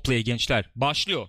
Co-Play 0.00 0.20
gençler 0.24 0.64
başlıyor. 0.76 1.28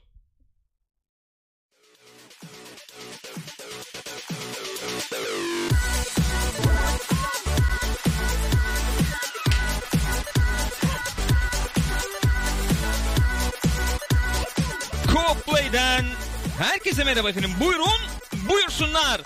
Co-Play'den 15.07 16.05
herkese 16.57 17.03
merhaba 17.03 17.29
efendim. 17.29 17.51
Buyurun, 17.59 17.87
buyursunlar. 18.49 19.21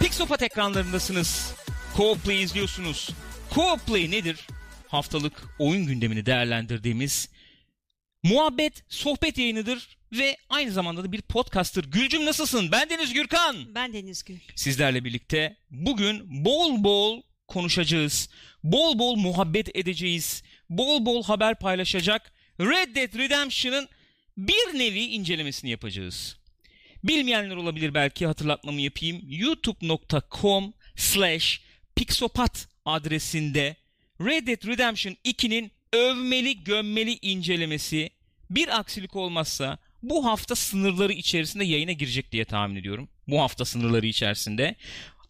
Pixopat 0.00 0.42
ekranlarındasınız. 0.42 1.52
Co-Play 1.96 2.42
izliyorsunuz. 2.42 3.10
Co-Play 3.50 4.10
nedir? 4.10 4.46
Haftalık 4.88 5.32
oyun 5.58 5.86
gündemini 5.86 6.26
değerlendirdiğimiz 6.26 7.28
muhabbet, 8.22 8.84
sohbet 8.88 9.38
yayınıdır 9.38 9.98
ve 10.12 10.36
aynı 10.48 10.72
zamanda 10.72 11.04
da 11.04 11.12
bir 11.12 11.22
podcast'tır. 11.22 11.90
Gülcüm 11.90 12.24
nasılsın? 12.24 12.72
Ben 12.72 12.90
Deniz 12.90 13.12
Gürkan. 13.12 13.74
Ben 13.74 13.92
Deniz 13.92 14.24
Gül. 14.24 14.38
Sizlerle 14.54 15.04
birlikte 15.04 15.56
bugün 15.70 16.44
bol 16.44 16.84
bol 16.84 17.22
konuşacağız. 17.48 18.28
Bol 18.64 18.98
bol 18.98 19.16
muhabbet 19.16 19.76
edeceğiz. 19.76 20.42
Bol 20.70 21.06
bol 21.06 21.22
haber 21.22 21.58
paylaşacak. 21.58 22.32
Red 22.60 22.96
Dead 22.96 23.18
Redemption'ın 23.18 23.88
bir 24.36 24.78
nevi 24.78 25.00
incelemesini 25.00 25.70
yapacağız. 25.70 26.36
Bilmeyenler 27.04 27.56
olabilir 27.56 27.94
belki 27.94 28.26
hatırlatmamı 28.26 28.80
yapayım. 28.80 29.22
youtube.com 29.28 30.74
slash 30.96 31.60
pixopat 31.96 32.68
adresinde 32.84 33.76
Red 34.20 34.46
Dead 34.46 34.66
Redemption 34.66 35.16
2'nin 35.24 35.70
övmeli 35.92 36.64
gömmeli 36.64 37.18
incelemesi 37.22 38.10
bir 38.50 38.78
aksilik 38.78 39.16
olmazsa 39.16 39.78
bu 40.02 40.24
hafta 40.24 40.54
sınırları 40.54 41.12
içerisinde 41.12 41.64
yayına 41.64 41.92
girecek 41.92 42.32
diye 42.32 42.44
tahmin 42.44 42.76
ediyorum. 42.76 43.08
Bu 43.28 43.40
hafta 43.40 43.64
sınırları 43.64 44.06
içerisinde. 44.06 44.74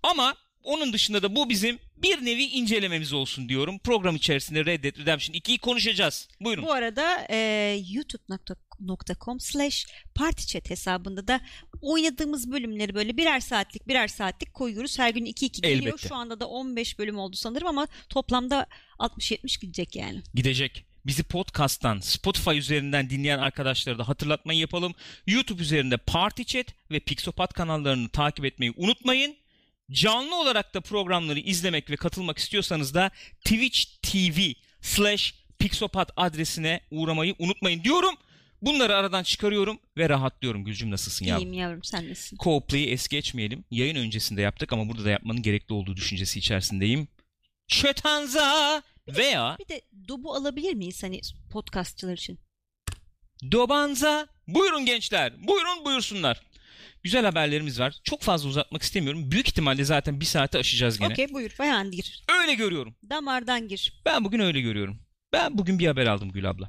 Ama 0.03 0.34
onun 0.69 0.93
dışında 0.93 1.23
da 1.23 1.37
bu 1.37 1.49
bizim 1.49 1.79
bir 1.97 2.25
nevi 2.25 2.45
incelememiz 2.45 3.13
olsun 3.13 3.49
diyorum. 3.49 3.79
Program 3.79 4.17
içerisinde 4.17 4.65
Red 4.65 4.85
Dead 4.85 4.99
Redemption 4.99 5.35
2'yi 5.35 5.59
konuşacağız. 5.59 6.29
Buyurun. 6.41 6.65
Bu 6.65 6.73
arada 6.73 7.27
e, 7.31 7.37
youtube.com 7.91 9.41
slash 9.41 9.87
partychat 10.15 10.71
hesabında 10.71 11.29
da 11.29 11.41
oynadığımız 11.81 12.51
bölümleri 12.51 12.95
böyle 12.95 13.17
birer 13.17 13.41
saatlik 13.41 13.89
birer 13.89 14.09
saatlik 14.09 14.55
koyuyoruz. 14.55 14.99
Her 14.99 15.11
gün 15.11 15.27
2-2 15.27 15.61
geliyor. 15.63 15.83
Elbette. 15.83 16.09
Şu 16.09 16.15
anda 16.15 16.41
da 16.41 16.49
15 16.49 16.99
bölüm 16.99 17.19
oldu 17.19 17.37
sanırım 17.37 17.67
ama 17.67 17.89
toplamda 18.09 18.67
60-70 18.99 19.61
gidecek 19.61 19.97
yani. 19.97 20.23
gidecek. 20.35 20.85
Bizi 21.07 21.23
podcast'tan, 21.23 22.01
Spotify 22.01 22.59
üzerinden 22.59 23.11
dinleyen 23.11 23.39
arkadaşlara 23.39 23.99
da 23.99 24.09
hatırlatmayı 24.09 24.59
yapalım. 24.59 24.95
YouTube 25.27 25.63
üzerinde 25.63 25.97
Party 25.97 26.43
Chat 26.43 26.67
ve 26.91 27.01
Pixopat 27.01 27.53
kanallarını 27.53 28.09
takip 28.09 28.45
etmeyi 28.45 28.73
unutmayın. 28.77 29.37
Canlı 29.92 30.41
olarak 30.41 30.75
da 30.75 30.81
programları 30.81 31.39
izlemek 31.41 31.91
ve 31.91 31.97
katılmak 31.97 32.39
istiyorsanız 32.39 32.94
da 32.94 33.11
Twitch 33.44 33.84
TV 34.03 34.41
slash 34.81 35.34
Pixopat 35.58 36.11
adresine 36.17 36.81
uğramayı 36.91 37.34
unutmayın 37.39 37.84
diyorum. 37.84 38.14
Bunları 38.62 38.97
aradan 38.97 39.22
çıkarıyorum 39.22 39.78
ve 39.98 40.09
rahatlıyorum. 40.09 40.64
Gülcüm 40.64 40.91
nasılsın 40.91 41.25
yavrum? 41.27 41.42
İyiyim 41.44 41.53
yavrum 41.53 41.84
sen 41.84 42.11
nasılsın? 42.11 42.36
Co-play'i 42.36 42.91
es 42.91 43.09
geçmeyelim. 43.09 43.64
Yayın 43.70 43.97
öncesinde 43.97 44.41
yaptık 44.42 44.72
ama 44.72 44.89
burada 44.89 45.05
da 45.05 45.11
yapmanın 45.11 45.42
gerekli 45.42 45.72
olduğu 45.72 45.97
düşüncesi 45.97 46.39
içerisindeyim. 46.39 47.09
Çötanza 47.69 48.83
veya 49.09 49.56
Bir 49.61 49.69
de 49.69 49.83
dobu 50.09 50.34
alabilir 50.34 50.75
miyiz 50.75 51.03
hani 51.03 51.20
podcastçılar 51.50 52.12
için? 52.12 52.39
Dobanza. 53.53 54.28
Buyurun 54.48 54.86
gençler. 54.86 55.48
Buyurun 55.48 55.84
buyursunlar. 55.84 56.41
Güzel 57.03 57.25
haberlerimiz 57.25 57.81
var. 57.81 58.01
Çok 58.05 58.23
fazla 58.23 58.49
uzatmak 58.49 58.83
istemiyorum. 58.83 59.31
Büyük 59.31 59.49
ihtimalle 59.49 59.85
zaten 59.85 60.21
bir 60.21 60.25
saate 60.25 60.59
aşacağız 60.59 60.99
gene. 60.99 61.13
Okey 61.13 61.33
buyur 61.33 61.50
bayan 61.59 61.91
gir. 61.91 62.25
Öyle 62.41 62.55
görüyorum. 62.55 62.95
Damardan 63.11 63.69
gir. 63.69 64.03
Ben 64.05 64.25
bugün 64.25 64.41
öyle 64.41 64.61
görüyorum. 64.61 64.99
Ben 65.33 65.59
bugün 65.59 65.78
bir 65.78 65.87
haber 65.87 66.06
aldım 66.06 66.33
Gül 66.33 66.50
abla. 66.50 66.69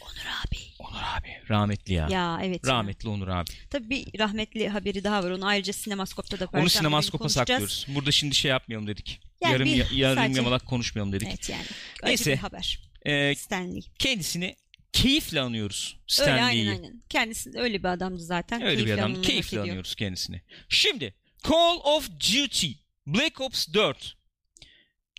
Onur 0.00 0.26
abi. 0.46 0.56
Onur 0.78 1.02
abi. 1.18 1.28
Rahmetli 1.50 1.92
ya. 1.94 2.08
Ya 2.10 2.40
evet. 2.42 2.66
ya. 2.66 2.72
Rahmetli 2.72 3.08
Onur 3.08 3.28
abi. 3.28 3.50
Tabii 3.70 3.90
bir 3.90 4.18
rahmetli 4.18 4.68
haberi 4.68 5.04
daha 5.04 5.24
var. 5.24 5.30
Onu 5.30 5.46
ayrıca 5.46 5.72
Sinemaskop'ta 5.72 6.40
da 6.40 6.48
Onu 6.52 6.68
sinemaskopa 6.68 7.28
saklıyoruz. 7.28 7.86
Burada 7.88 8.12
şimdi 8.12 8.34
şey 8.34 8.50
yapmayalım 8.50 8.86
dedik. 8.86 9.20
Yani 9.42 9.52
yarım 9.52 9.68
ya- 9.68 9.86
yarım 9.92 10.16
sadece- 10.22 10.36
yamalak 10.40 10.66
konuşmayalım 10.66 11.12
dedik. 11.12 11.28
Evet 11.28 11.50
yani. 11.50 11.62
Acı 12.02 12.06
Neyse. 12.06 12.32
bir 12.32 12.36
haber. 12.36 12.88
Ee, 13.06 13.34
Stanley. 13.34 13.82
kendisini 13.98 14.56
keyifle 14.92 15.40
anıyoruz. 15.40 15.96
Öyle 16.20 16.30
aynen 16.32 16.38
Stanley'i. 16.46 16.70
aynen. 16.70 17.02
Kendisi 17.08 17.50
öyle 17.54 17.78
bir 17.82 17.88
adamdı 17.88 18.22
zaten. 18.22 18.62
Öyle 18.62 18.70
bir 18.72 18.76
Keyifle 18.84 18.94
adam. 18.94 19.04
anılmak 19.10 19.24
Keyifle 19.24 19.48
ediyor. 19.48 19.64
anıyoruz 19.64 19.94
kendisini. 19.94 20.42
Şimdi 20.68 21.14
Call 21.48 21.76
of 21.84 22.10
Duty 22.10 22.70
Black 23.06 23.40
Ops 23.40 23.68
4 23.74 24.16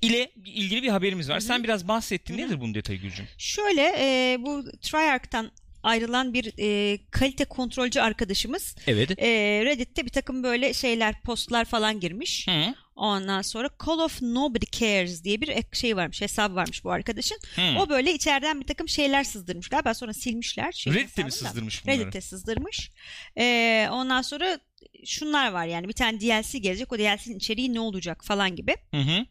ile 0.01 0.31
ilgili 0.45 0.83
bir 0.83 0.89
haberimiz 0.89 1.29
var. 1.29 1.35
Hı 1.35 1.43
hı. 1.43 1.47
Sen 1.47 1.63
biraz 1.63 1.87
bahsettin. 1.87 2.37
Hı 2.37 2.41
hı. 2.41 2.45
Nedir 2.47 2.61
bunun 2.61 2.73
detayı 2.73 2.99
Gülcüm? 3.01 3.27
Şöyle 3.37 3.81
e, 3.99 4.37
bu 4.39 4.65
Treyarch'tan 4.81 5.51
ayrılan 5.83 6.33
bir 6.33 6.53
e, 6.59 6.97
kalite 7.11 7.45
kontrolcü 7.45 7.99
arkadaşımız 7.99 8.75
Evet. 8.87 9.11
e, 9.19 9.27
Reddit'te 9.65 10.05
bir 10.05 10.09
takım 10.11 10.43
böyle 10.43 10.73
şeyler 10.73 11.21
postlar 11.21 11.65
falan 11.65 11.99
girmiş. 11.99 12.47
Hı. 12.47 12.73
Ondan 12.99 13.41
sonra 13.41 13.69
Call 13.85 13.99
of 13.99 14.21
Nobody 14.21 14.65
Cares 14.71 15.23
diye 15.23 15.41
bir 15.41 15.55
şey 15.73 15.95
varmış 15.97 16.21
hesabı 16.21 16.55
varmış 16.55 16.83
bu 16.83 16.91
arkadaşın. 16.91 17.37
Hı. 17.55 17.79
O 17.79 17.89
böyle 17.89 18.13
içeriden 18.13 18.61
bir 18.61 18.67
takım 18.67 18.89
şeyler 18.89 19.23
sızdırmış 19.23 19.69
galiba 19.69 19.93
sonra 19.93 20.13
silmişler. 20.13 20.71
şeyin 20.71 20.97
Reddit'te 20.97 21.23
mi 21.23 21.31
sızdırmış 21.31 21.85
bunları? 21.85 21.99
Reddit'te 21.99 22.21
sızdırmış. 22.21 22.91
Ee, 23.37 23.87
ondan 23.91 24.21
sonra 24.21 24.59
şunlar 25.05 25.51
var 25.51 25.65
yani 25.65 25.87
bir 25.87 25.93
tane 25.93 26.19
DLC 26.19 26.57
gelecek. 26.59 26.93
O 26.93 26.97
DLC'nin 26.97 27.37
içeriği 27.37 27.73
ne 27.73 27.79
olacak 27.79 28.25
falan 28.25 28.55
gibi. 28.55 28.75
Hı 28.93 29.01
hı. 29.01 29.25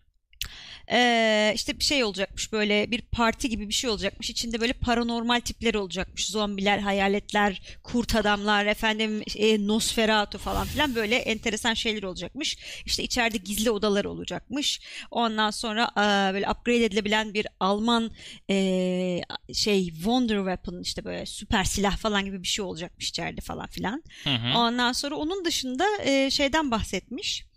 Ee, 0.93 1.53
işte 1.55 1.79
bir 1.79 1.85
şey 1.85 2.05
olacakmış 2.05 2.53
böyle 2.53 2.91
bir 2.91 3.01
parti 3.01 3.49
gibi 3.49 3.69
bir 3.69 3.75
şey 3.75 3.91
olacakmış. 3.91 4.31
İçinde 4.31 4.61
böyle 4.61 4.73
paranormal 4.73 5.41
tipler 5.41 5.75
olacakmış. 5.75 6.27
Zombiler, 6.27 6.79
hayaletler, 6.79 7.63
kurt 7.83 8.15
adamlar, 8.15 8.67
efendim 8.67 9.23
e, 9.37 9.67
Nosferatu 9.67 10.39
falan 10.39 10.67
filan 10.67 10.95
böyle 10.95 11.17
enteresan 11.17 11.75
şeyler 11.75 12.03
olacakmış. 12.03 12.59
İşte 12.87 13.03
içeride 13.03 13.37
gizli 13.37 13.71
odalar 13.71 14.05
olacakmış. 14.05 14.81
Ondan 15.11 15.51
sonra 15.51 15.89
aa, 15.97 16.35
böyle 16.35 16.51
upgrade 16.51 16.85
edilebilen 16.85 17.35
bir 17.35 17.47
Alman 17.61 18.11
e, 18.51 19.21
şey 19.53 19.87
Wonder 19.87 20.37
Weapon 20.37 20.83
işte 20.83 21.05
böyle 21.05 21.27
süper 21.27 21.65
silah 21.65 21.97
falan 21.97 22.25
gibi 22.25 22.43
bir 22.43 22.49
şey 22.49 22.65
olacakmış 22.65 23.09
içeride 23.09 23.41
falan 23.41 23.67
filan. 23.67 24.03
Hı 24.25 24.31
hı. 24.31 24.59
Ondan 24.59 24.93
sonra 24.93 25.17
onun 25.17 25.45
dışında 25.45 25.87
e, 26.05 26.31
şeyden 26.31 26.71
bahsetmiş. 26.71 27.48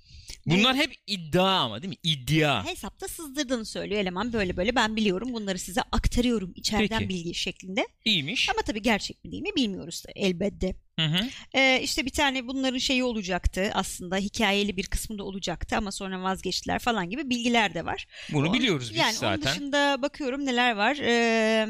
Bunlar 0.45 0.75
hep 0.75 0.93
iddia 1.07 1.59
ama 1.59 1.81
değil 1.81 1.89
mi? 1.89 1.97
İddia. 2.03 2.65
Hesapta 2.65 3.07
sızdırdığını 3.07 3.65
söylüyor 3.65 4.01
eleman 4.01 4.33
böyle 4.33 4.57
böyle 4.57 4.75
ben 4.75 4.95
biliyorum 4.95 5.33
bunları 5.33 5.59
size 5.59 5.81
aktarıyorum 5.81 6.53
içeriden 6.55 6.99
Peki. 6.99 7.09
bilgi 7.09 7.33
şeklinde. 7.33 7.87
İyiymiş. 8.05 8.49
Ama 8.49 8.61
tabii 8.61 8.81
gerçek 8.81 9.23
mi 9.25 9.31
değil 9.31 9.43
mi 9.43 9.55
bilmiyoruz 9.55 10.03
da 10.07 10.11
elbette. 10.15 10.75
Hı 10.99 11.05
hı. 11.05 11.27
Ee, 11.53 11.81
işte 11.83 12.05
bir 12.05 12.11
tane 12.11 12.47
bunların 12.47 12.77
şeyi 12.77 13.03
olacaktı 13.03 13.71
aslında 13.73 14.17
hikayeli 14.17 14.77
bir 14.77 14.83
kısmında 14.87 15.23
olacaktı 15.23 15.77
ama 15.77 15.91
sonra 15.91 16.23
vazgeçtiler 16.23 16.79
falan 16.79 17.09
gibi 17.09 17.29
bilgiler 17.29 17.73
de 17.73 17.85
var. 17.85 18.07
Bunu 18.33 18.47
On- 18.49 18.53
biliyoruz 18.53 18.89
biz 18.89 18.97
yani 18.97 19.09
onun 19.11 19.19
zaten. 19.19 19.41
dışında 19.41 20.01
bakıyorum 20.01 20.45
neler 20.45 20.75
var. 20.75 20.97
Ee, 21.01 21.67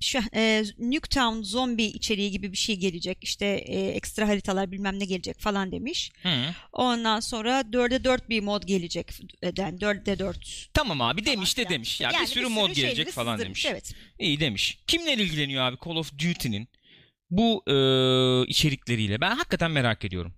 şu, 0.00 0.18
e, 0.34 0.64
Nuketown 0.78 1.42
zombi 1.42 1.84
içeriği 1.84 2.30
gibi 2.30 2.52
bir 2.52 2.56
şey 2.56 2.76
gelecek. 2.76 3.18
İşte 3.22 3.46
e, 3.46 3.88
ekstra 3.88 4.28
haritalar 4.28 4.72
bilmem 4.72 5.00
ne 5.00 5.04
gelecek 5.04 5.38
falan 5.38 5.72
demiş. 5.72 6.10
Hı. 6.22 6.28
Ondan 6.72 7.20
sonra 7.20 7.60
4'e 7.60 8.04
4 8.04 8.28
bir 8.28 8.40
mod 8.40 8.62
gelecek. 8.62 9.12
Yani 9.56 9.78
4'e 9.78 10.18
4 10.18 10.68
Tamam 10.74 11.00
abi 11.00 11.24
demiş 11.24 11.56
de 11.56 11.62
falan 11.62 11.74
demiş. 11.74 12.00
Ya 12.00 12.10
Yani 12.14 12.22
bir 12.22 12.30
sürü 12.30 12.48
mod 12.48 12.70
gelecek 12.70 13.10
falan 13.10 13.36
sızdırmış, 13.36 13.64
demiş. 13.64 13.72
Evet. 13.72 13.94
İyi 14.18 14.40
demiş. 14.40 14.78
Kimler 14.86 15.18
ilgileniyor 15.18 15.62
abi 15.62 15.76
Call 15.84 15.96
of 15.96 16.12
Duty'nin 16.12 16.68
bu 17.30 17.62
e, 17.66 17.74
içerikleriyle? 18.50 19.20
Ben 19.20 19.30
hakikaten 19.30 19.70
merak 19.70 20.04
ediyorum. 20.04 20.34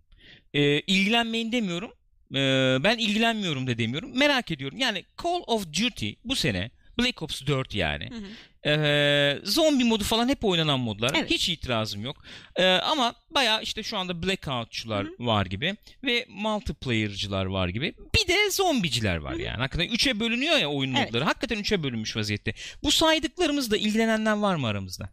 E, 0.55 0.81
ilgilenmeyin 0.81 1.53
demiyorum. 1.53 1.93
E, 2.35 2.39
ben 2.85 2.99
ilgilenmiyorum 2.99 3.67
da 3.67 3.79
demiyorum. 3.79 4.19
Merak 4.19 4.51
ediyorum. 4.51 4.79
Yani 4.79 5.05
Call 5.23 5.41
of 5.47 5.67
Duty 5.67 6.11
bu 6.25 6.37
sene 6.37 6.71
Black 6.99 7.23
Ops 7.23 7.43
4 7.47 7.75
yani. 7.75 8.11
Hı 8.11 8.15
hı. 8.15 8.27
Ee, 8.67 9.39
zombi 9.45 9.85
modu 9.85 10.05
falan 10.05 10.29
hep 10.29 10.45
oynanan 10.45 10.81
modlar. 10.81 11.13
Evet. 11.19 11.31
Hiç 11.31 11.49
itirazım 11.49 12.05
yok. 12.05 12.17
Ee, 12.57 12.65
ama 12.67 13.15
baya 13.31 13.61
işte 13.61 13.83
şu 13.83 13.99
anda 13.99 14.23
blackoutçular 14.23 15.07
var 15.19 15.47
gibi 15.47 15.77
ve 16.05 16.27
multiplayer'cılar 16.29 17.45
var 17.47 17.69
gibi. 17.69 17.95
Bir 18.15 18.29
de 18.29 18.51
zombiciler 18.51 19.17
var 19.17 19.33
Hı 19.33 19.37
hı. 19.39 19.43
yani. 19.43 19.57
Hakikaten 19.59 19.89
üçe 19.89 20.21
bölünüyor 20.21 20.57
ya 20.57 20.69
oyun 20.71 20.95
Evet. 20.95 21.07
modları. 21.07 21.25
Hakikaten 21.25 21.59
üçe 21.59 21.83
bölünmüş 21.83 22.17
vaziyette. 22.17 22.55
Bu 22.83 22.91
saydıklarımızda 22.91 23.77
ilgilenenler 23.77 24.33
var 24.37 24.55
mı 24.55 24.67
aramızda? 24.67 25.09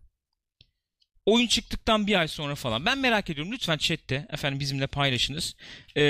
Oyun 1.27 1.47
çıktıktan 1.47 2.07
bir 2.07 2.19
ay 2.19 2.27
sonra 2.27 2.56
falan. 2.56 2.85
Ben 2.85 2.97
merak 2.97 3.29
ediyorum. 3.29 3.53
Lütfen 3.53 3.77
chatte 3.77 4.27
efendim 4.31 4.59
bizimle 4.59 4.88
paylaşınız. 4.88 5.56
Ee, 5.97 6.01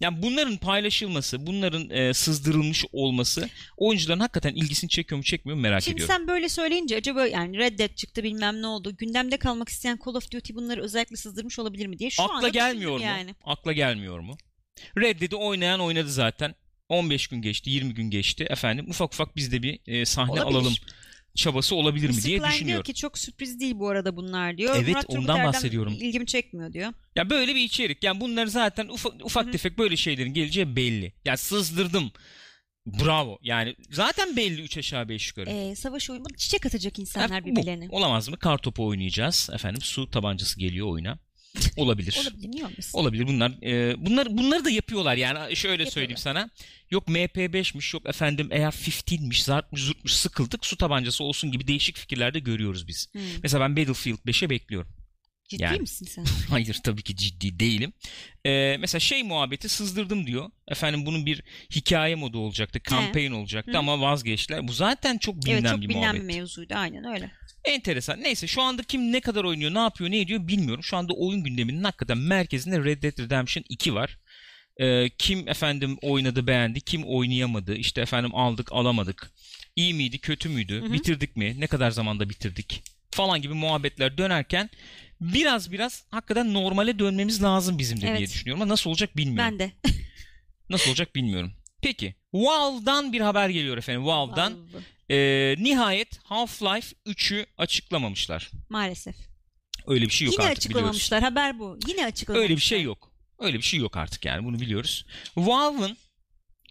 yani 0.00 0.22
bunların 0.22 0.56
paylaşılması, 0.56 1.46
bunların 1.46 1.90
e, 1.90 2.14
sızdırılmış 2.14 2.84
olması 2.92 3.48
oyuncuların 3.76 4.20
hakikaten 4.20 4.54
ilgisini 4.54 4.90
çekiyor 4.90 5.16
mu 5.16 5.24
çekmiyor 5.24 5.56
mu 5.56 5.62
merak 5.62 5.82
Şimdi 5.82 5.94
ediyorum. 5.94 6.14
sen 6.16 6.28
böyle 6.28 6.48
söyleyince 6.48 6.96
acaba 6.96 7.26
yani 7.26 7.58
Red 7.58 7.78
Dead 7.78 7.94
çıktı 7.94 8.22
bilmem 8.22 8.62
ne 8.62 8.66
oldu. 8.66 8.96
Gündemde 8.96 9.36
kalmak 9.36 9.68
isteyen 9.68 9.98
Call 10.06 10.14
of 10.14 10.30
Duty 10.32 10.54
bunları 10.54 10.82
özellikle 10.82 11.16
sızdırmış 11.16 11.58
olabilir 11.58 11.86
mi 11.86 11.98
diye 11.98 12.10
şu 12.10 12.22
Akla 12.22 12.34
anda 12.34 12.48
gelmiyor 12.48 12.96
mu? 12.96 13.02
yani. 13.04 13.34
Akla 13.44 13.72
gelmiyor 13.72 14.18
mu? 14.20 14.36
Red 14.98 15.20
Dead'i 15.20 15.36
oynayan 15.36 15.80
oynadı 15.80 16.10
zaten. 16.10 16.54
15 16.88 17.26
gün 17.26 17.42
geçti, 17.42 17.70
20 17.70 17.94
gün 17.94 18.10
geçti. 18.10 18.46
Efendim 18.50 18.86
ufak 18.90 19.14
ufak 19.14 19.36
biz 19.36 19.52
de 19.52 19.62
bir 19.62 19.80
e, 19.86 20.04
sahne 20.04 20.30
Olabilir. 20.32 20.46
alalım 20.46 20.74
çabası 21.34 21.74
olabilir 21.74 22.08
mi 22.08 22.14
diye 22.22 22.22
Klein 22.22 22.40
diyor 22.40 22.52
düşünüyorum. 22.52 22.82
ki 22.82 22.94
çok 22.94 23.18
sürpriz 23.18 23.60
değil 23.60 23.74
bu 23.78 23.88
arada 23.88 24.16
bunlar 24.16 24.58
diyor. 24.58 24.76
Evet, 24.76 24.88
Murat 24.88 25.04
ondan 25.08 25.44
bahsediyorum. 25.44 25.92
ilgimi 25.92 26.26
çekmiyor 26.26 26.72
diyor. 26.72 26.92
Ya 27.16 27.30
böyle 27.30 27.54
bir 27.54 27.60
içerik. 27.60 28.04
Yani 28.04 28.20
bunlar 28.20 28.46
zaten 28.46 28.88
ufak, 28.88 29.24
ufak 29.24 29.52
tefek 29.52 29.78
böyle 29.78 29.96
şeylerin 29.96 30.34
geleceği 30.34 30.76
belli. 30.76 31.12
Ya 31.24 31.36
sızdırdım. 31.36 32.12
Bravo. 32.86 33.38
Yani 33.42 33.76
zaten 33.90 34.36
belli 34.36 34.62
3 34.62 34.78
aşağı 34.78 35.08
5 35.08 35.28
yukarı. 35.28 35.50
Ee, 35.50 35.74
savaş 35.76 36.10
oyunu 36.10 36.24
çiçek 36.36 36.66
atacak 36.66 36.98
insanlar 36.98 37.42
bu. 37.42 37.46
birbirlerine. 37.46 37.88
Olamaz 37.90 38.28
mı? 38.28 38.38
Kartopu 38.38 38.86
oynayacağız. 38.86 39.50
Efendim 39.52 39.82
su 39.82 40.10
tabancası 40.10 40.60
geliyor 40.60 40.86
oyuna. 40.86 41.18
Olabilir. 41.76 42.18
Olabilir 42.22 42.50
niye 42.50 42.64
olmasın? 42.66 42.98
Olabilir. 42.98 43.26
Bunlar 43.26 43.52
e, 43.62 43.94
bunlar 44.06 44.36
bunları 44.38 44.64
da 44.64 44.70
yapıyorlar 44.70 45.16
yani. 45.16 45.56
Şöyle 45.56 45.86
söyleyeyim 45.90 46.10
Yapıyorlar. 46.10 46.40
sana. 46.42 46.50
Yok 46.90 47.08
MP5'miş, 47.08 47.96
yok 47.96 48.08
efendim 48.08 48.48
eğer 48.52 48.70
15'miş, 48.70 49.42
zartmış, 49.44 49.82
zurtmuş 49.82 50.12
sıkıldık 50.12 50.66
su 50.66 50.76
tabancası 50.76 51.24
olsun 51.24 51.52
gibi 51.52 51.66
değişik 51.66 51.96
fikirler 51.96 52.34
de 52.34 52.38
görüyoruz 52.38 52.88
biz. 52.88 53.08
Hmm. 53.12 53.22
Mesela 53.42 53.64
ben 53.64 53.76
Battlefield 53.76 54.18
5'e 54.18 54.50
bekliyorum. 54.50 54.90
Ciddi 55.48 55.62
yani. 55.62 55.78
misin 55.78 56.06
sen? 56.06 56.24
Hayır 56.50 56.76
tabii 56.84 57.02
ki 57.02 57.16
ciddi 57.16 57.60
değilim. 57.60 57.92
Ee, 58.46 58.76
mesela 58.80 59.00
şey 59.00 59.22
muhabbeti 59.22 59.68
sızdırdım 59.68 60.26
diyor. 60.26 60.50
Efendim 60.68 61.06
bunun 61.06 61.26
bir 61.26 61.42
hikaye 61.74 62.14
modu 62.14 62.38
olacaktı. 62.38 62.80
Campaign 62.90 63.32
olacaktı 63.32 63.72
Hı. 63.72 63.78
ama 63.78 64.00
vazgeçtiler. 64.00 64.68
Bu 64.68 64.72
zaten 64.72 65.18
çok 65.18 65.36
bilinen 65.44 65.60
evet 65.60 65.70
çok 65.70 65.80
bir 65.80 65.88
bilinen 65.88 66.02
muhabbet. 66.02 66.20
bir 66.22 66.26
mevzuydu 66.36 66.74
aynen 66.74 67.04
öyle. 67.04 67.30
Enteresan. 67.64 68.22
Neyse 68.22 68.46
şu 68.46 68.62
anda 68.62 68.82
kim 68.82 69.12
ne 69.12 69.20
kadar 69.20 69.44
oynuyor, 69.44 69.74
ne 69.74 69.78
yapıyor, 69.78 70.10
ne 70.10 70.20
ediyor 70.20 70.48
bilmiyorum. 70.48 70.84
Şu 70.84 70.96
anda 70.96 71.12
oyun 71.12 71.44
gündeminin 71.44 71.84
hakikaten 71.84 72.18
merkezinde 72.18 72.84
Red 72.84 73.02
Dead 73.02 73.18
Redemption 73.18 73.64
2 73.68 73.94
var. 73.94 74.18
Ee, 74.80 75.08
kim 75.18 75.48
efendim 75.48 75.98
oynadı 76.02 76.46
beğendi, 76.46 76.80
kim 76.80 77.04
oynayamadı. 77.04 77.74
İşte 77.74 78.00
efendim 78.00 78.34
aldık 78.34 78.72
alamadık. 78.72 79.30
İyi 79.76 79.94
miydi, 79.94 80.18
kötü 80.18 80.48
müydü, 80.48 80.80
Hı 80.80 80.86
hı. 80.86 80.92
bitirdik 80.92 81.36
mi, 81.36 81.60
ne 81.60 81.66
kadar 81.66 81.90
zamanda 81.90 82.30
bitirdik 82.30 82.82
falan 83.10 83.42
gibi 83.42 83.54
muhabbetler 83.54 84.18
dönerken 84.18 84.70
biraz 85.20 85.72
biraz 85.72 86.04
hakikaten 86.10 86.54
normale 86.54 86.98
dönmemiz 86.98 87.42
lazım 87.42 87.78
bizim 87.78 87.98
de 87.98 88.02
diye 88.02 88.10
Evet. 88.10 88.28
düşünüyorum. 88.28 88.62
Ama 88.62 88.72
nasıl 88.72 88.90
olacak 88.90 89.16
bilmiyorum. 89.16 89.52
Ben 89.52 89.58
de. 89.58 89.72
Nasıl 90.70 90.90
olacak 90.90 91.14
bilmiyorum. 91.16 91.52
Peki 91.82 92.14
Valve'dan 92.32 93.12
bir 93.12 93.20
haber 93.20 93.48
geliyor 93.48 93.78
efendim. 93.78 94.06
Valve'dan 94.06 94.52
Vallahi. 94.72 94.84
Ee, 95.10 95.54
nihayet 95.58 96.16
Half-Life 96.18 96.94
3'ü 97.06 97.46
açıklamamışlar. 97.58 98.50
Maalesef. 98.68 99.16
Öyle 99.86 100.04
bir 100.04 100.10
şey 100.10 100.26
yok 100.26 100.34
Yine 100.38 100.50
artık 100.50 100.70
biliyoruz. 100.70 100.96
açıklamamışlar 100.96 101.22
haber 101.22 101.58
bu. 101.58 101.78
Yine 101.88 102.06
açıklamamışlar. 102.06 102.42
Öyle 102.44 102.56
bir 102.56 102.60
şey 102.62 102.82
yok. 102.82 103.12
Öyle 103.38 103.56
bir 103.58 103.62
şey 103.62 103.80
yok 103.80 103.96
artık 103.96 104.24
yani 104.24 104.44
bunu 104.44 104.60
biliyoruz. 104.60 105.06
Valve'ın 105.36 105.96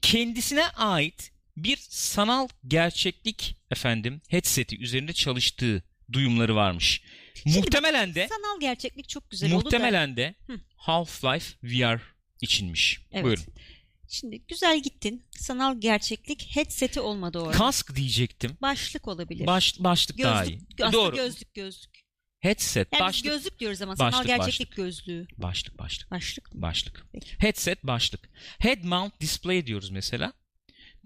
kendisine 0.01 0.67
ait 0.67 1.31
bir 1.57 1.77
sanal 1.89 2.47
gerçeklik 2.67 3.55
efendim 3.71 4.21
headset'i 4.27 4.79
üzerinde 4.79 5.13
çalıştığı 5.13 5.83
duyumları 6.11 6.55
varmış. 6.55 7.01
muhtemelen 7.45 8.15
de 8.15 8.27
Sanal 8.27 8.59
gerçeklik 8.59 9.09
çok 9.09 9.31
güzel 9.31 9.51
oldu 9.51 9.59
da. 9.59 9.63
muhtemelen 9.63 10.17
de. 10.17 10.35
Half-Life 10.77 11.53
VR 11.63 12.01
içinmiş. 12.41 12.99
Evet. 13.11 13.23
Buyurun. 13.23 13.43
Şimdi 14.09 14.41
güzel 14.47 14.81
gittin. 14.81 15.25
Sanal 15.31 15.81
gerçeklik 15.81 16.55
headset'i 16.55 16.99
olmadı 16.99 17.39
orada. 17.39 17.57
Kask 17.57 17.95
diyecektim. 17.95 18.57
Başlık 18.61 19.07
olabilir. 19.07 19.47
Baş, 19.47 19.79
başlık 19.79 20.17
daha 20.17 20.45
iyi. 20.45 20.51
gözlük, 20.51 20.81
aslında 20.81 20.93
Doğru. 20.93 21.15
gözlük 21.15 21.53
gözlük. 21.53 21.99
Headset, 22.39 22.87
Yani 22.93 23.01
başlık, 23.01 23.25
gözlük 23.25 23.59
diyoruz 23.59 23.81
ama 23.81 23.95
sanal 23.95 24.11
Başlık, 24.11 24.27
gerçeklik 24.27 24.75
gözlüğü. 24.75 25.27
başlık, 25.37 25.79
başlık. 25.79 26.11
Başlık? 26.11 26.49
Başlık. 26.53 27.05
Peki. 27.13 27.35
Headset 27.39 27.83
başlık. 27.83 28.29
Head 28.59 28.83
mount 28.83 29.21
display 29.21 29.65
diyoruz 29.65 29.89
mesela. 29.89 30.33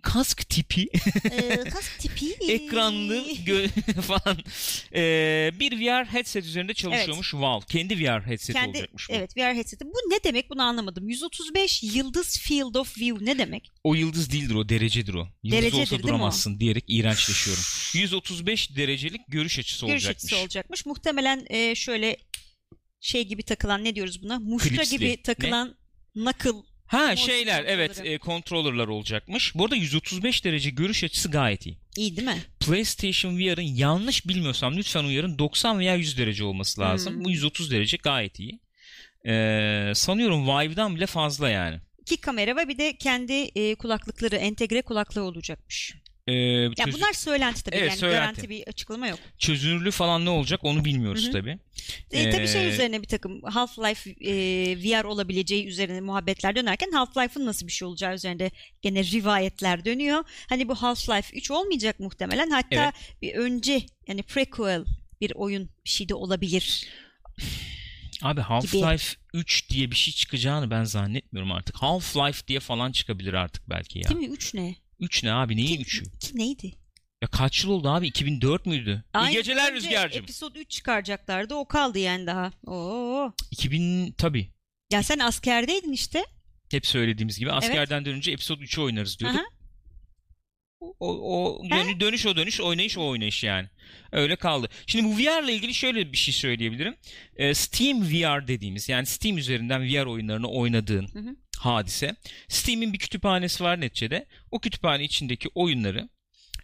Kask 0.03 0.49
tipi 0.49 0.87
ee, 1.31 1.63
kask 1.69 1.99
tipi. 1.99 2.25
ekranlı 2.51 3.15
gö- 3.31 4.01
falan 4.01 4.37
ee, 4.95 5.51
bir 5.59 5.71
VR 5.79 6.05
headset 6.05 6.45
üzerinde 6.45 6.73
çalışıyormuş 6.73 7.33
Valve. 7.33 7.65
Kendi 7.69 7.99
VR 7.99 8.27
headset 8.27 8.55
Kendi, 8.55 8.77
olacakmış 8.77 9.09
bu. 9.09 9.13
evet 9.13 9.37
VR 9.37 9.55
headset'i. 9.55 9.85
Bu 9.85 10.09
ne 10.09 10.23
demek 10.23 10.49
bunu 10.49 10.61
anlamadım. 10.63 11.09
135 11.09 11.83
yıldız 11.83 12.39
field 12.39 12.75
of 12.75 12.97
view 12.97 13.25
ne 13.25 13.37
demek? 13.37 13.71
O 13.83 13.95
yıldız 13.95 14.31
değildir 14.31 14.55
o 14.55 14.69
derecedir 14.69 15.13
o. 15.13 15.27
Yıldız 15.43 15.61
Derecedir, 15.61 15.81
olsa 15.81 16.03
duramazsın 16.03 16.59
diyerek 16.59 16.83
iğrençleşiyorum. 16.87 17.63
135 17.93 18.75
derecelik 18.75 19.21
görüş 19.27 19.59
açısı 19.59 19.85
Görüş 19.85 20.03
olacakmış. 20.05 20.23
açısı 20.23 20.41
olacakmış. 20.41 20.85
Muhtemelen 20.85 21.45
e, 21.49 21.75
şöyle 21.75 22.17
şey 22.99 23.23
gibi 23.27 23.43
takılan 23.43 23.83
ne 23.83 23.95
diyoruz 23.95 24.23
buna? 24.23 24.39
Muşta 24.39 24.69
Klipsli. 24.69 24.97
gibi 24.97 25.21
takılan 25.21 25.75
knuckle 26.13 26.49
Ha 26.93 27.15
şeyler 27.15 27.63
evet 27.67 28.01
e, 28.03 28.19
controller'lar 28.19 28.87
olacakmış. 28.87 29.55
Bu 29.55 29.63
arada 29.63 29.75
135 29.75 30.45
derece 30.45 30.69
görüş 30.69 31.03
açısı 31.03 31.31
gayet 31.31 31.65
iyi. 31.65 31.77
iyi 31.97 32.17
değil 32.17 32.27
mi? 32.27 32.43
PlayStation 32.59 33.37
VR'ın 33.37 33.61
yanlış 33.61 34.27
bilmiyorsam 34.27 34.77
lütfen 34.77 35.03
uyarın 35.03 35.39
90 35.39 35.79
veya 35.79 35.95
100 35.95 36.17
derece 36.17 36.43
olması 36.43 36.81
lazım. 36.81 37.15
Hmm. 37.15 37.23
Bu 37.23 37.31
130 37.31 37.71
derece 37.71 37.97
gayet 37.97 38.39
iyi. 38.39 38.59
Ee, 39.27 39.91
sanıyorum 39.95 40.47
Vive'dan 40.47 40.95
bile 40.95 41.05
fazla 41.05 41.49
yani. 41.49 41.79
İki 42.01 42.17
kamera 42.17 42.55
ve 42.55 42.67
bir 42.67 42.77
de 42.77 42.97
kendi 42.97 43.33
e, 43.33 43.75
kulaklıkları, 43.75 44.35
entegre 44.35 44.81
kulaklığı 44.81 45.23
olacakmış. 45.23 45.93
Ee, 46.27 46.33
Ya 46.33 46.71
çöz- 46.85 46.93
bunlar 46.95 47.13
söylenti 47.13 47.63
tabii 47.63 47.75
Evet, 47.75 47.89
yani 47.89 47.99
söylenti. 47.99 48.19
garanti 48.19 48.49
bir 48.49 48.67
açıklama 48.67 49.07
yok. 49.07 49.19
çözünürlüğü 49.39 49.91
falan 49.91 50.25
ne 50.25 50.29
olacak 50.29 50.59
onu 50.63 50.85
bilmiyoruz 50.85 51.23
Hı 51.23 51.27
hı. 51.27 51.31
tabii. 51.31 51.57
E, 52.11 52.29
tabii 52.29 52.47
şey 52.47 52.65
Ee, 52.67 52.69
üzerine 52.73 53.01
bir 53.01 53.07
takım 53.07 53.39
Half-Life 53.41 54.09
e, 54.21 54.31
VR 54.83 55.03
olabileceği 55.03 55.65
üzerine 55.67 56.01
muhabbetler 56.01 56.55
dönerken 56.55 56.91
Half-Life'ın 56.91 57.45
nasıl 57.45 57.67
bir 57.67 57.71
şey 57.71 57.87
olacağı 57.87 58.13
üzerinde 58.15 58.51
gene 58.81 59.03
rivayetler 59.03 59.85
dönüyor. 59.85 60.23
Hani 60.49 60.67
bu 60.67 60.73
Half-Life 60.73 61.33
3 61.35 61.51
olmayacak 61.51 61.99
muhtemelen. 61.99 62.49
Hatta 62.49 62.83
Evet. 62.83 62.93
bir 63.21 63.33
önce 63.35 63.81
yani 64.07 64.23
prequel 64.23 64.85
bir 65.21 65.31
oyun 65.35 65.69
bir 65.85 65.89
şey 65.89 66.09
de 66.09 66.15
olabilir. 66.15 66.87
Abi 68.21 68.41
Half-Life 68.41 69.15
3 69.33 69.69
diye 69.69 69.91
bir 69.91 69.95
şey 69.95 70.13
çıkacağını 70.13 70.69
ben 70.71 70.83
zannetmiyorum 70.83 71.51
artık. 71.51 71.75
Half-Life 71.75 72.47
diye 72.47 72.59
falan 72.59 72.91
çıkabilir 72.91 73.33
artık 73.33 73.69
belki 73.69 73.99
ya. 73.99 74.09
Değil 74.09 74.19
mi? 74.29 74.35
3 74.35 74.53
ne? 74.53 74.75
3 75.03 75.23
ne 75.23 75.33
abi 75.33 75.57
neyin 75.57 75.77
Ki- 75.77 75.83
3'ü? 75.83 76.19
Ki 76.19 76.37
neydi? 76.37 76.71
Ya 77.21 77.27
kaç 77.27 77.63
yıl 77.63 77.71
oldu 77.71 77.89
abi 77.89 78.07
2004 78.07 78.65
müydü? 78.65 79.03
Aynen, 79.13 79.31
İyi 79.31 79.33
geceler 79.33 79.73
Rüzgar'cığım. 79.73 80.23
Episode 80.23 80.59
3 80.59 80.69
çıkaracaklardı. 80.71 81.55
O 81.55 81.65
kaldı 81.67 81.99
yani 81.99 82.27
daha. 82.27 82.51
Oo. 82.67 83.31
2000 83.51 84.11
tabii. 84.11 84.49
Ya 84.91 85.03
sen 85.03 85.19
askerdeydin 85.19 85.91
işte. 85.91 86.25
Hep 86.71 86.87
söylediğimiz 86.87 87.39
gibi 87.39 87.51
askerden 87.51 88.05
dönünce 88.05 88.31
episode 88.31 88.63
3'ü 88.63 88.81
oynarız 88.81 89.19
diyorduk. 89.19 89.39
Aha. 89.39 89.45
O, 90.81 90.95
o 90.99 91.63
dönü- 91.69 91.99
dönüş 91.99 92.25
o 92.25 92.35
dönüş, 92.35 92.61
oynayış 92.61 92.97
o 92.97 93.07
oynayış 93.07 93.43
yani. 93.43 93.69
Öyle 94.11 94.35
kaldı. 94.35 94.69
Şimdi 94.87 95.05
bu 95.05 95.17
VR 95.17 95.43
ile 95.43 95.53
ilgili 95.53 95.73
şöyle 95.73 96.11
bir 96.11 96.17
şey 96.17 96.33
söyleyebilirim. 96.33 96.95
Ee, 97.35 97.53
Steam 97.53 98.01
VR 98.03 98.47
dediğimiz 98.47 98.89
yani 98.89 99.05
Steam 99.05 99.37
üzerinden 99.37 99.81
VR 99.83 100.05
oyunlarını 100.05 100.47
oynadığın 100.47 101.07
Hı 101.13 101.19
hı. 101.19 101.35
Hadise. 101.65 102.15
Steam'in 102.47 102.93
bir 102.93 102.97
kütüphanesi 102.97 103.63
var 103.63 103.81
neticede. 103.81 104.25
O 104.51 104.59
kütüphane 104.59 105.03
içindeki 105.03 105.49
oyunları 105.55 106.09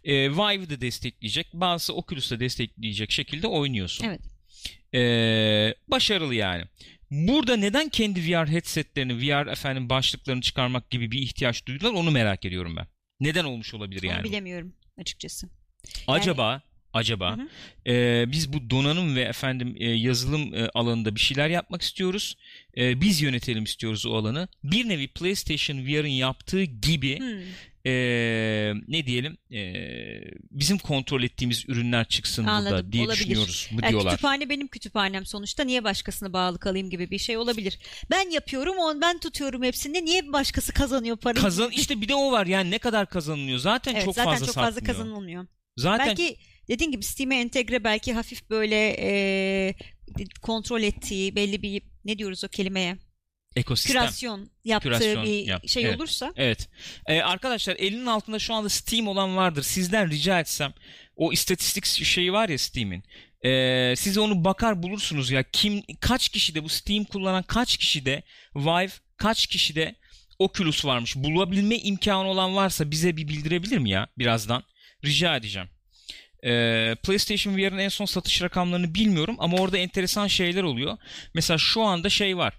e, 0.04 0.32
Vive 0.32 0.70
de 0.70 0.82
destekleyecek, 0.82 1.48
bazı 1.54 1.94
Oculus 1.94 2.32
da 2.32 2.40
destekleyecek 2.40 3.12
şekilde 3.12 3.48
oynuyorsun. 3.48 4.06
Evet. 4.06 4.22
Ee, 4.94 5.76
başarılı 5.88 6.36
yani. 6.36 6.64
Burada 7.12 7.56
neden 7.56 7.90
kendi 7.90 8.22
VR 8.22 8.48
headsetlerini, 8.48 9.18
VR 9.18 9.48
efendim 9.48 9.90
başlıklarını 9.90 10.42
çıkarmak 10.42 10.90
gibi 10.90 11.12
bir 11.12 11.22
ihtiyaç 11.22 11.66
duydular 11.66 11.92
onu 11.92 12.12
merak 12.12 12.46
ediyorum 12.46 12.76
ben. 12.76 12.88
Neden 13.20 13.44
olmuş 13.44 13.74
olabilir 13.74 14.04
Onu 14.04 14.12
yani? 14.12 14.24
bilemiyorum 14.24 14.74
açıkçası. 14.98 15.50
Acaba 16.08 16.62
acaba 16.94 17.38
Hı 17.38 17.48
e, 17.92 18.26
biz 18.32 18.54
bu 18.54 18.70
donanım 18.70 19.16
ve 19.16 19.22
efendim 19.22 19.76
e, 19.80 19.90
yazılım 19.90 20.54
e, 20.54 20.70
alanında 20.74 21.16
bir 21.16 21.20
şeyler 21.20 21.50
yapmak 21.50 21.82
istiyoruz. 21.82 22.38
E, 22.78 23.02
biz 23.02 23.22
yönetelim 23.22 23.64
istiyoruz 23.64 24.06
o 24.06 24.14
alanı. 24.16 24.48
Bir 24.64 24.90
nevi 24.90 25.08
PlayStation 25.08 25.78
VR'ın 25.78 26.08
yaptığı 26.08 26.64
gibi 26.64 27.20
e, 27.86 27.92
ne 28.88 29.06
diyelim 29.06 29.38
e, 29.52 29.74
bizim 30.52 30.78
kontrol 30.78 31.24
ettiğimiz 31.24 31.66
ürünler 31.68 32.06
çıksın 32.06 32.46
Anladım, 32.46 32.78
burada 32.78 32.92
diye 32.92 33.04
olabilir. 33.04 33.20
düşünüyoruz 33.20 33.70
mu 33.72 33.80
Yani 33.84 33.92
diyorlar. 33.92 34.12
kütüphane 34.12 34.50
benim 34.50 34.68
kütüphanem 34.68 35.26
sonuçta. 35.26 35.64
Niye 35.64 35.84
başkasına 35.84 36.34
bağlı 36.34 36.60
kalayım 36.60 36.90
gibi 36.90 37.12
bir 37.12 37.18
şey 37.18 37.38
olabilir. 37.38 37.80
Ben 38.12 38.30
yapıyorum, 38.30 38.78
on 38.78 39.02
ben 39.02 39.20
tutuyorum 39.20 39.64
hepsinde. 39.64 40.06
Niye 40.06 40.34
başkası 40.34 40.74
kazanıyor 40.74 41.18
parayı? 41.18 41.44
Kazan 41.44 41.72
işte 41.72 42.02
bir 42.02 42.08
de 42.08 42.16
o 42.16 42.32
var 42.32 42.46
yani 42.46 42.72
ne 42.72 42.80
kadar 42.80 43.10
kazanılıyor 43.10 43.58
zaten 43.60 43.94
evet, 43.94 44.06
çok 44.06 44.16
zaten 44.16 44.32
fazla 44.32 44.46
çok 44.46 44.56
fazla 44.56 44.72
satmıyor. 44.72 44.98
kazanılmıyor. 44.98 45.46
Zaten 45.78 46.08
Belki 46.08 46.38
dediğin 46.70 46.92
gibi 46.92 47.04
Steam'e 47.04 47.40
entegre 47.40 47.84
belki 47.84 48.14
hafif 48.14 48.50
böyle 48.50 48.96
e, 49.00 49.74
kontrol 50.42 50.82
ettiği 50.82 51.36
belli 51.36 51.62
bir 51.62 51.82
ne 52.06 52.18
diyoruz 52.18 52.44
o 52.44 52.48
kelimeye? 52.48 52.98
Ekosistem. 53.56 54.02
Kürasyon 54.02 54.50
yaptığı 54.64 54.90
Kürasyon 54.90 55.26
bir 55.26 55.46
yap- 55.48 55.68
şey 55.68 55.86
evet. 55.86 55.96
olursa 55.96 56.34
Evet. 56.36 56.70
Ee, 57.08 57.22
arkadaşlar 57.22 57.76
elinin 57.76 58.06
altında 58.06 58.40
şu 58.40 58.54
anda 58.54 58.70
Steam 58.70 59.08
olan 59.08 59.36
vardır. 59.36 59.64
Sizden 59.64 60.10
rica 60.10 60.40
etsem 60.40 60.74
o 61.16 61.34
istatistik 61.34 61.86
şeyi 61.86 62.34
var 62.34 62.50
ya 62.50 62.58
Steam'in. 62.58 63.04
Ee, 63.46 63.94
siz 63.98 64.18
onu 64.18 64.44
bakar 64.44 64.84
bulursunuz 64.84 65.32
ya. 65.32 65.44
Kim 65.52 65.82
kaç 66.00 66.30
kişi 66.30 66.56
de 66.56 66.64
bu 66.64 66.70
Steam 66.70 67.04
kullanan 67.04 67.44
kaç 67.44 67.78
kişi 67.78 68.06
de 68.06 68.24
Vive 68.56 68.92
kaç 69.18 69.48
kişi 69.48 69.76
de 69.76 69.96
Oculus 70.40 70.86
varmış. 70.86 71.16
Bulabilme 71.16 71.78
imkanı 71.78 72.28
olan 72.28 72.56
varsa 72.56 72.92
bize 72.92 73.18
bir 73.18 73.28
bildirebilir 73.28 73.78
mi 73.78 73.90
ya 73.90 74.08
birazdan? 74.18 74.64
Rica 75.06 75.36
edeceğim. 75.36 75.70
Ee, 76.46 76.96
PlayStation 77.04 77.58
VR'ın 77.58 77.78
en 77.78 77.90
son 77.90 78.06
satış 78.06 78.42
rakamlarını 78.42 78.94
bilmiyorum 78.96 79.36
ama 79.40 79.58
orada 79.58 79.78
enteresan 79.78 80.28
şeyler 80.28 80.64
oluyor. 80.64 80.98
Mesela 81.34 81.58
şu 81.58 81.82
anda 81.82 82.10
şey 82.10 82.38
var. 82.38 82.54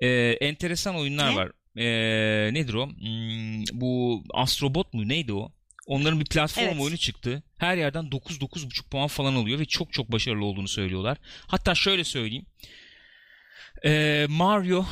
Ee, 0.00 0.08
enteresan 0.40 0.96
oyunlar 0.96 1.30
Ne? 1.32 1.36
var. 1.36 1.50
Ee, 1.76 2.54
nedir 2.54 2.74
o? 2.74 2.86
Hmm, 2.86 3.62
bu 3.80 4.22
Astrobot 4.34 4.94
mu 4.94 5.08
neydi 5.08 5.32
o? 5.32 5.52
Onların 5.86 6.20
bir 6.20 6.24
platform 6.24 6.64
Evet. 6.64 6.80
oyunu 6.80 6.96
çıktı. 6.96 7.42
Her 7.58 7.76
yerden 7.76 8.04
9-9,5 8.04 8.88
puan 8.90 9.06
falan 9.08 9.34
alıyor 9.34 9.58
ve 9.58 9.64
çok 9.64 9.92
çok 9.92 10.12
başarılı 10.12 10.44
olduğunu 10.44 10.68
söylüyorlar. 10.68 11.18
Hatta 11.46 11.74
şöyle 11.74 12.04
söyleyeyim. 12.04 12.46
Ee, 13.84 14.26
Mario 14.28 14.86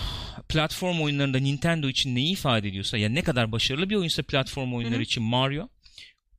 platform 0.49 1.01
oyunlarında 1.01 1.39
Nintendo 1.39 1.89
için 1.89 2.15
neyi 2.15 2.33
ifade 2.33 2.69
ediyorsa 2.69 2.99
ya 2.99 3.09
ne 3.09 3.23
kadar 3.23 3.53
başarılı 3.53 3.91
bir 3.91 3.95
oyunsa 3.95 4.23
platform 4.23 4.75
oyunları 4.75 4.95
Hı 4.97 4.99
hı. 4.99 5.03
için 5.03 5.23
Mario 5.23 5.69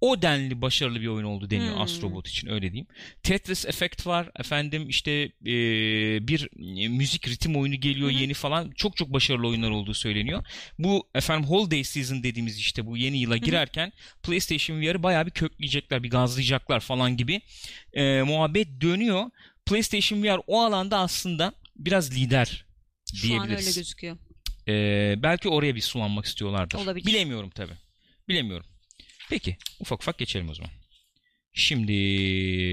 o 0.01 0.22
denli 0.22 0.62
başarılı 0.62 1.01
bir 1.01 1.08
oyun 1.08 1.25
oldu 1.25 1.50
deniyor 1.50 1.74
Hmm. 1.74 1.82
Astrobot 1.82 2.27
için 2.27 2.48
öyle 2.48 2.72
diyeyim. 2.72 2.88
Tetris 3.24 3.66
Effect 3.66 4.08
var 4.08 4.30
efendim 4.39 4.89
işte 4.89 5.12
e, 5.46 5.54
bir 6.27 6.50
e, 6.84 6.88
müzik 6.88 7.27
ritim 7.27 7.56
oyunu 7.56 7.75
geliyor 7.75 8.10
hı. 8.10 8.13
yeni 8.13 8.34
falan 8.34 8.72
çok 8.72 8.98
çok 8.98 9.13
başarılı 9.13 9.48
oyunlar 9.48 9.70
olduğu 9.70 9.94
söyleniyor. 9.94 10.46
Bu 10.80 11.10
efendim 11.16 11.50
Holiday 11.50 11.84
Season 11.84 12.24
dediğimiz 12.24 12.58
işte 12.58 12.86
bu 12.86 12.98
yeni 12.98 13.18
yıla 13.18 13.38
girerken 13.38 13.92
PlayStation 14.24 14.82
VR'ı 14.82 15.04
bayağı 15.04 15.25
bir 15.25 15.32
kökleyecekler 15.32 16.04
bir 16.04 16.10
gazlayacaklar 16.10 16.80
falan 16.80 17.18
gibi 17.18 17.42
e, 17.94 18.22
muhabbet 18.22 18.82
dönüyor. 18.82 19.24
PlayStation 19.66 20.24
VR 20.24 20.39
o 20.48 20.62
alanda 20.62 20.98
aslında 20.98 21.54
biraz 21.75 22.16
lider 22.16 22.66
şu 23.16 23.27
an 23.27 23.32
öyle 23.34 23.48
diyebiliriz. 23.48 23.75
gözüküyor. 23.75 24.18
Ee, 24.68 25.16
belki 25.18 25.50
oraya 25.50 25.75
bir 25.75 25.82
sulanmak 25.82 26.25
istiyorlardır. 26.25 26.77
Olabilir. 26.77 27.06
Bilemiyorum 27.06 27.50
tabi. 27.50 27.72
Bilemiyorum. 28.27 28.66
Peki 29.30 29.58
ufak 29.80 30.02
ufak 30.02 30.18
geçelim 30.18 30.50
o 30.50 30.54
zaman. 30.54 30.72
Şimdi 31.54 31.94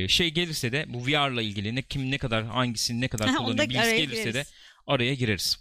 şey 0.09 0.31
gelirse 0.31 0.73
de 0.73 0.85
bu 0.89 1.07
VR'la 1.07 1.43
ilgili 1.43 1.75
ne 1.75 1.83
kim 1.83 2.11
ne 2.11 2.19
kadar 2.19 2.45
hangisini 2.45 3.01
ne 3.01 3.09
kadar 3.09 3.27
kullanıyor 3.37 3.69
bilgisi 3.69 3.97
gelirse 3.97 4.25
de 4.25 4.31
gireriz. 4.31 4.53
araya 4.87 5.15
gireriz. 5.15 5.59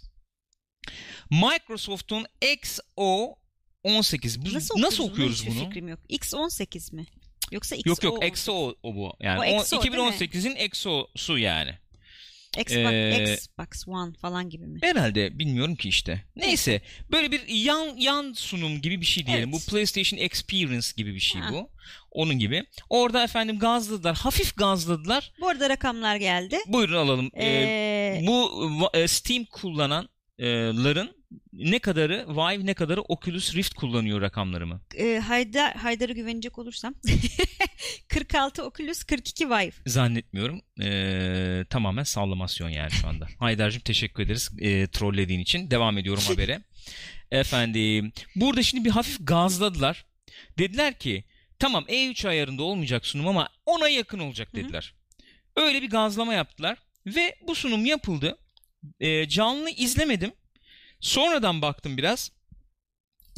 Microsoft'un 1.30 2.26
XO 2.60 3.34
18 3.82 4.44
bu, 4.44 4.54
Nasıl, 4.54 4.80
nasıl, 4.80 5.04
okuyoruz 5.04 5.46
bunu? 5.46 5.54
Hiçbir 5.54 5.66
fikrim 5.66 5.88
yok. 5.88 6.00
X18 6.10 6.94
mi? 6.94 7.06
Yoksa 7.50 7.76
XO 7.76 7.90
Yok 7.90 8.04
yok 8.04 8.24
EXO 8.24 8.74
o, 8.82 8.94
bu. 8.94 9.12
Yani 9.20 9.38
O 9.38 9.42
o 9.42 9.44
EXO 9.44 9.82
değil 9.82 9.94
mi? 9.94 9.98
2018'in 9.98 10.56
EXO'su 10.56 11.38
yani. 11.38 11.78
Xbox, 12.58 12.92
Ee, 12.92 13.34
Xbox 13.34 13.88
One 13.88 14.12
falan 14.20 14.50
gibi 14.50 14.66
mi? 14.66 14.78
Herhalde 14.82 15.38
bilmiyorum 15.38 15.76
ki 15.76 15.88
işte. 15.88 16.24
Neyse 16.36 16.82
böyle 17.12 17.32
bir 17.32 17.48
yan 17.48 17.96
yan 17.96 18.32
sunum 18.36 18.80
gibi 18.80 19.00
bir 19.00 19.06
şey 19.06 19.26
diyelim. 19.26 19.50
Evet. 19.52 19.66
Bu 19.66 19.70
PlayStation 19.70 20.20
Experience 20.20 20.86
gibi 20.96 21.14
bir 21.14 21.20
şey 21.20 21.40
Ha. 21.40 21.52
bu. 21.52 21.70
Onun 22.10 22.38
gibi. 22.38 22.64
Orada 22.90 23.24
efendim 23.24 23.58
gazladılar. 23.58 24.16
Hafif 24.16 24.56
gazladılar. 24.56 25.32
Bu 25.40 25.48
arada 25.48 25.68
rakamlar 25.70 26.16
geldi. 26.16 26.58
Buyurun 26.66 26.94
alalım. 26.96 27.30
Ee, 27.34 27.44
Ee, 27.46 28.24
bu 28.26 28.50
e, 28.94 29.08
Steam 29.08 29.44
kullananların 29.44 31.23
ne 31.52 31.78
kadarı 31.78 32.26
Vive 32.28 32.66
ne 32.66 32.74
kadarı 32.74 33.00
Oculus 33.02 33.54
Rift 33.54 33.74
kullanıyor 33.74 34.20
rakamlarımı. 34.20 34.80
e, 34.98 35.18
Haydar, 35.18 35.74
Haydar'a 35.76 36.12
güvenecek 36.12 36.58
olursam 36.58 36.94
46 38.08 38.64
Oculus 38.64 39.04
42 39.04 39.50
Vive. 39.50 39.70
Zannetmiyorum. 39.86 40.60
Ee, 40.82 41.64
tamamen 41.70 42.02
sallamasyon 42.02 42.68
yani 42.68 42.90
şu 42.90 43.08
anda. 43.08 43.26
Haydar'cığım 43.38 43.82
teşekkür 43.82 44.22
ederiz 44.22 44.50
e, 44.58 44.86
trollediğin 44.86 45.40
için. 45.40 45.70
Devam 45.70 45.98
ediyorum 45.98 46.22
habere. 46.26 46.62
Efendim 47.30 48.12
burada 48.36 48.62
şimdi 48.62 48.84
bir 48.84 48.90
hafif 48.90 49.16
gazladılar. 49.20 50.04
Dediler 50.58 50.98
ki 50.98 51.24
tamam 51.58 51.84
E3 51.88 52.28
ayarında 52.28 52.62
olmayacak 52.62 53.06
sunum 53.06 53.26
ama 53.26 53.48
ona 53.66 53.88
yakın 53.88 54.18
olacak 54.18 54.48
Hı 54.52 54.56
hı. 54.56 54.64
dediler. 54.64 54.94
Öyle 55.56 55.82
bir 55.82 55.90
gazlama 55.90 56.34
yaptılar 56.34 56.78
ve 57.06 57.36
bu 57.48 57.54
sunum 57.54 57.84
yapıldı. 57.86 58.38
Ee, 59.00 59.28
canlı 59.28 59.70
izlemedim. 59.70 60.32
Sonradan 61.00 61.62
baktım 61.62 61.96
biraz. 61.96 62.30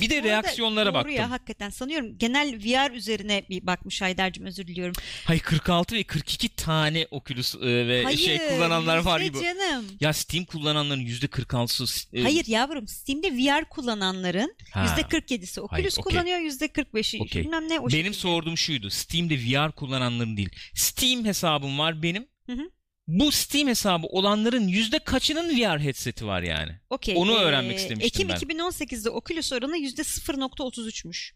Bir 0.01 0.11
de 0.11 0.23
reaksiyonlara 0.23 0.87
doğru 0.87 0.95
baktım. 0.95 1.15
ya 1.15 1.31
hakikaten 1.31 1.71
sanıyorum 1.71 2.19
genel 2.19 2.55
VR 2.65 2.91
üzerine 2.95 3.45
bir 3.51 3.67
bakmış 3.67 4.03
Haydar'cığım 4.03 4.47
özür 4.47 4.67
diliyorum. 4.67 4.95
Hayır 5.25 5.41
46 5.41 5.95
ve 5.97 6.05
42 6.05 6.49
tane 6.49 7.07
Oculus 7.11 7.55
e, 7.55 7.59
ve 7.89 8.03
Hayır 8.05 8.19
şey 8.19 8.39
kullananlar 8.39 8.99
var 8.99 9.21
gibi. 9.21 9.41
canım. 9.43 9.85
Ya 10.01 10.13
Steam 10.13 10.45
kullananların 10.45 11.01
%46'sı 11.07 12.09
e, 12.17 12.23
Hayır 12.23 12.47
yavrum 12.47 12.89
Steam'de 12.89 13.33
VR 13.33 13.65
kullananların 13.69 14.55
Ha. 14.73 14.97
%47'si 14.99 15.61
Oculus 15.61 15.73
Hayır, 15.73 15.93
okey. 15.99 16.03
kullanıyor 16.05 16.39
%45'i 16.39 17.21
Okey. 17.23 17.43
bilmem 17.45 17.69
ne 17.69 17.81
o 17.81 17.83
Benim 17.89 17.91
şekilde. 17.91 18.13
sorduğum 18.13 18.59
şuydu. 18.59 18.91
Steam'de 18.91 19.37
VR 19.39 19.73
kullananların 19.73 20.37
değil. 20.37 20.51
Steam 20.75 21.25
hesabım 21.25 21.79
var 21.79 22.03
benim. 22.03 22.27
Hı 22.47 22.53
hı. 22.53 22.71
Bu 23.09 23.33
Steam 23.33 23.69
hesabı 23.69 24.07
olanların 24.07 24.69
yüzde 24.69 24.99
kaçının 24.99 25.59
VR 25.59 25.81
headset'i 25.81 26.27
var 26.27 26.43
yani? 26.43 26.73
Okey, 26.91 27.15
Onu 27.17 27.33
ee, 27.33 27.39
öğrenmek 27.39 27.79
istemiştim 27.79 28.29
Ekim 28.29 28.29
ben. 28.29 28.57
2018'de 28.57 29.11
Oculus 29.11 29.53
oranı 29.53 29.77
%0.33'müş. 29.77 31.33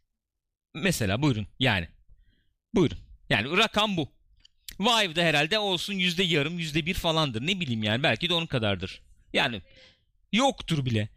Mesela 0.75 1.23
buyurun 1.23 1.47
yani. 1.59 1.89
Buyurun. 2.75 2.99
Yani 3.31 3.57
rakam 3.57 3.97
bu. 3.97 4.09
Vive'da 4.81 5.23
herhalde 5.23 5.59
olsun 5.59 5.95
yüzde 5.95 6.23
yarım, 6.23 6.59
yüzde 6.59 6.87
bir 6.87 6.95
falandır. 6.95 7.47
Ne 7.47 7.61
bileyim 7.61 7.83
yani 7.83 8.03
belki 8.03 8.29
de 8.29 8.35
onun 8.35 8.47
kadardır. 8.47 9.03
Yani 9.33 9.63
yoktur 10.33 10.85
bile. 10.85 11.09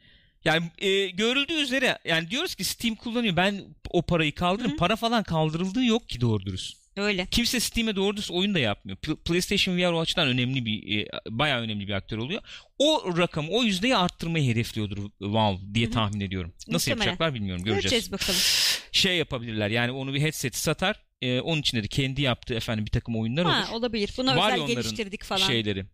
Yani 0.45 0.71
e, 0.77 1.07
görüldüğü 1.07 1.53
üzere 1.53 1.99
yani 2.05 2.29
diyoruz 2.29 2.55
ki 2.55 2.63
Steam 2.63 2.95
kullanıyor. 2.95 3.35
Ben 3.35 3.63
o 3.89 4.01
parayı 4.01 4.35
kaldırırım. 4.35 4.71
Hı 4.71 4.75
hı. 4.75 4.79
Para 4.79 4.95
falan 4.95 5.23
kaldırıldığı 5.23 5.85
yok 5.85 6.09
ki 6.09 6.21
doğru 6.21 6.45
dürüst. 6.45 6.82
Öyle. 6.97 7.27
Kimse 7.31 7.59
Steam'e 7.59 7.95
doğru 7.95 8.15
dürüst 8.17 8.31
oyun 8.31 8.53
da 8.53 8.59
yapmıyor. 8.59 8.97
Pl- 8.97 9.15
PlayStation 9.23 9.77
VR 9.77 9.91
o 9.91 9.99
açıdan 9.99 10.27
önemli 10.27 10.65
bir 10.65 10.99
e, 10.99 11.07
bayağı 11.29 11.61
önemli 11.61 11.87
bir 11.87 11.93
aktör 11.93 12.17
oluyor. 12.17 12.41
O 12.79 13.17
rakamı, 13.17 13.47
o 13.51 13.63
yüzdeyi 13.63 13.95
arttırmayı 13.97 14.51
hedefliyordur 14.51 15.09
Valve 15.21 15.59
diye 15.73 15.85
Hı 15.85 15.89
hı. 15.89 15.93
tahmin 15.93 16.19
ediyorum. 16.19 16.53
Nasıl 16.67 16.71
Muhtemelen. 16.91 17.11
yapacaklar 17.11 17.33
bilmiyorum. 17.33 17.63
Göreceğiz. 17.63 17.83
Göreceğiz 17.83 18.11
bakalım. 18.11 18.39
Şey 18.91 19.17
yapabilirler. 19.17 19.69
Yani 19.69 19.91
onu 19.91 20.13
bir 20.13 20.21
headset 20.21 20.55
satar. 20.55 21.03
e, 21.21 21.39
onun 21.39 21.61
içinde 21.61 21.83
de 21.83 21.87
kendi 21.87 22.21
yaptığı 22.21 22.53
efendim 22.53 22.85
bir 22.85 22.91
takım 22.91 23.15
oyunlar 23.15 23.45
Ha, 23.45 23.67
olur. 23.71 23.79
olabilir. 23.79 24.11
Buna 24.17 24.37
Var 24.37 24.53
özel 24.53 24.67
geliştirdik 24.67 25.23
falan. 25.23 25.47
Şeyleri. 25.47 25.85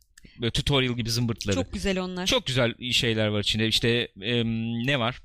Böyle 0.42 0.52
tutorial 0.52 0.94
gibi 0.98 1.10
zımbırtları. 1.10 1.56
Çok, 1.56 1.66
Çok 1.66 1.74
güzel 1.74 2.00
onlar. 2.00 2.30
güzel 2.46 2.92
şeyler 2.92 3.28
var 3.28 3.40
içinde. 3.40 3.68
İşte 3.68 3.90
e, 4.22 4.44
ne 4.86 5.00
var? 5.00 5.22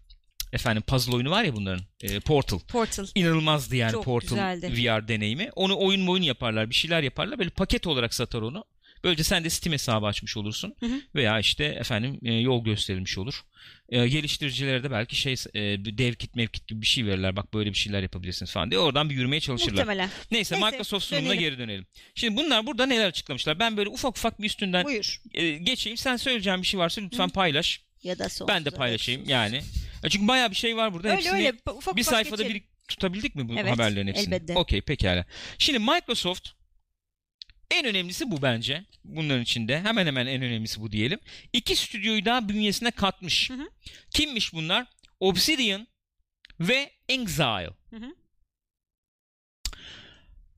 Efendim 0.55 0.83
puzzle 0.87 1.15
oyunu 1.15 1.31
var 1.31 1.45
ya 1.45 1.57
bunların. 1.57 1.85
E, 2.03 2.21
Portal. 2.21 2.59
Portal. 2.59 3.07
İnanılmazdı 3.15 3.77
yani 3.77 3.93
Çok 3.93 4.05
Portal 4.05 4.29
güzeldi. 4.29 4.73
VR 4.73 5.09
deneyimi. 5.09 5.51
Onu 5.57 5.79
oyun 5.79 6.07
oyun 6.07 6.23
yaparlar, 6.23 6.71
bir 6.71 6.75
şeyler 6.75 7.03
yaparlar. 7.03 7.39
Böyle 7.39 7.51
paket 7.51 7.87
olarak 7.87 8.15
satar 8.15 8.43
onu. 8.43 8.65
Böylece 9.05 9.25
sen 9.25 9.45
de 9.45 9.51
Steam 9.51 9.73
hesabı 9.73 10.07
açmış 10.07 10.37
olursun. 10.37 10.75
Hı 10.81 10.87
hı. 10.87 11.01
Veya 11.15 11.39
işte 11.41 11.65
efendim 11.65 12.19
e, 12.25 12.33
yol 12.35 12.65
gösterilmiş 12.65 13.19
olur. 13.19 13.41
E, 13.89 14.09
geliştiricilere 14.09 14.83
de 14.83 14.91
belki 14.91 15.17
şey 15.17 15.33
e, 15.33 15.61
dev 15.99 16.15
kit 16.15 16.37
mevkit 16.37 16.69
gibi 16.69 16.81
bir 16.81 16.87
şey 16.87 17.07
verirler. 17.07 17.37
Bak 17.37 17.55
böyle 17.55 17.71
bir 17.71 17.79
şeyler 17.79 18.03
yapabilirsiniz 18.03 18.53
falan 18.53 18.71
diye. 18.71 18.81
Oradan 18.81 19.11
bir 19.11 19.15
yürümeye 19.15 19.41
çalışırlar. 19.41 19.73
Muhtemelen. 19.73 20.11
Neyse, 20.31 20.55
Neyse, 20.55 20.67
Microsoft 20.71 21.05
sunumuna 21.05 21.29
dönelim. 21.31 21.41
geri 21.41 21.59
dönelim. 21.59 21.87
Şimdi 22.15 22.37
bunlar 22.37 22.67
burada 22.67 22.87
neler 22.87 23.07
açıklamışlar? 23.07 23.59
Ben 23.59 23.77
böyle 23.77 23.89
ufak 23.89 24.17
ufak 24.17 24.41
bir 24.41 24.47
üstünden 24.47 24.85
Buyur. 24.85 25.21
e, 25.35 25.51
geçeyim. 25.51 25.97
Sen 25.97 26.17
söyleyeceğin 26.17 26.63
bir 26.63 26.67
şey 26.67 26.81
varsa 26.81 27.01
lütfen 27.01 27.29
paylaş. 27.29 27.81
Ya 28.03 28.19
da 28.19 28.29
son. 28.29 28.49
Ben 28.49 28.65
de 28.65 28.71
paylaşayım 28.71 29.29
yani. 29.29 29.63
Ya 30.05 30.11
Çünkü 30.11 30.29
bayağı 30.29 30.51
bir 30.51 30.57
şey 30.57 30.77
var 30.77 30.95
burada. 30.95 31.09
Öyle 31.09 31.17
Hepsini 31.17 31.35
öyle. 31.35 31.53
Ufak 31.53 31.97
bir 31.97 32.03
ufak 32.03 32.15
sayfada 32.15 32.43
geçelim. 32.43 32.63
bir 32.63 32.87
tutabildik 32.89 33.35
mi 33.35 33.49
bu 33.49 33.55
Evet, 33.59 33.73
haberlerin 33.73 34.07
hepsini? 34.07 34.35
elbette. 34.35 34.55
Okey 34.55 34.81
pekala. 34.81 35.25
Şimdi 35.59 35.79
Microsoft 35.79 36.49
en 37.71 37.85
önemlisi 37.87 38.31
bu 38.31 38.43
bence. 38.43 38.85
Bunların 39.05 39.43
içinde 39.43 39.81
hemen 39.81 40.07
hemen 40.07 40.27
en 40.27 40.43
önemlisi 40.43 40.81
bu 40.81 40.93
diyelim. 40.93 41.19
İki 41.53 41.77
stüdyoyu 41.77 42.25
daha 42.25 42.49
bünyesine 42.49 42.91
katmış. 42.91 43.51
Hı 43.51 43.55
hı. 43.55 43.69
Kimmiş 44.11 44.53
bunlar? 44.55 44.87
Obsidian 45.21 45.87
ve 46.61 46.91
Exile. 47.09 47.71
Hı 47.91 47.97
hı. 47.97 48.15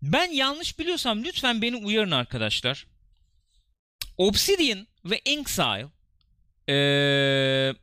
Ben 0.02 0.30
yanlış 0.30 0.78
biliyorsam 0.78 1.24
lütfen 1.24 1.62
beni 1.62 1.76
uyarın 1.76 2.10
arkadaşlar. 2.10 2.86
Obsidian 4.16 4.86
ve 5.04 5.20
Exile 5.26 5.86
eee, 6.68 7.74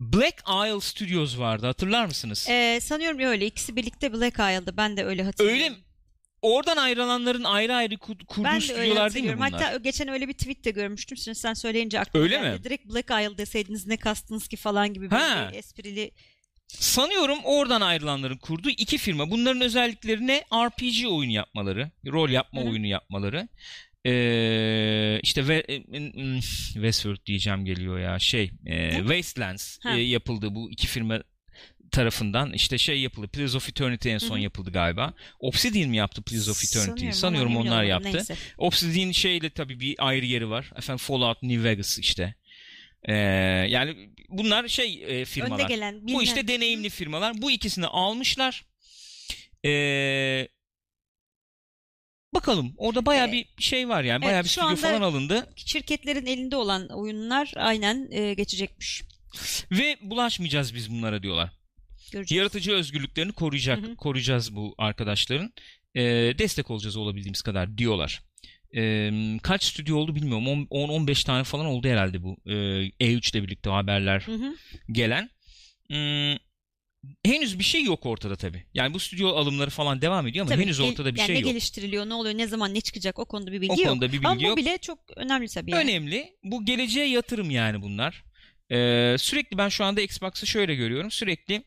Black 0.00 0.42
Isle 0.48 0.80
Studios 0.80 1.38
vardı 1.38 1.66
hatırlar 1.66 2.06
mısınız? 2.06 2.46
Ee, 2.50 2.78
sanıyorum 2.82 3.18
öyle. 3.18 3.46
İkisi 3.46 3.76
birlikte 3.76 4.12
Black 4.12 4.34
Isle'dı. 4.34 4.76
Ben 4.76 4.96
de 4.96 5.04
öyle 5.04 5.22
hatırlıyorum. 5.22 5.62
Öyle 5.62 5.70
mi? 5.70 5.76
oradan 6.42 6.76
ayrılanların 6.76 7.44
ayrı 7.44 7.74
ayrı 7.74 7.98
kur- 7.98 8.24
kurduğu 8.26 8.44
Ben 8.44 8.56
de 8.56 8.60
stüdyolar 8.60 9.14
değil 9.14 9.24
mi 9.24 9.36
bunlar? 9.36 9.50
Hatta 9.52 9.76
geçen 9.76 10.08
öyle 10.08 10.28
bir 10.28 10.32
tweet 10.32 10.64
de 10.64 10.70
görmüştüm. 10.70 11.18
Şimdi 11.18 11.38
sen 11.38 11.54
söyleyince 11.54 12.00
aklıma 12.00 12.24
Öyle 12.24 12.36
geldi. 12.36 12.58
mi? 12.58 12.64
Direkt 12.64 12.86
Black 12.86 13.10
Isle 13.10 13.38
deseydiniz 13.38 13.86
ne 13.86 13.96
kastınız 13.96 14.48
ki 14.48 14.56
falan 14.56 14.94
gibi 14.94 15.08
Ha. 15.08 15.48
bir 15.52 15.58
esprili. 15.58 16.10
Sanıyorum 16.68 17.38
oradan 17.44 17.80
ayrılanların 17.80 18.36
kurduğu 18.38 18.70
iki 18.70 18.98
firma. 18.98 19.30
Bunların 19.30 19.60
özellikleri 19.60 20.26
ne? 20.26 20.44
RPG 20.52 21.06
oyunu 21.08 21.32
yapmaları, 21.32 21.90
rol 22.06 22.28
yapma 22.30 22.60
hı. 22.62 22.66
oyunu 22.66 22.86
yapmaları. 22.86 23.48
Ee, 24.06 25.20
işte 25.22 25.48
ve, 25.48 25.64
e, 25.68 25.78
mm, 25.78 26.40
Westworld 26.72 27.26
diyeceğim 27.26 27.64
geliyor 27.64 27.98
ya. 27.98 28.18
Şey, 28.18 28.50
e, 28.66 28.92
Wastelands 28.92 29.78
Ha. 29.82 29.96
e, 29.96 30.00
yapıldı 30.02 30.54
bu 30.54 30.70
iki 30.70 30.86
firma 30.86 31.22
tarafından. 31.90 32.52
İşte 32.52 32.78
şey 32.78 33.00
yapıldı. 33.00 33.28
Pillars 33.28 33.54
of 33.54 33.68
Eternity 33.68 34.10
en 34.10 34.18
son 34.18 34.34
Hı 34.34 34.38
hı. 34.38 34.42
yapıldı 34.42 34.70
galiba. 34.72 35.14
Obsidian 35.40 35.90
mi 35.90 35.96
yaptı 35.96 36.22
Pillars 36.22 36.48
of 36.48 36.64
Eternity'yi? 36.64 37.12
Sanıyorum 37.12 37.52
emin 37.52 37.60
onlar 37.66 37.84
yaptı. 37.84 38.12
Neyse. 38.12 38.36
Obsidian 38.58 39.10
şeyle 39.10 39.50
tabii 39.50 39.80
bir 39.80 39.94
ayrı 39.98 40.26
yeri 40.26 40.50
var. 40.50 40.72
Efendim 40.76 40.98
Fallout 40.98 41.42
New 41.42 41.64
Vegas 41.64 41.98
işte. 41.98 42.34
Ee, 43.04 43.14
yani 43.68 44.10
bunlar 44.28 44.68
şey 44.68 45.04
e, 45.20 45.24
firmalar. 45.24 45.64
Önde 45.64 45.74
gelen. 45.74 46.08
Bu 46.08 46.22
işte 46.22 46.48
deneyimli 46.48 46.90
firmalar. 46.90 47.42
Bu 47.42 47.50
ikisini 47.50 47.86
almışlar. 47.86 48.64
Ee, 49.66 50.48
bakalım. 52.34 52.74
Orada 52.76 53.06
bayağı 53.06 53.28
Ee, 53.28 53.32
bir 53.32 53.46
şey 53.58 53.88
var 53.88 54.04
yani. 54.04 54.22
Bayağı 54.22 54.34
evet, 54.34 54.44
bir 54.44 54.48
stüdyo 54.50 54.76
falan 54.76 55.02
alındı. 55.02 55.52
Şirketlerin 55.56 56.26
elinde 56.26 56.56
olan 56.56 56.88
oyunlar 56.88 57.52
aynen 57.56 58.08
e, 58.10 58.34
geçecekmiş. 58.34 59.02
Ve 59.70 59.96
bulaşmayacağız 60.02 60.74
biz 60.74 60.90
bunlara 60.90 61.22
diyorlar. 61.22 61.50
Göreceğiz. 62.12 62.38
Yaratıcı 62.38 62.72
özgürlüklerini 62.72 63.32
koruyacak, 63.32 63.78
Hı 63.78 63.86
hı. 63.86 63.96
koruyacağız 63.96 64.56
bu 64.56 64.74
arkadaşların. 64.78 65.52
Ee, 65.94 66.02
destek 66.38 66.70
olacağız 66.70 66.96
olabildiğimiz 66.96 67.42
kadar 67.42 67.78
diyorlar. 67.78 68.22
Ee, 68.76 69.10
kaç 69.42 69.64
stüdyo 69.64 69.96
oldu 69.96 70.14
bilmiyorum. 70.14 70.44
10-15 70.70 71.26
tane 71.26 71.44
falan 71.44 71.66
oldu 71.66 71.88
herhalde 71.88 72.22
bu. 72.22 72.36
Ee, 72.46 72.52
E3 72.52 73.32
ile 73.36 73.42
birlikte 73.42 73.70
haberler 73.70 74.20
Hı 74.20 74.32
hı. 74.32 74.54
gelen. 74.92 75.30
Hmm, 75.88 76.36
henüz 77.24 77.58
bir 77.58 77.64
şey 77.64 77.84
yok 77.84 78.06
ortada 78.06 78.36
tabii. 78.36 78.64
Yani 78.74 78.94
bu 78.94 78.98
stüdyo 79.00 79.28
alımları 79.28 79.70
falan 79.70 80.02
devam 80.02 80.26
ediyor 80.26 80.42
ama 80.46 80.54
Tabii, 80.54 80.64
henüz 80.64 80.80
ortada 80.80 81.14
bir 81.14 81.18
yani 81.18 81.26
şey 81.26 81.36
ne 81.36 81.40
yok. 81.40 81.48
geliştiriliyor, 81.50 82.08
ne 82.08 82.14
oluyor, 82.14 82.38
ne 82.38 82.46
zaman 82.46 82.74
ne 82.74 82.80
çıkacak 82.80 83.18
o 83.18 83.24
konuda 83.24 83.52
bir 83.52 83.60
bilgi 83.60 83.72
O 83.72 83.76
yok. 83.76 83.88
konuda 83.88 84.08
bir 84.08 84.12
bilgi 84.12 84.26
Ama 84.28 84.40
bu 84.40 84.44
yok. 84.44 84.56
bile 84.56 84.78
çok 84.78 84.98
önemli 85.16 85.48
tabii. 85.48 85.70
yani. 85.70 85.82
Önemli. 85.84 86.36
Bu 86.44 86.64
geleceğe 86.64 87.08
yatırım 87.08 87.50
yani 87.50 87.82
bunlar. 87.82 88.24
Ee, 88.72 89.16
sürekli 89.18 89.58
ben 89.58 89.68
şu 89.68 89.84
anda 89.84 90.00
Xbox'ı 90.00 90.46
şöyle 90.46 90.74
görüyorum. 90.74 91.10
Sürekli 91.10 91.62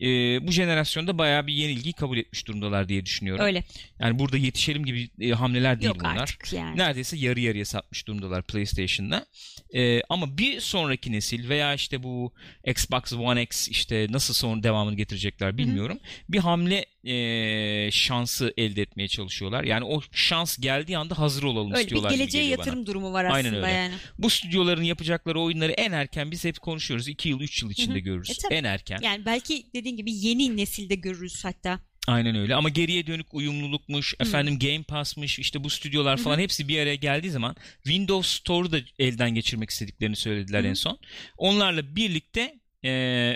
e, 0.00 0.06
bu 0.46 0.52
jenerasyonda 0.52 1.18
bayağı 1.18 1.46
bir 1.46 1.52
yenilgiyi 1.52 1.92
kabul 1.92 2.18
etmiş 2.18 2.46
durumdalar 2.46 2.88
diye 2.88 3.06
düşünüyorum. 3.06 3.44
Öyle. 3.44 3.64
Yani 4.00 4.18
burada 4.18 4.36
yetişelim 4.36 4.84
gibi 4.84 5.08
e, 5.20 5.30
hamleler 5.30 5.80
değil 5.80 5.88
Yok 5.88 6.00
bunlar. 6.00 6.16
artık 6.16 6.52
yani. 6.52 6.78
Neredeyse 6.78 7.16
yarı 7.16 7.40
yarıya 7.40 7.64
satmış 7.64 8.06
durumdalar 8.06 8.42
PlayStation'da. 8.42 9.26
Ee, 9.74 10.00
ama 10.08 10.38
bir 10.38 10.60
sonraki 10.60 11.12
nesil 11.12 11.48
veya 11.48 11.74
işte 11.74 12.02
bu 12.02 12.32
Xbox 12.66 13.12
One 13.12 13.42
X 13.42 13.68
işte 13.68 14.06
nasıl 14.10 14.34
sonra 14.34 14.62
devamını 14.62 14.96
getirecekler 14.96 15.58
bilmiyorum. 15.58 15.98
Bir 16.28 16.38
hamle 16.38 16.86
e, 17.04 17.90
şansı 17.90 18.54
elde 18.56 18.82
etmeye 18.82 19.08
çalışıyorlar. 19.08 19.64
Yani 19.64 19.84
o 19.84 20.00
şans 20.12 20.58
geldiği 20.58 20.98
anda 20.98 21.18
hazır 21.18 21.42
olalım 21.42 21.70
Öyle 21.72 21.78
bir 21.78 21.82
istiyorlar 21.84 22.10
gibi 22.10 22.18
geleceğe 22.18 22.38
geliyor 22.42 22.58
bana. 22.58 22.66
yatırım 22.66 22.86
durumu 22.86 23.12
var 23.12 23.24
Aynen 23.24 23.48
aslında 23.48 23.66
öyle. 23.66 23.76
yani. 23.76 23.94
Bu 24.18 24.30
stüdyoların 24.30 24.82
yapacakları 24.82 25.40
oyunları 25.40 25.72
en 25.72 25.92
erken 25.92 26.30
biz 26.30 26.44
hep 26.44 26.60
konuşuyoruz. 26.60 27.08
2 27.08 27.28
yıl 27.28 27.40
3 27.40 27.62
yıl 27.62 27.70
içinde 27.70 27.94
Hı 27.94 27.98
hı. 27.98 27.98
görürüz. 27.98 28.30
E 28.30 28.34
tabii. 28.42 28.54
en 28.54 28.64
erken. 28.64 28.98
Yani 29.02 29.26
belki 29.26 29.64
dediğin 29.86 29.96
gibi 29.96 30.12
yeni 30.12 30.56
nesilde 30.56 30.94
görürüz 30.94 31.44
hatta. 31.44 31.80
Aynen 32.08 32.36
öyle 32.36 32.54
ama 32.54 32.68
geriye 32.68 33.06
dönük 33.06 33.34
uyumlulukmuş, 33.34 34.14
efendim 34.20 34.58
Game 34.58 34.82
Pass'mış, 34.82 35.38
işte 35.38 35.64
bu 35.64 35.70
stüdyolar 35.70 36.16
falan 36.16 36.38
hepsi 36.38 36.68
bir 36.68 36.78
araya 36.78 36.94
geldiği 36.94 37.30
zaman 37.30 37.56
Windows 37.74 38.28
Store'u 38.28 38.72
da 38.72 38.78
elden 38.98 39.34
geçirmek 39.34 39.70
istediklerini 39.70 40.16
söylediler 40.16 40.60
Hı 40.60 40.64
hı. 40.64 40.68
en 40.68 40.74
son. 40.74 40.98
Onlarla 41.38 41.96
birlikte 41.96 42.60
e, 42.84 42.90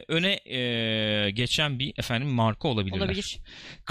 öne 0.08 0.32
e, 0.32 1.30
geçen 1.30 1.78
bir 1.78 1.94
efendim 1.98 2.28
marka 2.28 2.68
olabilirler. 2.68 3.06
Olabilir. 3.06 3.38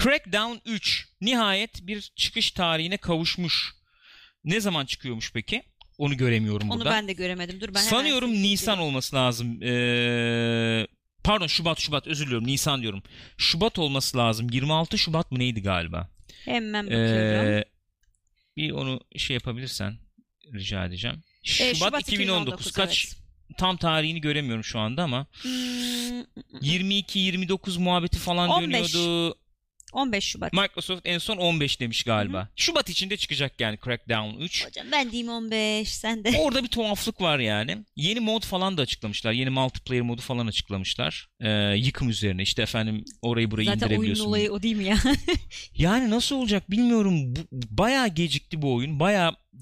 Crackdown 0.02 0.70
3 0.70 1.08
nihayet 1.20 1.86
bir 1.86 2.00
çıkış 2.16 2.50
tarihine 2.50 2.96
kavuşmuş. 2.96 3.72
Ne 4.44 4.60
zaman 4.60 4.86
çıkıyormuş 4.86 5.32
peki? 5.32 5.62
Onu 5.98 6.16
göremiyorum 6.16 6.70
Onu 6.70 6.78
burada. 6.78 6.90
ben 6.90 7.08
de 7.08 7.12
göremedim. 7.12 7.60
Dur 7.60 7.74
ben 7.74 7.80
Sanıyorum. 7.80 8.32
Nisan 8.32 8.78
olması 8.78 9.16
lazım. 9.16 9.62
Ee, 9.62 10.86
pardon 11.24 11.46
Şubat 11.46 11.80
Şubat 11.80 12.06
özür 12.06 12.26
diliyorum 12.26 12.46
Nisan 12.46 12.82
diyorum. 12.82 13.02
Şubat 13.36 13.78
olması 13.78 14.18
lazım. 14.18 14.50
26 14.50 14.98
Şubat 14.98 15.32
mı 15.32 15.38
neydi 15.38 15.62
galiba? 15.62 16.08
Hemen 16.44 16.86
bakıyorum. 16.86 17.52
Ee, 17.52 17.64
bir 18.56 18.70
onu 18.70 19.00
şey 19.16 19.34
yapabilirsen 19.34 19.98
rica 20.54 20.84
edeceğim. 20.84 21.22
Ee, 21.60 21.74
Şubat, 21.74 22.00
2019. 22.00 22.72
Kaç 22.72 23.06
evet. 23.06 23.58
tam 23.58 23.76
tarihini 23.76 24.20
göremiyorum 24.20 24.64
şu 24.64 24.78
anda 24.78 25.02
ama 25.02 25.26
Hmm, 25.42 26.20
22-29 26.62 27.78
muhabbeti 27.78 28.18
falan 28.18 28.48
15. 28.50 28.94
dönüyordu. 28.94 29.38
15 29.92 30.24
Şubat. 30.24 30.52
Microsoft 30.52 31.02
en 31.04 31.18
son 31.18 31.36
15 31.36 31.80
demiş 31.80 32.02
galiba. 32.04 32.48
Şubat 32.56 32.88
içinde 32.90 33.16
çıkacak 33.16 33.60
yani 33.60 33.78
Crackdown 33.84 34.40
3. 34.40 34.66
Hocam 34.66 34.86
ben 34.92 35.10
diyeyim 35.10 35.28
15 35.32 35.88
sen 35.88 36.24
de. 36.24 36.34
Orada 36.38 36.62
bir 36.62 36.68
tuhaflık 36.68 37.20
var 37.20 37.38
yani. 37.38 37.78
Yeni 37.96 38.20
mod 38.20 38.42
falan 38.44 38.76
da 38.78 38.82
açıklamışlar. 38.82 39.32
Yeni 39.32 39.50
multiplayer 39.50 40.02
modu 40.02 40.20
falan 40.22 40.46
açıklamışlar. 40.46 41.28
Ee, 41.40 41.50
yıkım 41.76 42.08
üzerine 42.08 42.42
işte 42.42 42.62
efendim 42.62 43.04
orayı 43.22 43.50
burayı 43.50 43.66
Zaten 43.66 43.80
oyunun 43.80 43.92
indirebiliyorsun. 43.94 44.24
olayı 44.26 44.52
o 44.52 44.62
değil 44.62 44.76
mi 44.76 44.84
ya? 44.84 44.96
Yani 45.76 46.10
nasıl 46.10 46.36
olacak 46.36 46.70
bilmiyorum. 46.70 47.34
Bu, 47.36 47.40
bayağı 47.70 48.08
gecikti 48.08 48.62
bu 48.62 48.74
oyun. 48.74 49.00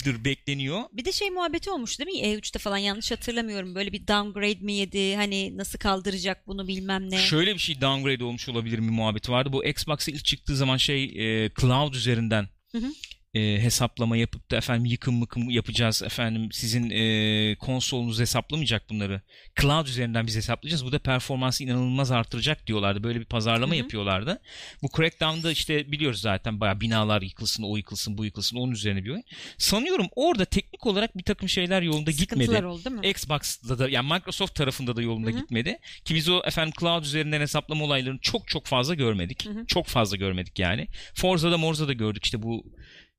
Bayağıdır 0.07 0.25
bekleniyor. 0.25 0.83
bir 0.93 1.05
de 1.05 1.13
şey 1.13 1.31
muhabbeti 1.31 1.71
olmuş 1.71 1.99
değil 1.99 2.11
mi? 2.11 2.27
E3'te 2.27 2.59
falan 2.59 2.77
yanlış 2.77 3.11
hatırlamıyorum. 3.11 3.75
Böyle 3.75 3.93
bir 3.93 4.07
downgrade 4.07 4.61
mi 4.61 4.73
yedi? 4.73 5.17
Hani 5.17 5.57
nasıl 5.57 5.79
kaldıracak 5.79 6.47
bunu 6.47 6.69
bilmem 6.69 7.11
ne. 7.11 7.19
Şöyle 7.19 7.55
bir 7.55 7.59
şey 7.59 7.81
downgrade 7.81 8.25
olmuş 8.25 8.49
olabilir 8.49 8.79
mi 8.79 8.91
muhabbeti 8.91 9.33
vardı. 9.33 9.53
Bu 9.53 9.65
Xbox 9.65 10.09
ilk 10.09 10.25
çıktığı 10.25 10.57
zaman 10.57 10.77
şey 10.77 11.05
e, 11.05 11.51
cloud 11.61 11.95
üzerinden 11.95 12.49
Hı 12.73 12.79
hı. 12.79 12.93
E, 13.35 13.41
hesaplama 13.63 14.17
yapıp 14.17 14.51
da 14.51 14.57
efendim 14.57 14.85
yıkım 14.85 15.15
mıkım 15.15 15.51
yapacağız 15.51 16.03
efendim 16.03 16.49
sizin 16.53 16.91
e, 16.91 17.57
konsolunuz 17.57 18.21
hesaplamayacak 18.21 18.91
bunları. 18.91 19.21
Cloud 19.61 19.87
üzerinden 19.87 20.27
biz 20.27 20.37
hesaplayacağız. 20.37 20.85
Bu 20.85 20.93
da 20.93 20.99
performansı 20.99 21.65
inanılmaz 21.65 22.11
artıracak 22.11 22.67
diyorlardı. 22.67 23.05
Böyle 23.05 23.21
bir 23.21 23.25
pazarlama 23.25 23.73
Hı 23.73 23.77
hı. 23.77 23.79
yapıyorlardı. 23.79 24.41
Bu 24.83 24.89
Crackdown'da 24.97 25.53
işte 25.53 25.93
biliyoruz 25.93 26.21
zaten 26.21 26.61
bayağı 26.61 26.81
binalar 26.81 27.23
yıkılsın, 27.23 27.63
o 27.63 27.77
yıkılsın, 27.77 28.19
bu 28.19 28.25
yıkılsın 28.25 28.57
onun 28.57 28.73
üzerine 28.73 29.05
bir 29.05 29.11
oyun. 29.11 29.25
Sanıyorum 29.59 30.07
orada 30.17 30.45
teknik 30.45 30.87
olarak 30.87 31.19
bir 31.19 31.23
takım 31.23 31.49
şeyler 31.49 31.83
yolunda 31.83 32.13
Sıkıntılar 32.13 32.45
gitmedi. 32.45 32.67
oldu 32.67 32.85
değil 32.85 32.97
mi? 32.97 33.09
Xbox'da 33.09 33.79
da 33.79 33.89
yani 33.89 34.13
Microsoft 34.13 34.55
tarafında 34.55 34.97
da 34.97 35.03
yolunda 35.03 35.31
Hı 35.31 35.35
hı. 35.35 35.39
gitmedi. 35.39 35.79
Ki 36.05 36.15
biz 36.15 36.29
o 36.29 36.43
efendim 36.45 36.73
cloud 36.81 37.05
üzerinden 37.05 37.41
hesaplama 37.41 37.85
olaylarını 37.85 38.19
çok 38.23 38.49
çok 38.49 38.67
fazla 38.67 38.95
görmedik. 38.95 39.47
Hı 39.47 39.51
hı. 39.51 39.67
Çok 39.67 39.87
fazla 39.87 40.17
görmedik 40.17 40.59
yani. 40.59 40.89
Forza'da 41.15 41.59
Morza'da 41.59 41.93
gördük 41.93 42.25
işte 42.25 42.43
bu 42.43 42.65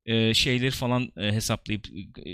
e, 0.10 0.34
şeyleri 0.34 0.72
falan 0.72 1.12
e, 1.18 1.32
hesaplayıp 1.32 1.88
e, 2.26 2.32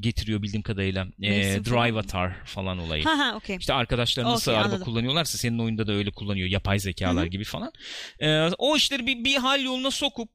getiriyor 0.00 0.42
bildiğim 0.42 0.62
kadarıyla. 0.62 1.06
E. 1.22 1.30
Drive 1.64 1.98
Atar 1.98 2.44
falan 2.44 2.78
olayı. 2.78 3.04
Ha 3.04 3.18
ha 3.18 3.36
okey. 3.36 3.56
İşte 3.56 3.72
arkadaşlar 3.72 4.24
nasıl 4.24 4.50
Okey, 4.50 4.60
araba 4.60 4.68
anladım. 4.68 4.84
kullanıyorlarsa 4.84 5.38
senin 5.38 5.58
oyunda 5.58 5.86
da 5.86 5.92
öyle 5.92 6.10
kullanıyor. 6.10 6.48
Yapay 6.48 6.78
zekalar 6.78 7.22
Hı 7.22 7.26
hı. 7.26 7.30
gibi 7.30 7.44
falan. 7.44 7.72
E, 8.20 8.48
o 8.58 8.76
işleri 8.76 9.06
bir, 9.06 9.24
bir 9.24 9.36
hal 9.36 9.64
yoluna 9.64 9.90
sokup 9.90 10.28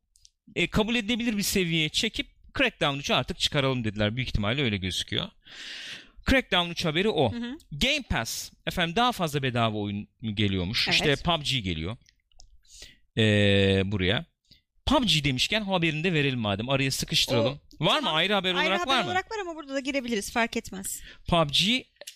e, 0.56 0.68
kabul 0.68 0.96
edilebilir 0.96 1.38
bir 1.38 1.42
seviyeye 1.42 1.90
çekip 1.90 2.28
Crackdown 2.58 3.00
3'ü 3.00 3.14
artık 3.14 3.40
çıkaralım 3.40 3.84
dediler. 3.84 4.16
Büyük 4.16 4.30
ihtimalle 4.30 4.64
öyle 4.64 4.78
gözüküyor. 4.78 5.26
Crackdown 6.30 6.70
3 6.70 6.86
haberi 6.86 7.10
o. 7.10 7.34
Hı 7.34 7.38
hı. 7.38 7.58
Game 7.72 8.04
Pass 8.10 8.52
efendim 8.68 8.96
daha 8.96 9.12
fazla 9.12 9.44
bedava 9.44 9.78
oyun 9.78 10.08
geliyormuş. 10.34 10.88
Evet. 10.88 10.96
İşte 10.96 11.16
PUBG 11.16 11.64
geliyor. 11.64 11.98
Ee, 13.18 13.82
buraya. 13.86 14.26
PUBG 14.90 15.24
demişken 15.24 15.62
haberini 15.62 16.04
de 16.04 16.14
verelim 16.14 16.40
madem. 16.40 16.70
Araya 16.70 16.92
sıkıştıralım. 16.92 17.60
var 17.80 17.96
mı? 17.96 18.02
tamam. 18.02 18.16
Ayrı 18.16 18.34
haber 18.34 18.56
Ayrı 18.56 18.68
olarak 18.68 18.82
haber 18.82 18.94
var 18.94 19.02
mı? 19.02 19.06
olarak 19.06 19.32
var 19.32 19.38
ama 19.42 19.56
burada 19.56 19.74
da 19.74 19.80
girebiliriz 19.80 20.32
fark 20.32 20.58
etmez. 20.58 21.02
PUBG 21.28 21.62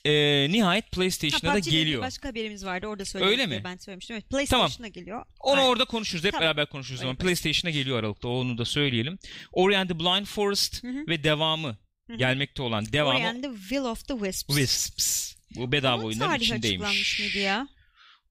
e, 0.06 0.12
nihayet 0.52 0.86
Ha, 0.86 0.90
PlayStation'a 0.92 1.54
da 1.54 1.58
ile 1.58 1.60
ilgili 1.68 1.78
geliyor. 1.84 2.02
Başka 2.02 2.30
haberimiz 2.30 2.66
vardı 2.66 2.88
orada 2.88 3.06
söyledim. 3.06 3.32
Öyle 3.32 3.46
mi? 3.48 3.62
Ben 3.64 3.78
söylemiştim. 3.78 4.16
Evet, 4.16 4.30
PlayStation'a 4.30 4.88
geliyor. 4.88 5.26
Onu 5.40 5.56
Aynen. 5.60 5.70
orada 5.70 5.86
konuşuruz. 5.86 6.24
Hep 6.24 6.32
Tamam. 6.32 6.46
beraber 6.46 6.66
konuşuruz 6.66 7.00
o 7.00 7.02
zaman. 7.02 7.16
PlayStation'a 7.16 7.72
geliyor 7.72 8.00
Aralık'ta. 8.00 8.28
Onu 8.28 8.58
da 8.58 8.66
söyleyelim. 8.66 9.20
Ori 9.52 9.78
and 9.78 9.90
the 9.90 10.00
Blind 10.00 10.26
Forest 10.26 10.84
Hı 10.84 10.88
hı. 10.88 11.08
ve 11.08 11.24
devamı 11.24 11.78
Hı 12.08 12.14
hı. 12.14 12.18
gelmekte 12.18 12.62
olan 12.62 12.86
devamı 12.94 13.18
Ori 13.20 13.28
and 13.28 13.44
the 13.44 13.50
Will 13.60 13.84
of 13.84 14.08
the 14.08 14.14
Wisps. 14.14 14.56
Wisps. 14.56 15.36
Bu 15.56 15.72
bedava 15.72 15.96
Onun 15.98 16.04
oyunların 16.06 16.30
tarihi 16.32 16.54
açıklanmış 16.54 17.02
içindeymiş. 17.02 17.20
mıydı 17.20 17.38
ya? 17.38 17.68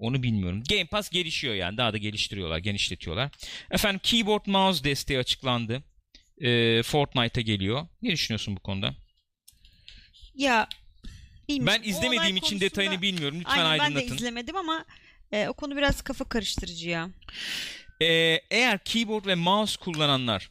Onu 0.03 0.23
bilmiyorum. 0.23 0.63
Game 0.71 0.85
Pass 0.85 1.11
gelişiyor 1.11 1.55
yani. 1.55 1.77
Daha 1.77 1.93
da 1.93 1.99
geliştiriyorlar, 1.99 2.59
genişletiyorlar. 2.59 3.31
Efendim 3.71 4.01
keyboard 4.03 4.47
mouse 4.47 4.85
desteği 4.85 5.19
açıklandı. 5.19 5.83
Ee, 6.41 6.83
Fortnite'a 6.83 7.43
geliyor. 7.43 7.87
Ne 8.03 8.11
düşünüyorsun 8.11 8.57
bu 8.57 8.61
konuda? 8.61 8.95
Ya 10.35 10.69
bilmiyorum. 11.49 11.83
Ben 11.85 11.89
izlemediğim 11.89 12.37
için 12.37 12.41
konusunda- 12.41 12.61
detayını 12.61 13.03
bilmiyorum. 13.03 13.39
Lütfen 13.41 13.65
Aynen 13.65 13.79
ben 13.79 13.95
de 13.95 13.99
aydınlatın. 13.99 14.17
izlemedim 14.17 14.57
ama 14.57 14.85
e, 15.33 15.49
o 15.49 15.55
konu 15.55 15.77
biraz 15.77 16.03
kafa 16.03 16.25
karıştırıcı 16.25 16.89
ya. 16.89 17.11
Ee, 18.03 18.41
eğer 18.51 18.85
keyboard 18.85 19.27
ve 19.27 19.35
mouse 19.35 19.81
kullananlar 19.81 20.51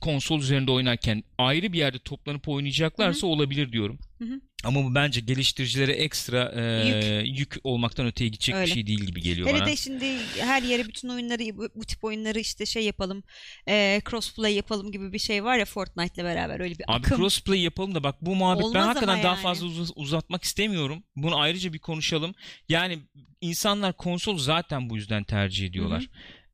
konsol 0.00 0.40
üzerinde 0.40 0.70
oynarken 0.70 1.24
ayrı 1.38 1.72
bir 1.72 1.78
yerde 1.78 1.98
toplanıp 1.98 2.48
oynayacaklarsa 2.48 3.26
olabilir 3.26 3.72
diyorum. 3.72 3.98
Hı 4.18 4.24
hı. 4.24 4.40
Ama 4.64 4.84
bu 4.84 4.94
bence 4.94 5.20
geliştiricilere 5.20 5.92
ekstra 5.92 6.52
e, 6.56 7.22
yük. 7.26 7.54
olmaktan 7.64 8.06
öteye 8.06 8.28
gidecek 8.30 8.54
Öyle. 8.54 8.66
bir 8.66 8.70
şey 8.72 8.86
değil 8.86 9.00
gibi 9.00 9.22
geliyor 9.22 9.48
Hele 9.48 9.58
bana. 9.58 9.66
de 9.66 9.76
şimdi 9.76 10.16
her 10.40 10.62
yere 10.62 10.84
bütün 10.88 11.08
oyunları 11.08 11.56
bu, 11.56 11.68
bu 11.74 11.84
tip 11.84 12.04
oyunları 12.04 12.38
işte 12.40 12.66
şey 12.66 12.84
yapalım 12.84 13.22
e, 13.68 14.00
crossplay 14.10 14.54
yapalım 14.54 14.92
gibi 14.92 15.12
bir 15.12 15.18
şey 15.18 15.44
var 15.44 15.58
ya 15.58 15.64
Fortnite'le 15.64 16.24
beraber 16.24 16.60
öyle 16.60 16.74
bir 16.78 16.84
Abi 16.88 16.92
akım. 17.06 17.16
crossplay 17.18 17.60
yapalım 17.60 17.94
da 17.94 18.02
bak 18.02 18.16
bu 18.22 18.36
muhabbet 18.36 18.62
ben 18.62 18.68
Olmaz 18.68 18.86
hakikaten 18.86 19.12
ama 19.14 19.22
daha 19.22 19.34
yani. 19.34 19.42
fazla 19.42 19.66
uz- 19.66 19.92
uzatmak 19.96 20.44
istemiyorum. 20.44 21.02
Bunu 21.16 21.40
ayrıca 21.40 21.72
bir 21.72 21.78
konuşalım. 21.78 22.34
Yani 22.68 22.98
insanlar 23.40 23.96
konsol 23.96 24.38
zaten 24.38 24.90
bu 24.90 24.96
yüzden 24.96 25.24
tercih 25.24 25.66
ediyorlar. 25.66 26.06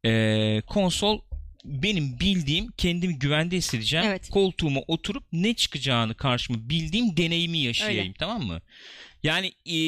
Ee, 0.06 0.62
konsol 0.66 1.20
benim 1.64 2.20
bildiğim 2.20 2.72
kendimi 2.77 3.18
güvende 3.18 3.57
hissedeceğim. 3.57 4.07
Evet. 4.09 4.29
Koltuğuma 4.31 4.81
oturup 4.88 5.25
ne 5.33 5.55
çıkacağını 5.55 6.14
karşıma 6.14 6.68
bildiğim 6.68 7.16
deneyimi 7.16 7.59
yaşayayım 7.59 8.03
Öyle. 8.05 8.14
tamam 8.18 8.42
mı? 8.42 8.61
Yani 9.22 9.53
e, 9.66 9.79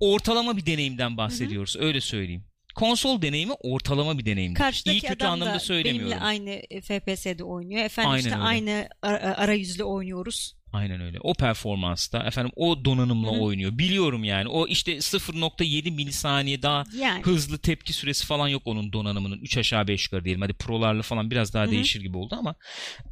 ortalama 0.00 0.56
bir 0.56 0.66
deneyimden 0.66 1.16
bahsediyoruz 1.16 1.76
öyle 1.78 2.00
söyleyeyim. 2.00 2.44
Konsol 2.74 3.22
deneyimi 3.22 3.52
ortalama 3.52 4.18
bir 4.18 4.24
deneyimdir. 4.26 4.58
Karşıdaki 4.58 4.96
İyi 4.96 5.00
kötü 5.00 5.24
adam 5.24 5.32
anlamda 5.32 5.54
da 5.54 5.58
söylemiyorum. 5.58 6.10
benimle 6.10 6.24
aynı 6.24 6.50
e, 6.50 6.80
FPS'de 6.80 7.44
oynuyor. 7.44 7.84
Efendim 7.84 8.10
Aynen 8.10 8.24
işte 8.24 8.34
öyle. 8.34 8.42
aynı 8.44 8.88
ara- 9.02 9.36
arayüzle 9.36 9.84
oynuyoruz. 9.84 10.56
Aynen 10.76 11.00
öyle. 11.00 11.18
O 11.20 11.34
performansta 11.34 12.22
efendim 12.22 12.52
o 12.56 12.84
donanımla 12.84 13.32
Hı 13.32 13.36
hı. 13.36 13.40
oynuyor. 13.40 13.78
Biliyorum 13.78 14.24
yani. 14.24 14.48
O 14.48 14.66
işte 14.66 14.92
0.7 14.96 15.90
milisaniye 15.90 16.62
daha 16.62 16.84
Yani 16.98 17.22
hızlı 17.22 17.58
tepki 17.58 17.92
süresi 17.92 18.26
falan 18.26 18.48
yok 18.48 18.62
onun 18.64 18.92
donanımının. 18.92 19.38
3 19.38 19.58
aşağı 19.58 19.88
5 19.88 20.04
yukarı 20.06 20.24
diyelim. 20.24 20.42
Hadi 20.42 20.52
prolarla 20.52 21.02
falan 21.02 21.30
biraz 21.30 21.54
daha 21.54 21.62
Hı 21.64 21.66
hı. 21.68 21.70
değişir 21.72 22.00
gibi 22.00 22.16
oldu 22.16 22.36
ama 22.38 22.54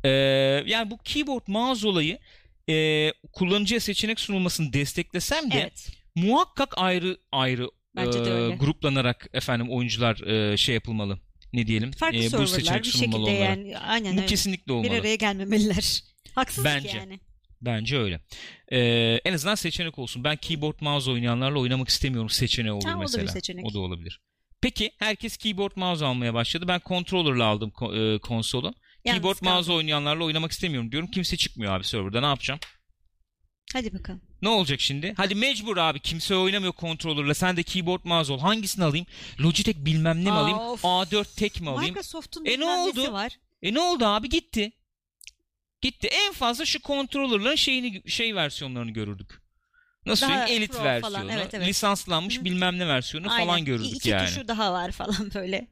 e, 0.04 0.08
yani 0.66 0.90
bu 0.90 0.98
keyboard 0.98 1.42
mouse 1.46 1.88
olayı 1.88 2.18
e, 2.70 3.12
kullanıcıya 3.32 3.80
seçenek 3.80 4.20
sunulmasını 4.20 4.72
desteklesem 4.72 5.50
de 5.50 5.60
evet. 5.60 5.88
muhakkak 6.14 6.74
ayrı 6.78 7.18
ayrı 7.32 7.70
Bence 7.96 8.24
de 8.24 8.46
e, 8.46 8.56
gruplanarak 8.56 9.26
efendim 9.32 9.70
oyuncular 9.70 10.20
e, 10.52 10.56
şey 10.56 10.74
yapılmalı. 10.74 11.18
Ne 11.52 11.66
diyelim? 11.66 11.90
Farklı 11.92 12.18
E, 12.18 12.32
bu 12.32 12.46
seçenek 12.46 12.84
bir 12.84 12.88
sunulmalı 12.88 13.26
şekilde 13.26 13.42
onlara. 13.44 13.50
yani 13.50 13.78
aynen 13.78 14.12
Bu 14.12 14.16
öyle. 14.18 14.26
kesinlikle 14.26 14.66
Bir 14.66 14.70
olmalı. 14.72 15.00
araya 15.00 15.14
gelmemeliler. 15.16 16.02
Haksızlık 16.34 16.64
Bence. 16.74 16.98
yani. 16.98 17.20
Bence 17.62 17.98
öyle. 17.98 18.20
Ee, 18.72 19.20
en 19.24 19.32
azından 19.32 19.54
seçenek 19.54 19.98
olsun. 19.98 20.24
Ben 20.24 20.36
keyboard 20.36 20.76
mouse 20.80 21.10
oynayanlarla 21.10 21.58
oynamak 21.58 21.88
istemiyorum 21.88 22.30
seçeneği 22.30 22.72
olur 22.72 22.84
Ha, 22.84 22.90
o 22.90 22.92
da 22.92 22.96
bir 22.96 23.00
mesela. 23.00 23.26
seçenek. 23.28 23.64
O 23.66 23.74
da 23.74 23.78
olabilir. 23.78 24.20
Peki 24.60 24.90
herkes 24.98 25.36
keyboard 25.36 25.72
mouse 25.76 26.04
almaya 26.04 26.34
başladı. 26.34 26.64
Ben 26.68 26.80
controller'la 26.86 27.44
aldım 27.44 27.70
ko- 27.76 28.14
e, 28.16 28.18
konsolu. 28.18 28.66
Yalnız 29.04 29.20
keyboard 29.20 29.38
kaldım. 29.38 29.52
mouse 29.52 29.72
oynayanlarla 29.72 30.24
oynamak 30.24 30.52
istemiyorum 30.52 30.92
diyorum. 30.92 31.10
Kimse 31.10 31.36
çıkmıyor 31.36 31.72
abi 31.76 31.84
serverda. 31.84 32.20
Ne 32.20 32.26
yapacağım? 32.26 32.60
Hadi 33.72 33.92
bakalım. 33.94 34.20
Ne 34.42 34.48
olacak 34.48 34.80
şimdi? 34.80 35.14
Hadi 35.16 35.34
mecbur 35.34 35.76
abi 35.76 36.00
kimse 36.00 36.36
oynamıyor 36.36 36.72
controller'la. 36.80 37.34
Sen 37.34 37.56
de 37.56 37.62
keyboard 37.62 38.00
mouse 38.04 38.32
ol. 38.32 38.38
Hangisini 38.38 38.84
alayım? 38.84 39.06
Logitech 39.40 39.76
bilmem 39.78 40.18
ne 40.18 40.22
mi 40.24 40.30
Aa, 40.32 40.34
alayım? 40.40 40.58
of. 40.58 40.84
A4 40.84 41.36
tek 41.36 41.60
mi 41.60 41.70
alayım? 41.70 41.90
Microsoft'un 41.94 42.44
E, 42.44 42.60
ne 42.60 42.64
oldu? 42.64 43.12
var. 43.12 43.32
E 43.62 43.74
ne 43.74 43.80
oldu 43.80 44.04
abi? 44.06 44.28
Gitti. 44.28 44.72
Gitti. 45.84 46.08
En 46.12 46.32
fazla 46.32 46.64
şu 46.64 46.80
controller'ların 46.80 47.54
şeyini 47.54 48.10
şey 48.10 48.34
versiyonlarını 48.34 48.90
görürdük. 48.90 49.42
Nasıl 50.06 50.26
Daha 50.26 50.38
söyleyeyim? 50.38 50.62
Elit 50.62 50.72
pro 50.72 50.84
versiyonu, 50.84 51.14
falan, 51.14 51.28
evet, 51.28 51.54
evet. 51.54 51.68
lisanslanmış 51.68 52.40
Hı. 52.40 52.44
bilmem 52.44 52.78
ne 52.78 52.88
versiyonu 52.88 53.28
falan 53.28 53.48
Aynen. 53.48 53.64
görürdük 53.64 53.96
İki 53.96 54.08
yani. 54.08 54.26
tuşu 54.26 54.48
daha 54.48 54.72
var 54.72 54.92
falan 54.92 55.30
böyle. 55.34 55.66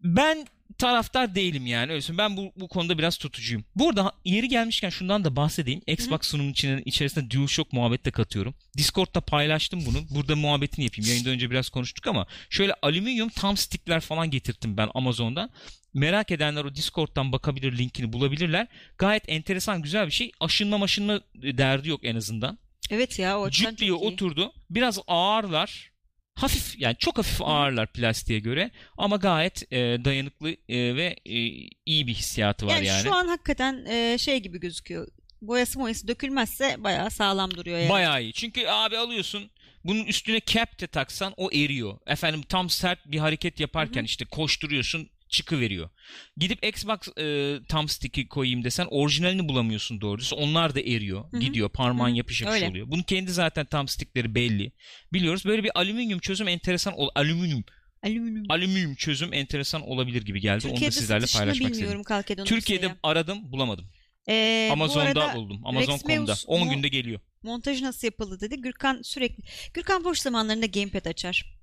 Ben 0.00 0.46
taraftar 0.72 1.34
değilim 1.34 1.66
yani. 1.66 1.92
Öyle 1.92 2.00
söyleyeyim. 2.02 2.30
Ben 2.30 2.36
bu, 2.36 2.52
bu 2.56 2.68
konuda 2.68 2.98
biraz 2.98 3.16
tutucuyum. 3.18 3.64
Burada 3.76 4.12
yeri 4.24 4.48
gelmişken 4.48 4.90
şundan 4.90 5.24
da 5.24 5.36
bahsedeyim. 5.36 5.82
Xbox 5.86 6.20
sunumunun 6.22 6.52
içine, 6.52 6.82
içerisinde 6.84 7.30
DualShock 7.30 7.72
muhabbet 7.72 8.04
de 8.04 8.10
katıyorum. 8.10 8.54
Discord'da 8.76 9.20
paylaştım 9.20 9.86
bunu. 9.86 9.98
Burada 10.10 10.36
muhabbetini 10.36 10.84
yapayım. 10.84 11.10
Yayından 11.10 11.32
önce 11.32 11.50
biraz 11.50 11.68
konuştuk 11.68 12.06
ama 12.06 12.26
şöyle 12.50 12.74
alüminyum 12.82 13.28
tam 13.28 13.56
stickler 13.56 14.00
falan 14.00 14.30
getirttim 14.30 14.76
ben 14.76 14.88
Amazon'dan. 14.94 15.50
Merak 15.94 16.30
edenler 16.30 16.64
o 16.64 16.74
Discord'dan 16.74 17.32
bakabilir, 17.32 17.78
linkini 17.78 18.12
bulabilirler. 18.12 18.66
Gayet 18.98 19.22
enteresan, 19.28 19.82
güzel 19.82 20.06
bir 20.06 20.12
şey. 20.12 20.32
Aşınma 20.40 20.78
maşınma 20.78 21.20
derdi 21.34 21.88
yok 21.88 22.00
en 22.04 22.16
azından. 22.16 22.58
Evet 22.90 23.18
ya 23.18 23.40
o 23.40 23.44
açıdan 23.44 23.70
Cuk 23.70 23.78
diye 23.78 23.90
çok 23.90 24.02
iyi. 24.02 24.06
oturdu. 24.12 24.52
Biraz 24.70 24.98
ağırlar. 25.06 25.91
Hafif 26.34 26.78
yani 26.78 26.96
çok 26.98 27.18
hafif 27.18 27.42
ağırlar 27.42 27.92
plastiğe 27.92 28.38
göre 28.38 28.70
ama 28.96 29.16
gayet 29.16 29.72
e, 29.72 29.76
dayanıklı 30.04 30.50
e, 30.50 30.96
ve 30.96 31.16
e, 31.26 31.38
iyi 31.86 32.06
bir 32.06 32.14
hissiyatı 32.14 32.66
var 32.66 32.74
yani, 32.74 32.86
yani. 32.86 33.02
şu 33.02 33.14
an 33.14 33.28
hakikaten 33.28 33.86
e, 33.86 34.18
şey 34.18 34.40
gibi 34.40 34.60
gözüküyor. 34.60 35.08
Boyası 35.42 35.80
boyası 35.80 36.08
dökülmezse 36.08 36.76
bayağı 36.78 37.10
sağlam 37.10 37.50
duruyor 37.50 37.78
yani. 37.78 37.88
Bayağı 37.88 38.22
iyi. 38.22 38.32
Çünkü 38.32 38.66
abi 38.66 38.98
alıyorsun 38.98 39.50
bunun 39.84 40.04
üstüne 40.04 40.40
cap 40.46 40.80
de 40.80 40.86
taksan 40.86 41.34
o 41.36 41.50
eriyor. 41.52 41.98
Efendim 42.06 42.42
tam 42.42 42.70
sert 42.70 43.06
bir 43.06 43.18
hareket 43.18 43.60
yaparken 43.60 44.00
Hı 44.00 44.04
hı. 44.04 44.06
işte 44.06 44.24
koşturuyorsun 44.24 45.08
çıkıveriyor. 45.32 45.90
Gidip 46.36 46.64
Xbox 46.66 46.98
e, 47.18 47.58
tam 47.68 47.88
stick'i 47.88 48.28
koyayım 48.28 48.64
desen 48.64 48.86
orijinalini 48.90 49.48
bulamıyorsun 49.48 50.00
doğrusu. 50.00 50.36
Onlar 50.36 50.74
da 50.74 50.80
eriyor. 50.80 51.24
Hı 51.32 51.36
hı. 51.36 51.40
Gidiyor. 51.40 51.68
Parmağın 51.68 52.08
Hı 52.08 52.12
hı. 52.12 52.16
yapış 52.16 52.40
yapış 52.42 52.54
Öyle. 52.56 52.68
oluyor. 52.70 52.86
Bunun 52.90 53.02
kendi 53.02 53.32
zaten 53.32 53.66
tam 53.66 53.88
stickleri 53.88 54.34
belli. 54.34 54.72
Biliyoruz. 55.12 55.44
Böyle 55.44 55.64
bir 55.64 55.70
alüminyum 55.78 56.18
çözüm 56.20 56.48
enteresan 56.48 56.94
ol 56.98 57.08
alüminyum 57.14 57.64
Alüminyum. 58.02 58.44
alüminyum 58.48 58.94
çözüm 58.94 59.32
enteresan 59.32 59.82
olabilir 59.82 60.22
gibi 60.22 60.40
geldi. 60.40 60.54
Onu 60.66 60.70
da 60.70 60.74
Türkiye'de 60.74 60.94
sizlerle 60.94 61.26
paylaşmak 61.38 61.72
istedim. 61.72 62.02
Türkiye'de 62.44 62.82
Rusya'ya. 62.86 62.98
aradım 63.02 63.52
bulamadım. 63.52 63.84
Ee, 64.28 64.68
Amazon'da 64.72 65.34
buldum. 65.34 65.60
Amazon.com'da. 65.64 66.32
Rex 66.32 66.44
10 66.46 66.58
Meus 66.58 66.66
mu- 66.68 66.74
günde 66.74 66.88
geliyor. 66.88 67.20
montajı 67.42 67.84
nasıl 67.84 68.06
yapıldı 68.06 68.40
dedi. 68.40 68.60
Gürkan 68.60 69.00
sürekli. 69.02 69.42
Gürkan 69.74 70.04
boş 70.04 70.18
zamanlarında 70.18 70.66
gamepad 70.66 71.04
açar. 71.04 71.58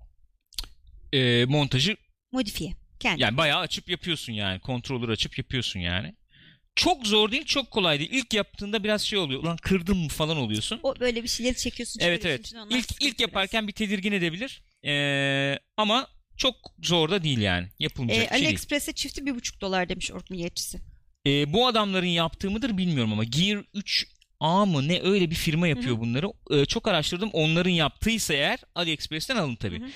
Ee, 1.13 1.45
montajı 1.45 1.97
Modifiye. 2.31 2.71
Kendi. 2.99 3.21
yani 3.21 3.37
bayağı 3.37 3.59
açıp 3.59 3.89
yapıyorsun 3.89 4.33
yani. 4.33 4.61
Controller 4.65 5.09
açıp 5.09 5.37
yapıyorsun 5.37 5.79
yani. 5.79 6.15
Çok 6.75 7.07
zor 7.07 7.31
değil, 7.31 7.45
çok 7.45 7.71
kolay 7.71 7.99
değil. 7.99 8.09
İlk 8.13 8.33
yaptığında 8.33 8.83
biraz 8.83 9.01
şey 9.01 9.19
oluyor. 9.19 9.43
Ulan 9.43 9.57
kırdım 9.57 9.97
mı 9.97 10.09
falan 10.09 10.37
oluyorsun. 10.37 10.79
O 10.83 10.99
böyle 10.99 11.23
bir 11.23 11.27
şeyleri 11.27 11.57
çekiyorsun. 11.57 11.99
Evet 12.03 12.25
evet. 12.25 12.53
İlk 12.69 12.91
ilk 12.91 13.01
biraz. 13.01 13.19
yaparken 13.19 13.67
bir 13.67 13.73
tedirgin 13.73 14.11
edebilir. 14.11 14.61
Ee, 14.85 15.59
ama 15.77 16.07
çok 16.37 16.55
zor 16.83 17.09
da 17.11 17.23
değil 17.23 17.37
yani. 17.39 17.67
Yapılmayacak 17.79 18.25
Ee, 18.25 18.29
şey 18.29 18.37
değil. 18.37 18.45
AliExpress'e 18.45 18.93
çifti 18.93 19.25
bir 19.25 19.35
buçuk 19.35 19.61
dolar 19.61 19.89
demiş 19.89 20.11
Orkun 20.11 20.35
Yetkisi. 20.35 20.79
Ee, 21.27 21.53
bu 21.53 21.67
adamların 21.67 22.05
yaptığı 22.05 22.51
mıdır 22.51 22.77
bilmiyorum 22.77 23.13
ama 23.13 23.23
Gear 23.23 23.63
3 23.73 24.07
A 24.39 24.65
mı 24.65 24.87
ne 24.87 25.01
öyle 25.01 25.29
bir 25.29 25.35
firma 25.35 25.67
yapıyor 25.67 25.95
Hı 25.95 25.97
hı. 25.97 26.01
bunları. 26.01 26.27
Ee, 26.51 26.65
çok 26.65 26.87
araştırdım. 26.87 27.29
Onların 27.33 27.71
yaptıysa 27.71 28.33
eğer 28.33 28.59
AliExpress'ten 28.75 29.35
alın 29.35 29.55
tabii. 29.55 29.79
Hı 29.79 29.85
hı. 29.85 29.89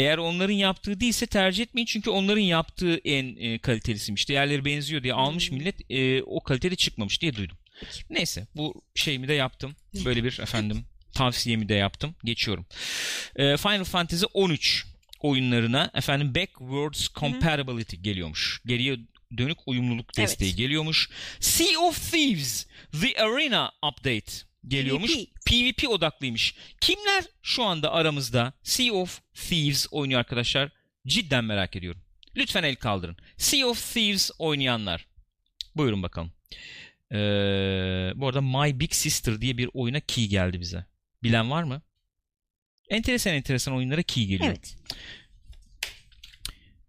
Eğer 0.00 0.18
onların 0.18 0.54
yaptığı 0.54 1.00
değilse 1.00 1.26
tercih 1.26 1.62
etmeyin 1.62 1.86
çünkü 1.86 2.10
onların 2.10 2.40
yaptığı 2.40 2.96
en 3.04 3.36
e, 3.36 3.58
kalitelisiymiş. 3.58 4.28
Diğerleri 4.28 4.64
benziyor 4.64 5.02
diye 5.02 5.14
almış 5.14 5.50
Hmm. 5.50 5.58
millet 5.58 5.90
e, 5.90 6.22
o 6.22 6.40
kalitede 6.42 6.76
çıkmamış 6.76 7.20
diye 7.22 7.34
duydum. 7.34 7.56
Neyse 8.10 8.46
bu 8.56 8.82
şeyimi 8.94 9.28
de 9.28 9.34
yaptım. 9.34 9.76
Böyle 10.04 10.24
bir 10.24 10.38
efendim 10.38 10.84
tavsiyemi 11.14 11.68
de 11.68 11.74
yaptım. 11.74 12.14
Geçiyorum. 12.24 12.66
E, 13.36 13.56
Final 13.56 13.84
Fantasy 13.84 14.24
13 14.34 14.84
oyunlarına 15.20 15.90
efendim 15.94 16.34
backwards 16.34 17.08
compatibility 17.08 17.96
geliyormuş. 17.96 18.62
Geriye 18.66 18.96
dönük 19.38 19.58
uyumluluk 19.66 20.06
Evet. 20.18 20.28
desteği 20.28 20.54
geliyormuş. 20.54 21.10
Sea 21.40 21.80
of 21.80 22.10
Thieves 22.12 22.66
The 23.00 23.22
Arena 23.22 23.72
Update 23.82 24.32
geliyormuş. 24.68 25.14
PvP. 25.16 25.26
PvP 25.46 25.88
odaklıymış. 25.88 26.54
Kimler 26.80 27.24
şu 27.42 27.62
anda 27.64 27.92
aramızda 27.92 28.52
Sea 28.62 28.92
of 28.92 29.20
Thieves 29.34 29.86
oynuyor 29.90 30.20
arkadaşlar? 30.20 30.70
Cidden 31.06 31.44
merak 31.44 31.76
ediyorum. 31.76 32.00
Lütfen 32.36 32.62
el 32.62 32.76
kaldırın. 32.76 33.16
Sea 33.36 33.66
of 33.66 33.92
Thieves 33.94 34.30
oynayanlar. 34.38 35.06
Buyurun 35.76 36.02
bakalım. 36.02 36.32
Ee, 37.12 37.16
bu 38.14 38.28
arada 38.28 38.40
My 38.40 38.80
Big 38.80 38.92
Sister 38.92 39.40
diye 39.40 39.58
bir 39.58 39.70
oyuna 39.74 40.00
key 40.00 40.26
geldi 40.26 40.60
bize. 40.60 40.84
Bilen 41.22 41.50
var 41.50 41.62
mı? 41.62 41.82
Enteresan 42.88 43.34
enteresan 43.34 43.74
oyunlara 43.74 44.02
key 44.02 44.26
geliyor. 44.26 44.50
Evet. 44.50 44.76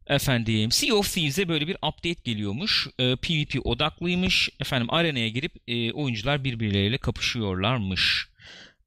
Efendim 0.07 0.71
Sea 0.71 0.95
of 0.95 1.13
Thieves'e 1.13 1.47
böyle 1.47 1.67
bir 1.67 1.75
update 1.75 2.21
geliyormuş. 2.23 2.87
Ee, 2.99 3.15
PvP 3.15 3.65
odaklıymış. 3.65 4.49
Efendim 4.59 4.87
arenaya 4.89 5.29
girip 5.29 5.55
e, 5.67 5.91
oyuncular 5.91 6.43
birbirleriyle 6.43 6.97
kapışıyorlarmış. 6.97 8.27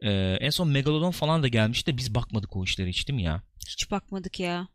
Ee, 0.03 0.37
en 0.40 0.50
son 0.50 0.68
Megalodon 0.68 1.11
falan 1.11 1.42
da 1.42 1.48
gelmiş 1.48 1.87
de 1.87 1.96
biz 1.96 2.14
bakmadık 2.14 2.57
o 2.57 2.64
işlere 2.64 2.88
hiç 2.88 3.09
değil 3.09 3.16
mi 3.16 3.22
ya? 3.22 3.42
Hiç 3.68 3.90
bakmadık 3.90 4.40
ya. 4.40 4.68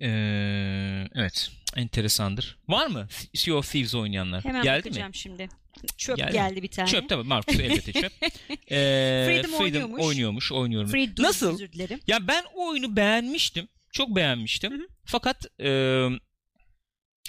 Ee, 0.00 1.04
evet. 1.14 1.50
Enteresandır. 1.76 2.58
Var 2.68 2.86
mı 2.86 3.08
Sea 3.34 3.54
of 3.54 3.70
Thieves 3.72 3.94
oynayanlar? 3.94 4.44
Hemen 4.44 4.62
Geldi 4.62 4.84
bakacağım 4.84 5.08
mi? 5.08 5.16
şimdi. 5.16 5.48
Çöp 5.96 6.16
Geldi 6.16 6.32
geldi, 6.32 6.62
bir 6.62 6.68
tane. 6.68 6.88
Çöp 6.88 7.08
tabii 7.08 7.22
Marcus 7.28 7.60
elbette 7.60 7.92
çöp. 7.92 8.12
Ee, 8.70 9.26
Freedom 9.26 9.52
oynuyormuş. 9.54 10.02
oynuyormuş. 10.02 10.52
oynuyorum. 10.52 10.90
Freedom, 10.90 11.24
Nasıl? 11.24 11.54
Özür 11.54 11.72
dilerim. 11.72 12.00
Ya 12.06 12.28
ben 12.28 12.44
o 12.54 12.68
oyunu 12.68 12.96
beğenmiştim. 12.96 13.68
Çok 13.96 14.16
beğenmiştim. 14.16 14.72
Hı 14.72 14.76
hı. 14.76 14.88
Fakat 15.04 15.46
e, 15.60 15.68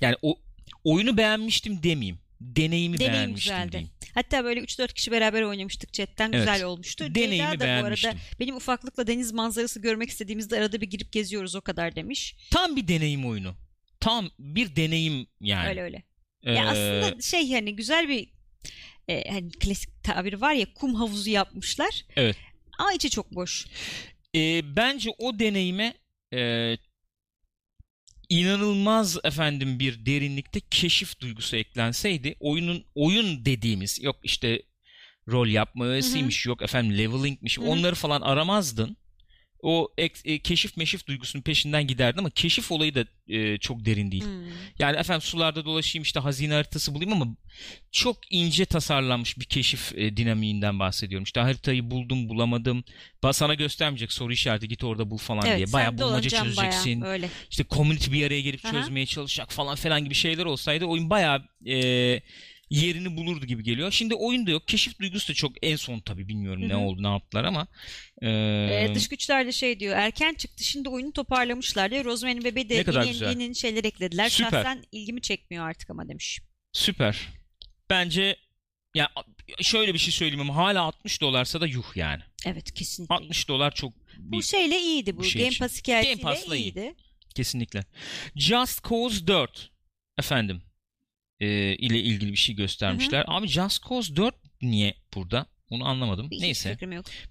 yani 0.01 0.15
o 0.21 0.39
oyunu 0.83 1.17
beğenmiştim 1.17 1.83
demeyeyim. 1.83 2.19
Deneyimi 2.41 2.97
Deneyim 2.97 3.13
beğenmiştim 3.13 3.53
güzeldi. 3.53 3.71
diyeyim. 3.71 3.89
Hatta 4.13 4.43
böyle 4.43 4.59
3-4 4.59 4.93
kişi 4.93 5.11
beraber 5.11 5.41
oynamıştık 5.41 5.93
chatten. 5.93 6.31
Evet. 6.31 6.39
Güzel 6.47 6.63
olmuştu. 6.63 7.15
Deneyimi 7.15 7.35
Ceyda 7.49 7.51
da 7.51 7.65
bu 7.65 7.69
arada 7.69 7.81
beğenmiştim. 7.83 8.11
benim 8.39 8.55
ufaklıkla 8.55 9.07
deniz 9.07 9.31
manzarası 9.31 9.81
görmek 9.81 10.09
istediğimizde 10.09 10.57
arada 10.57 10.81
bir 10.81 10.87
girip 10.89 11.11
geziyoruz 11.11 11.55
o 11.55 11.61
kadar 11.61 11.95
demiş. 11.95 12.35
Tam 12.51 12.75
bir 12.75 12.87
deneyim 12.87 13.25
oyunu. 13.25 13.55
Tam 13.99 14.29
bir 14.39 14.75
deneyim 14.75 15.27
yani. 15.41 15.69
Öyle 15.69 15.81
öyle. 15.81 16.03
Ee, 16.43 16.53
Ya 16.53 16.67
aslında 16.67 17.21
şey 17.21 17.51
hani 17.53 17.75
güzel 17.75 18.09
bir 18.09 18.29
e, 19.07 19.29
hani 19.29 19.49
klasik 19.51 20.03
tabiri 20.03 20.41
var 20.41 20.53
ya 20.53 20.73
kum 20.73 20.95
havuzu 20.95 21.29
yapmışlar. 21.29 22.05
Evet. 22.15 22.35
Ama 22.79 22.93
içi 22.93 23.09
çok 23.09 23.35
boş. 23.35 23.65
e, 24.35 24.61
bence 24.75 25.09
o 25.17 25.39
deneyime 25.39 25.93
e, 26.33 26.73
inanılmaz 28.29 29.17
efendim 29.23 29.79
bir 29.79 30.05
derinlikte 30.05 30.59
keşif 30.71 31.19
duygusu 31.19 31.55
eklenseydi 31.55 32.35
oyunun 32.39 32.85
oyun 32.95 33.45
dediğimiz 33.45 34.03
yok 34.03 34.15
işte 34.23 34.61
rol 35.27 35.47
yapmasıymış 35.47 36.45
yok 36.45 36.61
efendim 36.61 36.97
levelingmiş 36.97 37.57
Hı 37.57 37.61
hı. 37.61 37.65
onları 37.65 37.95
falan 37.95 38.21
aramazdın. 38.21 38.97
O 39.61 39.87
ek- 39.97 40.33
e, 40.33 40.39
keşif 40.39 40.77
meşif 40.77 41.07
duygusunun 41.07 41.43
peşinden 41.43 41.87
giderdin 41.87 42.19
ama 42.19 42.29
keşif 42.29 42.71
olayı 42.71 42.95
da 42.95 43.05
e, 43.27 43.57
çok 43.57 43.85
derin 43.85 44.11
değil. 44.11 44.23
Hmm. 44.25 44.43
Yani 44.79 44.97
efendim 44.97 45.21
sularda 45.21 45.65
dolaşayım 45.65 46.03
işte 46.03 46.19
hazine 46.19 46.53
haritası 46.53 46.93
bulayım 46.93 47.13
ama 47.13 47.27
çok 47.91 48.17
ince 48.29 48.65
tasarlanmış 48.65 49.39
bir 49.39 49.45
keşif 49.45 49.93
e, 49.97 50.17
dinamiğinden 50.17 50.79
bahsediyorum. 50.79 51.23
İşte 51.23 51.39
haritayı 51.39 51.91
buldum 51.91 52.29
bulamadım. 52.29 52.83
Sana 53.31 53.53
göstermeyecek 53.53 54.11
soru 54.13 54.33
işareti 54.33 54.67
git 54.67 54.83
orada 54.83 55.09
bul 55.09 55.17
falan 55.17 55.45
Evet, 55.47 55.57
diye. 55.57 55.73
Bayağı 55.73 55.97
bulmaca 55.97 56.29
çözeceksin. 56.29 57.01
bayağı, 57.01 57.13
öyle. 57.13 57.29
İşte 57.49 57.65
community 57.71 58.11
bir 58.11 58.27
araya 58.27 58.41
gelip 58.41 58.65
Aha. 58.65 58.71
çözmeye 58.71 59.05
çalışacak 59.05 59.51
falan 59.51 59.75
filan 59.75 60.03
gibi 60.03 60.13
şeyler 60.13 60.45
olsaydı 60.45 60.85
oyun 60.85 61.09
bayağı 61.09 61.43
e, 61.65 61.75
yerini 62.69 63.17
bulurdu 63.17 63.45
gibi 63.45 63.63
geliyor. 63.63 63.91
Şimdi 63.91 64.15
oyunda 64.15 64.51
yok. 64.51 64.67
Keşif 64.67 64.99
duygusu 64.99 65.29
da 65.29 65.33
çok 65.33 65.51
en 65.61 65.75
son 65.75 65.99
tabii 65.99 66.27
bilmiyorum 66.27 66.63
Hı 66.63 66.67
ne 66.69 66.75
oldu 66.75 67.03
ne 67.03 67.07
yaptılar 67.07 67.43
ama 67.43 67.67
e, 68.21 68.27
Ee, 68.29 68.91
dış 68.95 69.07
güçler 69.07 69.45
de 69.47 69.51
şey 69.51 69.79
diyor 69.79 69.95
erken 69.97 70.33
çıktı 70.33 70.63
şimdi 70.63 70.89
oyunu 70.89 71.13
toparlamışlar 71.13 71.91
diyor. 71.91 72.05
Rosemary'nin 72.05 72.43
bebeği 72.43 72.69
de 72.69 72.75
Ne 72.77 72.83
kadar 72.83 73.01
yeni, 73.01 73.11
güzel. 73.11 73.39
yeni 73.39 73.55
şeyler 73.55 73.83
eklediler. 73.83 74.29
Süper. 74.29 74.51
Şahsen 74.51 74.83
ilgimi 74.91 75.21
çekmiyor 75.21 75.69
artık 75.69 75.89
ama 75.89 76.09
demiş. 76.09 76.39
süper. 76.73 77.27
Bence 77.89 78.35
ya 78.95 79.09
şöyle 79.61 79.93
bir 79.93 79.99
şey 79.99 80.11
söyleyeyim 80.13 80.41
ama 80.41 80.55
hala 80.55 80.81
60 80.81 81.21
dolarsa 81.21 81.61
da 81.61 81.67
yuh 81.67 81.95
yani. 81.95 82.21
Evet 82.45 82.73
kesinlikle. 82.73 83.15
60 83.15 83.47
dolar 83.47 83.73
çok 83.73 83.93
Bu 84.17 84.43
şeyle 84.43 84.79
iyiydi 84.81 85.17
bu. 85.17 85.23
şey 85.23 85.43
Game. 85.43 85.57
Pass 85.59 85.77
hikayesiyle 85.79 86.21
Game 86.21 86.33
Pass'la 86.35 86.55
iyi. 86.55 86.63
iyiydi. 86.63 86.95
Kesinlikle. 87.35 87.83
Just 88.35 88.89
Cause 88.89 89.27
4 89.27 89.71
efendim 90.17 90.61
e, 91.39 91.47
ile 91.75 91.99
ilgili 91.99 92.31
bir 92.31 92.37
şey 92.37 92.55
göstermişler. 92.55 93.25
Abi 93.27 93.47
Just 93.47 93.89
Cause 93.89 94.15
4 94.15 94.35
niye 94.61 94.93
burada? 95.15 95.45
Onu 95.69 95.87
anlamadım. 95.87 96.27
Hiç 96.31 96.41
Neyse. 96.41 96.77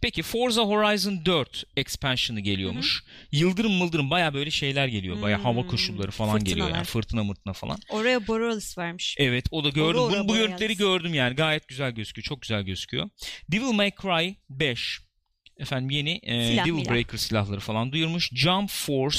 Peki 0.00 0.22
Forza 0.22 0.62
Horizon 0.62 1.24
4 1.26 1.64
expansion'ı 1.76 2.40
geliyormuş. 2.40 3.04
Yıldırım 3.32 3.72
mıldırım 3.72 4.10
baya 4.10 4.34
böyle 4.34 4.50
şeyler 4.50 4.88
geliyor. 4.88 5.22
Baya 5.22 5.44
hava 5.44 5.60
Hmm, 5.62 5.68
koşulları 5.68 6.10
falan 6.10 6.38
geliyor 6.44 6.56
fırtınalar. 6.56 6.76
yani. 6.76 6.84
Fırtına 6.84 7.24
mırtına 7.24 7.52
falan. 7.52 7.78
Oraya 7.90 8.26
Borealis 8.26 8.78
vermiş. 8.78 9.14
Evet 9.18 9.46
o 9.50 9.64
da 9.64 9.68
gördüm. 9.68 10.00
Aurora 10.00 10.18
Bunu, 10.20 10.28
bu 10.28 10.34
görüntüleri 10.34 10.76
gördüm 10.76 11.14
yani. 11.14 11.34
Gayet 11.36 11.68
güzel 11.68 11.90
gözüküyor. 11.92 12.24
Çok 12.24 12.42
güzel 12.42 12.62
gözüküyor. 12.62 13.08
Devil 13.52 13.72
May 13.72 13.90
Cry 14.02 14.34
5. 14.50 15.00
Efendim 15.58 15.90
yeni 15.90 16.20
e, 16.22 16.48
Silah 16.48 16.64
Devil 16.66 16.74
milah. 16.78 16.90
Breaker 16.90 17.18
silahları 17.18 17.60
falan 17.60 17.92
duyurmuş. 17.92 18.30
Jump 18.34 18.70
Force 18.70 19.18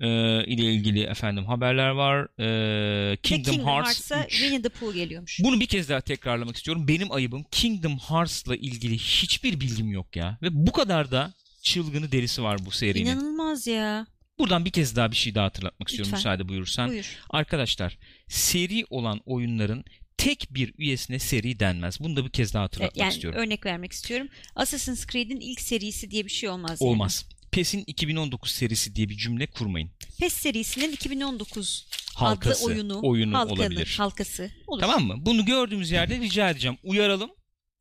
e, 0.00 0.08
ile 0.44 0.72
ilgili 0.72 1.02
efendim 1.02 1.44
haberler 1.46 1.88
var. 1.88 2.28
E, 2.40 3.16
Kingdom, 3.16 3.52
Kingdom, 3.54 3.66
Hearts 3.72 3.88
Hearts'a 4.10 4.24
3. 4.26 4.32
Winnie 4.32 4.62
the 4.62 4.68
Pooh 4.68 4.94
geliyormuş. 4.94 5.40
Bunu 5.42 5.60
bir 5.60 5.66
kez 5.66 5.88
daha 5.88 6.00
tekrarlamak 6.00 6.56
istiyorum. 6.56 6.88
Benim 6.88 7.12
ayıbım 7.12 7.44
Kingdom 7.50 7.98
Hearts'la 7.98 8.56
ilgili 8.56 8.98
hiçbir 8.98 9.60
bilgim 9.60 9.92
yok 9.92 10.16
ya. 10.16 10.38
Ve 10.42 10.48
bu 10.52 10.72
kadar 10.72 11.10
da 11.10 11.32
çılgını 11.62 12.12
delisi 12.12 12.42
var 12.42 12.66
bu 12.66 12.70
serinin. 12.70 13.10
İnanılmaz 13.10 13.66
ya. 13.66 14.06
Buradan 14.38 14.64
bir 14.64 14.70
kez 14.70 14.96
daha 14.96 15.10
bir 15.10 15.16
şey 15.16 15.34
daha 15.34 15.44
hatırlatmak 15.44 15.88
istiyorum 15.88 16.12
Lütfen. 16.12 16.18
müsaade 16.32 16.48
buyurursan. 16.48 16.90
Buyur. 16.90 17.18
Arkadaşlar 17.30 17.98
seri 18.28 18.84
olan 18.90 19.20
oyunların 19.26 19.84
tek 20.16 20.46
bir 20.50 20.74
üyesine 20.78 21.18
seri 21.18 21.60
denmez. 21.60 22.00
Bunu 22.00 22.16
da 22.16 22.24
bir 22.24 22.30
kez 22.30 22.54
daha 22.54 22.62
hatırlatmak 22.64 22.96
Evet, 22.96 23.00
yani 23.00 23.12
istiyorum. 23.14 23.40
örnek 23.40 23.66
vermek 23.66 23.92
istiyorum. 23.92 24.28
Assassin's 24.56 25.06
Creed'in 25.06 25.40
ilk 25.40 25.60
serisi 25.60 26.10
diye 26.10 26.24
bir 26.24 26.30
şey 26.30 26.48
olmaz. 26.48 26.82
Olmaz. 26.82 27.28
PES'in 27.52 27.84
2019 27.86 28.50
serisi 28.50 28.94
diye 28.96 29.08
bir 29.08 29.16
cümle 29.16 29.46
kurmayın. 29.46 29.90
PES 30.20 30.32
serisinin 30.32 30.92
2019 30.92 31.86
Halkası, 32.14 32.64
adlı 32.64 32.72
oyunu, 32.72 33.00
oyunu 33.02 33.38
halkanı, 33.38 33.52
olabilir. 33.60 33.94
halkası 33.98 34.50
olur. 34.66 34.80
Tamam 34.80 35.04
mı? 35.04 35.14
Bunu 35.26 35.44
gördüğümüz 35.44 35.90
yerde 35.90 36.18
rica 36.18 36.50
edeceğim. 36.50 36.78
Uyaralım. 36.82 37.30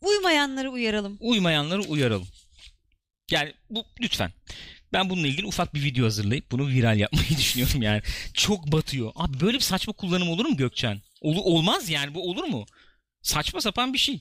Uymayanları 0.01 0.71
uyaralım. 0.71 1.17
Uymayanları 1.19 1.81
uyaralım. 1.81 2.27
Yani 3.31 3.53
bu 3.69 3.85
lütfen. 4.01 4.33
Ben 4.93 5.09
bununla 5.09 5.27
ilgili 5.27 5.45
ufak 5.45 5.73
bir 5.75 5.83
video 5.83 6.05
hazırlayıp 6.05 6.51
bunu 6.51 6.67
viral 6.67 6.99
yapmayı 6.99 7.29
düşünüyorum 7.37 7.81
yani. 7.81 8.01
Çok 8.33 8.71
batıyor. 8.71 9.11
Abi 9.15 9.39
böyle 9.39 9.57
bir 9.57 9.63
saçma 9.63 9.93
kullanım 9.93 10.29
olur 10.29 10.45
mu 10.45 10.57
Gökçen? 10.57 11.01
Ol- 11.21 11.55
olmaz 11.55 11.89
yani 11.89 12.13
bu 12.13 12.29
olur 12.29 12.43
mu? 12.43 12.65
Saçma 13.21 13.61
sapan 13.61 13.93
bir 13.93 13.97
şey. 13.97 14.19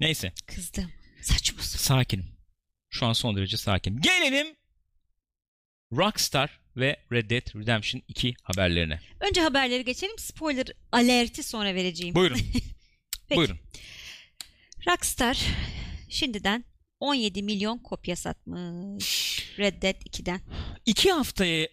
Neyse. 0.00 0.32
Kızdım. 0.46 0.90
Saçma 1.22 1.62
sapan. 1.62 1.84
Sakinim. 1.98 2.35
Şu 2.96 3.06
an 3.06 3.12
son 3.12 3.36
derece 3.36 3.56
sakin. 3.56 4.00
Gelelim 4.00 4.46
Rockstar 5.92 6.60
ve 6.76 6.96
Red 7.12 7.30
Dead 7.30 7.60
Redemption 7.60 8.02
2 8.08 8.34
haberlerine. 8.42 9.00
Önce 9.20 9.40
haberleri 9.40 9.84
geçelim. 9.84 10.18
Spoiler 10.18 10.66
alerti 10.92 11.42
sonra 11.42 11.74
vereceğim. 11.74 12.14
Buyurun. 12.14 12.38
Peki. 13.28 13.36
Buyurun. 13.36 13.58
Rockstar 14.88 15.38
şimdiden 16.08 16.64
17 17.00 17.42
milyon 17.42 17.78
kopya 17.78 18.16
satmış. 18.16 19.38
Red 19.58 19.82
Dead 19.82 20.02
2'den. 20.02 20.40
İki 20.86 21.12
haftayı 21.12 21.68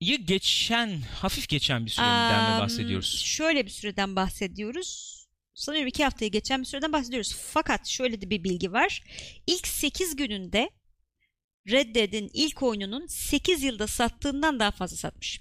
geçen, 0.00 1.00
hafif 1.00 1.48
geçen 1.48 1.86
bir 1.86 1.90
süreden 1.90 2.42
mi 2.42 2.48
Am, 2.48 2.60
bahsediyoruz? 2.60 3.20
Şöyle 3.24 3.66
bir 3.66 3.70
süreden 3.70 4.16
bahsediyoruz. 4.16 5.19
Sanıyorum 5.60 5.88
iki 5.88 6.04
haftayı 6.04 6.30
geçen 6.30 6.60
bir 6.60 6.66
süreden 6.66 6.92
bahsediyoruz. 6.92 7.36
Fakat 7.52 7.86
şöyle 7.86 8.20
de 8.20 8.30
bir 8.30 8.44
bilgi 8.44 8.72
var. 8.72 9.02
İlk 9.46 9.66
8 9.66 10.16
gününde 10.16 10.70
Red 11.70 11.94
Dead'in 11.94 12.30
ilk 12.34 12.62
oyununun 12.62 13.06
8 13.06 13.62
yılda 13.62 13.86
sattığından 13.86 14.60
daha 14.60 14.70
fazla 14.70 14.96
satmış. 14.96 15.40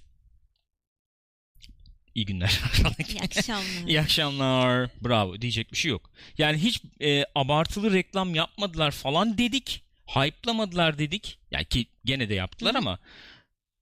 İyi 2.16 2.26
günler. 2.26 2.62
İyi 3.10 3.22
akşamlar. 3.22 3.88
İyi 3.88 4.02
akşamlar. 4.02 4.90
Bravo. 5.02 5.42
Diyecek 5.42 5.72
bir 5.72 5.78
şey 5.78 5.92
yok. 5.92 6.12
Yani 6.38 6.58
hiç 6.58 6.82
e, 7.02 7.26
abartılı 7.36 7.94
reklam 7.94 8.36
yapmadılar 8.36 8.92
falan 8.92 9.38
dedik. 9.38 9.84
Hype'lamadılar 10.08 10.98
dedik. 10.98 11.40
Yani 11.52 11.66
ki 11.66 11.88
gene 12.06 12.30
de 12.30 12.34
yaptılar 12.34 12.74
Hı 12.74 12.78
ama 12.78 13.00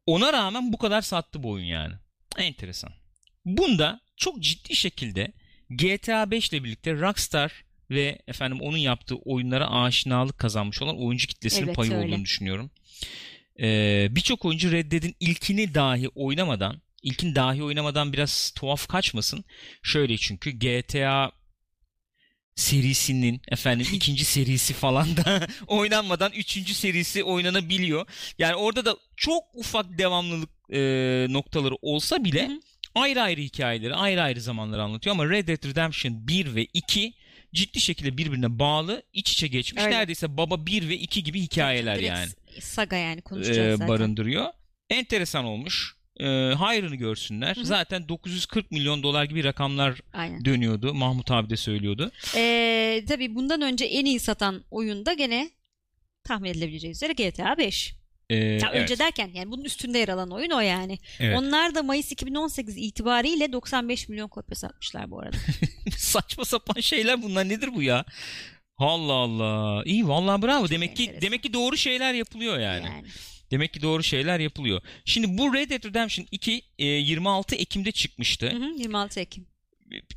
ona 0.06 0.34
rağmen 0.34 0.74
bu 0.74 0.78
kadar 0.78 1.02
sattı 1.02 1.44
bu 1.44 1.52
oyun 1.52 1.66
yani. 1.66 1.94
Enteresan. 2.38 2.92
Bunda 3.46 4.00
çok 4.18 4.40
ciddi 4.40 4.76
şekilde 4.76 5.34
GTA 5.70 6.32
5 6.32 6.50
ile 6.50 6.64
birlikte 6.64 6.94
Rockstar 6.94 7.64
ve 7.90 8.20
efendim 8.28 8.62
onun 8.62 8.78
yaptığı 8.78 9.16
oyunlara 9.16 9.72
aşinalık 9.72 10.38
kazanmış 10.38 10.82
olan 10.82 11.02
oyuncu 11.02 11.28
kitlesinin 11.28 11.66
Evet, 11.66 11.76
payı 11.76 11.94
öyle. 11.94 12.08
olduğunu 12.08 12.24
düşünüyorum. 12.24 12.72
Ee, 13.60 14.08
Birçok 14.12 14.46
oyuncu 14.46 14.72
Red 14.72 14.92
Dead'in 14.92 15.16
ilkini 15.20 15.74
dahi 15.74 16.10
oynamadan, 16.10 16.82
ilkin 17.04 17.36
dahi 17.36 17.64
oynamadan 17.64 18.14
biraz 18.14 18.52
tuhaf 18.56 18.88
kaçmasın. 18.88 19.46
Şöyle 19.84 20.18
çünkü 20.18 20.52
GTA 20.52 21.32
serisinin 22.56 23.42
efendim 23.48 23.88
ikinci 23.94 24.26
serisi 24.26 24.74
falan 24.74 25.18
da 25.18 25.48
oynanmadan 25.68 26.32
üçüncü 26.32 26.74
serisi 26.74 27.24
oynanabiliyor. 27.24 28.06
Yani 28.40 28.56
orada 28.56 28.86
da 28.86 28.98
çok 29.16 29.44
ufak 29.54 29.98
devamlılık 29.98 30.50
e, 30.74 30.80
noktaları 31.30 31.76
olsa 31.82 32.24
bile 32.24 32.48
Hı 32.48 32.52
hı. 32.52 32.60
Ayrı 33.02 33.22
ayrı 33.22 33.42
hikayeleri, 33.42 33.96
ayrı 33.96 34.22
ayrı 34.22 34.42
zamanları 34.42 34.84
anlatıyor 34.84 35.16
ama 35.16 35.30
Red 35.30 35.48
Dead 35.48 35.66
Redemption 35.70 36.28
1 36.28 36.56
ve 36.56 36.66
2 36.74 37.14
ciddi 37.54 37.80
şekilde 37.80 38.18
birbirine 38.18 38.60
bağlı, 38.60 39.04
iç 39.14 39.32
içe 39.32 39.48
geçmiş. 39.48 39.84
Öyle. 39.84 39.96
Neredeyse 39.96 40.38
baba 40.38 40.66
1 40.66 40.90
ve 40.90 40.98
2 40.98 41.24
gibi 41.24 41.42
hikayeler 41.42 41.96
Direkt 41.98 42.10
yani 42.10 42.30
Saga 42.62 42.96
yani 42.96 43.22
konuşacağız 43.22 43.80
zaten. 43.80 43.88
barındırıyor. 43.88 44.46
Enteresan 44.90 45.46
olmuş. 45.46 45.98
E, 46.20 46.26
hayrını 46.58 46.96
görsünler. 46.96 47.56
Hı 47.56 47.62
hı. 47.62 47.66
Zaten 47.66 48.10
940 48.10 48.72
milyon 48.72 49.04
dolar 49.04 49.24
gibi 49.24 49.44
rakamlar 49.44 50.00
Aynen. 50.14 50.46
dönüyordu. 50.46 50.94
Mahmut 50.94 51.32
abi 51.32 51.50
de 51.50 51.58
söylüyordu. 51.58 52.12
Ee, 52.36 53.04
tabii 53.08 53.36
bundan 53.36 53.62
önce 53.62 53.86
en 53.86 54.06
iyi 54.06 54.20
satan 54.20 54.64
oyunda 54.72 55.14
gene 55.14 55.50
tahmin 56.24 56.50
edilebileceği 56.50 56.92
üzere 56.92 57.14
GTA 57.14 57.58
5. 57.58 57.94
E, 58.30 58.36
Ya 58.36 58.70
evet, 58.74 58.82
önce 58.82 59.00
derken 59.00 59.32
yani 59.34 59.52
bunun 59.52 59.64
üstünde 59.64 60.00
yer 60.00 60.08
alan 60.10 60.32
oyun 60.32 60.50
o 60.52 60.60
yani. 60.60 61.00
evet. 61.20 61.38
Onlar 61.38 61.76
da 61.76 61.84
Mayıs 61.84 62.12
2018 62.12 62.78
itibariyle 62.78 63.54
95 63.54 64.10
milyon 64.10 64.28
kopya 64.28 64.56
satmışlar 64.56 65.12
bu 65.12 65.20
arada. 65.20 65.38
Saçma 65.98 66.46
sapan 66.46 66.82
şeyler 66.82 67.22
bunlar. 67.24 67.50
Nedir 67.50 67.70
bu 67.76 67.84
ya? 67.84 68.06
Allah 68.78 69.14
Allah. 69.14 69.84
İyi 69.86 70.08
vallahi 70.08 70.42
bravo. 70.42 70.70
Demek 70.70 70.96
ki 70.96 71.04
enteresan. 71.04 71.22
demek 71.22 71.44
ki 71.44 71.54
doğru 71.54 71.78
şeyler 71.78 72.14
yapılıyor 72.14 72.60
yani. 72.60 72.86
yani. 72.86 73.08
Demek 73.52 73.74
ki 73.74 73.82
doğru 73.82 74.04
şeyler 74.04 74.40
yapılıyor. 74.40 74.82
Şimdi 75.06 75.38
bu 75.38 75.54
Red 75.54 75.70
Dead 75.70 75.86
Redemption 75.86 76.28
2 76.32 76.62
e, 76.80 76.86
26 76.86 77.56
Ekim'de 77.56 77.92
çıkmıştı. 77.92 78.50
Hı 78.52 78.56
hı, 78.58 78.74
26 78.78 79.20
Ekim. 79.20 79.48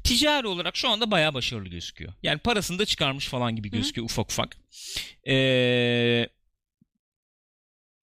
Ticari 0.04 0.46
olarak 0.46 0.76
şu 0.76 0.88
anda 0.88 1.10
bayağı 1.10 1.34
başarılı 1.34 1.68
gözüküyor. 1.68 2.12
Yani 2.22 2.38
parasını 2.38 2.78
da 2.78 2.86
çıkarmış 2.86 3.28
falan 3.28 3.56
gibi 3.56 3.70
gözüküyor 3.70 4.04
ufak 4.04 4.30
ufak. 4.30 4.56
Ee, 5.28 6.28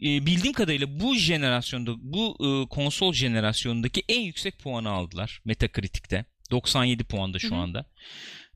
e, 0.01 0.25
bildiğim 0.25 0.53
kadarıyla 0.53 0.99
bu 0.99 1.15
jenerasyonda, 1.15 1.91
bu 1.99 2.37
e, 2.39 2.69
konsol 2.69 3.13
jenerasyonundaki 3.13 4.03
en 4.09 4.21
yüksek 4.21 4.59
puanı 4.59 4.89
aldılar 4.89 5.41
Metacritic'te. 5.45 6.25
97 6.51 7.03
puanda 7.03 7.39
şu 7.39 7.51
Hı 7.51 7.55
hı. 7.55 7.59
anda. 7.59 7.85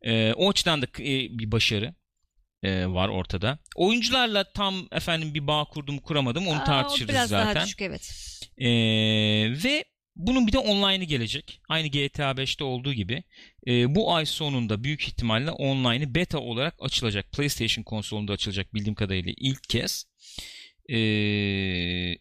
Ee, 0.01 0.33
o 0.33 0.49
açıdan 0.49 0.81
da 0.81 0.85
e, 0.85 1.39
bir 1.39 1.51
başarı 1.51 1.95
e, 2.63 2.85
var 2.87 3.09
ortada. 3.09 3.59
Oyuncularla 3.75 4.51
tam 4.51 4.87
efendim 4.91 5.33
bir 5.33 5.47
bağ 5.47 5.65
kurdum 5.65 5.97
kuramadım 5.97 6.47
onu 6.47 6.59
Aa, 6.59 6.61
o 6.61 6.65
tartışırız 6.65 7.09
biraz 7.09 7.29
zaten. 7.29 7.55
daha 7.55 7.65
düşük 7.65 7.81
evet. 7.81 8.11
Ee, 8.57 8.67
ve 9.63 9.83
bunun 10.15 10.47
bir 10.47 10.51
de 10.51 10.57
online'ı 10.57 11.03
gelecek. 11.05 11.61
Aynı 11.69 11.87
GTA 11.87 12.31
5'te 12.31 12.63
olduğu 12.63 12.93
gibi. 12.93 13.23
Ee, 13.67 13.95
bu 13.95 14.13
ay 14.15 14.25
sonunda 14.25 14.83
büyük 14.83 15.03
ihtimalle 15.03 15.51
online'ı 15.51 16.15
beta 16.15 16.39
olarak 16.39 16.75
açılacak. 16.79 17.31
PlayStation 17.31 17.83
konsolunda 17.83 18.33
açılacak 18.33 18.73
bildiğim 18.73 18.95
kadarıyla 18.95 19.33
ilk 19.37 19.69
kez. 19.69 20.10
Ee, 20.91 22.17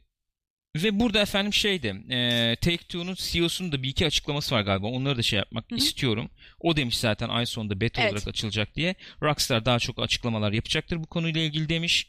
ve 0.76 1.00
burada 1.00 1.20
efendim 1.20 1.52
şeyde 1.54 1.88
e, 1.88 2.56
Take-Two'nun 2.56 3.14
CEO'sunun 3.18 3.72
da 3.72 3.82
bir 3.82 3.88
iki 3.88 4.06
açıklaması 4.06 4.54
var 4.54 4.60
galiba. 4.60 4.86
Onları 4.86 5.18
da 5.18 5.22
şey 5.22 5.36
yapmak 5.36 5.70
Hı 5.70 5.74
hı. 5.74 5.78
istiyorum. 5.78 6.30
O 6.60 6.76
demiş 6.76 6.98
zaten 6.98 7.28
ay 7.28 7.46
sonunda 7.46 7.80
beta 7.80 8.02
Evet. 8.02 8.12
olarak 8.12 8.28
açılacak 8.28 8.74
diye. 8.74 8.94
Rockstar 9.22 9.64
daha 9.64 9.78
çok 9.78 9.98
açıklamalar 9.98 10.52
yapacaktır 10.52 10.96
bu 10.96 11.06
konuyla 11.06 11.40
ilgili 11.40 11.68
demiş. 11.68 12.08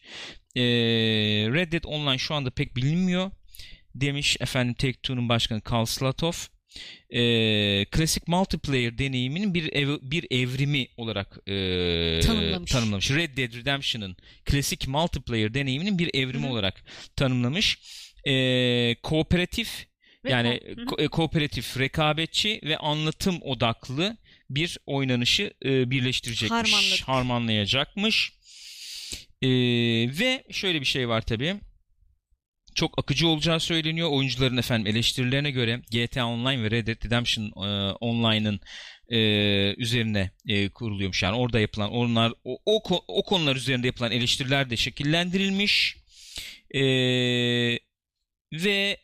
Ee, 0.56 0.62
Red 1.54 1.72
Dead 1.72 1.84
Online 1.84 2.18
şu 2.18 2.36
anda 2.36 2.50
pek 2.50 2.76
bilinmiyor 2.76 3.32
demiş 3.96 4.38
efendim 4.40 4.74
Take-Two'nun 4.74 5.30
başkanı 5.30 5.62
Karl 5.62 5.86
Slatov. 5.86 6.34
Ee, 7.10 7.86
klasik 7.92 8.28
multiplayer 8.28 8.98
deneyiminin 8.98 9.54
bir 9.54 9.74
ev- 9.74 10.00
bir 10.02 10.26
evrimi 10.32 10.88
olarak 10.98 11.38
e, 11.48 12.20
Tanımlamış. 12.24 12.72
tanımlamış. 12.72 13.12
Red 13.12 13.38
Dead 13.38 13.54
Redemption'ın 13.54 14.16
klasik 14.46 14.88
multiplayer 14.88 15.54
deneyiminin 15.54 16.00
bir 16.00 16.10
evrimi 16.14 16.44
Hı 16.44 16.48
hı. 16.48 16.52
olarak 16.52 16.84
tanımlamış. 17.16 17.78
Ee, 18.28 18.96
kooperatif 19.04 19.86
Ve 20.26 20.30
yani 20.32 20.48
ko- 20.76 21.02
e, 21.04 21.08
kooperatif, 21.08 21.80
rekabetçi 21.80 22.60
ve 22.64 22.78
anlatım 22.78 23.40
odaklı 23.42 24.18
bir 24.50 24.78
oynanışı 24.86 25.54
e, 25.66 25.92
birleştirecekmiş, 25.92 26.52
Harmanladık. 26.52 27.08
harmanlayacakmış. 27.08 28.34
E, 29.42 29.50
ve 30.20 30.44
şöyle 30.52 30.82
bir 30.82 30.86
şey 30.86 31.10
var 31.10 31.22
tabii. 31.22 31.56
Çok 32.76 33.00
akıcı 33.00 33.28
olacağı 33.28 33.60
söyleniyor. 33.60 34.10
Oyuncuların 34.12 34.58
efendim 34.58 34.88
eleştirilerine 34.88 35.52
göre 35.52 35.82
GTA 35.92 36.28
Online 36.28 36.64
ve 36.64 36.72
Red 36.72 36.88
Dead 36.88 37.06
Redemption 37.06 37.46
e, 37.46 37.92
Online'ın 37.92 38.60
e, 39.10 39.20
üzerine 39.78 40.32
e, 40.48 40.70
kuruluyormuş. 40.70 41.24
Yani 41.24 41.36
orada 41.36 41.60
yapılan 41.60 41.92
onlar 41.92 42.34
o, 42.44 42.58
o, 42.66 42.82
o 43.08 43.24
konular 43.24 43.56
üzerinde 43.56 43.88
yapılan 43.88 44.12
eleştiriler 44.12 44.70
de 44.70 44.78
şekillendirilmiş. 44.78 45.98
E, 46.76 46.82
ve 48.54 48.98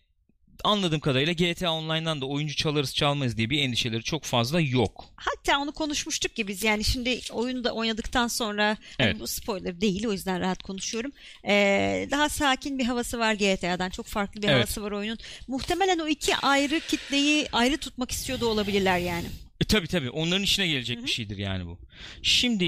anladığım 0.64 1.00
kadarıyla 1.00 1.34
GTA 1.34 1.72
Online'dan 1.72 2.22
da 2.22 2.26
oyuncu 2.26 2.56
çalarız 2.56 2.96
çalmayız 2.96 3.38
diye 3.38 3.50
bir 3.50 3.62
endişeleri 3.62 4.04
çok 4.04 4.24
fazla 4.24 4.62
yok. 4.62 5.06
Hatta 5.16 5.60
onu 5.60 5.72
konuşmuştuk 5.72 6.36
ki 6.36 6.48
biz 6.48 6.64
yani 6.64 6.84
şimdi 6.84 7.20
oyunu 7.32 7.64
da 7.64 7.72
oynadıktan 7.72 8.28
sonra 8.28 8.68
hani 8.98 9.10
Evet. 9.10 9.20
bu 9.20 9.28
spoiler 9.28 9.82
değil 9.82 10.06
o 10.08 10.12
yüzden 10.12 10.40
rahat 10.40 10.64
konuşuyorum. 10.64 11.12
Ee, 11.48 12.08
daha 12.12 12.30
sakin 12.30 12.80
bir 12.80 12.86
havası 12.86 13.20
var 13.20 13.34
GTA'dan. 13.34 13.90
Çok 13.90 14.06
farklı 14.06 14.42
bir 14.42 14.48
Evet. 14.48 14.56
havası 14.58 14.84
var 14.84 14.92
oyunun. 14.92 15.18
Muhtemelen 15.48 16.00
o 16.00 16.08
iki 16.08 16.36
ayrı 16.36 16.80
kitleyi 16.80 17.48
ayrı 17.52 17.78
tutmak 17.78 18.12
istiyor 18.12 18.40
da 18.40 18.46
olabilirler 18.48 18.98
yani. 19.00 19.28
E, 19.62 19.66
tabii 19.66 19.88
tabii 19.88 20.10
onların 20.10 20.44
işine 20.44 20.68
gelecek 20.68 21.00
Hı 21.00 21.04
bir 21.04 21.10
şeydir 21.10 21.38
yani 21.38 21.66
bu. 21.66 21.80
Şimdi 22.22 22.66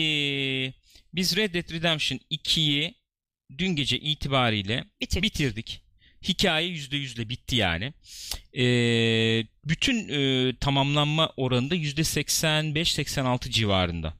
biz 1.14 1.36
Red 1.38 1.54
Dead 1.54 1.72
Redemption 1.72 2.20
2'yi 2.32 2.96
dün 3.58 3.76
gece 3.76 4.00
itibariyle 4.00 4.84
Bitir. 5.02 5.22
bitirdik. 5.22 5.82
Hikaye 6.28 6.70
%100'le 6.70 7.30
bitti 7.30 7.56
yani. 7.56 7.94
Ee, 8.58 9.44
bütün 9.66 10.10
e, 10.10 10.54
tamamlanma 10.56 11.34
oranı 11.38 11.70
da 11.70 11.76
%85-86 11.76 13.50
civarında. 13.50 14.14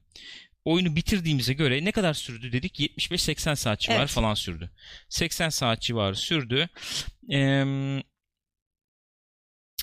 Oyunu 0.64 0.96
bitirdiğimize 0.96 1.52
göre 1.52 1.84
ne 1.84 1.92
kadar 1.92 2.14
sürdü 2.14 2.52
dedik? 2.52 2.80
75-80 2.80 3.56
saat 3.56 3.80
civarı 3.80 3.98
Evet. 3.98 4.10
falan 4.10 4.34
sürdü. 4.34 4.70
80 5.08 5.48
saat 5.48 5.82
civarı 5.82 6.16
sürdü. 6.16 6.68
Ee, 7.32 7.64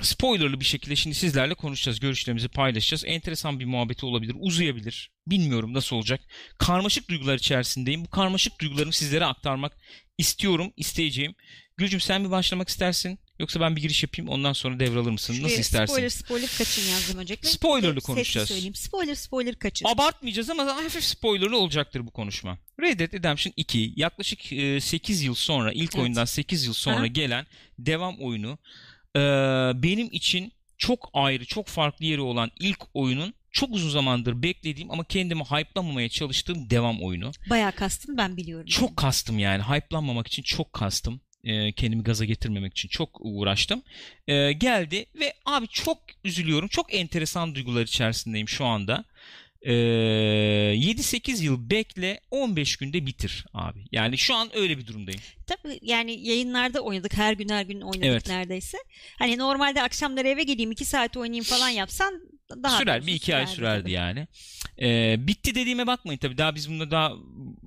spoilerlı 0.02 0.60
bir 0.60 0.66
şekilde 0.66 0.96
şimdi 0.96 1.16
sizlerle 1.16 1.54
konuşacağız. 1.54 2.00
Görüşlerimizi 2.00 2.48
paylaşacağız. 2.48 3.04
Enteresan 3.06 3.60
bir 3.60 3.66
muhabbeti 3.66 4.06
olabilir. 4.06 4.36
Uzayabilir. 4.40 5.12
Bilmiyorum 5.28 5.74
nasıl 5.74 5.96
olacak. 5.96 6.22
Karmaşık 6.58 7.10
duygular 7.10 7.36
içerisindeyim. 7.36 8.06
Bu 8.06 8.10
karmaşık 8.10 8.62
duygularımı 8.62 8.94
sizlere 8.94 9.26
aktarmak 9.26 9.78
istiyorum, 10.18 10.74
isteyeceğim. 10.78 11.36
Gülcüm 11.78 12.00
sen 12.00 12.22
mi 12.22 12.32
başlamak 12.32 12.70
istersin? 12.70 13.20
Yoksa 13.40 13.60
ben 13.60 13.76
bir 13.76 13.82
giriş 13.82 14.04
yapayım 14.04 14.30
ondan 14.32 14.54
sonra 14.54 14.80
devralır 14.80 15.12
mısın? 15.12 15.34
Nasıl 15.34 15.48
Şuraya 15.48 15.60
istersin? 15.60 15.94
Spoiler 15.94 16.10
spoiler 16.10 16.50
kaçın 16.58 16.92
yazdım 16.92 17.18
öncelikle. 17.20 17.50
Spoilerlı 17.50 18.02
konuşacağız. 18.02 18.48
söyleyeyim. 18.50 18.76
Spoiler 18.76 19.16
spoiler 19.16 19.56
kaçın. 19.56 19.86
Abartmayacağız 19.86 20.50
ama 20.50 20.66
hafif 20.66 21.04
spoilerlı 21.04 21.58
olacaktır 21.58 22.06
bu 22.08 22.12
konuşma. 22.12 22.58
Red 22.82 23.00
Dead 23.00 23.14
Redemption 23.14 23.54
2 23.58 23.94
yaklaşık 23.96 24.54
e, 24.54 24.82
8 24.82 25.22
yıl 25.24 25.36
sonra 25.36 25.72
ilk 25.72 25.82
Evet. 25.96 25.96
oyundan 25.96 26.26
8 26.26 26.66
yıl 26.66 26.74
sonra 26.74 26.98
Aha. 26.98 27.08
gelen 27.08 27.46
devam 27.80 28.20
oyunu 28.20 28.58
e, 29.16 29.20
benim 29.84 30.10
için 30.12 30.52
çok 30.78 31.10
ayrı 31.14 31.46
çok 31.46 31.68
farklı 31.68 32.06
yeri 32.06 32.22
olan 32.22 32.52
ilk 32.60 32.80
oyunun 32.94 33.34
çok 33.52 33.70
uzun 33.72 33.90
zamandır 33.90 34.44
beklediğim 34.44 34.92
ama 34.92 35.04
kendimi 35.04 35.44
hype'lamamaya 35.44 36.10
çalıştığım 36.10 36.70
devam 36.70 37.02
oyunu. 37.04 37.32
Bayağı 37.50 37.72
kastın 37.72 38.18
ben 38.18 38.38
biliyorum. 38.38 38.66
Çok 38.66 38.98
kastım 38.98 39.40
yani. 39.40 39.64
Hype'lanmamak 39.64 40.28
için 40.28 40.44
çok 40.44 40.74
kastım. 40.74 41.22
Ee, 41.44 41.72
kendimi 41.72 42.04
gaza 42.04 42.26
getirmemek 42.26 42.72
için 42.72 42.90
çok 42.90 43.10
uğraştım. 43.22 43.82
Ee, 44.28 44.52
geldi 44.52 45.06
ve 45.20 45.34
abi 45.46 45.68
çok 45.68 45.98
üzülüyorum. 46.24 46.68
Çok 46.68 46.94
enteresan 46.94 47.56
duygular 47.56 47.84
içerisindeyim 47.84 48.50
şu 48.50 48.66
anda. 48.66 49.04
Ee, 49.62 49.74
7-8 49.74 51.44
yıl 51.44 51.70
bekle 51.70 52.20
15 52.32 52.76
günde 52.78 53.06
bitir 53.06 53.46
abi. 53.54 53.80
Yani 53.92 54.18
şu 54.18 54.36
an 54.36 54.50
öyle 54.58 54.78
bir 54.78 54.88
durumdayım. 54.88 55.22
Tabii 55.48 55.80
yani 55.82 56.28
yayınlarda 56.28 56.80
oynadık. 56.82 57.18
Her 57.18 57.34
gün 57.34 57.50
her 57.50 57.66
gün 57.66 57.82
oynadık 57.82 58.06
Evet. 58.06 58.28
neredeyse. 58.28 58.78
Hani 59.20 59.38
normalde 59.38 59.82
akşamları 59.82 60.28
eve 60.28 60.44
geleyim 60.44 60.72
iki 60.72 60.86
saat 60.86 61.18
oynayayım 61.18 61.44
falan 61.46 61.70
yapsan 61.70 62.22
daha 62.64 62.78
Sürer 62.78 63.08
bir 63.08 63.14
iki 63.14 63.36
ay 63.36 63.48
sürerdi 63.48 63.82
tabii. 63.84 63.92
yani. 63.92 64.28
Ee, 64.82 65.16
bitti 65.28 65.56
dediğime 65.56 65.88
bakmayın 65.88 66.20
tabii. 66.20 66.38
Daha 66.38 66.56
biz 66.56 66.70
bunda 66.70 66.92
daha 66.92 67.14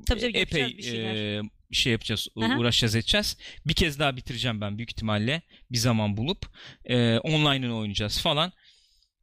Tabii 0.06 0.20
tabii, 0.20 0.38
epey 0.38 0.62
yapacağız 0.62 1.46
bir 1.70 1.76
şey 1.76 1.92
yapacağız, 1.92 2.28
Aha. 2.42 2.58
uğraşacağız 2.58 2.94
edeceğiz. 2.94 3.36
Bir 3.66 3.74
kez 3.74 3.98
daha 3.98 4.16
bitireceğim 4.16 4.60
ben 4.60 4.78
büyük 4.78 4.90
ihtimalle 4.90 5.42
bir 5.72 5.78
zaman 5.78 6.16
bulup 6.16 6.46
e, 6.84 7.18
online'ını 7.18 7.76
oynayacağız 7.76 8.20
falan. 8.20 8.52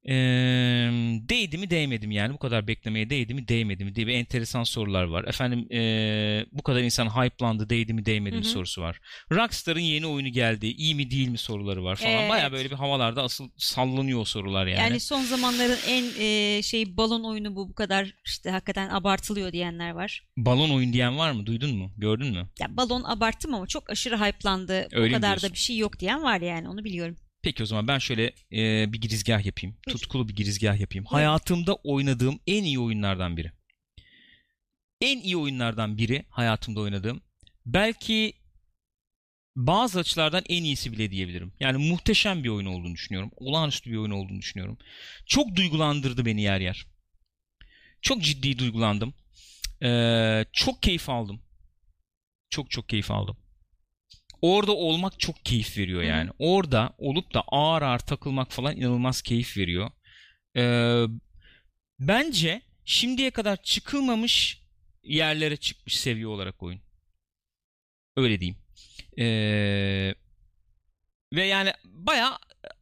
E, 0.08 0.13
değdi 1.30 1.58
mi 1.58 1.70
değmedi 1.70 2.08
mi 2.08 2.15
yani 2.15 2.34
bu 2.34 2.38
kadar 2.38 2.67
beklemeye 2.67 3.10
değdi 3.10 3.34
mi 3.34 3.48
değmedi 3.48 3.86
mi 3.86 3.96
diye 3.96 4.08
bir 4.08 4.13
enteresan 4.13 4.63
sorular 4.63 5.04
var. 5.04 5.24
Efendim 5.24 5.67
e, 5.72 6.46
bu 6.52 6.63
kadar 6.63 6.82
insan 6.82 7.10
hype'landı 7.10 7.70
değdi 7.70 7.93
mi 7.93 8.06
değmedi 8.06 8.36
mi 8.36 8.41
Hı 8.41 8.46
hı. 8.46 8.50
sorusu 8.50 8.82
var. 8.82 9.00
Rockstar'ın 9.32 9.80
yeni 9.80 10.08
oyunu 10.08 10.30
geldi 10.30 10.67
iyi 10.67 10.96
mi 10.96 11.12
değil 11.12 11.28
mi 11.28 11.38
soruları 11.38 11.84
var 11.84 11.96
falan. 11.96 12.13
Evet. 12.13 12.30
Baya 12.30 12.52
böyle 12.52 12.70
bir 12.70 12.76
havalarda 12.76 13.24
asıl 13.24 13.50
sallanıyor 13.58 14.20
o 14.20 14.26
sorular 14.26 14.67
yani. 14.67 14.80
Yani. 14.80 15.00
son 15.00 15.24
zamanların 15.24 15.78
en 15.88 16.06
e, 16.20 16.62
şey 16.62 16.98
balon 16.98 17.24
oyunu 17.24 17.56
bu 17.56 17.70
bu 17.70 17.74
kadar 17.74 18.13
işte 18.26 18.50
hakikaten 18.50 18.89
abartılıyor 18.89 19.52
diyenler 19.52 19.91
var. 19.91 20.28
Balon 20.38 20.70
oyun 20.70 20.93
diyen 20.93 21.17
var 21.17 21.32
mı 21.32 21.46
duydun 21.46 21.78
mu 21.78 21.91
gördün 21.98 22.28
mü? 22.28 22.50
Ya 22.60 22.78
balon 22.78 23.04
abarttım 23.04 23.54
ama 23.54 23.67
çok 23.67 23.89
aşırı 23.89 24.17
hype'landı. 24.17 24.88
Öyle 24.91 25.15
o 25.15 25.17
kadar 25.17 25.41
da 25.41 25.52
bir 25.54 25.58
şey 25.58 25.78
yok 25.78 26.00
diyen 26.00 26.24
var 26.24 26.41
yani 26.41 26.70
onu 26.70 26.84
biliyorum. 26.84 27.17
Peki 27.48 27.64
o 27.64 27.66
zaman 27.66 27.88
ben 27.88 27.98
şöyle 27.98 28.34
e, 28.52 28.94
bir 28.94 29.02
girizgah 29.02 29.46
yapayım. 29.46 29.78
Tutkulu 29.88 30.28
bir 30.28 30.36
girizgah 30.36 30.80
yapayım. 30.80 31.06
Hayatımda 31.06 31.76
oynadığım 31.76 32.40
en 32.48 32.64
iyi 32.64 32.80
oyunlardan 32.80 33.38
biri. 33.38 33.52
En 35.02 35.20
iyi 35.20 35.38
oyunlardan 35.38 35.98
biri 35.98 36.26
hayatımda 36.30 36.80
oynadığım. 36.80 37.22
Belki 37.66 38.34
bazı 39.56 40.00
açılardan 40.00 40.44
en 40.50 40.63
iyisi 40.63 40.92
bile 40.92 41.12
diyebilirim. 41.12 41.54
Yani 41.60 41.90
muhteşem 41.90 42.44
bir 42.44 42.50
oyun 42.50 42.65
olduğunu 42.65 42.94
düşünüyorum. 42.94 43.32
Olağanüstü 43.36 43.92
bir 43.92 43.98
oyun 43.98 44.12
olduğunu 44.12 44.40
düşünüyorum. 44.40 44.78
Çok 45.26 45.56
duygulandırdı 45.56 46.26
beni 46.26 46.42
yer 46.42 46.60
yer. 46.60 46.86
Çok 48.02 48.21
ciddi 48.21 48.60
duygulandım. 48.60 49.13
Ee, 49.84 50.46
çok 50.54 50.84
keyif 50.84 51.10
aldım. 51.10 51.42
Çok 52.50 52.71
çok 52.71 52.90
keyif 52.90 53.12
aldım. 53.12 53.38
Orada 54.42 54.71
olmak 54.71 55.19
çok 55.19 55.46
keyif 55.46 55.77
veriyor 55.77 56.02
Hı 56.02 56.06
hı. 56.06 56.10
yani. 56.10 56.29
Orada 56.40 56.94
olup 56.98 57.33
da 57.33 57.42
ağır 57.48 57.81
ağır 57.81 58.00
takılmak 58.00 58.52
falan 58.52 58.77
inanılmaz 58.77 59.21
keyif 59.21 59.58
veriyor. 59.58 59.92
Ee, 60.58 61.04
bence 62.00 62.62
şimdiye 62.85 63.31
kadar 63.31 63.63
çıkılmamış 63.63 64.62
yerlere 65.04 65.58
çıkmış 65.58 66.00
seviye 66.00 66.27
olarak 66.27 66.63
oyun. 66.63 66.81
Öyle 68.17 68.40
diyeyim. 68.40 68.58
Ee, 69.19 70.15
ve 71.33 71.46
yani 71.46 71.73
baya 71.85 72.40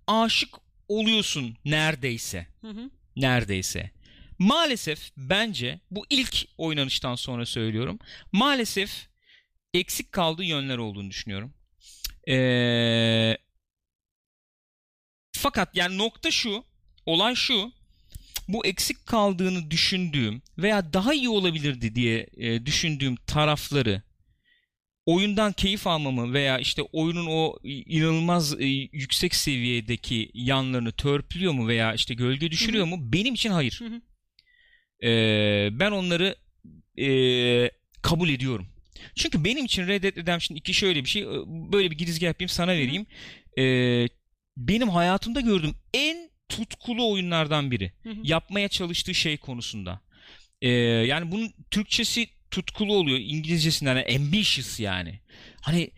aşık 0.08 0.56
oluyorsun 0.88 1.58
neredeyse. 1.66 2.47
Hı 2.62 2.70
hı. 2.70 2.89
Neredeyse. 3.16 3.91
Maalesef 4.39 5.12
bence 5.18 5.80
bu 5.91 6.06
ilk 6.10 6.36
oynanıştan 6.58 7.16
sonra 7.16 7.45
söylüyorum. 7.45 7.99
Maalesef 8.32 9.08
eksik 9.80 10.12
kaldığı 10.12 10.44
yönler 10.44 10.78
olduğunu 10.78 11.10
düşünüyorum. 11.10 11.54
Ee, 12.28 13.38
fakat 15.32 15.76
yani 15.76 15.98
nokta 15.98 16.32
şu, 16.32 16.64
olay 17.06 17.36
şu. 17.36 17.72
Bu 18.48 18.66
eksik 18.66 19.06
kaldığını 19.06 19.72
düşündüğüm 19.72 20.42
veya 20.58 20.94
daha 20.94 21.14
iyi 21.14 21.30
olabilirdi 21.30 21.96
diye 21.96 22.28
e, 22.38 22.66
düşündüğüm 22.66 23.16
tarafları 23.16 24.02
oyundan 25.06 25.54
keyif 25.54 25.88
almamı 25.88 26.34
veya 26.34 26.60
işte 26.60 26.82
oyunun 26.82 27.26
o 27.26 27.58
inanılmaz 27.64 28.62
e, 28.62 28.66
yüksek 28.92 29.36
seviyedeki 29.36 30.32
yanlarını 30.34 30.92
törpülüyor 30.92 31.54
mu 31.54 31.68
veya 31.68 31.94
işte 31.94 32.14
gölge 32.14 32.52
düşürüyor 32.52 32.86
mu? 32.86 32.96
Benim 33.00 33.34
için 33.34 33.50
hayır. 33.50 33.82
Ee, 35.04 35.70
ben 35.72 35.92
onları 35.92 36.36
e, 36.98 37.08
kabul 38.02 38.30
ediyorum. 38.30 38.68
Çünkü 39.16 39.43
benim 39.43 39.66
için 39.66 39.88
Red 39.88 40.04
Dead 40.04 40.18
Redemption 40.18 40.56
2 40.56 40.74
şöyle 40.74 41.04
bir 41.04 41.10
şey. 41.10 41.22
e, 41.22 41.28
Böyle 41.48 41.91
bir 41.91 41.98
girizgah 41.98 42.28
yapayım 42.28 42.50
sana 42.50 42.72
vereyim. 42.72 43.06
Ee, 43.58 44.08
benim 44.58 44.89
hayatımda 44.89 45.41
gördüğüm 45.41 45.76
en 45.93 46.30
tutkulu 46.50 47.12
oyunlardan 47.12 47.72
biri. 47.72 47.93
Hı 48.04 48.10
hı. 48.10 48.16
Yapmaya 48.24 48.68
çalıştığı 48.68 49.16
şey 49.16 49.38
konusunda. 49.38 50.02
Ee, 50.62 50.70
yani 50.70 51.32
bunun 51.32 51.54
Türkçesi 51.72 52.28
tutkulu 52.52 52.93
oluyor. 52.96 53.20
İngilizcesinden 53.20 53.96
yani 53.96 54.16
ambitious 54.16 54.80
yani. 54.80 55.20
Hani 55.62 55.91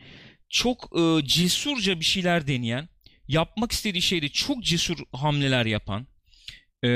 çok 0.49 0.89
e, 0.99 1.27
cesurca 1.27 1.99
bir 1.99 2.05
şeyler 2.05 2.47
deneyen, 2.47 2.89
yapmak 3.27 3.71
istediği 3.71 4.01
şeyde 4.01 4.29
çok 4.29 4.63
cesur 4.63 4.97
hamleler 5.13 5.65
yapan. 5.65 6.07
E, 6.83 6.87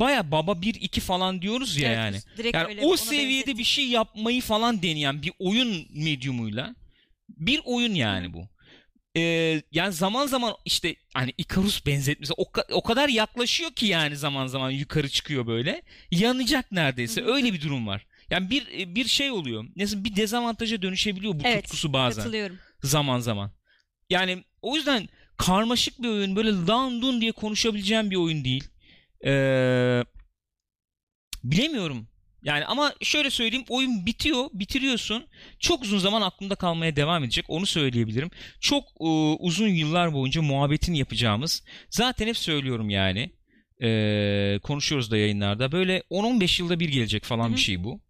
Baya 0.00 0.30
baba 0.30 0.52
1-2 0.52 1.00
falan 1.00 1.42
diyoruz 1.42 1.76
ya 1.76 1.88
Evet, 1.88 1.96
yani. 1.98 2.16
direkt 2.36 2.54
Yani 2.54 2.68
öyle, 2.68 2.80
o 2.86 2.96
seviyede 2.96 3.30
benzettim. 3.32 3.58
bir 3.58 3.64
şey 3.64 3.88
yapmayı 3.88 4.40
falan 4.42 4.82
deneyen 4.82 5.22
bir 5.22 5.32
oyun 5.38 5.86
medyumuyla 5.94 6.74
bir 7.28 7.60
oyun 7.64 7.94
yani 7.94 8.32
bu. 8.32 8.48
Ee, 9.16 9.62
yani 9.72 9.92
zaman 9.92 10.26
zaman 10.26 10.54
işte 10.64 10.96
hani 11.14 11.34
Icarus 11.38 11.86
benzetmesi 11.86 12.32
o, 12.36 12.44
o 12.72 12.82
kadar 12.82 13.08
yaklaşıyor 13.08 13.70
ki 13.70 13.86
yani 13.86 14.16
zaman 14.16 14.46
zaman 14.46 14.70
yukarı 14.70 15.08
çıkıyor 15.08 15.46
böyle. 15.46 15.82
Yanacak 16.10 16.72
neredeyse. 16.72 17.20
Hı 17.20 17.24
hı. 17.24 17.34
Öyle 17.34 17.52
bir 17.52 17.60
durum 17.60 17.86
var. 17.86 18.06
Yani 18.30 18.50
bir 18.50 18.94
bir 18.94 19.04
şey 19.08 19.30
oluyor. 19.30 19.64
Nasıl 19.76 20.04
bir 20.04 20.16
dezavantaja 20.16 20.82
dönüşebiliyor 20.82 21.34
bu 21.34 21.40
Evet, 21.44 21.62
tutkusu 21.64 21.92
bazen 21.92 22.22
Katılıyorum. 22.22 22.58
zaman 22.82 23.18
zaman. 23.20 23.50
Yani 24.10 24.44
o 24.62 24.76
yüzden 24.76 25.08
karmaşık 25.36 26.02
bir 26.02 26.08
oyun 26.08 26.36
böyle 26.36 26.52
dun 27.02 27.20
diye 27.20 27.32
konuşabileceğim 27.32 28.10
bir 28.10 28.16
oyun 28.16 28.44
değil. 28.44 28.64
Ee, 29.24 30.04
bilemiyorum. 31.44 32.08
Yani 32.42 32.64
ama 32.64 32.94
şöyle 33.02 33.30
söyleyeyim 33.30 33.64
oyun 33.68 34.06
bitiyor, 34.06 34.44
bitiriyorsun. 34.52 35.26
Çok 35.58 35.82
uzun 35.82 35.98
zaman 35.98 36.22
aklımda 36.22 36.54
kalmaya 36.54 36.96
devam 36.96 37.24
edecek. 37.24 37.44
Onu 37.48 37.66
söyleyebilirim. 37.66 38.30
Çok 38.60 38.84
e, 39.00 39.04
uzun 39.38 39.68
yıllar 39.68 40.12
boyunca 40.12 40.42
muhabbetini 40.42 40.98
yapacağımız. 40.98 41.64
Zaten 41.90 42.26
hep 42.26 42.36
söylüyorum 42.36 42.90
yani. 42.90 43.30
Ee, 43.82 44.58
konuşuyoruz 44.62 45.10
da 45.10 45.16
yayınlarda. 45.16 45.72
Böyle 45.72 46.02
10-15 46.10 46.62
yılda 46.62 46.80
bir 46.80 46.88
gelecek 46.88 47.24
falan 47.24 47.48
Hı 47.48 47.52
hı. 47.52 47.56
bir 47.56 47.60
şey 47.60 47.84
bu. 47.84 48.00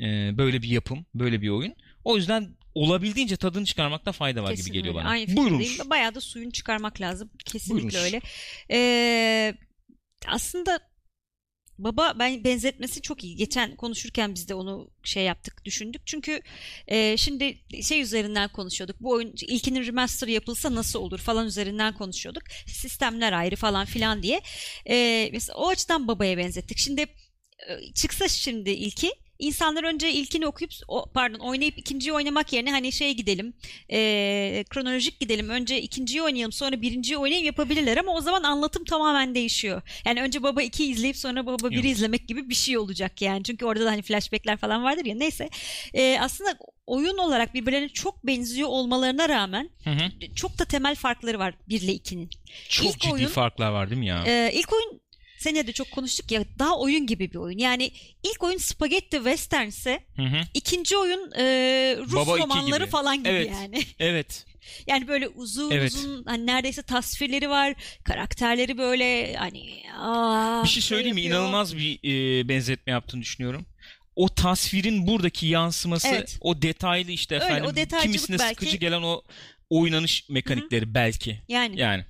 Ee, 0.00 0.38
böyle 0.38 0.62
bir 0.62 0.68
yapım, 0.68 1.06
böyle 1.14 1.42
bir 1.42 1.48
oyun. 1.48 1.74
O 2.04 2.16
yüzden 2.16 2.56
olabildiğince 2.74 3.36
tadını 3.36 3.64
çıkarmakta 3.64 4.12
fayda 4.12 4.42
var 4.42 4.50
Kesin 4.50 4.64
gibi 4.64 4.78
geliyor 4.78 4.94
öyle. 4.94 5.04
bana. 5.04 5.12
Aynı 5.12 5.36
Buyurunuz. 5.36 5.78
Bayağı 5.90 6.14
da 6.14 6.20
suyunu 6.20 6.52
çıkarmak 6.52 7.00
lazım. 7.00 7.30
Kesinlikle 7.44 7.74
Buyurunuz. 7.74 8.04
öyle. 8.04 8.20
Ee, 8.70 9.54
aslında 10.28 10.80
baba 11.78 12.14
ben 12.18 12.44
benzetmesi 12.44 13.02
çok 13.02 13.24
iyi. 13.24 13.36
Geçen 13.36 13.76
konuşurken 13.76 14.34
biz 14.34 14.48
de 14.48 14.54
onu 14.54 14.90
şey 15.04 15.24
yaptık, 15.24 15.64
düşündük. 15.64 16.06
Çünkü 16.06 16.40
e, 16.88 17.16
şimdi 17.16 17.58
şey 17.82 18.00
üzerinden 18.00 18.48
konuşuyorduk. 18.48 19.00
Bu 19.00 19.10
oyun 19.10 19.32
ilkinin 19.42 19.86
remaster 19.86 20.28
yapılsa 20.28 20.74
nasıl 20.74 20.98
olur 20.98 21.18
falan 21.18 21.46
üzerinden 21.46 21.94
konuşuyorduk. 21.94 22.42
Sistemler 22.66 23.32
ayrı 23.32 23.56
falan 23.56 23.84
filan 23.86 24.22
diye. 24.22 24.40
Ee, 24.88 25.30
mesela 25.32 25.58
o 25.58 25.68
açıdan 25.68 26.08
babaya 26.08 26.36
benzettik. 26.36 26.78
Şimdi 26.78 27.00
e, 27.68 27.92
çıksa 27.94 28.28
şimdi 28.28 28.70
ilki 28.70 29.12
İnsanlar 29.42 29.84
önce 29.84 30.12
ilkini 30.12 30.46
okuyup 30.46 30.72
o, 30.88 31.06
pardon 31.14 31.38
oynayıp 31.38 31.78
ikinciyi 31.78 32.12
oynamak 32.12 32.52
yerine 32.52 32.70
hani 32.70 32.92
şey 32.92 33.14
gidelim 33.14 33.54
e, 33.92 34.64
kronolojik 34.70 35.20
gidelim 35.20 35.48
önce 35.48 35.82
ikinciyi 35.82 36.22
oynayalım 36.22 36.52
sonra 36.52 36.82
birinciyi 36.82 37.16
oynayalım 37.18 37.46
yapabilirler 37.46 37.96
ama 37.96 38.12
o 38.14 38.20
zaman 38.20 38.42
anlatım 38.42 38.84
tamamen 38.84 39.34
değişiyor. 39.34 39.82
Yani 40.04 40.22
önce 40.22 40.42
baba 40.42 40.62
2'yi 40.62 40.90
izleyip 40.92 41.16
sonra 41.16 41.46
baba 41.46 41.66
1'i 41.66 41.74
Yok. 41.76 41.84
izlemek 41.84 42.28
gibi 42.28 42.48
bir 42.50 42.54
şey 42.54 42.78
olacak 42.78 43.22
yani. 43.22 43.44
Çünkü 43.44 43.64
orada 43.66 43.84
da 43.84 43.90
hani 43.90 44.02
flashbackler 44.02 44.56
falan 44.56 44.84
vardır 44.84 45.04
ya 45.04 45.14
neyse. 45.14 45.48
E, 45.94 46.18
aslında 46.20 46.58
oyun 46.86 47.18
olarak 47.18 47.54
birbirlerine 47.54 47.88
çok 47.88 48.26
benziyor 48.26 48.68
olmalarına 48.68 49.28
rağmen 49.28 49.70
Hı 49.84 49.90
hı. 49.90 50.34
çok 50.36 50.58
da 50.58 50.64
temel 50.64 50.94
farkları 50.94 51.38
var 51.38 51.54
1 51.68 51.80
ile 51.80 51.92
2'nin. 51.92 52.30
Çok 52.68 52.86
İlk 52.86 53.00
ciddi 53.00 53.12
oyun- 53.12 53.26
farklar 53.28 53.70
var 53.72 53.90
değil 53.90 53.98
mi 54.00 54.06
ya? 54.06 54.24
Ee, 54.26 54.52
ilk 54.54 54.72
oyun 54.72 55.01
senede 55.42 55.66
de 55.66 55.72
çok 55.72 55.90
konuştuk 55.90 56.30
ya 56.30 56.44
daha 56.58 56.78
oyun 56.78 57.06
gibi 57.06 57.30
bir 57.30 57.36
oyun. 57.38 57.58
Yani 57.58 57.92
ilk 58.22 58.42
oyun 58.42 58.58
spagetti 58.58 59.16
western 59.16 59.66
ise 59.66 60.00
Hı 60.16 60.22
hı. 60.22 60.36
ikinci 60.54 60.96
oyun 60.96 61.32
e, 61.38 61.44
Rus 62.00 62.14
Baba 62.14 62.38
romanları 62.38 62.82
gibi. 62.84 62.90
falan 62.90 63.16
gibi 63.18 63.28
Evet. 63.28 63.50
yani. 63.52 63.82
Evet. 63.98 64.46
Yani 64.86 65.08
böyle 65.08 65.28
uzun 65.28 65.70
Evet. 65.70 65.92
uzun 65.92 66.24
hani 66.24 66.46
neredeyse 66.46 66.82
tasvirleri 66.82 67.48
var. 67.50 67.74
Karakterleri 68.04 68.78
böyle 68.78 69.34
hani 69.36 69.82
aa, 69.98 70.64
Bir 70.64 70.68
şey 70.68 70.82
söyleyeyim 70.82 71.14
mi? 71.14 71.22
İnanılmaz 71.22 71.76
bir 71.76 71.98
e, 72.04 72.48
benzetme 72.48 72.92
yaptığını 72.92 73.22
düşünüyorum. 73.22 73.66
O 74.16 74.28
tasvirin 74.28 75.06
buradaki 75.06 75.46
yansıması, 75.46 76.08
Evet. 76.08 76.38
o 76.40 76.62
detaylı 76.62 77.10
işte 77.10 77.34
Öyle, 77.34 77.44
efendim 77.44 77.64
o 77.64 77.76
detaycılık 77.76 78.02
kimisine 78.02 78.38
belki- 78.38 78.54
sıkıcı 78.54 78.76
gelen 78.76 79.02
o 79.02 79.22
oynanış 79.70 80.28
mekanikleri 80.28 80.94
belki. 80.94 81.40
Yani 81.48 81.80
Yani. 81.80 82.04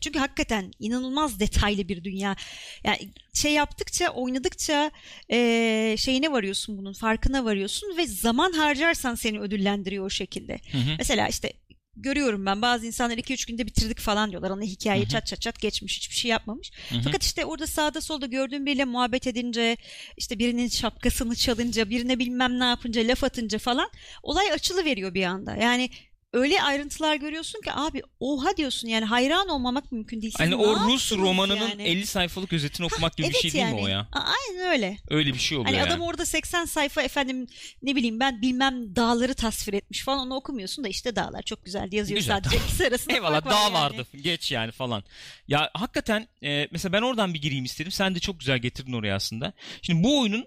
Çünkü 0.00 0.18
hakikaten 0.18 0.72
inanılmaz 0.78 1.40
detaylı 1.40 1.88
bir 1.88 2.04
dünya. 2.04 2.36
Yani 2.84 2.98
şey 3.34 3.52
yaptıkça, 3.52 4.08
oynadıkça 4.08 4.90
e, 5.32 5.94
şeyine 5.98 6.32
varıyorsun 6.32 6.78
bunun, 6.78 6.92
farkına 6.92 7.44
varıyorsun 7.44 7.96
ve 7.96 8.06
zaman 8.06 8.52
harcarsan 8.52 9.14
seni 9.14 9.40
ödüllendiriyor 9.40 10.06
o 10.06 10.10
şekilde. 10.10 10.60
Hı 10.72 10.78
hı. 10.78 10.90
Mesela 10.98 11.28
işte 11.28 11.52
görüyorum 11.96 12.46
ben 12.46 12.62
bazı 12.62 12.86
insanlar 12.86 13.18
2-3 13.18 13.48
günde 13.48 13.66
bitirdik 13.66 14.00
falan 14.00 14.30
diyorlar. 14.30 14.50
Ona 14.50 14.62
hikaye 14.62 15.08
çat 15.08 15.26
çat 15.26 15.40
çat 15.40 15.60
geçmiş 15.60 15.96
hiçbir 15.96 16.14
şey 16.14 16.30
yapmamış. 16.30 16.70
Hı 16.88 16.94
hı. 16.94 17.00
Fakat 17.04 17.22
işte 17.22 17.44
orada 17.44 17.66
sağda 17.66 18.00
solda 18.00 18.26
gördüğün 18.26 18.66
biriyle 18.66 18.84
muhabbet 18.84 19.26
edince 19.26 19.76
işte 20.16 20.38
birinin 20.38 20.68
şapkasını 20.68 21.36
çalınca 21.36 21.90
birine 21.90 22.18
bilmem 22.18 22.60
ne 22.60 22.64
yapınca 22.64 23.02
laf 23.08 23.24
atınca 23.24 23.58
falan 23.58 23.90
olay 24.22 24.52
açılı 24.52 24.84
veriyor 24.84 25.14
bir 25.14 25.24
anda. 25.24 25.56
Yani 25.56 25.90
öyle 26.36 26.62
ayrıntılar 26.62 27.16
görüyorsun 27.16 27.60
ki 27.60 27.72
abi 27.72 28.02
oha 28.20 28.56
diyorsun 28.56 28.88
yani 28.88 29.04
hayran 29.04 29.48
olmamak 29.48 29.92
mümkün 29.92 30.22
değil. 30.22 30.34
Hani 30.38 30.54
o 30.56 30.80
Rus 30.88 31.12
romanının 31.12 31.68
yani? 31.68 31.82
50 31.82 32.06
sayfalık 32.06 32.52
özetini 32.52 32.86
okumak 32.86 33.16
gibi 33.16 33.26
bir 33.28 33.32
Evet 33.32 33.42
şey 33.42 33.52
değil 33.52 33.64
mi 33.64 33.70
yani. 33.70 33.80
o 33.82 33.86
ya? 33.88 34.08
A- 34.12 34.20
Aynen 34.20 34.68
öyle. 34.72 34.96
Öyle 35.10 35.32
bir 35.34 35.38
şey 35.38 35.58
oluyor 35.58 35.66
Hani 35.70 35.78
yani. 35.80 35.88
adam 35.88 36.00
orada 36.00 36.26
80 36.26 36.64
sayfa 36.64 37.02
efendim 37.02 37.46
ne 37.82 37.96
bileyim 37.96 38.20
ben 38.20 38.42
bilmem 38.42 38.96
dağları 38.96 39.34
tasvir 39.34 39.74
etmiş 39.74 40.04
falan 40.04 40.18
onu 40.26 40.34
okumuyorsun 40.34 40.84
da 40.84 40.88
işte 40.88 41.16
dağlar 41.16 41.42
çok 41.42 41.64
güzel 41.64 41.92
yazıyor 41.92 42.18
Güzel, 42.20 42.34
sadece 42.42 42.56
ikisi 42.64 42.86
arasında 42.86 43.14
Eyvallah 43.16 43.46
var 43.46 43.50
dağ 43.52 43.60
yani. 43.60 43.74
vardı 43.74 44.06
geç 44.22 44.52
yani 44.52 44.72
falan. 44.72 45.04
Ya 45.48 45.70
hakikaten 45.74 46.28
e, 46.42 46.68
mesela 46.72 46.92
ben 46.92 47.02
oradan 47.02 47.34
bir 47.34 47.42
gireyim 47.42 47.64
istedim. 47.64 47.92
Sen 47.92 48.14
de 48.14 48.18
çok 48.20 48.38
güzel 48.40 48.58
getirdin 48.58 48.92
oraya 48.92 49.14
aslında. 49.16 49.52
Şimdi 49.82 50.04
bu 50.04 50.20
oyunun 50.20 50.44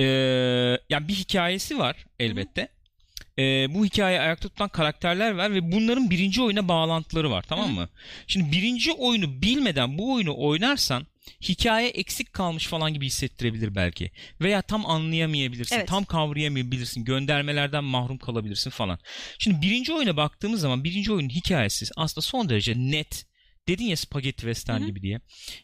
e, 0.00 0.04
yani 0.90 1.08
bir 1.08 1.14
hikayesi 1.14 1.78
var 1.78 2.04
elbette. 2.18 2.68
E, 3.38 3.74
bu 3.74 3.84
hikayeyi 3.84 4.20
ayakta 4.20 4.48
tutan 4.48 4.68
karakterler 4.68 5.30
var 5.30 5.54
ve 5.54 5.72
bunların 5.72 6.10
birinci 6.10 6.42
oyuna 6.42 6.68
bağlantıları 6.68 7.30
var 7.30 7.42
tamam 7.48 7.68
Hı. 7.68 7.72
mı? 7.72 7.88
Şimdi 8.26 8.52
birinci 8.52 8.92
oyunu 8.92 9.42
bilmeden 9.42 9.98
bu 9.98 10.14
oyunu 10.14 10.34
oynarsan 10.38 11.06
hikaye 11.42 11.88
eksik 11.88 12.32
kalmış 12.32 12.66
falan 12.66 12.94
gibi 12.94 13.06
hissettirebilir 13.06 13.74
belki. 13.74 14.10
Veya 14.40 14.62
tam 14.62 14.86
anlayamayabilirsin, 14.86 15.76
Evet. 15.76 15.88
tam 15.88 16.04
kavrayamayabilirsin, 16.04 17.04
göndermelerden 17.04 17.84
mahrum 17.84 18.18
kalabilirsin 18.18 18.70
falan. 18.70 18.98
Şimdi 19.38 19.62
birinci 19.66 19.92
oyuna 19.92 20.16
baktığımız 20.16 20.60
zaman 20.60 20.84
birinci 20.84 21.12
oyunun 21.12 21.28
hikayesi 21.28 21.86
aslında 21.96 22.20
son 22.26 22.48
derece 22.48 22.74
net. 22.76 23.26
Dedin 23.68 23.84
ya 23.84 23.96
spagetti 23.96 24.40
western 24.40 24.80
Hı 24.80 24.82
hı. 24.82 24.86
gibi 24.86 25.02
diye. 25.02 25.20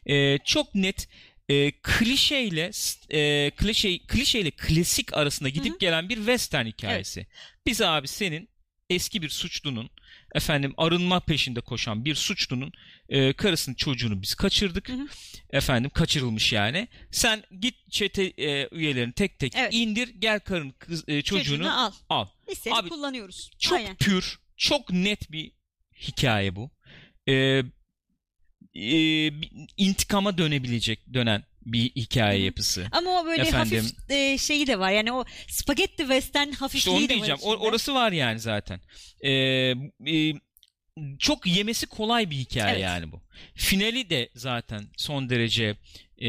Ee, 0.07 0.39
çok 0.45 0.75
net 0.75 1.09
e, 1.49 1.72
klişeyle 1.72 2.70
e, 3.11 3.51
klişe 3.51 3.99
klişeyle 3.99 4.51
klasik 4.51 5.14
arasında 5.16 5.49
gidip 5.49 5.70
Hı 5.70 5.75
hı. 5.75 5.79
gelen 5.79 6.09
bir 6.09 6.16
western 6.16 6.66
hikayesi. 6.66 7.27
Biz 7.67 7.83
abi 7.83 8.09
senin 8.09 8.49
eski 8.91 9.23
bir 9.23 9.29
suçlunun 9.29 9.91
efendim 10.35 10.75
arınma 10.77 11.21
peşinde 11.21 11.61
koşan 11.61 12.05
bir 12.05 12.15
suçlunun 12.15 12.73
e, 13.09 13.33
karısının 13.33 13.75
çocuğunu 13.75 14.23
biz 14.23 14.35
kaçırdık. 14.35 14.89
Hı 14.89 14.93
hı. 14.93 15.07
Efendim 15.51 15.91
kaçırılmış 15.95 16.53
yani. 16.53 16.89
Sen 17.11 17.43
git 17.61 17.75
çete 17.91 18.25
e, 18.25 18.69
üyelerini 18.73 19.12
tek 19.12 19.39
tek 19.39 19.57
Evet. 19.57 19.75
indir 19.75 20.09
gel 20.09 20.41
karın 20.41 20.71
kız, 20.71 21.05
e, 21.09 21.23
çocuğunu, 21.23 21.45
Çocuğunu 21.45 21.81
al. 21.81 21.93
al. 22.09 22.27
Biz 22.51 22.59
seni 22.59 22.75
Abi, 22.75 22.89
kullanıyoruz. 22.89 23.51
Çok 23.59 23.79
Aynen. 23.79 23.97
pür, 23.97 24.39
çok 24.57 24.91
net 24.93 25.33
bir 25.33 25.53
hikaye 26.01 26.57
bu. 26.57 26.71
E, 27.29 27.62
bir 29.41 29.51
intikama 29.77 30.39
dönebilecek 30.39 31.15
dönen 31.15 31.45
bir 31.67 31.91
hikaye 31.91 32.45
yapısı. 32.45 32.87
Ama 32.93 33.11
o 33.21 33.27
böyle 33.27 33.43
Efendim? 33.43 33.79
hafif 33.85 34.11
e, 34.11 34.39
şeyi 34.39 34.67
de 34.67 34.79
var. 34.79 34.91
Yani 34.91 35.12
o 35.12 35.25
spagetti 35.49 35.97
western 36.03 36.49
İşte 36.49 36.59
hafifliği 36.59 36.97
onu 36.97 37.03
de 37.03 37.05
var 37.05 37.09
diyeceğim. 37.17 37.41
O- 37.43 37.57
orası 37.57 37.95
var 37.95 38.12
yani 38.12 38.41
zaten. 38.41 38.81
Ee, 39.21 39.31
e, 39.31 40.35
çok 41.19 41.47
yemesi 41.47 41.87
kolay 41.87 42.31
bir 42.31 42.37
hikaye 42.37 42.73
Evet. 42.73 42.83
yani 42.83 43.12
bu. 43.12 43.23
Finali 43.55 44.11
de 44.11 44.29
zaten 44.35 44.85
son 44.97 45.31
derece 45.31 45.77
e, 46.19 46.29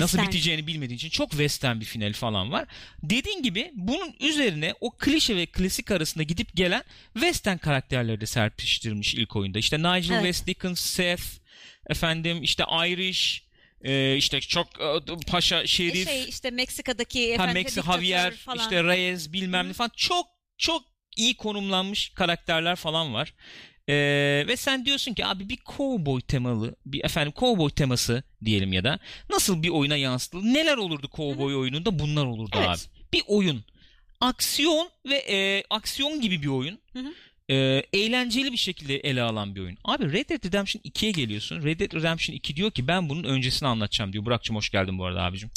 nasıl 0.00 0.22
biteceğini 0.22 0.66
bilmediğin 0.66 0.96
için 0.96 1.08
çok 1.10 1.30
western 1.30 1.80
bir 1.80 1.84
final 1.84 2.12
falan 2.12 2.52
var. 2.52 2.68
Dediğin 3.02 3.42
gibi 3.42 3.70
bunun 3.74 4.14
üzerine 4.20 4.74
o 4.80 4.90
klişe 4.90 5.36
ve 5.36 5.46
klasik 5.46 5.90
arasında 5.90 6.22
gidip 6.24 6.56
gelen 6.56 6.84
western 7.14 7.56
karakterleri 7.56 8.20
de 8.20 8.26
serpiştirmiş 8.26 9.14
ilk 9.14 9.36
oyunda. 9.36 9.58
İşte 9.58 9.78
Nigel 9.78 10.10
Evet. 10.10 10.22
West 10.22 10.46
Dickens, 10.46 10.80
Seth, 10.80 11.22
efendim 11.90 12.42
işte 12.42 12.64
Irish, 12.88 13.42
e, 13.82 14.16
işte 14.16 14.40
çok 14.40 14.66
e, 14.80 15.00
paşa 15.30 15.62
E 15.62 15.66
şerif. 15.66 16.08
şey 16.08 16.28
işte 16.28 16.50
Meksika'daki 16.50 17.36
Ha 17.36 17.54
diktatör 17.54 17.82
Javier, 17.82 18.34
falan. 18.34 18.58
işte 18.58 18.84
Reyes 18.84 19.32
bilmem 19.32 19.68
ne 19.68 19.72
falan 19.72 19.90
çok 19.96 20.26
çok 20.58 20.82
iyi 21.16 21.36
konumlanmış 21.36 22.08
karakterler 22.14 22.76
falan 22.76 23.14
var. 23.14 23.34
Ee, 23.88 24.44
ve 24.48 24.56
sen 24.56 24.84
diyorsun 24.84 25.14
ki 25.14 25.26
abi 25.26 25.48
bir 25.48 25.58
cowboy 25.76 26.20
temalı, 26.20 26.76
bir 26.86 27.04
efendim 27.04 27.32
cowboy 27.38 27.70
teması 27.70 28.22
diyelim 28.44 28.72
ya 28.72 28.84
da 28.84 28.98
nasıl 29.30 29.62
bir 29.62 29.68
oyuna 29.68 29.96
yansıtılır? 29.96 30.42
Neler 30.44 30.76
olurdu 30.76 31.08
cowboy 31.16 31.56
oyununda? 31.56 31.98
Bunlar 31.98 32.24
olurdu 32.24 32.56
Evet. 32.58 32.68
abi. 32.68 32.78
Bir 33.12 33.22
oyun. 33.26 33.64
Aksiyon 34.20 34.90
ve 35.08 35.16
e, 35.16 35.64
aksiyon 35.70 36.20
gibi 36.20 36.42
bir 36.42 36.46
oyun. 36.48 36.78
Hı 36.92 36.98
hı. 36.98 37.12
E, 37.50 37.54
eğlenceli 37.92 38.52
bir 38.52 38.56
şekilde 38.56 38.96
ele 38.96 39.22
alan 39.22 39.54
bir 39.54 39.60
oyun. 39.60 39.78
Abi 39.84 40.12
Red 40.12 40.28
Dead 40.28 40.44
Redemption 40.44 40.82
2'ye 40.82 41.12
geliyorsun. 41.12 41.62
Red 41.62 41.80
Dead 41.80 41.92
Redemption 41.94 42.36
2 42.36 42.56
diyor 42.56 42.70
ki 42.70 42.88
ben 42.88 43.08
bunun 43.08 43.24
öncesini 43.24 43.68
anlatacağım 43.68 44.12
diyor. 44.12 44.24
Burak'cığım 44.24 44.56
hoş 44.56 44.70
geldin 44.70 44.98
bu 44.98 45.04
arada 45.04 45.22
abicim. 45.22 45.50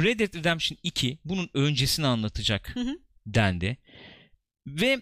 Red 0.00 0.18
Dead 0.18 0.34
Redemption 0.34 0.78
2 0.82 1.18
bunun 1.24 1.50
öncesini 1.54 2.06
anlatacak 2.06 2.76
Hı 2.76 2.80
hı. 2.80 2.96
dendi. 3.26 3.78
Ve 4.66 5.00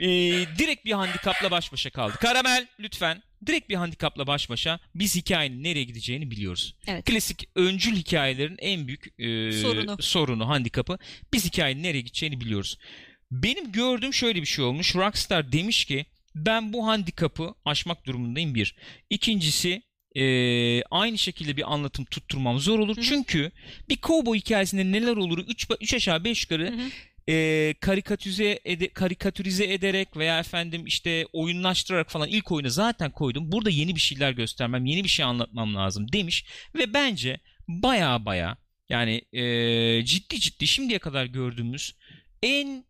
e, 0.00 0.08
direkt 0.58 0.84
bir 0.84 0.92
handikapla 0.92 1.50
baş 1.50 1.72
başa 1.72 1.90
kaldı. 1.90 2.14
Karamel 2.20 2.66
lütfen. 2.80 3.22
Direkt 3.46 3.68
bir 3.68 3.74
handikapla 3.74 4.26
baş 4.26 4.50
başa 4.50 4.80
biz 4.94 5.16
hikayenin 5.16 5.64
nereye 5.64 5.84
gideceğini 5.84 6.30
biliyoruz. 6.30 6.76
Evet. 6.86 7.04
Klasik 7.04 7.44
öncül 7.54 7.96
hikayelerin 7.96 8.56
en 8.58 8.86
büyük 8.86 9.06
e, 9.18 9.52
Sorunu. 9.52 9.96
sorunu, 10.00 10.48
handikapı 10.48 10.98
biz 11.32 11.44
hikayenin 11.44 11.82
nereye 11.82 12.00
gideceğini 12.00 12.40
biliyoruz. 12.40 12.78
Benim 13.30 13.72
gördüğüm 13.72 14.14
şöyle 14.14 14.40
bir 14.40 14.46
şey 14.46 14.64
olmuş. 14.64 14.96
Rockstar 14.96 15.52
demiş 15.52 15.84
ki 15.84 16.06
ben 16.34 16.72
bu 16.72 16.86
handikapı 16.86 17.54
aşmak 17.64 18.06
durumundayım 18.06 18.54
bir. 18.54 18.76
İkincisi 19.10 19.82
e, 20.16 20.82
aynı 20.82 21.18
şekilde 21.18 21.56
bir 21.56 21.72
anlatım 21.72 22.04
tutturmam 22.04 22.58
zor 22.58 22.78
olur. 22.78 22.96
Hı 22.96 23.00
hı. 23.00 23.04
Çünkü 23.04 23.50
bir 23.88 23.96
cowboy 23.96 24.38
hikayesinde 24.38 24.92
neler 24.92 25.16
olur 25.16 25.38
3 25.38 25.66
üç 25.80 25.94
aşağı 25.94 26.24
5 26.24 26.42
yukarı 26.42 26.74
e, 27.28 27.74
karikatüze 27.80 28.60
ede, 28.64 28.88
karikatürize 28.88 29.72
ederek 29.72 30.16
veya 30.16 30.40
efendim 30.40 30.86
işte 30.86 31.26
oyunlaştırarak 31.32 32.10
falan 32.10 32.28
ilk 32.28 32.52
oyunu 32.52 32.70
zaten 32.70 33.10
koydum. 33.10 33.52
Burada 33.52 33.70
yeni 33.70 33.94
bir 33.94 34.00
şeyler 34.00 34.32
göstermem, 34.32 34.86
yeni 34.86 35.04
bir 35.04 35.08
şey 35.08 35.24
anlatmam 35.24 35.74
lazım 35.74 36.12
demiş 36.12 36.44
ve 36.74 36.94
bence 36.94 37.40
baya 37.68 38.24
baya 38.24 38.56
yani 38.88 39.22
e, 39.32 40.04
ciddi 40.04 40.40
ciddi 40.40 40.66
şimdiye 40.66 40.98
kadar 40.98 41.24
gördüğümüz 41.24 41.94
en 42.42 42.84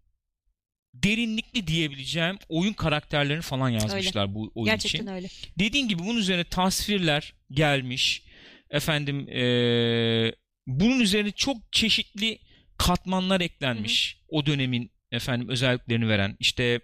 derinlikli 1.03 1.67
diyebileceğim 1.67 2.39
oyun 2.49 2.73
karakterlerini 2.73 3.43
falan 3.43 3.69
yazmışlar 3.69 4.35
bu 4.35 4.53
oyun 4.55 4.67
Gerçekten 4.67 4.99
için. 4.99 5.07
öyle. 5.15 5.29
Dediğin 5.59 5.89
gibi 5.89 5.99
bunun 6.03 6.19
üzerine 6.19 6.45
tasvirler 6.45 7.35
gelmiş. 7.51 8.23
Efendim 8.71 9.29
eee, 9.29 10.35
bunun 10.67 11.01
üzerine 11.01 11.31
çok 11.31 11.73
çeşitli 11.73 12.39
katmanlar 12.79 13.41
eklenmiş. 13.41 14.19
O 14.29 14.47
dönemin 14.47 14.91
efendim 15.13 15.49
özelliklerini 15.49 16.09
veren. 16.09 16.37
İşte 16.41 16.81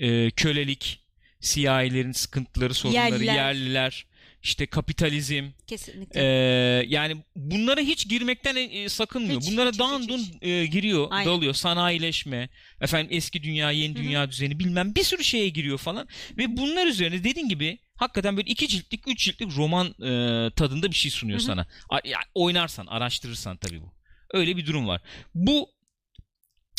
eee, 0.00 0.30
kölelik, 0.30 1.00
siyahilerin 1.40 2.12
sıkıntıları, 2.12 2.74
sorunları, 2.74 3.02
Yerliler. 3.12 3.34
yerliler, 3.34 4.06
işte 4.42 4.66
kapitalizm. 4.66 5.44
Kesinlikle. 5.66 6.20
Eee, 6.20 6.86
yani 6.88 7.16
bunlara 7.36 7.80
hiç 7.80 8.08
girmekten 8.08 8.56
e, 8.56 8.88
sakınmıyor. 8.88 9.40
Hiç, 9.40 9.50
bunlara 9.50 9.70
hiç, 9.70 9.78
dağın 9.78 10.00
hiç, 10.02 10.08
dun 10.08 10.18
hiç. 10.18 10.34
e, 10.42 10.66
giriyor, 10.66 11.08
Aynen. 11.10 11.32
dalıyor. 11.32 11.54
Sanayileşme, 11.54 12.48
efendim 12.80 13.08
eski 13.10 13.42
dünya, 13.42 13.70
yeni 13.70 13.94
Hı 13.94 13.98
hı. 13.98 14.02
dünya 14.02 14.30
düzeni 14.30 14.58
bilmem 14.58 14.94
bir 14.94 15.02
sürü 15.04 15.24
şeye 15.24 15.48
giriyor 15.48 15.78
falan. 15.78 16.08
Ve 16.38 16.56
bunlar 16.56 16.86
üzerine 16.86 17.24
dediğin 17.24 17.48
gibi 17.48 17.78
hakikaten 17.96 18.36
böyle 18.36 18.50
iki 18.50 18.68
ciltlik, 18.68 19.08
üç 19.08 19.24
ciltlik 19.24 19.56
roman 19.56 19.86
e, 19.86 20.50
tadında 20.50 20.90
bir 20.90 20.96
şey 20.96 21.10
sunuyor 21.10 21.38
Hı 21.38 21.42
hı. 21.42 21.46
sana. 21.46 21.66
A- 21.88 22.08
ya, 22.08 22.18
oynarsan, 22.34 22.86
araştırırsan 22.86 23.56
tabii 23.56 23.82
bu. 23.82 23.92
Öyle 24.32 24.56
bir 24.56 24.66
durum 24.66 24.88
var. 24.88 25.00
Bu 25.34 25.70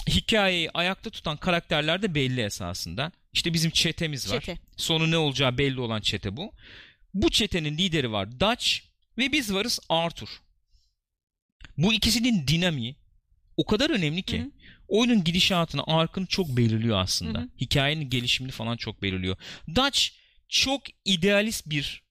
hikayeyi 0.09 0.71
ayakta 0.71 1.09
tutan 1.09 1.37
karakterler 1.37 2.01
de 2.01 2.15
belli 2.15 2.41
esasında. 2.41 3.11
İşte 3.33 3.53
bizim 3.53 3.71
çetemiz 3.71 4.31
var. 4.33 4.39
Çete. 4.39 4.57
Sonu 4.77 5.11
ne 5.11 5.17
olacağı 5.17 5.57
belli 5.57 5.79
olan 5.79 6.01
çete 6.01 6.37
bu. 6.37 6.53
Bu 7.13 7.29
çetenin 7.29 7.77
lideri 7.77 8.11
var 8.11 8.39
Dutch 8.39 8.67
ve 9.17 9.31
biz 9.31 9.53
varız 9.53 9.79
Arthur. 9.89 10.41
Bu 11.77 11.93
ikisinin 11.93 12.47
dinamiği 12.47 12.95
o 13.57 13.65
kadar 13.65 13.89
önemli 13.89 14.23
ki 14.23 14.39
Hı 14.39 14.43
hı. 14.43 14.51
oyunun 14.87 15.23
gidişatını, 15.23 15.83
arkını 15.87 16.25
çok 16.25 16.57
belirliyor 16.57 16.99
aslında. 16.99 17.39
Hı 17.39 17.43
hı. 17.43 17.49
Hikayenin 17.61 18.09
gelişimini 18.09 18.51
falan 18.51 18.77
çok 18.77 19.01
belirliyor. 19.01 19.37
Dutch 19.75 20.01
çok 20.49 20.81
idealist 21.05 21.69
bir 21.69 22.03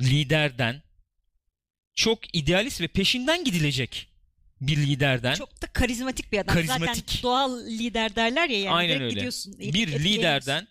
liderden, 0.00 0.82
çok 1.94 2.34
idealist 2.34 2.80
ve 2.80 2.88
peşinden 2.88 3.44
gidilecek 3.44 4.12
bir 4.60 4.76
liderden 4.76 5.34
Çok 5.34 5.62
da 5.62 5.66
karizmatik 5.66 6.32
bir 6.32 6.38
adam. 6.38 6.54
Karizmatik. 6.54 7.10
Zaten 7.10 7.22
doğal 7.22 7.66
lider 7.66 8.16
derler 8.16 8.48
ya 8.48 8.58
yani. 8.58 8.74
Aynen 8.74 9.02
öyle. 9.02 9.14
gidiyorsun. 9.14 9.58
bir 9.58 9.88
liderden 9.88 10.68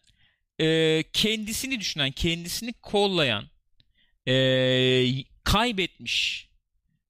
e, 0.59 1.03
kendisini 1.13 1.79
düşünen, 1.79 2.11
kendisini 2.11 2.73
kollayan, 2.73 3.50
e, 4.27 4.33
kaybetmiş 5.43 6.49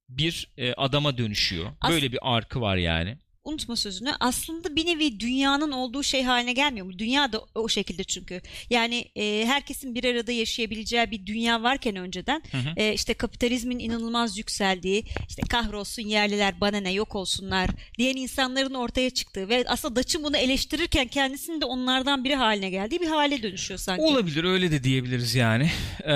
bir 0.10 0.48
e, 0.58 0.74
adama 0.74 1.18
dönüşüyor. 1.18 1.72
As- 1.82 1.92
Böyle 1.92 2.12
bir 2.12 2.20
arkı 2.22 2.62
var 2.62 2.78
yani. 2.78 3.18
Unutma 3.44 3.76
sözünü. 3.76 4.12
Aslında 4.20 4.76
bir 4.76 4.86
nevi 4.86 5.20
dünyanın 5.20 5.72
olduğu 5.72 6.04
şey 6.04 6.24
haline 6.24 6.54
gelmiyor 6.54 6.86
mu? 6.86 7.00
Dünya 7.00 7.32
da 7.34 7.42
o 7.56 7.70
şekilde 7.70 8.04
çünkü. 8.04 8.42
Yani 8.70 9.06
e, 9.16 9.44
herkesin 9.46 9.96
bir 9.96 10.04
arada 10.04 10.32
yaşayabileceği 10.32 11.12
bir 11.12 11.26
dünya 11.26 11.64
varken 11.64 11.96
önceden 11.96 12.44
Hı 12.52 12.58
hı. 12.58 12.74
e, 12.78 12.94
işte 12.94 13.14
kapitalizmin 13.14 13.80
inanılmaz 13.80 14.38
yükseldiği, 14.38 15.04
işte 15.30 15.42
kahrolsun 15.50 16.02
yerliler 16.04 16.62
bana 16.62 16.78
ne 16.78 16.92
yok 16.92 17.16
olsunlar 17.16 17.70
diyen 17.98 18.16
insanların 18.16 18.74
ortaya 18.74 19.10
çıktığı 19.10 19.50
ve 19.50 19.66
aslında 19.68 19.96
Dutch'ın 19.96 20.24
bunu 20.24 20.38
eleştirirken 20.38 21.08
kendisinin 21.08 21.62
de 21.62 21.66
onlardan 21.66 22.24
biri 22.24 22.36
haline 22.36 22.70
geldiği 22.70 23.02
bir 23.02 23.08
hale 23.08 23.44
dönüşüyor 23.44 23.80
sanki. 23.80 24.02
Olabilir 24.04 24.44
öyle 24.44 24.72
de 24.72 24.84
diyebiliriz 24.84 25.36
yani. 25.36 25.70
Ee, 26.04 26.12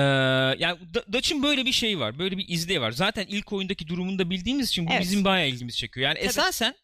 yani 0.58 0.78
Da- 0.94 1.12
Dutch'ın 1.12 1.42
böyle 1.42 1.66
bir 1.66 1.72
şey 1.72 1.98
var. 1.98 2.18
Böyle 2.18 2.38
bir 2.38 2.44
izleyi 2.48 2.80
var. 2.80 2.90
Zaten 2.90 3.26
ilk 3.28 3.52
oyundaki 3.52 3.88
durumunu 3.88 4.18
da 4.18 4.30
bildiğimiz 4.30 4.68
için 4.68 4.86
bu 4.86 4.90
Evet. 4.92 5.02
bizim 5.02 5.24
bayağı 5.24 5.48
ilgimizi 5.48 5.76
çekiyor. 5.78 6.04
Yani 6.04 6.14
Tabii. 6.18 6.26
esasen 6.26 6.74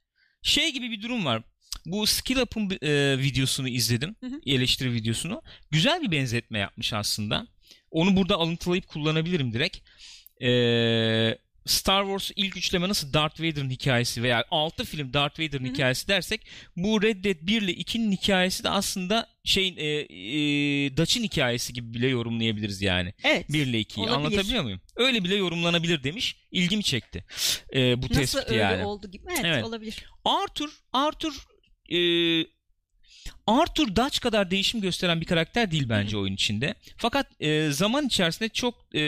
şey 0.42 0.72
gibi 0.72 0.90
bir 0.90 1.02
durum 1.02 1.24
var. 1.24 1.42
Bu 1.86 2.06
Skill 2.06 2.36
Up'ın 2.36 2.70
e, 2.82 3.18
videosunu 3.18 3.68
izledim. 3.68 4.16
Hı 4.20 4.26
hı. 4.26 4.40
Eleştiri 4.46 4.92
videosunu. 4.92 5.42
Güzel 5.70 6.02
bir 6.02 6.10
benzetme 6.10 6.58
yapmış 6.58 6.92
aslında. 6.92 7.46
Onu 7.90 8.16
burada 8.16 8.36
alıntılayıp 8.36 8.88
kullanabilirim 8.88 9.52
direkt. 9.52 9.78
Ee, 10.42 11.38
Star 11.66 12.02
Wars 12.04 12.30
ilk 12.36 12.56
üçleme 12.56 12.88
nasıl 12.88 13.12
Darth 13.12 13.40
Vader'ın 13.40 13.70
hikayesi 13.70 14.22
veya 14.22 14.44
6 14.50 14.84
film 14.84 15.12
Darth 15.12 15.40
Vader'ın 15.40 15.64
hikayesi 15.64 16.08
dersek 16.08 16.46
bu 16.76 17.02
Red 17.02 17.24
Dead 17.24 17.36
1 17.42 17.62
ile 17.62 17.72
2'nin 17.72 18.12
hikayesi 18.12 18.64
de 18.64 18.68
aslında 18.68 19.28
şeyin 19.44 19.76
e, 19.76 19.84
e, 19.86 20.96
Dutch'ın 20.96 21.22
hikayesi 21.22 21.72
gibi 21.72 21.94
bile 21.94 22.08
yorumlayabiliriz 22.08 22.82
yani. 22.82 23.14
Evet. 23.24 23.48
1 23.48 23.66
ile 23.66 23.80
2'yi 23.80 24.02
Olabilir. 24.08 24.16
anlatabiliyor 24.16 24.62
muyum? 24.62 24.80
Öyle 24.96 25.24
bile 25.24 25.34
yorumlanabilir 25.34 26.02
demiş. 26.04 26.36
İlgimi 26.50 26.82
çekti. 26.84 27.24
e, 27.74 28.02
bu 28.02 28.06
Nasıl 28.06 28.14
tespit 28.14 28.50
öyle 28.50 28.60
yani. 28.62 28.84
oldu 28.84 29.10
gibi. 29.10 29.24
Evet, 29.30 29.40
Evet. 29.44 29.64
olabilir. 29.64 30.04
Arthur, 30.24 30.70
Arthur 30.92 31.46
e, 31.88 31.98
Arthur 33.46 33.96
Dutch 33.96 34.20
kadar 34.20 34.50
değişim 34.50 34.80
gösteren 34.80 35.20
bir 35.20 35.26
karakter 35.26 35.70
değil 35.70 35.88
bence 35.88 36.16
oyun 36.16 36.34
içinde. 36.34 36.74
Fakat 36.96 37.26
e, 37.40 37.70
zaman 37.70 38.06
içerisinde 38.06 38.48
çok 38.48 38.74
e, 38.94 39.02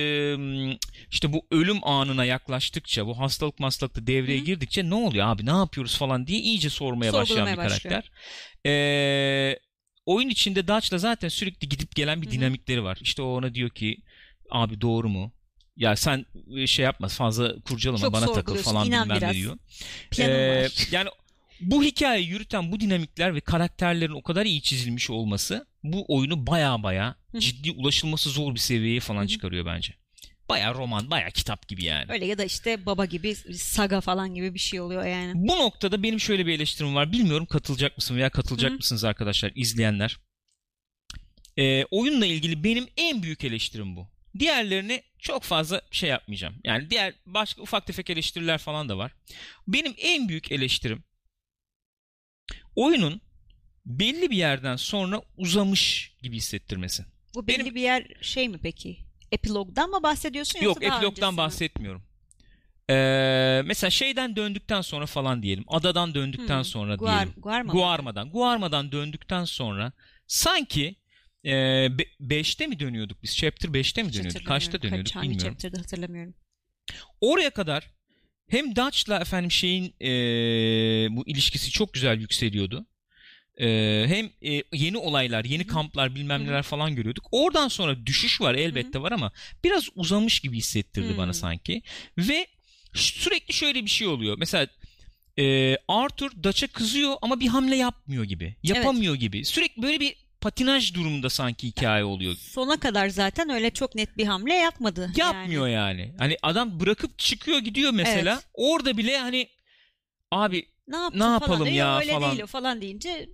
işte 1.11 1.33
bu 1.33 1.47
ölüm 1.51 1.85
anına 1.85 2.25
yaklaştıkça, 2.25 3.07
bu 3.07 3.19
hastalık 3.19 3.61
hastalıkta 3.61 4.07
devreye 4.07 4.39
Hı 4.39 4.43
hı. 4.43 4.47
girdikçe 4.47 4.91
ne 4.91 4.95
oluyor 4.95 5.27
abi, 5.27 5.47
ne 5.47 5.51
yapıyoruz 5.51 5.99
falan 5.99 6.27
diye 6.27 6.39
iyice 6.39 6.71
sormaya 6.71 7.13
başlayan 7.13 7.53
bir 7.53 7.57
başlıyor. 7.57 7.81
karakter. 7.81 8.11
E, 8.67 9.59
oyun 10.07 10.29
içinde 10.29 10.69
Dutch'la 10.69 10.99
zaten 10.99 11.29
sürekli 11.29 11.69
gidip 11.69 11.95
gelen 11.97 12.23
bir 12.23 12.27
Hı 12.27 12.31
hı. 12.31 12.35
dinamikleri 12.35 12.85
var. 12.85 12.99
İşte 13.01 13.23
o 13.23 13.27
ona 13.27 13.55
diyor 13.55 13.71
ki 13.71 13.99
abi 14.51 14.81
doğru 14.81 15.09
mu? 15.09 15.33
Ya 15.77 15.97
sen 15.97 16.27
e, 16.57 16.67
şey 16.67 16.85
yapma 16.85 17.09
fazla 17.09 17.61
kurcalama 17.61 18.01
Çok 18.01 18.13
bana 18.13 18.33
takıl 18.33 18.57
falan 18.57 18.87
bilmem 18.87 19.09
ne 19.09 19.33
diyor. 19.33 19.59
Ee, 20.19 20.65
var. 20.65 20.93
yani 20.93 21.09
bu 21.71 21.85
hikayeyi 21.85 22.29
yürüten 22.29 22.73
bu 22.73 22.81
dinamikler 22.81 23.35
ve 23.35 23.41
karakterlerin 23.41 24.13
o 24.13 24.23
kadar 24.23 24.47
iyi 24.47 24.63
çizilmiş 24.63 25.11
olması 25.11 25.67
bu 25.83 26.05
oyunu 26.09 26.47
baya 26.47 26.83
baya 26.83 27.17
ciddi 27.39 27.71
ulaşılması 27.71 28.31
zor 28.31 28.55
bir 28.55 28.61
seviyeye 28.61 29.01
falan 29.01 29.27
çıkarıyor 29.27 29.67
bence. 29.67 29.95
Baya 30.49 30.75
roman, 30.75 31.11
baya 31.11 31.31
kitap 31.31 31.69
gibi 31.69 31.85
yani. 31.85 32.13
Öyle 32.13 32.27
ya 32.27 32.39
da 32.39 32.45
işte 32.45 32.87
baba 32.87 33.05
gibi 33.05 33.35
saga 33.55 34.01
falan 34.01 34.35
gibi 34.35 34.55
bir 34.55 34.59
şey 34.59 34.81
oluyor 34.81 35.05
yani. 35.05 35.33
Bu 35.35 35.57
noktada 35.57 36.03
benim 36.03 36.21
şöyle 36.21 36.47
bir 36.47 36.53
eleştirim 36.53 36.95
var. 36.95 37.13
Bilmiyorum 37.13 37.47
katılacak 37.47 37.97
mısın 37.97 38.17
veya 38.17 38.31
katılacak 38.31 38.73
hı. 38.73 38.77
mısınız 38.77 39.05
arkadaşlar, 39.05 39.53
izleyenler. 39.55 40.19
Ee, 41.57 41.85
oyunla 41.85 42.27
ilgili 42.27 42.65
benim 42.65 42.87
en 42.97 43.23
büyük 43.23 43.45
eleştirim 43.45 43.97
bu. 43.97 44.09
Diğerlerini 44.39 45.03
çok 45.19 45.43
fazla 45.43 45.83
şey 45.91 46.11
yapmayacağım. 46.11 46.55
Yani 46.65 46.91
diğer 46.91 47.15
başka 47.27 47.63
ufak 47.63 47.87
tefek 47.87 48.11
eleştiriler 48.11 48.59
falan 48.59 48.89
da 48.89 48.99
var. 48.99 49.13
Benim 49.69 49.95
en 49.99 50.29
büyük 50.29 50.53
eleştirim 50.53 51.05
oyunun 52.77 53.21
belli 53.87 54.31
bir 54.31 54.37
yerden 54.37 54.77
sonra 54.77 55.23
uzamış 55.37 56.13
gibi 56.23 56.37
hissettirmesi. 56.37 57.05
Bu 57.35 57.47
belli 57.47 57.59
Benim- 57.59 57.75
bir 57.75 57.81
yer 57.83 58.07
şey 58.21 58.49
mi 58.49 58.59
peki? 58.63 58.99
Epilogdan 59.33 59.91
mı 59.91 60.03
bahsediyorsun 60.03 60.59
yoksa 60.61 60.85
Yok 60.85 60.91
daha 60.93 60.99
epilogdan 60.99 61.37
bahsetmiyorum. 61.37 62.03
Ee, 62.91 63.63
mesela 63.65 63.91
şeyden 63.91 64.37
döndükten 64.37 64.81
sonra 64.81 65.07
falan 65.07 65.43
diyelim. 65.43 65.65
Adadan 65.69 66.15
döndükten 66.15 66.57
Hmm, 66.59 66.65
sonra 66.65 66.95
Guar, 66.95 67.15
diyelim. 67.25 67.43
Guarma? 67.43 67.73
Guarma'dan. 67.73 68.31
Guarma'dan 68.31 68.93
döndükten 68.93 69.45
sonra 69.45 69.93
sanki 70.27 70.97
5'te 71.45 72.67
mi 72.67 72.79
dönüyorduk 72.81 73.23
biz? 73.23 73.37
Chapter 73.37 73.69
5'te 73.69 74.03
mi 74.03 74.13
dönüyorduk? 74.13 74.47
Kaçta 74.47 74.83
dönüyorduk 74.83 75.07
Kaç, 75.07 75.17
hangi 75.17 75.31
bilmiyorum. 75.31 75.53
chapter'da 75.53 75.79
hatırlamıyorum. 75.79 76.35
Oraya 77.21 77.51
kadar 77.51 77.91
hem 78.49 78.77
Dutch'la 78.77 79.19
efendim 79.21 79.51
şeyin 79.51 79.95
e, 80.01 80.09
bu 81.17 81.27
ilişkisi 81.27 81.71
çok 81.71 81.95
güzel 81.95 82.21
yükseliyordu. 82.21 82.87
E, 83.61 83.67
hem 84.09 84.51
e, 84.53 84.63
yeni 84.73 84.99
olaylar, 84.99 85.45
yeni 85.45 85.67
kamplar 85.67 86.15
bilmem 86.15 86.45
neler 86.45 86.63
falan 86.63 86.95
görüyorduk. 86.95 87.27
Oradan 87.31 87.69
sonra 87.69 88.07
düşüş 88.07 88.41
var 88.41 88.55
elbette 88.55 89.03
var 89.03 89.13
ama 89.13 89.33
biraz 89.65 89.89
uzamış 89.95 90.41
gibi 90.41 90.57
hissettirdi 90.57 91.19
bana 91.19 91.33
sanki. 91.33 91.83
Ve 92.19 92.47
sürekli 92.95 93.55
şöyle 93.55 93.85
bir 93.85 93.91
şey 93.91 94.07
oluyor. 94.07 94.37
Mesela 94.39 94.67
e, 95.39 95.77
Arthur 95.89 96.31
Dutch'a 96.43 96.67
kızıyor 96.67 97.15
ama 97.23 97.41
bir 97.41 97.49
hamle 97.49 97.77
yapmıyor 97.77 98.25
gibi. 98.25 98.57
Yapamıyor 98.63 99.15
gibi. 99.15 99.45
Sürekli 99.45 99.83
böyle 99.83 100.01
bir 100.01 100.24
patinaj 100.45 100.95
durumunda 100.95 101.31
sanki 101.31 101.67
hikaye 101.67 102.05
oluyor. 102.05 102.35
Sona 102.35 102.77
kadar 102.81 103.09
zaten 103.09 103.51
öyle 103.51 103.71
çok 103.71 103.95
net 103.95 104.17
bir 104.17 104.25
hamle 104.27 104.55
yapmadı. 104.55 105.11
Yapmıyor 105.17 105.69
yani. 105.69 106.15
Hani 106.19 106.37
adam 106.43 106.81
bırakıp 106.81 107.19
çıkıyor 107.19 107.59
gidiyor 107.59 107.93
mesela. 107.93 108.33
Evet. 108.35 108.47
Orada 108.55 108.97
bile 108.97 109.19
hani 109.19 109.49
abi 110.33 110.69
Ne, 110.89 110.97
yaptın 110.97 111.19
Ne 111.19 111.23
falan 111.23 111.33
yapalım 111.35 111.65
diyor. 111.65 111.77
ya 111.77 111.99
öyle 111.99 112.13
falan. 112.13 112.31
değil 112.31 112.43
o 112.43 112.47
falan 112.47 112.81
deyince 112.81 113.29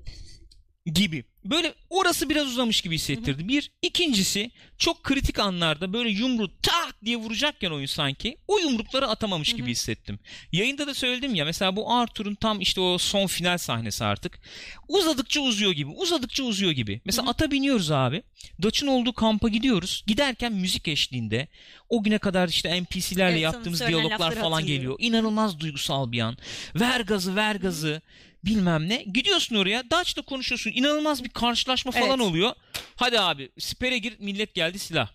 gibi. 0.87 1.25
Böyle 1.45 1.75
orası 1.91 2.29
biraz 2.29 2.47
uzamış 2.47 2.81
gibi 2.81 2.95
hissettirdi. 2.95 3.49
Bir. 3.49 3.71
ikincisi 3.83 4.51
çok 4.79 5.03
kritik 5.03 5.39
anlarda 5.39 5.93
böyle 5.93 6.11
yumruğu 6.11 6.51
tak 6.63 7.05
diye 7.05 7.17
vuracakken 7.17 7.71
oyun 7.71 7.87
sanki 7.87 8.37
o 8.49 8.59
yumrukları 8.59 9.09
atamamış 9.09 9.53
gibi 9.53 9.71
hissettim. 9.71 10.19
Yayında 10.53 10.87
da 10.87 10.95
söyledim 10.95 11.35
ya 11.35 11.45
mesela 11.45 11.77
bu 11.77 11.93
Arthur'un 11.95 12.35
tam 12.35 12.61
işte 12.61 12.81
o 12.81 12.99
son 12.99 13.27
final 13.27 13.59
sahnesi 13.59 14.05
artık. 14.05 14.41
Uzadıkça 14.89 15.41
uzuyor 15.41 15.73
gibi. 15.73 15.91
Uzadıkça 15.91 16.45
uzuyor 16.45 16.73
gibi. 16.73 17.01
Mesela 17.05 17.23
Hı 17.23 17.27
hı. 17.27 17.31
ata 17.31 17.51
biniyoruz 17.51 17.91
abi. 17.91 18.23
Dutch'ın 18.63 18.87
olduğu 18.87 19.13
kampa 19.13 19.49
gidiyoruz. 19.49 20.05
Giderken 20.07 20.53
müzik 20.53 20.89
eşliğinde 20.89 21.49
o 21.89 22.03
güne 22.03 22.19
kadar 22.19 22.49
işte 22.49 22.83
NPC'lerle 22.83 23.33
Evet, 23.33 23.43
yaptığımız 23.43 23.87
diyaloglar 23.87 24.35
falan 24.35 24.67
geliyor. 24.67 24.97
İnanılmaz 24.99 25.61
duygusal 25.61 26.13
bir 26.13 26.21
an. 26.21 26.37
Ver 26.75 27.01
gazı 27.01 27.37
ver 27.37 27.57
gazı 27.57 28.03
bilmem 28.45 28.89
ne. 28.89 29.05
Gidiyorsun 29.15 29.57
oraya 29.57 29.91
Dutch'la 29.91 30.23
konuşuyorsun. 30.23 30.71
İnanılmaz 30.75 31.25
bir 31.25 31.29
karşılaşma 31.29 31.93
falan 31.93 32.09
Evet. 32.09 32.21
oluyor. 32.21 32.53
Hadi 32.97 33.21
abi 33.21 33.51
sipere 33.59 33.99
gir 33.99 34.17
millet 34.19 34.55
geldi 34.55 34.79
silah. 34.79 35.09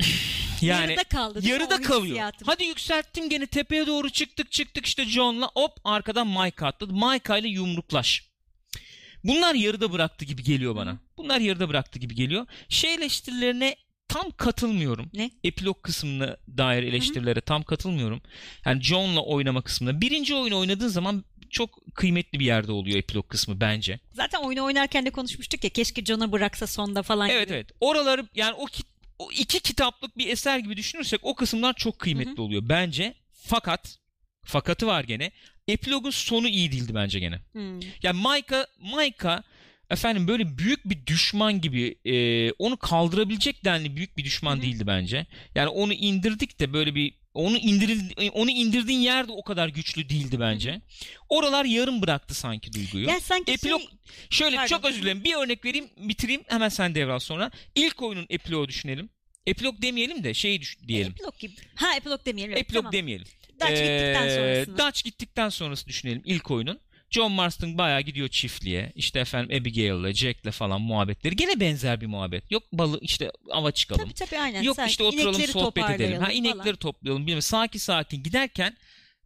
yani 0.60 0.92
yarıda 0.92 1.04
kaldı. 1.04 1.40
yarıda 1.42 1.82
kalıyor. 1.82 2.04
hissiyatım? 2.06 2.46
Hadi 2.48 2.64
yükselttim 2.64 3.28
gene 3.28 3.46
tepeye 3.46 3.86
doğru 3.86 4.10
çıktık 4.10 4.52
çıktık 4.52 4.86
işte 4.86 5.04
John'la 5.04 5.50
hop 5.54 5.72
arkadan 5.84 6.26
Mike 6.26 6.66
atladı. 6.66 6.92
Mike 6.92 7.38
ile 7.38 7.48
yumruklaş. 7.48 8.26
Bunlar 9.24 9.54
yarıda 9.54 9.92
bıraktı 9.92 10.24
gibi 10.24 10.42
geliyor 10.42 10.76
bana. 10.76 10.98
Bunlar 11.16 11.40
yarıda 11.40 11.68
bıraktı 11.68 11.98
gibi 11.98 12.14
geliyor. 12.14 12.46
Şey 12.68 12.94
eleştirilerine 12.94 13.76
tam 14.08 14.30
katılmıyorum. 14.30 15.10
Ne? 15.14 15.30
Epilog 15.44 15.82
kısmına 15.82 16.36
dair 16.56 16.82
eleştirilere 16.82 17.40
tam 17.40 17.62
katılmıyorum. 17.62 18.22
Yani 18.66 18.82
John'la 18.82 19.20
oynama 19.20 19.62
kısmında. 19.62 20.00
Birinci 20.00 20.34
oyunu 20.34 20.58
oynadığın 20.58 20.88
zaman 20.88 21.24
çok 21.50 21.94
kıymetli 21.94 22.40
bir 22.40 22.44
yerde 22.44 22.72
oluyor 22.72 22.98
epilog 22.98 23.28
kısmı 23.28 23.60
bence. 23.60 24.00
Zaten 24.12 24.38
oyunu 24.42 24.64
oynarken 24.64 25.06
de 25.06 25.10
konuşmuştuk 25.10 25.64
ya 25.64 25.70
keşke 25.70 26.04
John'a 26.04 26.32
bıraksa 26.32 26.66
sonda 26.66 27.02
falan 27.02 27.28
Evet 27.30 27.46
gibi. 27.48 27.54
evet. 27.56 27.70
Oraları 27.80 28.28
yani 28.34 28.54
o, 28.54 28.64
kit- 28.66 28.86
o 29.18 29.32
iki 29.32 29.60
kitaplık 29.60 30.18
bir 30.18 30.28
eser 30.28 30.58
gibi 30.58 30.76
düşünürsek 30.76 31.20
o 31.22 31.34
kısımlar 31.34 31.74
çok 31.74 31.98
kıymetli 31.98 32.36
Hı 32.38 32.42
oluyor 32.42 32.62
bence. 32.68 33.14
Fakat 33.32 33.98
fakatı 34.44 34.86
var 34.86 35.04
gene. 35.04 35.30
Epilogun 35.68 36.10
sonu 36.10 36.48
iyi 36.48 36.72
değildi 36.72 36.94
bence 36.94 37.18
gene. 37.18 37.40
Hmm. 37.52 37.80
Yani 38.02 38.18
Micah, 38.20 38.64
Micah 38.96 39.42
efendim 39.90 40.28
böyle 40.28 40.58
büyük 40.58 40.84
bir 40.84 41.06
düşman 41.06 41.60
gibi 41.60 41.98
e, 42.04 42.50
onu 42.52 42.76
kaldırabilecek 42.76 43.64
denli 43.64 43.96
büyük 43.96 44.16
bir 44.16 44.24
düşman 44.24 44.54
Hı 44.56 44.58
hı. 44.58 44.62
değildi 44.62 44.86
bence. 44.86 45.26
Yani 45.54 45.68
onu 45.68 45.92
indirdik 45.92 46.60
de 46.60 46.72
böyle 46.72 46.94
bir 46.94 47.14
onu 47.36 47.58
indiril 47.58 48.30
onu 48.32 48.50
indirdiğin 48.50 48.98
yer 49.00 49.28
de 49.28 49.32
o 49.32 49.42
kadar 49.44 49.68
güçlü 49.68 50.08
değildi 50.08 50.40
bence. 50.40 50.80
Oralar 51.28 51.64
yarım 51.64 52.02
bıraktı 52.02 52.34
sanki 52.34 52.72
duyguyu. 52.72 53.08
Ya 53.08 53.20
sanki 53.20 53.52
Epilog 53.52 53.80
şey, 53.80 53.88
şöyle 54.30 54.56
Pardon. 54.56 54.68
çok 54.76 54.84
özür 54.84 55.02
dilerim. 55.02 55.24
Bir 55.24 55.34
örnek 55.34 55.64
vereyim, 55.64 55.88
bitireyim. 55.96 56.42
Hemen 56.46 56.68
sen 56.68 56.94
devral 56.94 57.18
sonra. 57.18 57.50
İlk 57.74 58.02
oyunun 58.02 58.26
epilogu 58.30 58.68
düşünelim. 58.68 59.10
Epilog 59.46 59.82
demeyelim 59.82 60.24
de 60.24 60.34
şey 60.34 60.60
düş- 60.60 60.78
diyelim. 60.88 61.12
epilog 61.12 61.38
gibi. 61.38 61.54
Ha 61.74 61.96
epilog 61.96 62.26
demeyelim. 62.26 62.56
Epilog 62.56 62.82
tamam. 62.82 62.92
demeyelim. 62.92 63.26
Dutch 63.60 63.68
gittikten 63.70 64.26
Ee, 64.28 64.34
sonrasını. 64.34 64.78
Dutch 64.78 65.04
gittikten 65.04 65.48
sonrası 65.48 65.86
düşünelim 65.86 66.22
ilk 66.24 66.50
oyunun. 66.50 66.80
John 67.10 67.32
Marston 67.32 67.78
bayağı 67.78 68.00
gidiyor 68.00 68.28
çiftliğe. 68.28 68.92
İşte 68.94 69.20
efendim 69.20 69.60
Abigail'le, 69.60 70.12
Jack'le 70.14 70.50
falan 70.50 70.80
muhabbetleri. 70.80 71.36
Gene 71.36 71.60
benzer 71.60 72.00
bir 72.00 72.06
muhabbet. 72.06 72.50
Yok 72.50 72.62
balı 72.72 72.98
işte 73.02 73.30
ava 73.50 73.72
çıkalım. 73.72 74.04
Tabii 74.04 74.14
tabii 74.14 74.38
aynen. 74.38 74.62
Yok 74.62 74.76
Sen 74.76 74.88
işte 74.88 75.04
oturalım 75.04 75.42
sohbet 75.42 75.90
edelim. 75.90 76.22
Ha 76.22 76.32
inekleri 76.32 76.62
falan. 76.62 76.76
toplayalım. 76.76 77.26
Bilmem 77.26 77.42
sakin 77.42 77.78
sakin 77.78 78.22
giderken 78.22 78.76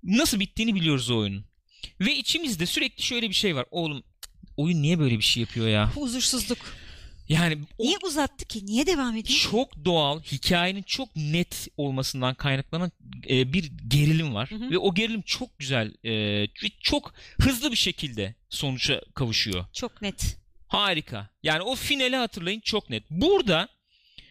nasıl 0.02 0.40
bittiğini 0.40 0.74
biliyoruz 0.74 1.10
o 1.10 1.16
oyunun. 1.18 1.44
Ve 2.00 2.16
içimizde 2.16 2.66
sürekli 2.66 3.02
şöyle 3.02 3.28
bir 3.28 3.34
şey 3.34 3.56
var. 3.56 3.66
Oğlum 3.70 4.02
oyun 4.56 4.82
niye 4.82 4.98
böyle 4.98 5.18
bir 5.18 5.24
şey 5.24 5.40
yapıyor 5.40 5.68
ya? 5.68 5.90
Huzursuzluk. 5.94 6.58
Yani 7.30 7.58
Niye 7.78 7.96
uzattı 8.02 8.44
ki? 8.44 8.66
Niye 8.66 8.86
devam 8.86 9.16
ediyor? 9.16 9.38
çok 9.38 9.84
doğal, 9.84 10.20
hikayenin 10.22 10.82
çok 10.82 11.16
net 11.16 11.68
olmasından 11.76 12.34
kaynaklanan 12.34 12.92
e, 13.28 13.52
bir 13.52 13.72
gerilim 13.88 14.34
var 14.34 14.50
Hı 14.50 14.54
hı. 14.54 14.70
ve 14.70 14.78
o 14.78 14.94
gerilim 14.94 15.22
çok 15.22 15.58
güzel, 15.58 15.94
e, 16.04 16.12
ve 16.42 16.68
çok 16.80 17.14
hızlı 17.40 17.70
bir 17.70 17.76
şekilde 17.76 18.34
sonuca 18.48 19.00
kavuşuyor. 19.14 19.64
Çok 19.72 20.02
net. 20.02 20.36
Harika. 20.68 21.28
Yani 21.42 21.62
o 21.62 21.74
finali 21.74 22.16
hatırlayın 22.16 22.60
çok 22.60 22.90
net. 22.90 23.02
Burada 23.10 23.68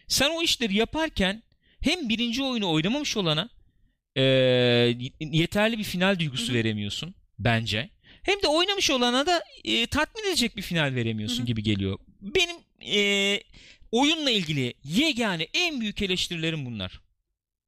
sen 0.08 0.30
o 0.30 0.42
işleri 0.42 0.76
yaparken 0.76 1.42
hem 1.80 2.08
birinci 2.08 2.42
oyunu 2.42 2.70
oynamamış 2.70 3.16
olana 3.16 3.48
e, 4.16 4.22
yeterli 5.20 5.78
bir 5.78 5.84
final 5.84 6.18
duygusu 6.18 6.48
Hı 6.48 6.52
hı. 6.52 6.56
veremiyorsun 6.56 7.14
bence. 7.38 7.90
Hem 8.22 8.42
de 8.42 8.46
oynamış 8.48 8.90
olana 8.90 9.26
da 9.26 9.42
e, 9.64 9.86
tatmin 9.86 10.28
edecek 10.28 10.56
bir 10.56 10.62
final 10.62 10.94
veremiyorsun 10.94 11.38
Hı 11.38 11.42
hı. 11.42 11.46
gibi 11.46 11.62
geliyor. 11.62 11.98
Benim 12.20 12.56
e, 12.86 13.40
oyunla 13.92 14.30
ilgili 14.30 14.74
yegane 14.84 15.46
en 15.54 15.80
büyük 15.80 16.02
eleştirilerim 16.02 16.66
bunlar. 16.66 17.00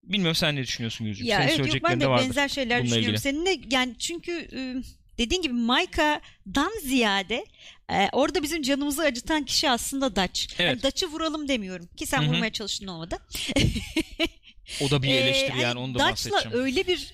Bilmiyorum 0.03 0.35
sen 0.37 0.57
ne 0.57 0.63
düşünüyorsun 0.63 1.07
Gülcüm? 1.07 1.27
Ya 1.27 1.39
Senin 1.39 1.49
evet 1.49 1.75
yok 1.75 1.85
ben 1.85 2.01
de 2.01 2.07
vardır. 2.09 2.25
benzer 2.27 2.49
şeyler 2.49 2.79
bununla 2.83 2.97
düşünüyorum. 2.97 3.15
ilgili. 3.15 3.23
Seninle 3.23 3.61
yani 3.77 3.95
çünkü 3.99 4.33
e, 4.33 4.61
dediğin 5.19 5.43
gibi 5.43 5.55
Maika'dan 5.55 6.73
ziyade 6.83 7.47
e, 7.91 8.09
orada 8.13 8.43
bizim 8.43 8.63
canımızı 8.63 9.03
acıtan 9.03 9.45
kişi 9.45 9.71
aslında 9.71 10.17
Dutch. 10.17 10.41
Evet. 10.59 10.61
Yani 10.71 10.83
Dutch'ı 10.83 11.07
vuralım 11.07 11.49
demiyorum 11.49 11.89
ki 11.97 12.07
sen 12.07 12.23
Hı 12.23 12.27
hı. 12.27 12.29
vurmaya 12.31 12.53
çalıştın 12.53 12.87
olmadı. 12.87 13.19
O 14.81 14.91
da 14.91 15.03
bir 15.03 15.09
Ee, 15.13 15.17
eleştiri 15.17 15.51
hani 15.51 15.63
yani 15.63 15.79
onu 15.79 15.95
da 15.95 15.99
Dutch'la 15.99 16.31
bahsedeceğim. 16.31 16.59
öyle 16.67 16.87
bir 16.87 17.13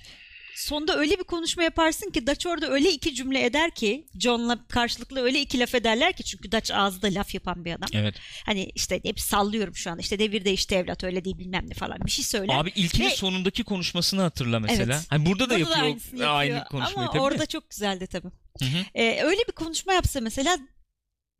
sonda 0.58 0.96
öyle 0.98 1.18
bir 1.18 1.24
konuşma 1.24 1.62
yaparsın 1.62 2.10
ki 2.10 2.26
Dutch 2.26 2.46
orada 2.46 2.70
öyle 2.70 2.92
iki 2.92 3.14
cümle 3.14 3.44
eder 3.44 3.70
ki 3.70 4.06
John'la 4.20 4.66
karşılıklı 4.68 5.20
öyle 5.22 5.40
iki 5.40 5.58
laf 5.60 5.74
ederler 5.74 6.12
ki 6.12 6.24
çünkü 6.24 6.52
Dutch 6.52 6.74
ağzı 6.74 7.02
da 7.02 7.06
laf 7.06 7.34
yapan 7.34 7.64
bir 7.64 7.72
adam. 7.72 7.88
Evet. 7.92 8.14
Hani 8.46 8.70
işte 8.74 9.00
hep 9.04 9.20
sallıyorum 9.20 9.76
şu 9.76 9.90
an 9.90 9.98
işte 9.98 10.18
devir 10.18 10.44
değişti 10.44 10.74
evlat 10.74 11.04
öyle 11.04 11.24
değil 11.24 11.38
bilmem 11.38 11.70
ne 11.70 11.74
falan 11.74 11.98
bir 12.06 12.10
şey 12.10 12.24
söyler. 12.24 12.54
Abi 12.54 12.70
ilkinin 12.76 13.06
Ve- 13.06 13.16
sonundaki 13.16 13.64
konuşmasını 13.64 14.20
hatırla 14.22 14.60
mesela. 14.60 14.94
Evet. 14.94 15.06
Hani 15.10 15.26
burada 15.26 15.44
da 15.44 15.54
Burada 15.54 15.60
yapıyor 15.60 15.84
aynısını 15.84 16.26
aynı 16.26 16.54
yapıyor. 16.54 16.70
konuşmayı 16.70 16.98
Ama 16.98 17.06
tabii 17.12 17.18
de. 17.18 17.22
orada 17.22 17.46
çok 17.46 17.70
güzeldi 17.70 18.06
tabii. 18.06 18.28
Hı 18.58 18.64
hı. 18.64 18.84
Ee, 18.94 19.22
öyle 19.22 19.40
bir 19.48 19.52
konuşma 19.52 19.92
yapsa 19.92 20.20
mesela 20.20 20.58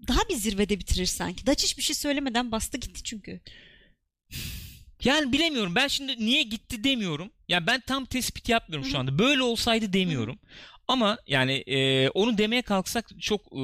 daha 0.09 0.21
bir 0.29 0.35
zirvede 0.35 0.79
bitirir 0.79 1.07
sanki. 1.07 1.47
Dutch 1.47 1.65
hiçbir 1.65 1.83
şey 1.83 1.97
söylemeden 1.97 2.53
bastı 2.53 2.79
gitti 2.79 3.03
çünkü. 3.03 3.41
Yani 5.05 5.33
bilemiyorum. 5.33 5.75
Ben 5.75 5.89
şimdi 5.89 6.17
niye 6.27 6.43
gitti 6.43 6.85
demiyorum. 6.85 7.31
Ya 7.49 7.67
ben 7.67 7.81
tam 7.81 8.05
tespit 8.05 8.49
yapmıyorum 8.49 8.91
şu 8.91 8.99
anda. 8.99 9.19
Böyle 9.19 9.43
olsaydı 9.43 9.93
demiyorum. 9.93 10.39
Ama 10.89 11.19
yani 11.27 11.53
e, 11.53 12.09
onu 12.09 12.39
demeye 12.39 12.63
kalksak 12.63 13.09
çok 13.21 13.41
e, 13.41 13.61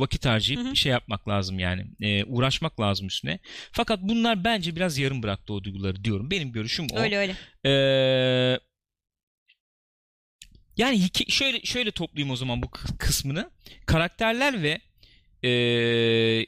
vakit 0.00 0.26
harcayıp 0.26 0.66
hı. 0.66 0.76
şey 0.76 0.92
yapmak 0.92 1.28
lazım 1.28 1.58
yani. 1.58 1.86
E, 2.00 2.24
uğraşmak 2.24 2.80
lazım 2.80 3.06
üstüne. 3.06 3.38
Fakat 3.72 4.02
bunlar 4.02 4.44
bence 4.44 4.76
biraz 4.76 4.98
yarım 4.98 5.22
bıraktı 5.22 5.52
o 5.52 5.64
duyguları 5.64 6.04
diyorum. 6.04 6.30
Benim 6.30 6.52
görüşüm 6.52 6.86
o. 6.92 6.98
Öyle 6.98 7.16
öyle. 7.18 7.36
Ee, 7.64 8.58
yani 10.76 10.96
hike- 10.96 11.30
şöyle 11.30 11.60
şöyle 11.60 11.90
toplayayım 11.90 12.30
o 12.30 12.36
zaman 12.36 12.62
bu 12.62 12.70
kısmını. 12.98 13.50
Karakterler 13.86 14.62
ve 14.62 14.80
ee, 15.44 16.46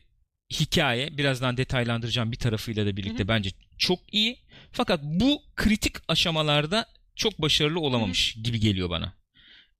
hikaye 0.53 1.19
birazdan 1.19 1.57
detaylandıracağım 1.57 2.33
bir 2.33 2.37
tarafıyla 2.37 2.87
da 2.87 2.97
birlikte 2.97 3.19
Hı 3.19 3.25
hı. 3.25 3.29
bence 3.29 3.51
çok 3.81 4.15
iyi. 4.15 4.39
Fakat 4.73 5.01
bu 5.03 5.43
kritik 5.57 5.97
aşamalarda 6.09 6.87
çok 7.17 7.43
başarılı 7.43 7.81
olamamış 7.81 8.35
gibi 8.43 8.61
geliyor 8.61 8.91
bana. 8.91 9.15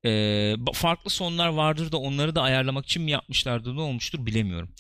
Ee, 0.05 0.55
farklı 0.73 1.11
sonlar 1.11 1.49
vardır 1.49 1.93
da 1.93 1.97
onları 1.97 2.35
da 2.35 2.43
ayarlamak 2.43 2.87
için 2.87 3.03
mi 3.03 3.11
yapmışlardı 3.11 3.77
ne 3.77 3.81
olmuştur 3.81 4.27
bilemiyorum. 4.27 4.75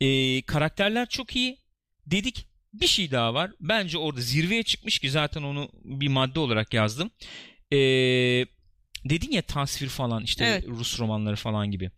Ee, 0.00 0.42
karakterler 0.42 1.08
çok 1.08 1.36
iyi. 1.36 1.58
Dedik 2.06 2.46
bir 2.72 2.86
şey 2.86 3.10
daha 3.10 3.34
var. 3.34 3.50
Bence 3.60 3.98
orada 3.98 4.20
zirveye 4.20 4.62
çıkmış 4.62 4.98
ki 4.98 5.10
zaten 5.10 5.42
onu 5.42 5.68
bir 5.84 6.08
madde 6.08 6.40
olarak 6.40 6.74
yazdım. 6.74 7.10
Ee, 7.72 7.76
dedin 9.04 9.30
ya 9.30 9.42
tasvir 9.42 9.88
falan 9.88 10.24
işte 10.24 10.44
Evet. 10.44 10.64
Rus 10.68 11.00
romanları 11.00 11.36
falan 11.36 11.70
gibi. 11.70 11.90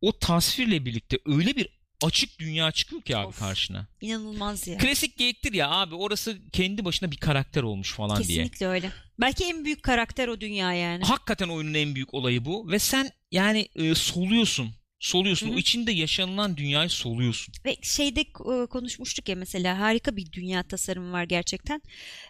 O 0.00 0.18
tasvirle 0.18 0.84
birlikte 0.84 1.18
öyle 1.26 1.56
bir 1.56 1.68
açık 2.02 2.38
dünya 2.38 2.72
çıkıyor 2.72 3.02
ki 3.02 3.16
abi 3.16 3.26
Of. 3.26 3.38
karşına. 3.38 3.86
İnanılmaz 4.00 4.66
ya. 4.66 4.78
Klasik 4.78 5.16
geyiktir 5.16 5.52
ya 5.52 5.70
abi 5.70 5.94
orası 5.94 6.38
kendi 6.52 6.84
başına 6.84 7.10
bir 7.10 7.16
karakter 7.16 7.62
olmuş 7.62 7.92
falan 7.92 8.16
diye. 8.16 8.26
Kesinlikle 8.26 8.66
öyle. 8.66 8.90
Belki 9.20 9.44
en 9.44 9.64
büyük 9.64 9.82
karakter 9.82 10.28
o 10.28 10.40
dünya 10.40 10.72
yani. 10.72 11.04
Hakikaten 11.04 11.48
oyunun 11.48 11.74
en 11.74 11.94
büyük 11.94 12.14
olayı 12.14 12.44
bu 12.44 12.70
ve 12.70 12.78
sen 12.78 13.10
yani 13.30 13.68
e, 13.74 13.94
soluyorsun. 13.94 14.74
Soluyorsun. 15.00 15.46
Hı 15.46 15.50
hı. 15.50 15.54
O 15.54 15.58
içinde 15.58 15.92
yaşanılan 15.92 16.56
dünyayı 16.56 16.90
soluyorsun. 16.90 17.54
Ve 17.64 17.76
şeyde 17.82 18.20
e, 18.20 18.66
konuşmuştuk 18.66 19.28
ya 19.28 19.36
mesela 19.36 19.78
harika 19.78 20.16
bir 20.16 20.32
dünya 20.32 20.62
tasarımı 20.62 21.12
var 21.12 21.24
gerçekten. 21.24 21.82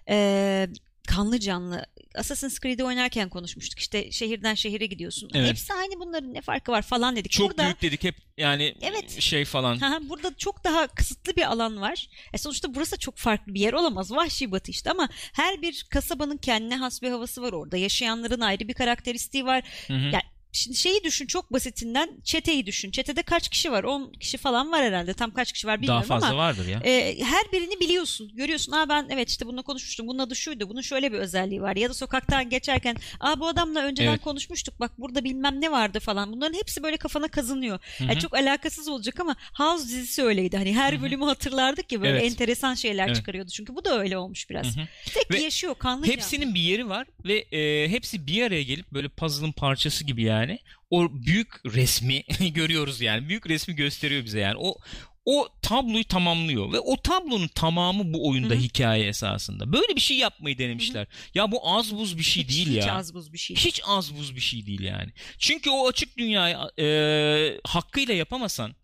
Ee, 0.09 0.69
kanlı 1.07 1.41
canlı. 1.41 1.87
Assassin's 2.15 2.61
Creed'i 2.61 2.85
oynarken 2.85 3.29
konuşmuştuk. 3.29 3.79
İşte 3.79 4.13
şehirden 4.13 4.55
şehire 4.55 4.87
gidiyorsun. 4.87 5.31
Evet. 5.35 5.49
Hepsi 5.49 5.75
aynı 5.75 6.01
bunların 6.01 6.35
ne 6.35 6.41
farkı 6.41 6.73
var 6.73 6.83
falan 6.83 7.17
dedik. 7.17 7.33
Çok 7.33 7.51
Burada 7.51 7.65
büyük 7.65 7.83
dedik 7.83 8.05
hep 8.05 8.17
yani 8.37 8.75
Evet. 8.83 9.21
şey 9.21 9.45
falan. 9.45 9.81
Burada 10.09 10.37
çok 10.37 10.65
daha 10.65 10.87
kısıtlı 10.87 11.37
bir 11.37 11.43
alan 11.53 11.81
var. 11.81 12.09
E 12.33 12.39
sonuçta 12.39 12.75
burası 12.75 12.99
çok 12.99 13.17
farklı 13.17 13.55
bir 13.55 13.61
yer 13.61 13.73
olamaz. 13.73 14.13
Vahşi 14.13 14.53
batı 14.53 14.71
işte 14.71 14.91
ama 14.91 15.09
her 15.33 15.63
bir 15.63 15.87
kasabanın 15.91 16.37
kendine 16.37 16.77
has 16.77 17.03
bir 17.03 17.11
havası 17.11 17.43
var 17.43 17.53
orada. 17.53 17.77
Yaşayanların 17.77 18.41
ayrı 18.41 18.69
bir 18.69 18.75
karakteristiği 18.75 19.45
var. 19.45 19.65
Hı 19.87 19.95
hı. 19.95 19.99
Yani 19.99 20.23
Şimdi 20.55 20.77
şeyi 20.77 21.05
düşün 21.05 21.27
çok 21.27 21.53
basitinden 21.53 22.11
çeteyi 22.25 22.67
düşün. 22.67 22.91
Çetede 22.91 23.23
kaç 23.23 23.49
kişi 23.49 23.73
var? 23.73 23.85
10 23.85 24.13
kişi 24.13 24.39
falan 24.39 24.73
var 24.73 24.83
herhalde. 24.85 25.15
Tam 25.15 25.31
kaç 25.31 25.53
kişi 25.53 25.67
var 25.67 25.77
Daha 25.77 25.83
bilmiyorum 25.83 26.09
fazla 26.09 26.27
ama 26.29 26.37
vardır 26.39 26.67
ya. 26.69 26.81
e, 26.85 27.19
her 27.25 27.43
birini 27.53 27.81
biliyorsun. 27.81 28.31
Görüyorsun. 28.35 28.73
Aa 28.73 28.89
ben 28.89 29.07
evet 29.11 29.31
işte 29.31 29.47
bununla 29.47 29.63
konuşmuştum. 29.63 30.09
Bunun 30.09 30.19
adı 30.19 30.37
şuydu. 30.37 30.69
Bunun 30.69 30.81
şöyle 30.81 31.13
bir 31.13 31.19
özelliği 31.19 31.63
var. 31.63 31.77
Ya 31.77 31.89
da 31.91 31.95
sokaktan 31.95 32.51
geçerken 32.51 32.97
aa 33.21 33.41
bu 33.41 33.47
adamla 33.49 33.81
önceden 33.83 34.09
Evet. 34.11 34.21
konuşmuştuk. 34.21 34.81
Bak 34.81 34.93
burada 34.99 35.25
bilmem 35.25 35.61
ne 35.61 35.71
vardı 35.71 36.01
falan. 36.01 36.33
Bunların 36.33 36.55
hepsi 36.59 36.83
böyle 36.83 36.97
kafana 36.97 37.29
kazınıyor. 37.29 37.79
Yani 38.01 38.19
çok 38.19 38.35
alakasız 38.35 38.89
olacak 38.89 39.21
ama 39.21 39.37
House 39.59 39.85
dizisi 39.85 40.23
öyleydi. 40.23 40.57
Hani 40.57 40.75
her 40.75 40.93
Hı 40.93 40.97
hı. 40.97 41.03
bölümü 41.03 41.25
hatırlardık 41.25 41.89
ki 41.89 42.01
böyle 42.03 42.11
Evet. 42.19 42.25
enteresan 42.33 42.75
şeyler 42.75 43.07
Evet. 43.07 43.17
çıkarıyordu. 43.17 43.51
Çünkü 43.51 43.75
bu 43.77 43.85
da 43.85 43.99
öyle 44.01 44.19
olmuş 44.19 44.51
biraz. 44.51 44.77
Hı 44.77 44.81
hı. 44.81 44.85
Tek 45.15 45.31
Ve 45.31 45.39
yaşıyor 45.41 45.75
kanlı 45.75 46.05
canlı. 46.05 46.17
Hepsinin 46.17 46.55
bir 46.55 46.61
yeri 46.61 46.89
var 46.89 47.07
ve 47.25 47.39
e, 47.39 47.89
hepsi 47.89 48.27
bir 48.27 48.43
araya 48.43 48.63
gelip 48.63 48.93
böyle 48.93 49.09
puzzle'ın 49.09 49.53
parçası 49.53 50.05
gibi 50.05 50.23
yani 50.23 50.44
o 50.91 51.09
büyük 51.13 51.49
resmi 51.67 52.23
görüyoruz 52.55 53.01
yani. 53.01 53.29
Büyük 53.29 53.49
resmi 53.49 53.75
gösteriyor 53.75 54.25
bize 54.25 54.41
yani. 54.41 54.57
O 54.59 54.79
o 55.25 55.49
tabloyu 55.63 56.05
tamamlıyor 56.05 56.73
ve 56.73 56.81
o 56.81 56.97
tablonun 56.97 57.49
tamamı 57.49 58.13
bu 58.13 58.29
oyunda 58.29 58.55
Hı 58.55 58.59
hı. 58.59 58.63
hikaye 58.63 59.07
esasında. 59.09 59.73
Böyle 59.73 59.97
bir 59.97 60.01
şey 60.01 60.17
yapmayı 60.17 60.59
denemişler. 60.59 61.07
Ya 61.35 61.53
bu 61.53 61.69
az 61.77 61.97
buz 61.97 62.19
bir 62.19 62.23
şey 62.23 62.43
hiç, 62.43 62.51
değil 62.57 62.69
hiç 62.69 62.87
ya. 62.87 62.95
az 62.95 63.15
buz 63.15 63.33
bir 63.33 63.39
şey. 63.39 63.57
Hiç 63.57 63.81
az 63.87 64.17
buz 64.17 64.37
bir 64.37 64.41
şey 64.41 64.67
değil 64.67 64.81
yani. 64.81 65.13
Çünkü 65.39 65.71
o 65.71 65.89
açık 65.89 66.19
dünyayı 66.19 66.57
e, 66.79 66.87
hakkıyla 67.65 68.15
yapamasan 68.15 68.75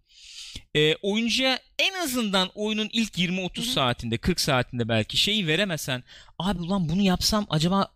e, 0.75 0.95
oyuncuya 0.95 1.59
en 1.79 1.95
azından 1.95 2.51
oyunun 2.55 2.89
ilk 2.93 3.19
20-30 3.19 3.57
Hı 3.57 3.61
hı. 3.61 3.67
saatinde 3.67 4.19
40 4.19 4.41
saatinde 4.41 4.89
belki 4.89 5.17
şeyi 5.17 5.47
veremesen 5.47 6.05
abi 6.39 6.59
ulan 6.61 6.89
bunu 6.89 7.03
yapsam 7.03 7.47
acaba 7.51 7.89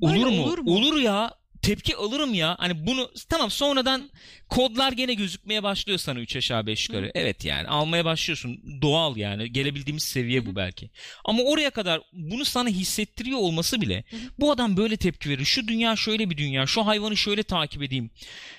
olur 0.00 0.12
Böyle 0.12 0.24
mu? 0.36 0.44
olur 0.44 0.58
mu? 0.58 0.74
Olur 0.74 1.00
ya. 1.00 1.37
Tepki 1.62 1.96
alırım 1.96 2.34
ya. 2.34 2.56
Hani 2.58 2.86
bunu 2.86 3.10
tamam 3.28 3.50
sonradan 3.50 4.10
kodlar 4.48 4.92
gene 4.92 5.14
gözükmeye 5.14 5.62
başlıyor 5.62 5.98
sana 5.98 6.20
3 6.20 6.36
aşağı 6.36 6.66
5 6.66 6.88
yukarı. 6.88 7.06
Hı. 7.06 7.10
Evet 7.14 7.44
yani 7.44 7.68
almaya 7.68 8.04
başlıyorsun. 8.04 8.62
Doğal 8.82 9.16
yani. 9.16 9.52
Gelebildiğimiz 9.52 10.02
seviye 10.02 10.46
bu 10.46 10.56
belki. 10.56 10.90
Ama 11.24 11.42
oraya 11.42 11.70
kadar 11.70 12.00
bunu 12.12 12.44
sana 12.44 12.68
hissettiriyor 12.68 13.38
olması 13.38 13.80
bile 13.80 14.04
Hı 14.10 14.16
bu 14.38 14.50
adam 14.50 14.76
böyle 14.76 14.96
tepki 14.96 15.30
verir. 15.30 15.44
Şu 15.44 15.68
dünya 15.68 15.96
şöyle 15.96 16.30
bir 16.30 16.36
dünya. 16.36 16.66
Şu 16.66 16.86
hayvanı 16.86 17.16
şöyle 17.16 17.42
takip 17.42 17.82
edeyim. 17.82 18.10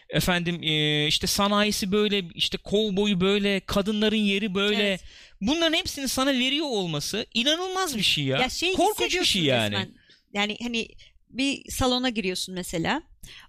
Efendim 0.10 0.64
e, 0.64 1.08
işte 1.08 1.28
sanayisi 1.28 1.92
böyle, 1.92 2.24
işte 2.36 2.58
kovboyu 2.58 3.22
böyle, 3.22 3.60
kadınların 3.60 4.16
yeri 4.16 4.56
böyle. 4.56 4.88
Evet. 4.88 5.04
Bunların 5.42 5.74
hepsini 5.74 6.08
sana 6.08 6.34
veriyor 6.34 6.66
olması 6.66 7.26
inanılmaz 7.34 7.98
bir 7.98 8.04
şey 8.04 8.24
ya. 8.24 8.38
Ya 8.38 8.50
şey 8.50 8.74
Korkunç 8.74 9.16
bir 9.16 9.26
şey 9.26 9.42
yani. 9.44 9.72
resmen. 9.72 9.90
Yani 10.34 10.58
hani 10.62 10.88
bir 11.30 11.72
salona 11.72 12.10
giriyorsun 12.10 12.56
mesela. 12.56 13.02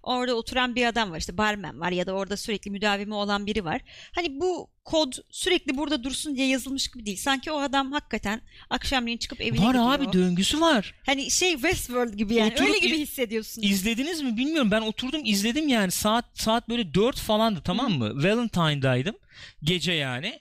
Orada 0.03 0.35
oturan 0.35 0.75
bir 0.75 0.87
adam 0.87 1.11
var 1.11 1.19
işte 1.19 1.39
barmen 1.39 1.81
var 1.81 1.91
ya 1.93 2.07
da 2.07 2.13
orada 2.13 2.37
sürekli 2.37 2.71
müdavimi 2.71 3.15
olan 3.15 3.47
biri 3.47 3.65
var. 3.65 3.81
Hani 4.15 4.41
bu 4.41 4.71
kod 4.85 5.13
sürekli 5.31 5.77
burada 5.77 6.05
dursun 6.05 6.37
diye 6.37 6.47
yazılmış 6.49 6.89
gibi 6.89 7.07
değil. 7.07 7.17
Sanki 7.17 7.51
o 7.51 7.59
adam 7.61 7.93
hakikaten 7.93 8.41
akşamleyin 8.71 9.19
çıkıp 9.19 9.41
evine 9.41 9.65
Var 9.67 9.67
gidiyor. 9.67 9.93
abi 9.93 10.13
döngüsü 10.13 10.61
var. 10.61 10.95
Hani 11.07 11.31
şey 11.31 11.53
Westworld 11.53 12.15
gibi 12.15 12.35
yani 12.35 12.53
Oturup 12.53 12.69
öyle 12.69 12.79
gibi 12.79 12.99
hissediyorsun. 12.99 13.63
İzlediniz 13.63 14.23
mi 14.23 14.37
bilmiyorum. 14.37 14.71
Ben 14.71 14.81
oturdum 14.81 15.21
izledim 15.25 15.69
yani 15.69 15.91
saat 15.91 16.25
saat 16.35 16.69
böyle 16.69 16.95
4 16.95 17.19
falandı 17.19 17.61
tamam 17.65 17.93
mı? 17.93 18.15
Valentine'daydım. 18.15 19.15
Gece 19.63 19.93
yani. 19.93 20.41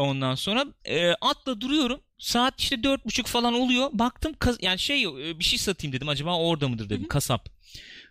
Ondan 0.00 0.34
sonra 0.34 0.64
e, 0.84 1.10
atla 1.20 1.60
duruyorum. 1.60 2.00
Saat 2.18 2.60
işte 2.60 2.82
dört 2.82 3.04
buçuk 3.06 3.26
falan 3.26 3.54
oluyor. 3.54 3.90
Baktım 3.92 4.32
kas- 4.38 4.58
yani 4.62 4.78
şey 4.78 5.04
e, 5.04 5.38
bir 5.38 5.44
şey 5.44 5.58
satayım 5.58 5.92
dedim. 5.92 6.08
Acaba 6.08 6.36
orada 6.38 6.68
mıdır 6.68 6.84
dedim 6.88 7.00
Hı 7.00 7.04
hı. 7.04 7.08
kasap. 7.08 7.48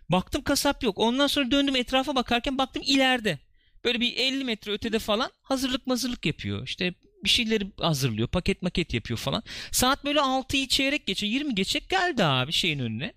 Baktım 0.08 0.42
kasap 0.42 0.82
yok. 0.82 0.98
Ondan 0.98 1.26
sonra 1.26 1.50
döndüm 1.50 1.76
etrafa 1.76 2.14
bakarken 2.14 2.58
baktım 2.58 2.82
ileride. 2.86 3.38
Böyle 3.84 4.00
bir 4.00 4.16
50 4.16 4.44
metre 4.44 4.72
ötede 4.72 4.98
falan 4.98 5.30
hazırlık 5.42 5.86
mazırlık 5.86 6.26
yapıyor. 6.26 6.66
İşte 6.66 6.94
bir 7.24 7.28
şeyleri 7.28 7.72
hazırlıyor. 7.80 8.28
Paket 8.28 8.62
maket 8.62 8.94
yapıyor 8.94 9.18
falan. 9.18 9.42
Saat 9.72 10.04
böyle 10.04 10.18
6'yı 10.20 10.68
çeyrek 10.68 11.06
geçe 11.06 11.26
20 11.26 11.54
geçe 11.54 11.78
geldi 11.78 12.24
abi 12.24 12.52
şeyin 12.52 12.78
önüne. 12.78 13.12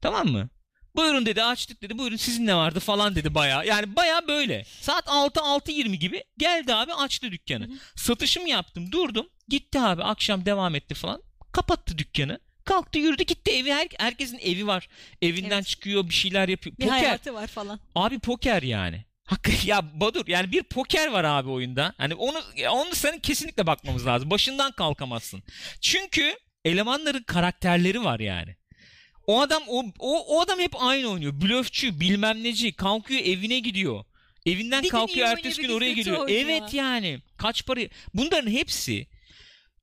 Tamam 0.00 0.28
mı? 0.28 0.48
Buyurun 0.96 1.26
dedi 1.26 1.42
açtık 1.42 1.82
dedi. 1.82 1.98
Buyurun 1.98 2.16
sizin 2.16 2.46
ne 2.46 2.54
vardı 2.56 2.80
falan 2.80 3.14
dedi 3.14 3.34
baya. 3.34 3.64
Yani 3.64 3.96
baya 3.96 4.28
böyle. 4.28 4.64
Saat 4.80 5.04
6 5.08 5.40
6.20 5.40 5.94
gibi 5.94 6.24
geldi 6.38 6.74
abi 6.74 6.94
açtı 6.94 7.32
dükkanı. 7.32 7.64
Hı 7.68 7.72
hı. 7.72 7.76
Satışım 7.96 8.46
yaptım 8.46 8.92
durdum. 8.92 9.26
Gitti 9.48 9.80
abi 9.80 10.02
akşam 10.02 10.46
devam 10.46 10.74
etti 10.74 10.94
falan. 10.94 11.22
Kapattı 11.52 11.98
dükkanı. 11.98 12.38
Kalktı 12.64 12.98
yürüdü 12.98 13.22
gitti 13.22 13.50
evi. 13.50 13.72
Her, 13.72 13.88
herkesin 13.98 14.38
evi 14.38 14.66
var. 14.66 14.88
Evinden 15.22 15.50
Evet. 15.56 15.66
çıkıyor 15.66 16.08
bir 16.08 16.14
şeyler 16.14 16.48
yapıyor. 16.48 16.76
bir 16.78 16.84
Poker. 16.84 16.98
hayatı 16.98 17.34
var 17.34 17.46
falan. 17.46 17.80
Abi 17.94 18.18
poker 18.18 18.62
yani. 18.62 19.04
Hakkı 19.26 19.50
ya 19.64 20.00
Badur 20.00 20.26
yani 20.26 20.52
bir 20.52 20.62
poker 20.62 21.08
var 21.08 21.24
abi 21.24 21.48
oyunda. 21.50 21.94
Hani 21.98 22.14
onu 22.14 22.38
onu 22.70 22.94
senin 22.94 23.18
kesinlikle 23.18 23.66
bakmamız 23.66 24.06
lazım. 24.06 24.30
Başından 24.30 24.72
kalkamazsın. 24.72 25.42
Çünkü 25.80 26.36
elemanların 26.64 27.22
karakterleri 27.22 28.04
var 28.04 28.20
yani. 28.20 28.56
O 29.26 29.40
adam 29.40 29.62
o, 29.68 29.84
o, 29.98 30.36
o 30.36 30.40
adam 30.40 30.58
hep 30.58 30.72
aynı 30.82 31.08
oynuyor. 31.08 31.40
Blöfçü, 31.40 32.00
bilmem 32.00 32.42
neci, 32.44 32.72
kalkıyor 32.72 33.20
evine 33.20 33.58
gidiyor. 33.58 34.04
Evinden 34.46 34.82
Bir 34.82 34.88
gün 34.88 34.90
kalkıyor 34.90 35.26
iyi 35.26 35.30
ertesi 35.30 35.62
gün 35.62 35.68
oraya 35.68 35.88
gün 35.88 35.94
geliyor. 35.96 36.18
oynuyor. 36.18 36.40
Evet 36.40 36.74
yani. 36.74 37.20
Kaç 37.36 37.66
para 37.66 37.80
bunların 38.14 38.50
hepsi 38.50 39.06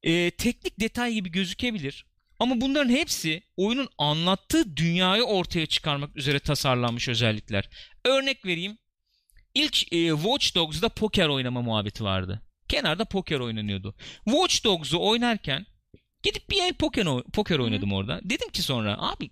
e, 0.03 0.31
teknik 0.31 0.79
detay 0.79 1.13
gibi 1.13 1.31
gözükebilir. 1.31 2.05
Ama 2.39 2.61
bunların 2.61 2.89
hepsi 2.89 3.43
oyunun 3.57 3.89
anlattığı 3.97 4.77
dünyayı 4.77 5.23
ortaya 5.23 5.65
çıkarmak 5.65 6.15
üzere 6.17 6.39
tasarlanmış 6.39 7.09
özellikler. 7.09 7.69
Örnek 8.05 8.45
vereyim. 8.45 8.77
İlk 9.55 9.93
e, 9.93 10.09
Watch 10.09 10.55
Dogs'da 10.55 10.89
poker 10.89 11.27
oynama 11.27 11.61
muhabbeti 11.61 12.03
vardı. 12.03 12.41
Kenarda 12.69 13.05
poker 13.05 13.39
oynanıyordu. 13.39 13.95
Watch 14.25 14.63
Dogs'u 14.63 15.07
oynarken 15.09 15.65
gidip 16.23 16.49
bir 16.49 16.63
el 16.63 16.73
poker, 16.73 17.05
poker 17.33 17.59
hı. 17.59 17.63
oynadım 17.63 17.93
orada. 17.93 18.19
Dedim 18.23 18.49
ki 18.49 18.61
sonra 18.61 18.95
abi 18.99 19.29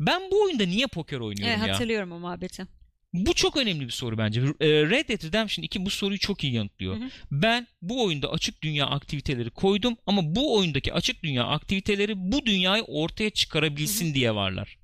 ben 0.00 0.22
bu 0.30 0.42
oyunda 0.42 0.66
niye 0.66 0.86
poker 0.86 1.20
oynuyorum 1.20 1.54
Evet, 1.56 1.68
ya? 1.68 1.74
hatırlıyorum 1.74 2.12
o 2.12 2.18
muhabbeti. 2.18 2.66
Bu 3.12 3.34
çok 3.34 3.56
önemli 3.56 3.86
bir 3.86 3.92
soru 3.92 4.18
bence. 4.18 4.40
E, 4.40 4.68
Red 4.68 5.08
Dead 5.08 5.24
Redemption 5.24 5.62
2 5.62 5.86
bu 5.86 5.90
soruyu 5.90 6.18
çok 6.18 6.44
iyi 6.44 6.52
yanıtlıyor. 6.52 6.96
Hı 6.96 7.04
hı. 7.04 7.08
Ben 7.30 7.66
bu 7.82 8.04
oyunda 8.04 8.30
açık 8.30 8.62
dünya 8.62 8.86
aktiviteleri 8.86 9.50
koydum 9.50 9.96
ama 10.06 10.34
bu 10.34 10.56
oyundaki 10.56 10.92
açık 10.92 11.22
dünya 11.22 11.44
aktiviteleri 11.44 12.12
bu 12.16 12.46
dünyayı 12.46 12.82
ortaya 12.82 13.30
çıkarabilsin 13.30 14.14
diye 14.14 14.34
varlar. 14.34 14.78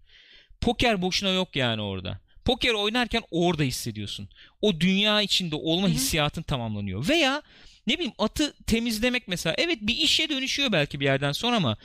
Poker 0.60 1.02
boşuna 1.02 1.30
yok 1.30 1.56
yani 1.56 1.82
orada. 1.82 2.20
Poker 2.44 2.72
oynarken 2.72 3.22
orada 3.30 3.62
hissediyorsun. 3.62 4.28
O 4.60 4.80
dünya 4.80 5.22
içinde 5.22 5.56
olma 5.56 5.86
Hı 5.86 5.90
hı. 5.90 5.94
hissiyatın 5.94 6.42
tamamlanıyor. 6.42 7.08
Veya 7.08 7.42
ne 7.86 7.94
bileyim 7.94 8.12
atı 8.18 8.54
temizlemek 8.66 9.28
mesela. 9.28 9.54
Evet 9.58 9.78
bir 9.80 9.96
işe 9.96 10.28
dönüşüyor 10.28 10.72
belki 10.72 11.00
bir 11.00 11.04
yerden 11.04 11.32
sonra 11.32 11.56
ama 11.56 11.76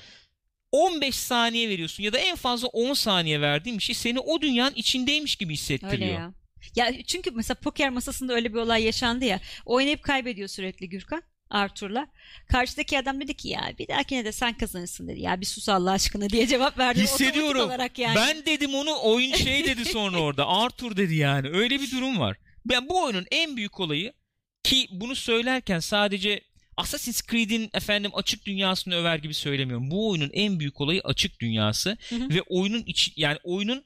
15 0.71 1.15
saniye 1.15 1.69
veriyorsun 1.69 2.03
ya 2.03 2.13
da 2.13 2.17
en 2.17 2.35
fazla 2.35 2.67
10 2.67 2.93
saniye 2.93 3.41
verdiğin 3.41 3.77
bir 3.77 3.83
şey 3.83 3.95
seni 3.95 4.19
o 4.19 4.41
dünyanın 4.41 4.75
içindeymiş 4.75 5.35
gibi 5.35 5.53
hissettiriyor. 5.53 5.93
Öyle 5.93 6.05
ya. 6.05 6.33
Ya 6.75 7.03
çünkü 7.07 7.31
mesela 7.31 7.55
poker 7.55 7.89
masasında 7.89 8.33
öyle 8.33 8.53
bir 8.53 8.59
olay 8.59 8.83
yaşandı 8.83 9.25
ya. 9.25 9.39
Oynayıp 9.65 10.03
kaybediyor 10.03 10.47
sürekli 10.47 10.89
Gürkan. 10.89 11.23
Arthur'la. 11.49 12.07
Karşıdaki 12.47 12.99
adam 12.99 13.21
dedi 13.21 13.33
ki 13.33 13.49
ya 13.49 13.73
bir 13.79 13.87
dahakine 13.87 14.25
de 14.25 14.31
sen 14.31 14.57
kazanırsın 14.57 15.07
dedi. 15.07 15.19
Ya 15.19 15.41
bir 15.41 15.45
sus 15.45 15.69
Allah 15.69 15.91
aşkına 15.91 16.29
diye 16.29 16.47
cevap 16.47 16.77
verdi. 16.77 17.01
Hissediyorum. 17.01 17.61
olarak 17.61 17.99
yani. 17.99 18.15
Ben 18.15 18.45
dedim 18.45 18.75
onu 18.75 18.97
oyun 19.03 19.33
şey 19.33 19.65
dedi 19.65 19.85
sonra 19.85 20.19
orada. 20.19 20.47
Arthur 20.47 20.97
dedi 20.97 21.15
yani. 21.15 21.49
Öyle 21.49 21.81
bir 21.81 21.91
durum 21.91 22.19
var. 22.19 22.37
Ben 22.65 22.89
bu 22.89 23.03
oyunun 23.03 23.25
en 23.31 23.57
büyük 23.57 23.79
olayı 23.79 24.13
ki 24.64 24.88
bunu 24.91 25.16
söylerken 25.16 25.80
sadece 25.80 26.41
Assassin's 26.78 27.22
Creed'in 27.22 27.70
efendim 27.74 28.12
açık 28.14 28.45
dünyasını 28.45 28.95
över 28.95 29.18
gibi 29.18 29.34
söylemiyorum. 29.34 29.91
Bu 29.91 30.09
oyunun 30.09 30.30
en 30.34 30.59
büyük 30.59 30.82
olayı 30.82 31.01
açık 31.03 31.39
dünyası 31.39 31.97
Hı 32.09 32.16
hı. 32.16 32.30
ve 32.30 32.41
oyunun 32.41 32.84
içi 32.86 33.12
yani 33.16 33.38
oyunun 33.43 33.84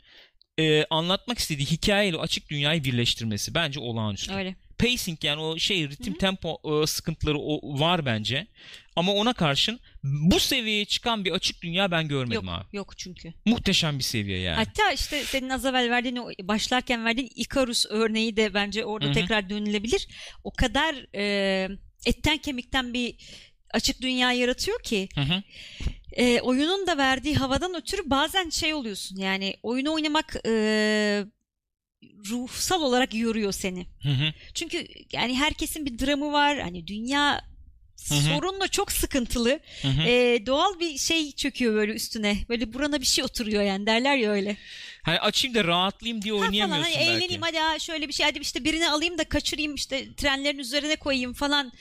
e, 0.59 0.85
anlatmak 0.85 1.39
istediği 1.39 1.65
hikayeyle 1.65 2.17
açık 2.17 2.49
dünyayı 2.49 2.83
birleştirmesi 2.83 3.53
bence 3.53 3.79
olağanüstü. 3.79 4.33
Öyle. 4.33 4.55
Pacing 4.79 5.23
yani 5.23 5.41
o 5.41 5.57
şey 5.57 5.89
ritim 5.89 6.13
Hı 6.13 6.15
hı. 6.15 6.19
tempo 6.19 6.57
e, 6.83 6.87
sıkıntıları 6.87 7.39
o, 7.39 7.79
var 7.79 8.05
bence. 8.05 8.47
Ama 8.95 9.13
ona 9.13 9.33
karşın 9.33 9.79
bu 10.03 10.39
seviyeye 10.39 10.85
çıkan 10.85 11.25
bir 11.25 11.31
açık 11.31 11.61
dünya 11.61 11.91
ben 11.91 12.07
görmedim 12.07 12.45
Yok, 12.45 12.53
abi. 12.53 12.77
yok 12.77 12.97
çünkü. 12.97 13.33
Muhteşem 13.45 13.97
bir 13.97 14.03
seviye 14.03 14.39
yani. 14.39 14.55
Hatta 14.55 14.91
işte 14.91 15.23
senin 15.23 15.49
az 15.49 15.65
evvel 15.65 15.89
verdiğin 15.89 16.17
başlarken 16.41 17.05
verdiğin 17.05 17.29
Icarus 17.35 17.85
örneği 17.89 18.37
de 18.37 18.53
bence 18.53 18.85
orada 18.85 19.05
Hı 19.05 19.09
hı. 19.09 19.13
tekrar 19.13 19.49
dönülebilir. 19.49 20.07
O 20.43 20.51
kadar 20.51 20.95
e, 21.15 21.69
etten 22.05 22.37
kemikten 22.37 22.93
bir 22.93 23.15
açık 23.73 24.01
dünya 24.01 24.31
yaratıyor 24.31 24.83
ki 24.83 25.09
Hı 25.15 25.21
hı. 25.21 25.43
e, 26.11 26.41
oyunun 26.41 26.87
da 26.87 26.97
verdiği 26.97 27.35
havadan 27.35 27.75
ötürü 27.75 28.01
bazen 28.05 28.49
şey 28.49 28.73
oluyorsun 28.73 29.17
yani 29.17 29.55
oyunu 29.63 29.93
oynamak 29.93 30.35
e, 30.47 31.25
ruhsal 32.29 32.81
olarak 32.81 33.13
yoruyor 33.13 33.51
seni. 33.51 33.87
Hı 34.03 34.09
hı. 34.09 34.33
Çünkü 34.53 34.87
yani 35.11 35.35
herkesin 35.37 35.85
bir 35.85 35.99
dramı 35.99 36.31
var. 36.31 36.59
Hani 36.59 36.87
dünya 36.87 37.41
Hı 38.09 38.15
hı. 38.15 38.19
sorunla 38.21 38.67
çok 38.67 38.91
sıkıntılı. 38.91 39.59
Hı 39.81 39.87
hı. 39.87 40.01
E, 40.01 40.45
doğal 40.45 40.79
bir 40.79 40.97
şey 40.97 41.31
çöküyor 41.31 41.73
böyle 41.75 41.93
üstüne. 41.93 42.37
Böyle 42.49 42.73
burana 42.73 43.01
bir 43.01 43.05
şey 43.05 43.23
oturuyor 43.23 43.63
yani 43.63 43.85
derler 43.85 44.15
ya 44.15 44.31
öyle. 44.31 44.57
Hani 45.03 45.19
açayım 45.19 45.55
da 45.55 45.63
rahatlayayım 45.63 46.21
diye 46.21 46.33
Ha 46.33 46.39
falan 46.39 46.49
oynayamıyorsun 46.51 46.83
hani 46.93 46.99
belki. 47.07 47.11
eğleneyim 47.11 47.41
hadi 47.41 47.57
ha 47.57 47.79
şöyle 47.79 48.07
bir 48.07 48.13
şey 48.13 48.25
hadi 48.25 48.39
işte 48.39 48.63
birini 48.63 48.89
alayım 48.89 49.17
da 49.17 49.23
kaçırayım 49.23 49.75
işte 49.75 50.15
trenlerin 50.15 50.59
üzerine 50.59 50.95
koyayım 50.95 51.33
falan 51.33 51.71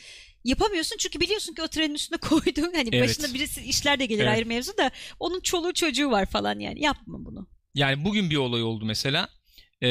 yapamıyorsun 0.45 0.97
çünkü 1.01 1.21
biliyorsun 1.21 1.55
ki 1.55 1.63
o 1.63 1.69
trenin 1.69 1.95
üstüne 1.95 2.19
koyduğun 2.29 2.73
hani 2.75 2.89
Evet. 2.93 3.03
başına 3.09 3.35
birisi 3.35 3.61
işler 3.63 3.99
de 3.99 4.07
gelir 4.07 4.23
Evet. 4.23 4.33
ayrı 4.33 4.47
mevzu 4.47 4.77
da 4.79 4.91
onun 5.21 5.41
çoluğu 5.41 5.73
çocuğu 5.73 6.11
var 6.11 6.27
falan 6.27 6.59
yani 6.59 6.83
yapma 6.83 7.25
bunu. 7.25 7.49
Yani 7.75 8.05
bugün 8.05 8.31
bir 8.31 8.37
olay 8.37 8.63
oldu 8.63 8.85
mesela. 8.85 9.29
Ee, 9.83 9.87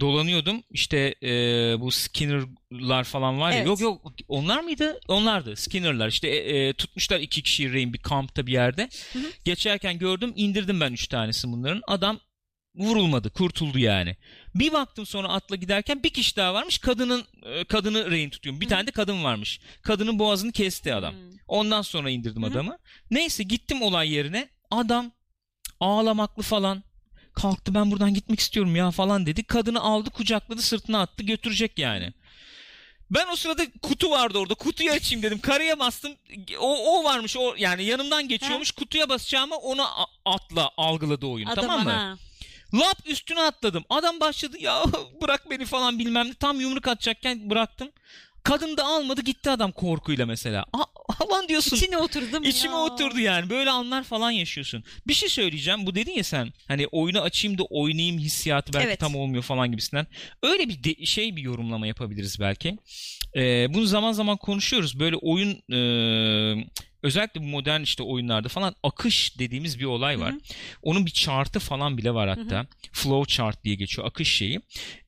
dolanıyordum 0.00 0.62
işte 0.70 1.14
ee, 1.22 1.80
bu 1.80 1.90
Skinner'lar 1.90 3.04
falan 3.04 3.40
var 3.40 3.50
ya. 3.50 3.56
Evet. 3.56 3.66
Yok 3.66 3.80
yok 3.80 4.12
onlar 4.28 4.60
mıydı? 4.60 5.00
Onlardı 5.08 5.56
Skinner'lar 5.56 6.08
işte 6.08 6.28
e, 6.28 6.68
e, 6.68 6.72
tutmuşlar 6.72 7.20
iki 7.20 7.42
kişiyi 7.42 7.72
rehin 7.72 7.92
bir 7.92 7.98
kampta 7.98 8.46
bir 8.46 8.52
yerde. 8.52 8.88
Hı 9.12 9.18
hı. 9.18 9.24
Geçerken 9.44 9.98
gördüm 9.98 10.32
indirdim 10.36 10.80
ben 10.80 10.92
üç 10.92 11.08
tanesi 11.08 11.48
bunların. 11.48 11.82
Adam 11.86 12.20
vurulmadı 12.74 13.30
kurtuldu 13.30 13.78
yani. 13.78 14.16
Bir 14.54 14.72
baktım 14.72 15.06
sonra 15.06 15.28
atla 15.28 15.56
giderken 15.56 16.02
bir 16.02 16.10
kişi 16.10 16.36
daha 16.36 16.54
varmış 16.54 16.78
kadının 16.78 17.24
e, 17.42 17.64
kadını 17.64 18.10
rehin 18.10 18.30
tutuyorum. 18.30 18.60
Bir 18.60 18.66
Hı. 18.66 18.70
tane 18.70 18.86
de 18.86 18.90
kadın 18.90 19.24
varmış. 19.24 19.60
Kadının 19.82 20.18
boğazını 20.18 20.52
kesti 20.52 20.94
adam. 20.94 21.12
Hmm. 21.12 21.20
Ondan 21.48 21.82
sonra 21.82 22.10
indirdim 22.10 22.42
Hı 22.42 22.46
hı. 22.46 22.50
adamı. 22.50 22.78
Neyse 23.10 23.42
gittim 23.42 23.82
olay 23.82 24.12
yerine. 24.12 24.48
Adam 24.70 25.12
ağlamaklı 25.80 26.42
falan. 26.42 26.82
Kalktı 27.34 27.74
ben 27.74 27.90
buradan 27.90 28.14
gitmek 28.14 28.40
istiyorum 28.40 28.76
ya 28.76 28.90
falan 28.90 29.26
dedi. 29.26 29.44
Kadını 29.44 29.80
aldı 29.80 30.10
kucakladı 30.10 30.62
sırtına 30.62 31.00
attı 31.00 31.22
götürecek 31.24 31.78
yani. 31.78 32.12
Ben 33.10 33.26
o 33.32 33.36
sırada 33.36 33.62
kutu 33.82 34.10
vardı 34.10 34.38
orada. 34.38 34.54
Kutuyu 34.54 34.90
açayım 34.92 35.22
dedim. 35.22 35.40
Karıya 35.40 35.78
bastım. 35.78 36.12
O, 36.60 36.98
o 36.98 37.04
varmış. 37.04 37.36
O 37.36 37.54
yani 37.58 37.84
yanımdan 37.84 38.28
geçiyormuş. 38.28 38.70
Kutuya 38.70 39.08
basacağımı 39.08 39.54
onu 39.56 39.82
a- 39.82 40.06
atla 40.24 40.70
algıladı 40.76 41.26
oyun. 41.26 41.46
Adama 41.46 41.66
tamam 41.66 41.84
mı? 41.84 41.90
ha. 41.90 42.16
Lap 42.74 42.98
üstüne 43.06 43.40
atladım. 43.40 43.84
Adam 43.90 44.20
başladı 44.20 44.56
ya 44.60 44.82
bırak 45.22 45.50
beni 45.50 45.64
falan 45.64 45.98
bilmem 45.98 46.28
ne. 46.28 46.34
Tam 46.34 46.60
yumruk 46.60 46.88
atacakken 46.88 47.50
bıraktım. 47.50 47.90
Kadın 48.50 48.76
da 48.76 48.84
almadı 48.84 49.22
gitti 49.22 49.50
adam 49.50 49.72
korkuyla 49.72 50.26
mesela. 50.26 50.64
A- 50.72 51.30
lan 51.34 51.48
diyorsun. 51.48 51.76
İçine 51.76 51.98
oturdu 51.98 52.40
mi? 52.40 52.48
İçime 52.48 52.74
Ya. 52.74 52.80
oturdu 52.80 53.18
yani. 53.20 53.50
Böyle 53.50 53.70
anlar 53.70 54.02
falan 54.04 54.30
yaşıyorsun. 54.30 54.84
Bir 55.06 55.14
şey 55.14 55.28
söyleyeceğim. 55.28 55.86
Bu 55.86 55.94
dedin 55.94 56.12
ya 56.12 56.24
sen 56.24 56.52
hani 56.68 56.86
oyunu 56.86 57.20
açayım 57.20 57.58
da 57.58 57.62
oynayayım 57.62 58.18
hissiyatı 58.18 58.72
belki 58.72 58.86
Evet. 58.86 59.00
tam 59.00 59.16
olmuyor 59.16 59.42
falan 59.42 59.70
gibisinden. 59.70 60.06
Öyle 60.42 60.68
bir 60.68 60.84
de- 60.84 61.06
şey 61.06 61.36
bir 61.36 61.42
yorumlama 61.42 61.86
yapabiliriz 61.86 62.40
belki. 62.40 62.76
Ee, 63.36 63.66
bunu 63.74 63.86
zaman 63.86 64.12
zaman 64.12 64.36
konuşuyoruz. 64.36 65.00
Böyle 65.00 65.16
oyun 65.16 65.50
e, 65.72 65.78
özellikle 67.02 67.40
bu 67.40 67.44
modern 67.46 67.80
işte 67.82 68.02
oyunlarda 68.02 68.48
falan 68.48 68.74
akış 68.82 69.38
dediğimiz 69.38 69.78
bir 69.78 69.84
olay 69.84 70.20
var. 70.20 70.32
Hı 70.32 70.36
hı. 70.36 70.40
Onun 70.82 71.06
bir 71.06 71.10
chartı 71.10 71.58
falan 71.58 71.98
bile 71.98 72.14
var 72.14 72.28
hatta. 72.28 72.66
Flow 72.92 73.34
chart 73.36 73.64
diye 73.64 73.74
geçiyor 73.74 74.06
akış 74.06 74.36
şeyi. 74.36 74.60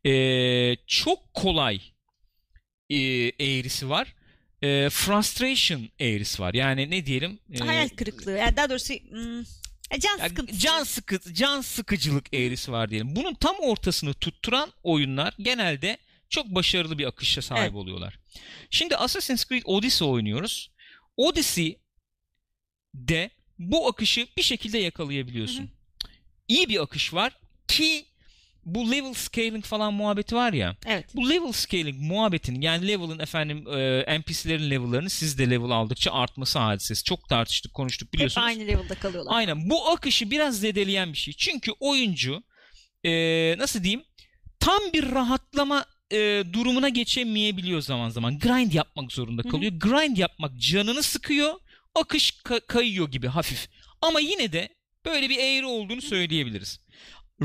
Ee, 0.06 0.76
çok 0.86 1.34
kolay 1.34 1.80
e, 2.92 2.98
eğrisi 3.44 3.88
var. 3.88 4.14
E, 4.62 4.88
frustration 4.90 5.88
eğrisi 6.00 6.42
var. 6.42 6.54
Yani 6.54 6.90
ne 6.90 7.06
diyelim? 7.06 7.38
E, 7.52 7.58
Hayal 7.58 7.88
kırıklığı. 7.88 8.38
Yani 8.38 8.56
daha 8.56 8.70
doğrusu 8.70 8.94
hmm, 8.94 9.40
e, 9.90 10.00
can 10.00 10.28
sıkıntısı. 10.28 10.60
can 10.60 10.84
sıkı 10.84 11.34
can 11.34 11.60
sıkıcılık 11.60 12.34
eğrisi 12.34 12.72
var 12.72 12.90
diyelim. 12.90 13.16
Bunun 13.16 13.34
tam 13.34 13.56
ortasını 13.60 14.14
tutturan 14.14 14.72
oyunlar 14.82 15.34
genelde 15.38 15.98
çok 16.28 16.46
başarılı 16.46 16.98
bir 16.98 17.04
akışa 17.06 17.42
sahip 17.42 17.62
Evet. 17.62 17.74
oluyorlar. 17.74 18.18
Şimdi 18.70 18.96
Assassin's 18.96 19.48
Creed 19.48 19.62
Odyssey 19.64 20.08
oynuyoruz. 20.08 20.70
Odyssey 21.16 21.78
de 22.94 23.30
bu 23.58 23.88
akışı 23.88 24.26
bir 24.36 24.42
şekilde 24.42 24.78
yakalayabiliyorsun. 24.78 25.62
Hı 25.62 25.68
İyi 26.48 26.68
bir 26.68 26.82
akış 26.82 27.14
var 27.14 27.38
ki 27.68 28.04
bu 28.64 28.90
level 28.90 29.14
scaling 29.14 29.64
falan 29.64 29.94
muhabbeti 29.94 30.34
var 30.34 30.52
ya. 30.52 30.76
Evet. 30.86 31.06
Bu 31.14 31.30
level 31.30 31.52
scaling 31.52 31.98
muhabbetin 32.00 32.60
yani 32.60 32.88
level'ın 32.88 33.18
efendim 33.18 33.64
e, 33.68 34.18
NPC'lerin 34.18 34.70
level'larını 34.70 35.10
siz 35.10 35.38
de 35.38 35.50
level 35.50 35.70
aldıkça 35.70 36.12
artması 36.12 36.58
hadisesi. 36.58 37.04
Çok 37.04 37.28
tartıştık, 37.28 37.74
konuştuk 37.74 38.08
Hep 38.08 38.12
biliyorsunuz. 38.12 38.46
aynı 38.46 38.66
level'da 38.66 38.94
kalıyorlar. 38.94 39.32
Aynen. 39.36 39.70
Bu 39.70 39.88
akışı 39.90 40.30
biraz 40.30 40.60
zedeleyen 40.60 41.12
bir 41.12 41.18
şey. 41.18 41.34
Çünkü 41.34 41.72
oyuncu 41.80 42.42
e, 43.04 43.10
nasıl 43.58 43.82
diyeyim 43.84 44.04
tam 44.60 44.80
bir 44.94 45.10
rahatlama 45.12 45.84
e, 46.12 46.44
durumuna 46.52 46.88
geçemeyebiliyor 46.88 47.80
zaman 47.80 48.08
zaman. 48.10 48.38
Grind 48.38 48.72
yapmak 48.72 49.12
zorunda 49.12 49.42
Hı 49.42 49.48
hı. 49.48 49.50
kalıyor. 49.50 49.72
Grind 49.72 50.16
yapmak 50.16 50.58
canını 50.58 51.02
sıkıyor. 51.02 51.54
Akış 51.94 52.30
ka- 52.30 52.66
kayıyor 52.66 53.10
gibi 53.10 53.26
hafif. 53.26 53.68
Ama 54.00 54.20
yine 54.20 54.52
de 54.52 54.68
böyle 55.04 55.28
bir 55.28 55.38
eğri 55.38 55.66
olduğunu 55.66 56.02
söyleyebiliriz. 56.02 56.80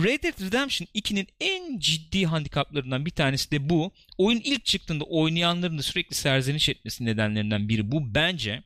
Red 0.04 0.24
Dead 0.24 0.42
Redemption 0.42 0.88
2'nin 0.96 1.28
en 1.40 1.80
ciddi 1.80 2.26
handikaplarından 2.26 3.06
bir 3.06 3.12
tanesi 3.12 3.52
de 3.52 3.70
bu. 3.70 3.92
Oyun 4.18 4.42
ilk 4.44 4.66
çıktığında 4.66 5.04
oynayanların 5.04 5.78
da 5.78 5.82
sürekli 5.82 6.16
serzeniş 6.16 6.70
etmesi 6.70 7.06
nedenlerinden 7.06 7.70
biri 7.70 7.92
bu. 7.92 8.16
Bence 8.16 8.64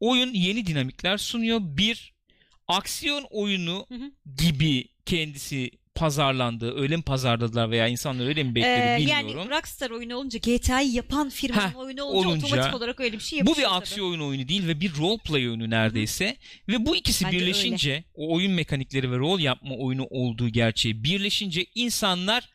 oyun 0.00 0.32
yeni 0.32 0.66
dinamikler 0.66 1.18
sunuyor. 1.18 1.60
Bir, 1.62 2.14
aksiyon 2.68 3.26
oyunu 3.30 3.86
Hı 3.88 3.94
hı. 3.94 4.12
gibi 4.38 4.88
kendisi 5.06 5.70
pazarlandı. 5.96 6.80
Öyle 6.80 6.96
mi 6.96 7.02
pazarladılar 7.02 7.70
veya 7.70 7.88
insanlar 7.88 8.26
öyle 8.26 8.42
mi 8.42 8.54
bekledi 8.54 8.70
Ee, 8.70 8.96
bilmiyorum. 8.98 9.28
yani 9.28 9.50
Rockstar 9.50 9.90
oyunu 9.90 10.16
olunca 10.16 10.38
GTA'yı 10.38 10.92
yapan 10.92 11.30
firmanın 11.30 11.68
Heh, 11.70 11.76
oyunu 11.78 12.02
olunca, 12.02 12.28
olunca- 12.28 12.46
otomatik 12.46 12.74
olarak 12.74 13.00
öyle 13.00 13.16
bir 13.16 13.22
şey 13.22 13.38
Bu 13.46 13.50
yapışıyor 13.50 13.70
bir 13.70 13.76
aksiyon 13.76 14.08
oyunu 14.10 14.26
oyunu 14.26 14.48
değil 14.48 14.66
ve 14.68 14.80
bir 14.80 14.96
role 14.96 15.18
play 15.18 15.48
oyunu 15.48 15.70
neredeyse. 15.70 16.36
Ve 16.68 16.86
bu 16.86 16.96
ikisi 16.96 17.24
Bence 17.24 17.36
birleşince 17.38 18.04
o 18.14 18.34
oyun 18.34 18.52
mekanikleri 18.52 19.10
ve 19.12 19.16
rol 19.16 19.40
yapma 19.40 19.74
oyunu 19.74 20.06
olduğu 20.10 20.48
gerçeği 20.48 21.04
birleşince 21.04 21.66
insanlar 21.74 22.48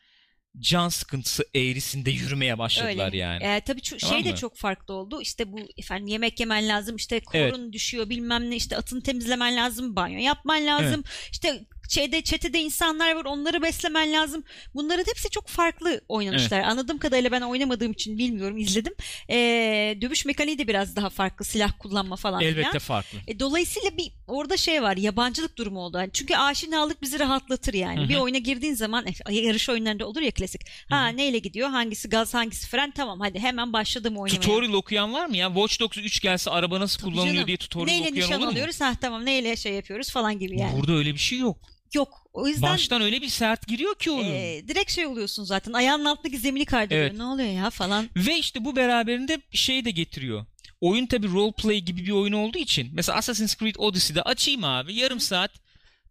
can 0.59 0.89
sıkıntısı 0.89 1.43
eğrisinde 1.55 2.11
yürümeye 2.11 2.57
başladılar 2.57 3.05
Öyle. 3.05 3.17
yani. 3.17 3.43
Ee, 3.43 3.61
tabii 3.65 3.79
ço- 3.81 3.97
Tamam 3.99 4.15
şey 4.15 4.25
de 4.25 4.31
mı? 4.31 4.37
çok 4.37 4.57
farklı 4.57 4.93
oldu. 4.93 5.21
İşte 5.21 5.51
bu 5.51 5.59
efendim 5.77 6.07
yemek 6.07 6.39
yemen 6.39 6.67
lazım, 6.67 6.95
işte 6.95 7.19
korun 7.19 7.73
düşüyor 7.73 8.09
bilmem 8.09 8.49
ne, 8.49 8.55
işte 8.55 8.77
atını 8.77 9.03
temizlemen 9.03 9.55
lazım, 9.55 9.95
banyo 9.95 10.19
yapman 10.19 10.65
lazım. 10.65 11.03
İşte 11.31 11.61
Şeyde 11.91 12.21
çetede 12.21 12.59
insanlar 12.59 13.15
var 13.15 13.25
onları 13.25 13.61
beslemen 13.61 14.13
lazım. 14.13 14.43
Bunların 14.75 15.03
hepsi 15.07 15.29
çok 15.29 15.47
farklı 15.47 16.01
oynanışlar. 16.09 16.59
Anladığım 16.59 16.97
kadarıyla 16.97 17.31
ben 17.31 17.41
oynamadığım 17.41 17.91
için 17.91 18.17
bilmiyorum 18.17 18.57
izledim. 18.57 18.93
Ee, 19.29 19.97
dövüş 20.01 20.25
mekaniği 20.25 20.57
de 20.57 20.67
biraz 20.67 20.95
daha 20.95 21.09
farklı. 21.09 21.45
Silah 21.45 21.71
kullanma 21.79 22.15
falan 22.15 22.41
Elbette 22.41 22.67
filan. 22.69 22.79
farklı. 22.79 23.17
E, 23.27 23.39
dolayısıyla 23.39 23.97
bir 23.97 24.11
orada 24.27 24.57
şey 24.57 24.81
var 24.81 24.97
yabancılık 24.97 25.57
durumu 25.57 25.79
oldu. 25.79 25.97
Yani 25.97 26.09
çünkü 26.13 26.35
aşinalık 26.35 27.01
bizi 27.01 27.19
rahatlatır 27.19 27.73
yani. 27.73 27.99
Hı 27.99 28.03
hı. 28.05 28.09
Bir 28.09 28.15
oyuna 28.15 28.37
girdiğin 28.37 28.73
zaman 28.73 29.05
e, 29.29 29.33
yarış 29.35 29.69
oyunlarında 29.69 30.07
olur 30.07 30.21
ya 30.21 30.31
klasik. 30.31 30.61
Ha 30.89 31.09
Hı 31.11 31.17
neyle 31.17 31.39
gidiyor? 31.39 31.69
Hangisi 31.69 32.09
gaz 32.09 32.33
hangisi 32.33 32.67
fren? 32.67 32.91
Tamam 32.91 33.19
hadi 33.19 33.39
hemen 33.39 33.73
başladım 33.73 34.17
oynamaya. 34.17 34.41
Tutorial 34.41 34.73
okuyan 34.73 35.13
var 35.13 35.25
mı 35.25 35.37
ya? 35.37 35.47
Watch 35.47 35.79
Dogs 35.79 35.97
3 35.97 36.19
gelse 36.21 36.51
araba 36.51 36.79
nasıl 36.79 36.99
Tabii 37.01 37.11
kullanılıyor 37.11 37.35
canım. 37.35 37.47
diye 37.47 37.57
tutorial 37.57 37.85
Neyle 37.93 38.07
okuyan 38.09 38.15
nişan 38.27 38.37
olur 38.37 38.45
mu? 38.45 38.51
alıyoruz? 38.51 38.81
Ha 38.81 38.93
tamam 39.01 39.25
neyle 39.25 39.55
şey 39.55 39.73
yapıyoruz 39.73 40.11
falan 40.11 40.39
gibi 40.39 40.59
yani. 40.59 40.79
Burada 40.79 40.93
öyle 40.93 41.13
bir 41.13 41.19
şey 41.19 41.39
yok. 41.39 41.57
Yok. 41.93 42.27
O 42.33 42.47
yüzden 42.47 42.69
Baştan 42.73 43.01
öyle 43.01 43.21
bir 43.21 43.27
sert 43.29 43.67
giriyor 43.67 43.95
ki 43.95 44.11
oyun. 44.11 44.31
e, 44.33 44.63
direkt 44.67 44.91
şey 44.91 45.05
oluyorsun 45.05 45.43
zaten. 45.43 45.73
Ayağının 45.73 46.05
altındaki 46.05 46.37
zemini 46.37 46.65
kaydırıyor. 46.65 47.05
Evet. 47.05 47.17
Ne 47.17 47.23
oluyor 47.23 47.49
ya 47.49 47.69
falan. 47.69 48.09
Ve 48.15 48.37
işte 48.37 48.65
bu 48.65 48.75
beraberinde 48.75 49.41
şey 49.51 49.85
de 49.85 49.91
getiriyor. 49.91 50.45
Oyun 50.81 51.05
tabi 51.05 51.27
role 51.31 51.51
play 51.51 51.79
gibi 51.81 52.05
bir 52.05 52.11
oyun 52.11 52.33
olduğu 52.33 52.57
için. 52.57 52.89
Mesela 52.93 53.17
Assassin's 53.17 53.55
Creed 53.55 53.75
Odyssey'de 53.77 54.21
açayım 54.21 54.63
abi 54.63 54.95
yarım 54.95 55.19
saat 55.19 55.51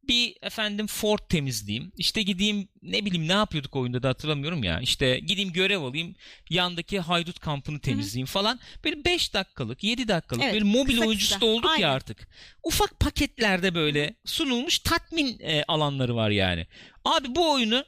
bir 0.08 0.36
efendim 0.42 0.86
fort 0.86 1.28
temizleyeyim. 1.28 1.92
İşte 1.96 2.22
gideyim 2.22 2.68
ne 2.82 3.04
bileyim 3.04 3.28
ne 3.28 3.32
yapıyorduk 3.32 3.76
oyunda 3.76 4.02
da 4.02 4.08
hatırlamıyorum 4.08 4.64
ya. 4.64 4.80
İşte 4.80 5.18
gideyim 5.18 5.52
görev 5.52 5.80
alayım. 5.82 6.14
Yandaki 6.50 7.00
haydut 7.00 7.38
kampını 7.38 7.80
temizleyeyim 7.80 8.26
falan. 8.26 8.60
Böyle 8.84 9.04
5 9.04 9.34
dakikalık 9.34 9.84
7 9.84 10.08
dakikalık 10.08 10.42
Evet, 10.42 10.54
böyle 10.54 10.64
mobil 10.64 10.94
kısa 10.94 11.06
oyuncusu 11.06 11.34
kısa. 11.34 11.40
da 11.40 11.46
olduk 11.50 11.70
Aynen. 11.70 11.82
ya 11.82 11.92
artık. 11.92 12.28
Ufak 12.64 13.00
paketlerde 13.00 13.74
böyle 13.74 14.14
sunulmuş 14.24 14.78
tatmin 14.78 15.38
e, 15.40 15.64
alanları 15.68 16.16
var 16.16 16.30
yani. 16.30 16.66
Abi 17.04 17.34
bu 17.34 17.52
oyunu 17.52 17.84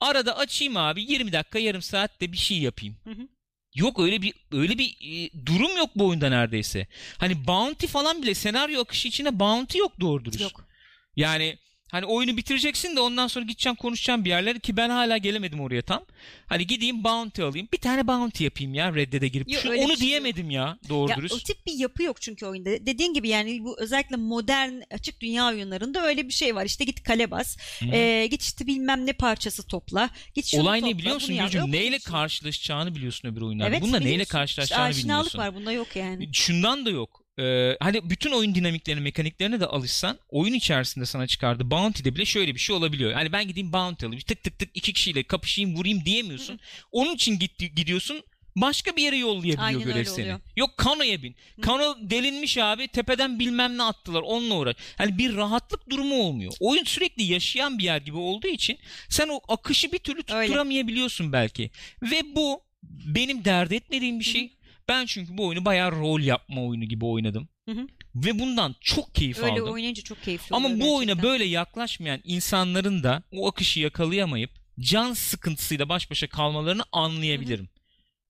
arada 0.00 0.36
açayım 0.36 0.76
abi 0.76 1.02
20 1.02 1.32
dakika 1.32 1.58
yarım 1.58 1.82
saatte 1.82 2.32
bir 2.32 2.36
şey 2.38 2.58
yapayım. 2.58 2.96
Hı 3.04 3.10
hı. 3.10 3.28
Yok 3.74 3.98
öyle 4.00 4.22
bir 4.22 4.32
öyle 4.52 4.78
bir 4.78 4.88
e, 5.02 5.30
durum 5.46 5.76
yok 5.76 5.90
bu 5.96 6.06
oyunda 6.08 6.28
neredeyse. 6.28 6.86
Hani 7.18 7.46
bounty 7.46 7.86
falan 7.86 8.22
bile 8.22 8.34
senaryo 8.34 8.80
akışı 8.80 9.08
içinde 9.08 9.40
bounty 9.40 9.78
yok 9.78 10.00
doğru 10.00 10.24
dürüst. 10.24 10.40
Yok. 10.40 10.69
Yani 11.16 11.58
hani 11.90 12.04
oyunu 12.06 12.36
bitireceksin 12.36 12.96
de 12.96 13.00
ondan 13.00 13.26
sonra 13.26 13.44
gideceğim 13.44 13.76
konuşacağım 13.76 14.24
bir 14.24 14.30
yerlere 14.30 14.58
ki 14.58 14.76
ben 14.76 14.90
hala 14.90 15.16
gelemedim 15.16 15.60
oraya 15.60 15.82
tam. 15.82 16.04
Hani 16.46 16.66
gideyim 16.66 17.04
bounty 17.04 17.42
alayım. 17.42 17.68
Bir 17.72 17.78
tane 17.78 18.06
bounty 18.06 18.44
yapayım 18.44 18.74
ya 18.74 18.94
Red 18.94 19.12
Dead'e 19.12 19.28
girip. 19.28 19.50
Yok, 19.52 19.62
Şu- 19.62 19.68
onu 19.72 19.88
şey 19.88 19.96
diyemedim 19.96 20.50
ya 20.50 20.78
doğru 20.88 21.10
Ya, 21.10 21.16
dürüst. 21.16 21.34
o 21.34 21.38
tip 21.38 21.66
bir 21.66 21.72
yapı 21.72 22.02
yok 22.02 22.20
çünkü 22.22 22.46
oyunda. 22.46 22.70
Dediğin 22.86 23.14
gibi 23.14 23.28
yani 23.28 23.64
bu 23.64 23.80
özellikle 23.80 24.16
modern 24.16 24.72
açık 24.90 25.20
dünya 25.20 25.46
oyunlarında 25.46 26.06
öyle 26.06 26.28
bir 26.28 26.32
şey 26.32 26.54
var. 26.54 26.64
İşte 26.64 26.84
git 26.84 27.02
kale 27.02 27.30
bas. 27.30 27.56
E, 27.92 28.26
git 28.30 28.42
işte 28.42 28.66
bilmem 28.66 29.06
ne 29.06 29.12
parçası 29.12 29.66
topla. 29.66 30.10
Git 30.34 30.46
şunu 30.46 30.62
Olay 30.62 30.80
topla, 30.80 30.92
ne 30.92 30.98
biliyor 30.98 31.14
musun. 31.14 31.36
Gülcüm? 31.36 31.60
Yok 31.60 31.68
Neyle 31.68 31.98
karşılaşacağını 31.98 32.94
biliyorsun 32.94 33.28
öbür 33.28 33.40
oyunlarda. 33.40 33.70
Evet, 33.70 33.82
Bununla 33.82 33.98
neyle 33.98 34.10
biliyorsun. 34.10 34.32
karşılaşacağını 34.32 34.90
işte 34.90 35.00
aşinalık 35.00 35.26
bilmiyorsun. 35.26 35.38
var 35.38 35.54
bunda 35.60 35.72
yok 35.72 35.96
yani. 35.96 36.28
Şundan 36.32 36.86
da 36.86 36.90
yok. 36.90 37.24
Ee, 37.40 37.76
hani 37.80 38.10
bütün 38.10 38.30
oyun 38.30 38.54
dinamiklerine, 38.54 39.00
mekaniklerine 39.00 39.60
de 39.60 39.66
alışsan 39.66 40.18
oyun 40.28 40.54
içerisinde 40.54 41.06
sana 41.06 41.26
çıkardı. 41.26 41.70
Bounty'de 41.70 42.14
bile 42.14 42.24
şöyle 42.24 42.54
bir 42.54 42.60
şey 42.60 42.76
olabiliyor. 42.76 43.12
Hani 43.12 43.32
ben 43.32 43.48
gideyim 43.48 43.72
bounty 43.72 44.06
alayım. 44.06 44.22
Tık 44.26 44.42
tık 44.42 44.58
tık 44.58 44.70
iki 44.74 44.92
kişiyle 44.92 45.22
kapışayım, 45.22 45.74
vurayım 45.76 46.04
diyemiyorsun. 46.04 46.60
Onun 46.92 47.14
için 47.14 47.38
git, 47.38 47.58
gidiyorsun. 47.58 48.22
Başka 48.56 48.96
bir 48.96 49.02
yere 49.02 49.16
yollayabiliyor 49.16 49.58
Aynen 49.62 49.80
görev 49.82 49.94
öyle 49.94 50.04
seni. 50.04 50.24
oluyor. 50.24 50.40
Yok 50.56 50.76
kanoya 50.76 51.22
bin. 51.22 51.36
Kano 51.62 51.96
delinmiş 52.00 52.58
abi. 52.58 52.88
Tepeden 52.88 53.38
bilmem 53.38 53.78
ne 53.78 53.82
attılar. 53.82 54.22
Onunla 54.22 54.54
uğraş. 54.54 54.76
Hani 54.98 55.18
bir 55.18 55.36
rahatlık 55.36 55.90
durumu 55.90 56.14
olmuyor. 56.14 56.52
Oyun 56.60 56.84
sürekli 56.84 57.22
yaşayan 57.22 57.78
bir 57.78 57.84
yer 57.84 58.00
gibi 58.00 58.16
olduğu 58.16 58.48
için 58.48 58.78
sen 59.08 59.28
o 59.28 59.40
akışı 59.48 59.92
bir 59.92 59.98
türlü 59.98 60.22
Öyle. 60.32 60.46
tutturamayabiliyorsun 60.46 61.32
belki. 61.32 61.70
Ve 62.02 62.22
bu 62.36 62.62
benim 62.82 63.44
dert 63.44 63.72
etmediğim 63.72 64.18
bir 64.20 64.24
şey. 64.24 64.52
Ben 64.90 65.06
çünkü 65.06 65.38
bu 65.38 65.46
oyunu 65.46 65.64
bayağı 65.64 65.92
rol 65.92 66.20
yapma 66.20 66.64
oyunu 66.64 66.84
gibi 66.84 67.04
oynadım. 67.04 67.48
Hı 67.68 67.72
hı. 67.72 67.86
Ve 68.14 68.38
bundan 68.38 68.74
çok 68.80 69.14
keyif 69.14 69.38
Öyle 69.38 69.52
aldım. 69.60 69.72
oynayınca 69.72 70.02
çok 70.02 70.22
keyifli 70.22 70.56
Ama 70.56 70.68
bu 70.68 70.72
oluyor 70.72 70.88
oyuna 70.88 71.04
gerçekten. 71.12 71.30
böyle 71.30 71.44
yaklaşmayan 71.44 72.20
insanların 72.24 73.02
da 73.02 73.22
o 73.32 73.48
akışı 73.48 73.80
yakalayamayıp 73.80 74.50
can 74.80 75.12
sıkıntısıyla 75.12 75.88
baş 75.88 76.10
başa 76.10 76.26
kalmalarını 76.28 76.82
anlayabilirim. 76.92 77.68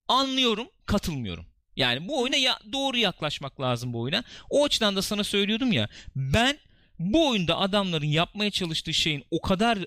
Anlıyorum, 0.07 0.67
katılmıyorum. 0.85 1.45
Yani 1.75 2.07
bu 2.07 2.21
oyuna 2.21 2.35
ya, 2.35 2.59
doğru 2.73 2.97
yaklaşmak 2.97 3.61
lazım 3.61 3.93
bu 3.93 3.99
oyuna. 4.01 4.23
O 4.49 4.65
açıdan 4.65 4.95
da 4.95 5.01
sana 5.01 5.23
söylüyordum 5.23 5.71
ya. 5.71 5.89
Ben 6.15 6.57
bu 6.99 7.29
oyunda 7.29 7.57
adamların 7.57 8.05
yapmaya 8.07 8.51
çalıştığı 8.51 8.93
şeyin 8.93 9.23
o 9.31 9.41
kadar 9.41 9.79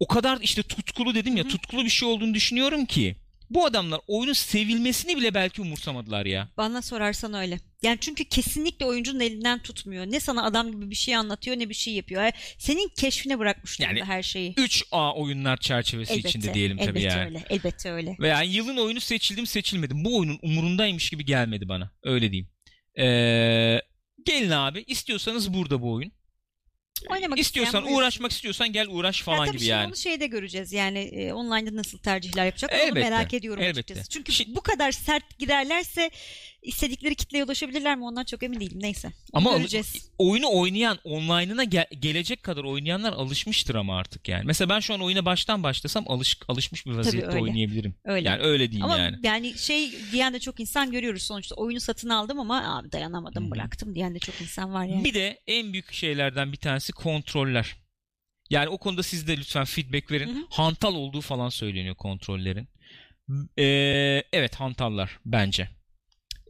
o 0.00 0.06
kadar 0.06 0.38
işte 0.40 0.62
tutkulu 0.62 1.14
dedim 1.14 1.36
ya 1.36 1.44
Hı 1.44 1.48
hı. 1.48 1.52
tutkulu 1.52 1.84
bir 1.84 1.90
şey 1.90 2.08
olduğunu 2.08 2.34
düşünüyorum 2.34 2.86
ki 2.86 3.16
bu 3.50 3.66
adamlar 3.66 4.00
oyunun 4.06 4.32
sevilmesini 4.32 5.16
bile 5.16 5.34
belki 5.34 5.62
umursamadılar 5.62 6.26
ya. 6.26 6.48
Bana 6.56 6.82
sorarsan 6.82 7.34
öyle. 7.34 7.60
Yani 7.82 7.98
çünkü 8.00 8.24
kesinlikle 8.24 8.86
oyuncunun 8.86 9.20
elinden 9.20 9.62
tutmuyor. 9.62 10.06
Ne 10.06 10.20
sana 10.20 10.44
adam 10.44 10.72
gibi 10.72 10.90
bir 10.90 10.94
şey 10.94 11.16
anlatıyor 11.16 11.58
ne 11.58 11.68
bir 11.68 11.74
şey 11.74 11.94
yapıyor. 11.94 12.22
Yani 12.22 12.32
Senin 12.58 12.88
keşfine 12.88 13.38
bırakmış 13.38 13.80
Yani 13.80 14.04
her 14.04 14.22
şeyi. 14.22 14.54
3A 14.54 15.14
oyunlar 15.14 15.56
çerçevesi 15.56 16.14
içinde 16.14 16.54
diyelim 16.54 16.76
tabii 16.76 16.98
elbette 16.98 17.18
yani. 17.18 17.24
öyle. 17.26 17.44
Elbette 17.50 17.90
öyle. 17.92 18.16
Veya 18.20 18.42
yılın 18.42 18.76
oyunu 18.76 19.00
seçildim 19.00 19.46
seçilmedim. 19.46 20.04
Bu 20.04 20.18
oyunun 20.18 20.38
umurundaymış 20.42 21.10
gibi 21.10 21.24
gelmedi 21.24 21.68
bana. 21.68 21.90
Öyle 22.02 22.32
diyeyim. 22.32 22.48
Ee, 22.98 23.80
gelin 24.26 24.50
abi 24.50 24.84
istiyorsanız 24.86 25.54
burada 25.54 25.82
bu 25.82 25.92
oyun. 25.92 26.12
Oynamak 27.10 27.38
İstiyorsan 27.38 27.82
isteyen 27.82 27.98
uğraşmak 27.98 28.32
istiyorsan 28.32 28.72
gel 28.72 28.86
uğraş 28.90 29.18
Ya 29.20 29.24
falan 29.24 29.46
tabii 29.46 29.56
gibi 29.58 29.66
yani. 29.66 29.86
onu 29.86 29.96
şeyde 29.96 30.26
göreceğiz 30.26 30.72
yani 30.72 30.98
e, 30.98 31.32
online'da 31.32 31.76
nasıl 31.76 31.98
tercihler 31.98 32.46
yapacak 32.46 32.70
onu 32.72 32.78
Elbette, 32.80 33.10
merak 33.10 33.34
ediyorum 33.34 33.62
elbette. 33.62 33.80
açıkçası. 33.94 34.08
Çünkü 34.10 34.32
Şi- 34.32 34.54
bu 34.56 34.60
kadar 34.60 34.92
sert 34.92 35.38
girerlerse 35.38 36.10
istedikleri 36.68 37.14
kitleye 37.14 37.44
ulaşabilirler 37.44 37.96
mi 37.96 38.04
ondan 38.04 38.24
çok 38.24 38.42
emin 38.42 38.60
değilim. 38.60 38.78
Neyse. 38.82 39.12
Ama 39.32 39.56
göreceğiz. 39.56 40.10
oyunu 40.18 40.46
oynayan, 40.52 40.98
online'ına 41.04 41.64
gel- 41.64 41.86
gelecek 42.00 42.42
kadar 42.42 42.64
oynayanlar 42.64 43.12
alışmıştır 43.12 43.74
ama 43.74 43.98
artık 43.98 44.28
yani. 44.28 44.44
Mesela 44.44 44.68
ben 44.68 44.80
şu 44.80 44.94
an 44.94 45.00
oyuna 45.00 45.24
baştan 45.24 45.62
başlasam 45.62 46.04
alış 46.08 46.38
alışmış 46.48 46.86
bir 46.86 46.90
vaziyette 46.92 47.28
öyle. 47.28 47.40
oynayabilirim. 47.40 47.94
Öyle. 48.04 48.28
Yani 48.28 48.42
öyle 48.42 48.70
diyeyim 48.70 48.84
Ama 48.84 48.98
yani. 48.98 49.16
yani. 49.22 49.58
şey 49.58 49.92
diyen 50.12 50.34
de 50.34 50.40
çok 50.40 50.60
insan 50.60 50.90
görüyoruz 50.90 51.22
sonuçta. 51.22 51.54
Oyunu 51.54 51.80
satın 51.80 52.08
aldım 52.08 52.40
ama 52.40 52.78
abi 52.78 52.92
dayanamadım 52.92 53.46
hı. 53.46 53.50
bıraktım 53.50 53.94
diyen 53.94 54.14
de 54.14 54.18
çok 54.18 54.40
insan 54.40 54.72
var 54.72 54.84
yani. 54.84 55.04
Bir 55.04 55.14
de 55.14 55.40
en 55.46 55.72
büyük 55.72 55.92
şeylerden 55.92 56.52
bir 56.52 56.56
tanesi 56.56 56.92
kontroller. 56.92 57.76
Yani 58.50 58.68
o 58.68 58.78
konuda 58.78 59.02
siz 59.02 59.28
de 59.28 59.36
lütfen 59.36 59.64
feedback 59.64 60.10
verin. 60.10 60.28
Hı 60.28 60.38
hı. 60.38 60.44
Hantal 60.50 60.94
olduğu 60.94 61.20
falan 61.20 61.48
söyleniyor 61.48 61.94
kontrollerin. 61.94 62.68
Ee, 63.58 64.22
evet 64.32 64.54
hantallar 64.54 65.18
bence. 65.26 65.68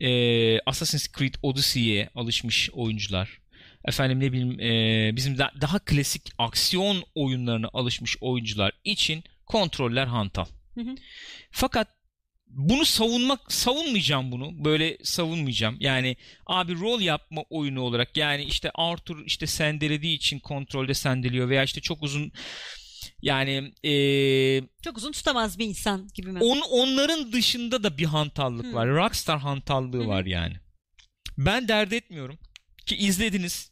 Ee, 0.01 0.61
Assassin's 0.67 1.09
Creed 1.19 1.35
Odyssey'ye 1.43 2.09
alışmış 2.15 2.71
oyuncular. 2.73 3.39
Efendim 3.85 4.21
ne 4.21 4.33
bileyim 4.33 4.61
ee, 4.61 5.17
bizim 5.17 5.39
da- 5.39 5.53
daha 5.61 5.79
klasik 5.79 6.23
aksiyon 6.39 7.05
oyunlarına 7.15 7.69
alışmış 7.73 8.17
oyuncular 8.21 8.73
için 8.85 9.25
kontroller 9.47 10.07
hantal. 10.07 10.47
Hı 10.75 10.81
hı. 10.81 10.95
Fakat 11.51 11.89
bunu 12.47 12.85
savunmak 12.85 13.53
savunmayacağım 13.53 14.33
bunu. 14.33 14.65
Böyle 14.65 14.99
savunmayacağım. 15.03 15.77
Yani 15.81 16.17
abi 16.47 16.81
rol 16.81 17.01
yapma 17.01 17.43
oyunu 17.51 17.81
olarak 17.81 18.17
yani 18.17 18.45
işte 18.45 18.71
Arthur 18.75 19.23
işte 19.27 19.47
sendelediği 19.47 20.17
için 20.17 20.39
kontrolde 20.39 20.95
sendeliyor 20.95 21.49
veya 21.49 21.63
işte 21.65 21.81
çok 21.81 22.03
uzun 22.03 22.33
yani 23.23 23.73
eee, 23.83 24.63
Çok 24.83 24.97
uzun 24.99 25.13
tutamaz 25.13 25.59
bir 25.59 25.65
insan 25.67 26.09
gibi 26.15 26.33
mi? 26.33 26.39
on, 26.43 26.61
onların 26.71 27.33
dışında 27.33 27.83
da 27.83 27.99
bir 27.99 28.05
hantallık 28.05 28.65
Hmm. 28.67 28.75
var. 28.75 28.89
Rockstar 28.89 29.39
hantallığı 29.39 29.99
Hı 29.99 30.03
hı. 30.03 30.09
var 30.09 30.25
yani. 30.27 30.55
Ben 31.39 31.69
dert 31.69 31.93
etmiyorum 31.93 32.39
ki 32.87 32.97
izlediniz. 32.97 33.71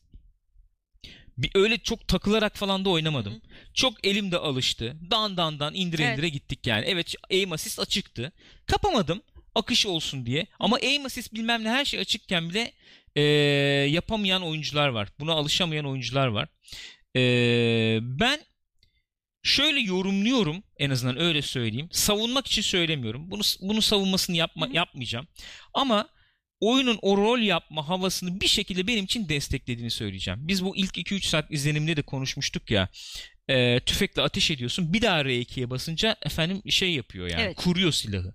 Bir 1.39 1.51
öyle 1.55 1.79
çok 1.79 2.09
takılarak 2.09 2.57
falan 2.57 2.85
da 2.85 2.91
oynamadım. 2.91 3.33
Hı 3.33 3.37
hı. 3.37 3.41
Çok 3.75 4.07
elimde 4.07 4.39
alıştı. 4.39 4.97
Dan 5.11 5.37
dan 5.37 5.61
dan 5.61 5.75
indire 5.75 6.03
Evet. 6.03 6.13
indire 6.13 6.29
gittik 6.29 6.67
yani. 6.67 6.85
Evet 6.89 7.15
aim 7.33 7.53
assist 7.53 7.81
açıktı. 7.81 8.33
Kapamadım 8.67 9.23
akış 9.55 9.87
olsun 9.87 10.27
diye. 10.27 10.47
Ama 10.59 10.77
aim 10.77 11.07
assist 11.07 11.35
bilmem 11.35 11.65
ne 11.65 11.69
her 11.71 11.85
şey 11.85 12.01
açıkken 12.01 12.49
bile 12.49 12.73
eee, 13.17 13.23
yapamayan 13.91 14.43
oyuncular 14.43 14.89
var. 14.89 15.09
Buna 15.21 15.33
alışamayan 15.33 15.85
oyuncular 15.87 16.27
var. 16.27 16.49
Eee, 17.15 17.99
ben 18.03 18.41
şöyle 19.47 19.81
yorumluyorum 19.81 20.63
en 20.79 20.91
azından 20.91 21.21
öyle 21.21 21.43
söyleyeyim. 21.43 21.89
Savunmak 21.93 22.47
için 22.47 22.63
söylemiyorum. 22.63 23.31
Bunu 23.31 23.43
bunu 23.61 23.83
savunmasını 23.83 24.37
yapma 24.37 24.69
yapmayacağım. 24.73 25.27
Ama 25.75 26.09
oyunun 26.61 26.99
o 27.03 27.17
rol 27.17 27.39
yapma 27.39 27.89
havasını 27.89 28.41
bir 28.41 28.49
şekilde 28.49 28.87
benim 28.87 29.05
için 29.05 29.29
desteklediğini 29.29 29.91
söyleyeceğim. 29.91 30.49
Biz 30.49 30.65
bu 30.65 30.77
ilk 30.77 30.97
2-3 30.97 31.27
saat 31.27 31.53
izlenimde 31.53 31.97
de 31.97 32.03
konuşmuştuk 32.03 32.71
ya. 32.71 32.89
E, 33.49 33.81
tüfekle 33.81 34.23
ateş 34.23 34.51
ediyorsun. 34.51 34.93
Bir 34.93 35.03
daha 35.03 35.21
R2'ye 35.21 35.71
basınca 35.71 36.17
efendim 36.23 36.63
şey 36.71 36.95
yapıyor 36.95 37.29
yani. 37.29 37.43
Evet. 37.43 37.57
Kuruyor 37.57 37.93
silahı. 37.93 38.35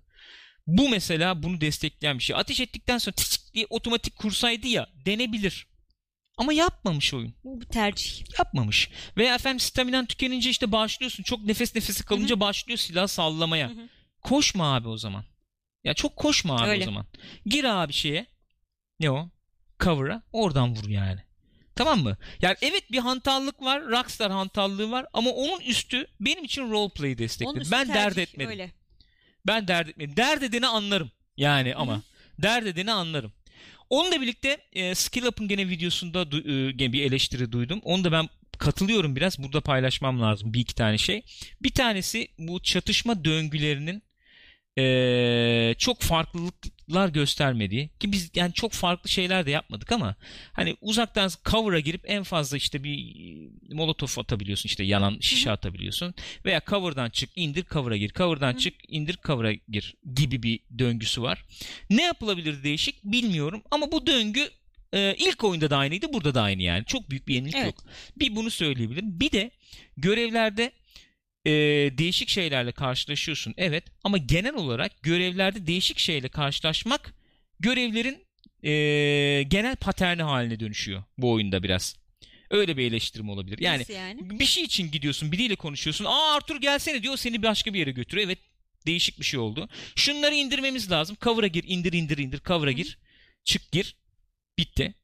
Bu 0.66 0.88
mesela 0.88 1.42
bunu 1.42 1.60
destekleyen 1.60 2.18
bir 2.18 2.22
şey. 2.22 2.36
Ateş 2.36 2.60
ettikten 2.60 2.98
sonra 2.98 3.14
tık 3.14 3.54
diye 3.54 3.66
otomatik 3.70 4.16
kursaydı 4.16 4.66
ya 4.66 4.88
denebilir. 5.06 5.66
Ama 6.38 6.52
yapmamış 6.52 7.14
oyun. 7.14 7.34
Bu 7.44 7.60
bir 7.60 7.66
tercih. 7.66 8.24
Yapmamış. 8.38 8.90
Veya 9.16 9.34
efendim 9.34 9.60
staminen 9.60 10.06
tükenince 10.06 10.50
işte 10.50 10.72
başlıyorsun. 10.72 11.22
Çok 11.22 11.44
nefes 11.44 11.74
nefese 11.74 12.04
kalınca 12.04 12.40
başlıyor 12.40 12.78
silah 12.78 13.06
sallamaya. 13.06 13.68
Hı 13.70 13.72
hı. 13.72 13.88
Koşma 14.22 14.74
abi 14.74 14.88
o 14.88 14.96
zaman. 14.96 15.24
Ya 15.84 15.94
çok 15.94 16.16
koşma 16.16 16.56
abi 16.56 16.68
Öyle. 16.68 16.82
o 16.82 16.84
zaman. 16.84 17.06
Gir 17.46 17.64
abi 17.64 17.92
şeye. 17.92 18.26
Ne 19.00 19.10
o? 19.10 19.28
Cover'a. 19.80 20.22
Oradan 20.32 20.76
vur 20.76 20.88
yani. 20.88 21.20
Tamam 21.74 22.00
mı? 22.02 22.16
Yani 22.42 22.56
evet 22.62 22.92
bir 22.92 22.98
hantallık 22.98 23.62
var. 23.62 23.82
Rockstar 23.82 24.32
hantallığı 24.32 24.90
var. 24.90 25.06
Ama 25.12 25.30
onun 25.30 25.60
üstü 25.60 26.06
benim 26.20 26.44
için 26.44 26.70
roleplay 26.70 27.18
destekledi. 27.18 27.68
Ben 27.70 27.88
dert 27.88 27.94
tercih, 27.94 28.22
etmedim. 28.22 28.50
Öyle. 28.50 28.72
Ben 29.46 29.68
dert 29.68 29.88
etmedim. 29.88 30.16
Dert 30.16 30.42
edeni 30.42 30.66
anlarım. 30.66 31.10
Yani 31.36 31.74
ama. 31.76 32.02
Dert 32.38 32.66
edeni 32.66 32.92
anlarım. 32.92 33.32
Onunla 33.92 34.20
birlikte 34.20 34.56
e, 34.72 34.94
Skill 34.94 35.26
Up'ın 35.26 35.48
gene 35.48 35.68
videosunda 35.68 36.22
du- 36.22 36.72
e, 36.88 36.92
bir 36.92 37.02
eleştiri 37.02 37.52
duydum. 37.52 37.80
Onu 37.84 38.04
da 38.04 38.12
ben 38.12 38.28
katılıyorum 38.58 39.16
biraz. 39.16 39.38
Burada 39.38 39.60
paylaşmam 39.60 40.20
lazım 40.20 40.54
bir 40.54 40.60
iki 40.60 40.74
tane 40.74 40.98
şey. 40.98 41.22
Bir 41.62 41.70
tanesi 41.70 42.28
bu 42.38 42.62
çatışma 42.62 43.24
döngülerinin 43.24 44.02
e, 44.78 45.74
çok 45.78 46.02
farklılıklar 46.92 47.08
göstermediği 47.08 47.90
ki 48.00 48.12
biz 48.12 48.30
yani 48.34 48.52
çok 48.52 48.72
farklı 48.72 49.10
şeyler 49.10 49.46
de 49.46 49.50
yapmadık 49.50 49.92
ama 49.92 50.16
hani 50.52 50.76
uzaktan 50.80 51.30
cover'a 51.44 51.80
girip 51.80 52.04
en 52.06 52.22
fazla 52.22 52.56
işte 52.56 52.84
bir 52.84 52.98
e, 53.70 53.74
molotof 53.74 54.18
atabiliyorsun 54.18 54.68
işte 54.68 54.84
yanan 54.84 55.18
şişe 55.20 55.50
atabiliyorsun 55.50 56.14
veya 56.44 56.60
cover'dan 56.66 57.10
çık 57.10 57.30
indir 57.36 57.64
cover'a 57.64 57.96
gir 57.96 58.12
cover'dan 58.12 58.54
çık 58.54 58.74
indir 58.88 59.18
cover'a 59.26 59.52
gir 59.52 59.94
gibi 60.14 60.42
bir 60.42 60.60
döngüsü 60.78 61.22
var. 61.22 61.44
Ne 61.90 62.02
yapılabilir 62.02 62.62
değişik 62.62 63.04
bilmiyorum 63.04 63.62
ama 63.70 63.92
bu 63.92 64.06
döngü 64.06 64.50
e, 64.92 65.14
ilk 65.18 65.44
oyunda 65.44 65.70
da 65.70 65.76
aynıydı 65.76 66.12
burada 66.12 66.34
da 66.34 66.42
aynı 66.42 66.62
yani 66.62 66.84
çok 66.84 67.10
büyük 67.10 67.28
bir 67.28 67.34
yenilik 67.34 67.54
Evet. 67.54 67.66
yok. 67.66 67.84
Bir 68.16 68.36
bunu 68.36 68.50
söyleyebilirim. 68.50 69.20
Bir 69.20 69.32
de 69.32 69.50
görevlerde 69.96 70.72
e, 71.46 71.50
değişik 71.98 72.28
şeylerle 72.28 72.72
karşılaşıyorsun 72.72 73.54
evet 73.56 73.84
ama 74.04 74.18
genel 74.18 74.54
olarak 74.54 75.02
görevlerde 75.02 75.66
değişik 75.66 75.98
şeyle 75.98 76.28
karşılaşmak 76.28 77.14
görevlerin 77.60 78.26
e, 78.62 78.72
genel 79.42 79.76
paterni 79.76 80.22
haline 80.22 80.60
dönüşüyor 80.60 81.02
bu 81.18 81.32
oyunda 81.32 81.62
biraz. 81.62 81.96
Öyle 82.50 82.76
bir 82.76 82.84
eleştirim 82.84 83.28
olabilir. 83.28 83.58
Yani 83.58 83.80
Nasıl 83.80 83.92
yani? 83.92 84.40
bir 84.40 84.44
şey 84.44 84.64
için 84.64 84.90
gidiyorsun 84.90 85.32
biriyle 85.32 85.56
konuşuyorsun. 85.56 86.04
Aa 86.04 86.34
Arthur 86.34 86.60
gelsene 86.60 87.02
diyor 87.02 87.16
seni 87.16 87.42
başka 87.42 87.74
bir 87.74 87.78
yere 87.78 87.90
götürüyor. 87.90 88.26
Evet 88.26 88.38
değişik 88.86 89.20
bir 89.20 89.24
şey 89.24 89.40
oldu. 89.40 89.68
Şunları 89.96 90.34
indirmemiz 90.34 90.90
lazım. 90.90 91.16
Cover'a 91.20 91.46
gir 91.46 91.64
indir 91.66 91.92
indir 91.92 92.18
indir 92.18 92.40
cover'a 92.44 92.72
gir. 92.72 92.98
Çık 93.44 93.72
gir. 93.72 93.96
Bitti. 94.58 94.94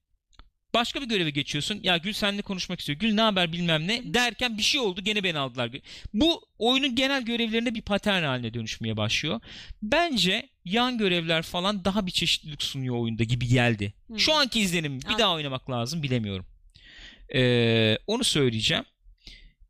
Başka 0.75 1.01
bir 1.03 1.07
göreve 1.07 1.31
geçiyorsun. 1.31 1.81
Ya 1.83 1.97
Gül 1.97 2.12
seninle 2.12 2.43
konuşmak 2.43 2.81
istiyor. 2.81 2.99
Gül 2.99 3.14
ne 3.14 3.21
haber 3.21 3.53
bilmem 3.53 3.89
ne 3.89 4.14
derken 4.14 4.59
bir 4.59 4.62
şey 4.62 4.81
oldu 4.81 5.01
gene 5.01 5.25
beni 5.25 5.39
aldılar. 5.39 5.71
Bu 6.14 6.47
oyunun 6.59 6.95
genel 6.95 7.23
görevlerinde 7.23 7.75
bir 7.75 7.83
patern 7.83 8.23
haline 8.23 8.55
dönüşmeye 8.55 8.97
başlıyor. 8.97 9.41
Bence 9.83 10.49
yan 10.64 10.99
görevler 10.99 11.43
falan 11.43 11.85
daha 11.85 12.07
bir 12.07 12.11
çeşitlilik 12.11 12.62
sunuyor 12.62 12.97
oyunda 12.99 13.25
gibi 13.25 13.47
geldi. 13.49 13.93
Hı. 14.11 14.19
Şu 14.19 14.35
anki 14.35 14.61
izlenim 14.61 15.01
bir 15.01 15.19
daha 15.19 15.35
oynamak 15.35 15.71
lazım 15.71 16.03
bilemiyorum. 16.03 16.47
Ee, 17.35 17.99
onu 18.07 18.25
söyleyeceğim. 18.25 18.85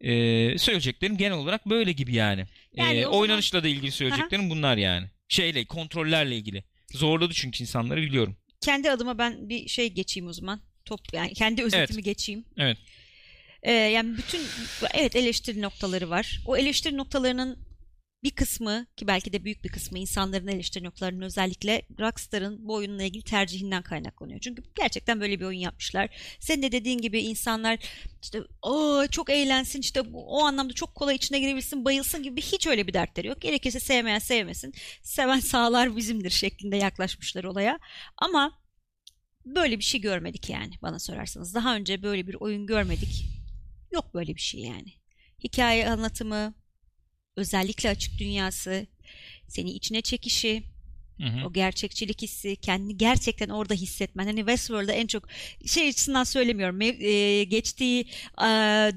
Ee, 0.01 0.59
söyleyeceklerim 0.59 1.17
genel 1.17 1.37
olarak 1.37 1.67
böyle 1.67 1.93
gibi 1.93 2.15
yani. 2.15 2.45
Yani 2.77 2.99
Ee, 2.99 3.03
zaman- 3.03 3.19
oynanışla 3.19 3.63
da 3.65 3.69
ilgili 3.69 3.91
söyleyeceklerim 3.93 4.51
bunlar 4.51 4.77
yani. 4.77 5.07
Şeyle 5.29 5.65
kontrollerle 5.65 6.37
ilgili. 6.37 6.65
Zorladı 6.93 7.35
çünkü 7.35 7.63
insanları 7.63 8.03
biliyorum. 8.03 8.37
Kendi 8.61 8.91
adıma 8.91 9.19
ben 9.19 9.49
bir 9.49 9.69
şey 9.69 9.89
geçeyim 9.93 10.29
o 10.29 10.33
zaman. 10.33 10.61
Top 10.89 11.01
yani 11.13 11.35
kendi 11.35 11.63
özetimi 11.63 11.97
Evet. 11.97 12.05
geçeyim. 12.05 12.45
Evet. 12.57 12.79
Ee, 13.63 13.73
yani 13.73 14.19
bütün 14.19 14.41
evet 14.95 15.17
eleştiri 15.17 15.63
noktaları 15.63 16.11
var. 16.11 16.41
O 16.47 16.57
eleştiri 16.57 16.97
noktalarının 16.97 17.69
bir 18.23 18.31
kısmı 18.31 18.87
ki 18.97 19.07
belki 19.07 19.33
de 19.33 19.45
büyük 19.45 19.65
bir 19.65 19.69
kısmı 19.69 19.99
insanların 19.99 20.47
eleştiri 20.47 20.85
noktalarının 20.85 21.23
özellikle 21.23 21.83
Rockstar'ın 22.01 22.69
bu 22.69 22.75
oyunla 22.75 23.03
ilgili 23.03 23.25
tercihinden 23.25 23.83
kaynaklanıyor. 23.83 24.41
Çünkü 24.41 24.63
gerçekten 24.75 25.21
böyle 25.21 25.41
bir 25.41 25.45
oyun 25.45 25.59
yapmışlar. 25.59 26.09
Senin 26.41 26.63
de 26.63 26.73
dediğin 26.73 26.99
gibi 26.99 27.21
insanlar 27.21 27.79
işte 28.23 28.41
o 28.63 29.07
çok 29.11 29.31
eğlensin 29.31 29.81
işte 29.81 30.01
o 30.15 30.45
anlamda 30.45 30.73
çok 30.73 30.95
kolay 30.95 31.17
içine 31.17 31.41
girebilsin 31.41 31.85
bayılsın 31.85 32.23
gibi 32.23 32.43
hiç 32.43 32.67
öyle 32.67 32.87
bir 32.87 32.95
dertleri 32.95 33.27
yok. 33.27 33.41
Gerekirse 33.41 33.81
sevmeyen 33.81 34.19
sevmesin. 34.19 34.75
Seven 35.03 35.41
sağlar 35.41 35.97
bizimdir 35.97 36.31
şeklinde 36.31 36.77
yaklaşmışlar 36.77 37.45
olaya. 37.45 37.79
Ama 38.17 38.58
böyle 39.55 39.79
bir 39.79 39.85
şey 39.85 40.01
görmedik 40.01 40.51
yani 40.51 40.73
bana 40.83 40.99
sorarsanız. 40.99 41.55
Daha 41.55 41.77
önce 41.77 42.03
böyle 42.03 42.27
bir 42.27 42.35
oyun 42.35 42.67
görmedik. 42.67 43.25
Yok 43.93 44.15
böyle 44.15 44.35
bir 44.35 44.41
şey 44.41 44.61
yani. 44.61 44.93
Hikaye 45.45 45.89
anlatımı, 45.91 46.55
özellikle 47.37 47.91
açık 47.91 48.19
dünyası, 48.19 48.87
seni 49.49 49.71
içine 49.71 50.03
çekişi, 50.03 50.63
Hı 51.21 51.25
hı. 51.29 51.47
o 51.47 51.53
gerçekçilik 51.53 52.23
hissi, 52.23 52.57
kendini 52.57 52.97
gerçekten 52.97 53.49
orada 53.49 53.75
hissetmen. 53.75 54.27
Hani 54.27 54.39
Westworld'da 54.39 54.93
en 54.93 55.07
çok 55.07 55.29
şey 55.67 55.89
açısından 55.89 56.25
söylemiyorum. 56.25 56.81
e, 56.81 57.45
geçtiği 57.45 58.01
e, 58.39 58.45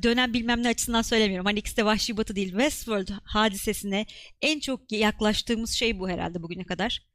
dönem 0.04 0.34
bilmem 0.34 0.64
ne 0.64 0.68
açısından 0.68 1.02
söylemiyorum. 1.02 1.46
Hani 1.46 1.60
ikisi 1.60 1.78
de 1.78 1.86
Vahşi 1.86 2.18
Batı 2.18 2.36
değil. 2.36 2.50
Westworld 2.50 3.10
hadisesine 3.24 4.06
en 4.42 4.60
çok 4.60 4.92
yaklaştığımız 4.92 5.72
şey 5.72 6.00
bu 6.00 6.10
herhalde 6.10 6.42
bugüne 6.44 6.64
kadar. 6.64 7.11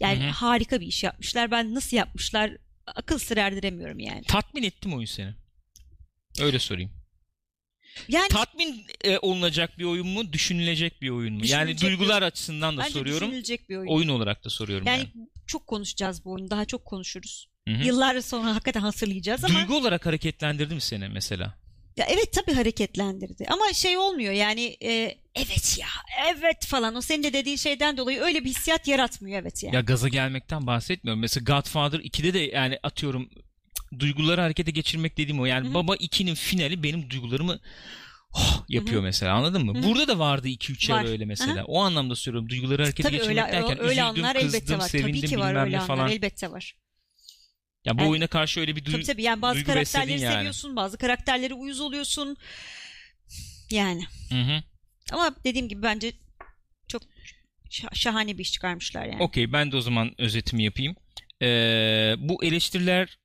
Yani 0.00 0.24
Hı 0.24 0.26
hı. 0.28 0.30
harika 0.30 0.80
bir 0.80 0.86
iş 0.86 1.04
yapmışlar. 1.04 1.50
Ben 1.50 1.74
nasıl 1.74 1.96
yapmışlar 1.96 2.56
akıl 2.86 3.18
sır 3.18 3.36
erdiremiyorum 3.36 3.98
yani. 3.98 4.22
Tatmin 4.22 4.62
etti 4.62 4.88
mi 4.88 4.94
oyun 4.94 5.06
seni? 5.06 5.34
Öyle 6.40 6.58
sorayım. 6.58 6.90
Yani 8.08 8.28
Tatmin 8.28 8.86
e, 9.04 9.18
olunacak 9.18 9.78
bir 9.78 9.84
oyun 9.84 10.06
mu? 10.06 10.32
Düşünülecek 10.32 11.02
bir 11.02 11.10
oyun 11.10 11.34
mu? 11.34 11.40
Yani 11.44 11.44
Düşünülecek 11.44 11.82
bir 11.90 11.98
duygular 11.98 12.22
açısından 12.22 12.76
da 12.76 12.80
bence 12.80 12.92
soruyorum. 12.92 13.28
düşünülecek 13.28 13.68
bir 13.68 13.76
oyun. 13.76 13.88
Oyun 13.88 14.08
olarak 14.08 14.44
da 14.44 14.50
soruyorum 14.50 14.86
Yani 14.86 14.98
yani. 14.98 15.28
çok 15.46 15.66
konuşacağız 15.66 16.24
bu 16.24 16.32
oyunu. 16.32 16.50
Daha 16.50 16.64
çok 16.64 16.84
konuşuruz. 16.84 17.48
Hı 17.68 17.74
hı. 17.74 17.84
Yıllar 17.84 18.20
sonra 18.20 18.54
hakikaten 18.54 18.80
hatırlayacağız 18.80 19.44
ama 19.44 19.58
Duygu 19.58 19.76
olarak 19.76 20.06
hareketlendirdi 20.06 20.74
mi 20.74 20.80
seni 20.80 21.08
mesela? 21.08 21.59
Ya 21.96 22.06
evet 22.08 22.32
tabii 22.32 22.56
hareketlendirdi. 22.56 23.46
Ama 23.48 23.72
şey 23.72 23.98
olmuyor 23.98 24.32
yani 24.32 24.76
e, 24.82 25.18
evet 25.34 25.78
ya 25.80 25.86
evet 26.30 26.66
falan 26.66 26.94
o 26.94 27.00
senin 27.00 27.22
de 27.22 27.32
dediğin 27.32 27.56
şeyden 27.56 27.96
dolayı 27.96 28.20
öyle 28.20 28.44
bir 28.44 28.50
hissiyat 28.50 28.88
yaratmıyor 28.88 29.40
evet 29.42 29.62
yani. 29.62 29.74
Ya 29.74 29.80
gaza 29.80 30.08
gelmekten 30.08 30.66
bahsetmiyorum. 30.66 31.20
Mesela 31.20 31.54
Godfather 31.54 31.98
2'de 31.98 32.34
de 32.34 32.38
yani 32.38 32.78
atıyorum 32.82 33.30
duyguları 33.98 34.40
harekete 34.40 34.70
geçirmek 34.70 35.16
dediğim 35.16 35.40
o. 35.40 35.44
Yani 35.44 35.66
Hı 35.66 35.70
hı. 35.70 35.74
Baba 35.74 35.96
2'nin 35.96 36.34
finali 36.34 36.82
benim 36.82 37.10
duygularımı 37.10 37.60
oh, 38.34 38.64
yapıyor 38.68 38.96
Hı 38.96 38.98
hı. 38.98 39.02
mesela 39.02 39.34
anladın 39.34 39.64
mı? 39.66 39.74
Hı 39.74 39.78
hı. 39.78 39.82
Burada 39.82 40.08
da 40.08 40.18
vardı 40.18 40.48
2-3 40.48 40.92
Var. 40.92 41.02
yer 41.02 41.10
öyle 41.10 41.24
mesela. 41.24 41.56
Hı 41.56 41.60
hı. 41.60 41.64
O 41.64 41.80
anlamda 41.80 42.16
söylüyorum. 42.16 42.48
Duyguları 42.48 42.82
harekete 42.82 43.08
Tabii 43.08 43.16
geçirmek 43.16 43.44
öyle, 43.44 43.52
derken 43.52 43.80
öyle 43.80 43.90
üzüldüm, 43.92 44.04
anlar 44.04 44.34
kızdım, 44.38 44.60
elbette 44.60 44.78
var. 44.78 44.88
sevindim 44.88 45.20
Tabii 45.20 45.28
ki 45.30 45.38
var 45.38 45.48
bilmem 45.48 45.64
öyle 45.64 45.76
ne 45.76 45.80
anlar 45.80 45.96
falan. 45.96 46.10
elbette 46.10 46.50
var. 46.50 46.74
Ya 47.84 47.98
bu 47.98 48.00
Yani- 48.02 48.10
oyuna 48.10 48.26
karşı 48.26 48.60
öyle 48.60 48.76
bir 48.76 48.84
duy- 48.84 48.92
Tabii 48.92 49.04
tabii 49.04 49.22
yani 49.22 49.42
bazı 49.42 49.54
duygu 49.54 49.66
karakterleri 49.66 50.20
yani. 50.20 50.34
seviyorsun 50.34 50.76
bazı 50.76 50.98
karakterlere 50.98 51.54
uyuz 51.54 51.80
oluyorsun. 51.80 52.36
Yani 53.70 54.04
Hı 54.28 54.40
hı. 54.42 54.62
ama 55.12 55.34
dediğim 55.44 55.68
gibi 55.68 55.82
bence 55.82 56.12
çok 56.88 57.02
şah- 57.70 57.94
şahane 57.96 58.38
bir 58.38 58.42
iş 58.42 58.52
çıkarmışlar 58.52 59.04
yani. 59.06 59.22
Okey 59.22 59.52
ben 59.52 59.72
de 59.72 59.76
o 59.76 59.80
zaman 59.80 60.14
özetimi 60.18 60.62
yapayım. 60.64 60.96
Ee, 61.42 62.14
bu 62.18 62.44
eleştiriler 62.44 63.18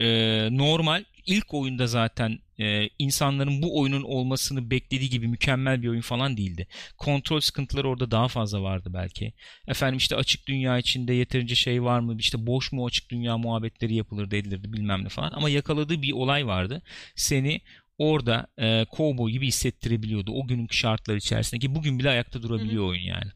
e, 0.00 0.06
normal. 0.52 1.04
İlk 1.26 1.54
oyunda 1.54 1.86
zaten 1.86 2.38
e, 2.58 2.88
insanların 2.98 3.62
bu 3.62 3.80
oyunun 3.80 4.02
olmasını 4.02 4.70
beklediği 4.70 5.10
gibi 5.10 5.28
mükemmel 5.28 5.82
bir 5.82 5.88
oyun 5.88 6.00
falan 6.00 6.36
değildi. 6.36 6.66
Kontrol 6.96 7.40
sıkıntıları 7.40 7.88
orada 7.88 8.10
daha 8.10 8.28
fazla 8.28 8.62
vardı 8.62 8.90
belki. 8.94 9.32
Efendim 9.68 9.98
işte 9.98 10.16
açık 10.16 10.46
dünya 10.48 10.78
içinde 10.78 11.12
yeterince 11.12 11.54
şey 11.54 11.82
var 11.82 12.00
mı? 12.00 12.16
İşte 12.18 12.46
boş 12.46 12.72
mu 12.72 12.86
açık 12.86 13.10
dünya 13.10 13.38
muhabbetleri 13.38 13.94
yapılırdı 13.94 14.36
edilirdi 14.36 14.72
bilmem 14.72 15.04
ne 15.04 15.08
falan. 15.08 15.30
Ama 15.34 15.50
yakaladığı 15.50 16.02
bir 16.02 16.12
olay 16.12 16.46
vardı. 16.46 16.82
Seni 17.14 17.60
orada 17.98 18.46
e, 18.58 18.84
kovboy 18.84 19.32
gibi 19.32 19.46
hissettirebiliyordu 19.46 20.32
o 20.32 20.46
günkü 20.46 20.76
şartlar 20.76 21.16
içerisinde 21.16 21.60
ki 21.60 21.74
bugün 21.74 21.98
bile 21.98 22.10
ayakta 22.10 22.42
durabiliyor 22.42 22.84
oyun 22.84 23.02
yani. 23.02 23.30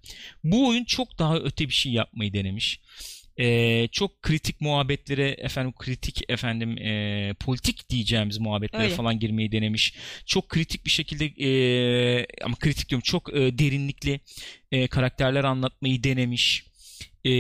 Bu 0.45 0.69
oyun 0.69 0.85
çok 0.85 1.19
daha 1.19 1.39
öte 1.39 1.69
bir 1.69 1.75
şey 1.75 1.93
yapmayı 1.93 2.33
denemiş. 2.33 2.81
E, 3.39 3.89
çok 3.89 4.23
kritik 4.23 4.61
muhabbetlere 4.61 5.29
efendim 5.29 5.73
kritik 5.79 6.31
efendim 6.31 6.79
e, 6.79 7.35
politik 7.41 7.91
diyeceğimiz 7.91 8.39
muhabbetlere 8.39 8.83
Öyle. 8.83 8.95
falan 8.95 9.19
girmeyi 9.19 9.53
denemiş. 9.53 9.95
Çok 10.27 10.49
kritik 10.49 10.85
bir 10.85 10.91
şekilde 10.91 11.25
e, 11.27 12.27
ama 12.45 12.57
kritik 12.57 12.89
diyorum 12.89 13.03
çok 13.03 13.35
e, 13.35 13.59
derinlikli 13.59 14.21
e, 14.73 14.87
karakterler 14.87 15.45
anlatmayı 15.45 16.05
denemiş. 16.05 16.65
E, 17.25 17.31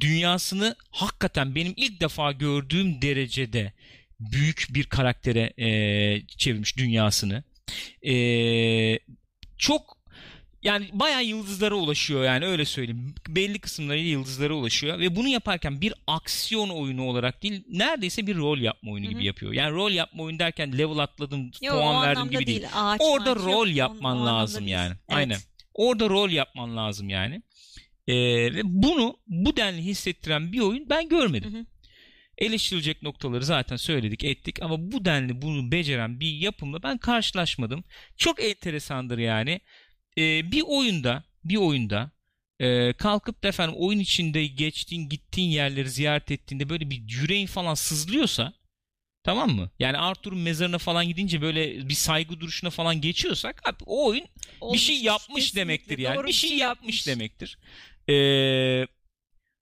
dünyasını 0.00 0.76
hakikaten 0.90 1.54
benim 1.54 1.72
ilk 1.76 2.00
defa 2.00 2.32
gördüğüm 2.32 3.02
derecede 3.02 3.72
büyük 4.20 4.66
bir 4.70 4.84
karaktere 4.84 5.52
e, 5.58 6.22
çevirmiş 6.26 6.76
dünyasını. 6.76 7.44
E, 8.06 8.14
çok 9.58 9.99
yani 10.62 10.88
bayağı 10.92 11.24
yıldızlara 11.24 11.74
ulaşıyor 11.74 12.24
yani 12.24 12.46
öyle 12.46 12.64
söyleyeyim. 12.64 13.14
Belli 13.28 13.58
kısımlarıyla 13.58 14.10
yıldızlara 14.10 14.54
ulaşıyor 14.54 14.98
ve 14.98 15.16
bunu 15.16 15.28
yaparken 15.28 15.80
bir 15.80 15.94
aksiyon 16.06 16.68
oyunu 16.68 17.04
olarak 17.04 17.42
değil 17.42 17.64
neredeyse 17.68 18.26
bir 18.26 18.36
rol 18.36 18.58
yapma 18.58 18.92
oyunu 18.92 19.06
Hı 19.06 19.08
hı. 19.10 19.12
gibi 19.14 19.24
yapıyor. 19.24 19.52
Yani 19.52 19.72
rol 19.74 19.90
yapma 19.90 20.22
oyunu 20.22 20.38
derken 20.38 20.78
level 20.78 20.98
atladım, 20.98 21.50
Yo, 21.62 21.72
puan 21.72 22.02
verdim 22.06 22.30
gibi 22.30 22.46
değil. 22.46 22.64
Ağaç, 22.74 23.00
Orada 23.04 23.34
mağaç 23.34 23.44
rol 23.44 23.66
yok. 23.68 23.76
yapman 23.76 24.16
O- 24.20 24.26
lazım 24.26 24.60
değil. 24.60 24.70
yani. 24.74 24.88
Evet. 24.90 25.00
Aynen. 25.08 25.38
Orada 25.74 26.08
rol 26.08 26.30
yapman 26.30 26.76
lazım 26.76 27.08
yani. 27.08 27.42
Ee, 28.06 28.14
ve 28.54 28.60
bunu 28.64 29.16
bu 29.26 29.56
denli 29.56 29.82
hissettiren 29.82 30.52
bir 30.52 30.60
oyun 30.60 30.88
ben 30.90 31.08
görmedim. 31.08 31.54
Hı 31.54 31.58
hı. 31.58 31.66
Eleştirilecek 32.38 33.02
noktaları 33.02 33.44
zaten 33.44 33.76
söyledik 33.76 34.24
ettik 34.24 34.62
ama 34.62 34.92
bu 34.92 35.04
denli 35.04 35.42
bunu 35.42 35.72
beceren 35.72 36.20
bir 36.20 36.30
yapımla 36.30 36.82
ben 36.82 36.98
karşılaşmadım. 36.98 37.84
Çok 38.16 38.42
enteresandır 38.44 39.18
yani. 39.18 39.60
Ee, 40.20 40.52
bir 40.52 40.62
oyunda 40.66 41.24
bir 41.44 41.56
oyunda 41.56 42.10
e, 42.60 42.92
kalkıp 42.92 43.42
da 43.42 43.48
efendim 43.48 43.74
oyun 43.78 43.98
içinde 43.98 44.46
geçtiğin 44.46 45.08
gittiğin 45.08 45.50
yerleri 45.50 45.90
ziyaret 45.90 46.30
ettiğinde 46.30 46.68
böyle 46.68 46.90
bir 46.90 47.02
yüreğin 47.08 47.46
falan 47.46 47.74
sızlıyorsa 47.74 48.52
tamam 49.24 49.50
mı? 49.50 49.70
Yani 49.78 49.98
Arthur'un 49.98 50.38
mezarına 50.38 50.78
falan 50.78 51.08
gidince 51.08 51.42
böyle 51.42 51.88
bir 51.88 51.94
saygı 51.94 52.40
duruşuna 52.40 52.70
falan 52.70 53.00
geçiyorsak 53.00 53.68
abi, 53.68 53.76
o 53.86 54.06
oyun 54.06 54.24
bir 54.72 54.78
şey 54.78 55.02
yapmış 55.02 55.56
demektir 55.56 55.98
yani. 55.98 56.26
bir 56.26 56.32
şey 56.32 56.56
yapmış 56.56 57.06
demektir. 57.06 57.58
Ee, 58.08 58.86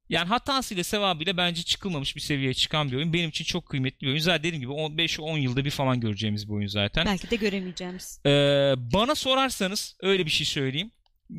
yani 0.08 0.28
hatasıyla 0.28 0.84
sevabıyla 0.84 1.36
bence 1.36 1.62
çıkılmamış 1.62 2.16
bir 2.16 2.20
seviyeye 2.20 2.54
çıkan 2.54 2.90
bir 2.90 2.96
oyun. 2.96 3.12
Benim 3.12 3.28
için 3.28 3.44
çok 3.44 3.66
kıymetli 3.66 4.00
bir 4.00 4.10
oyun. 4.10 4.18
Zaten 4.18 4.42
dediğim 4.42 4.60
gibi 4.60 4.72
15-10 4.72 5.38
yılda 5.38 5.64
bir 5.64 5.70
falan 5.70 6.00
göreceğimiz 6.00 6.48
bir 6.48 6.52
oyun 6.52 6.68
zaten. 6.68 7.06
Belki 7.06 7.30
de 7.30 7.36
göremeyeceğimiz. 7.36 8.20
Ee, 8.26 8.30
bana 8.76 9.14
sorarsanız 9.14 9.96
öyle 10.00 10.26
bir 10.26 10.30
şey 10.30 10.46
söyleyeyim. 10.46 10.90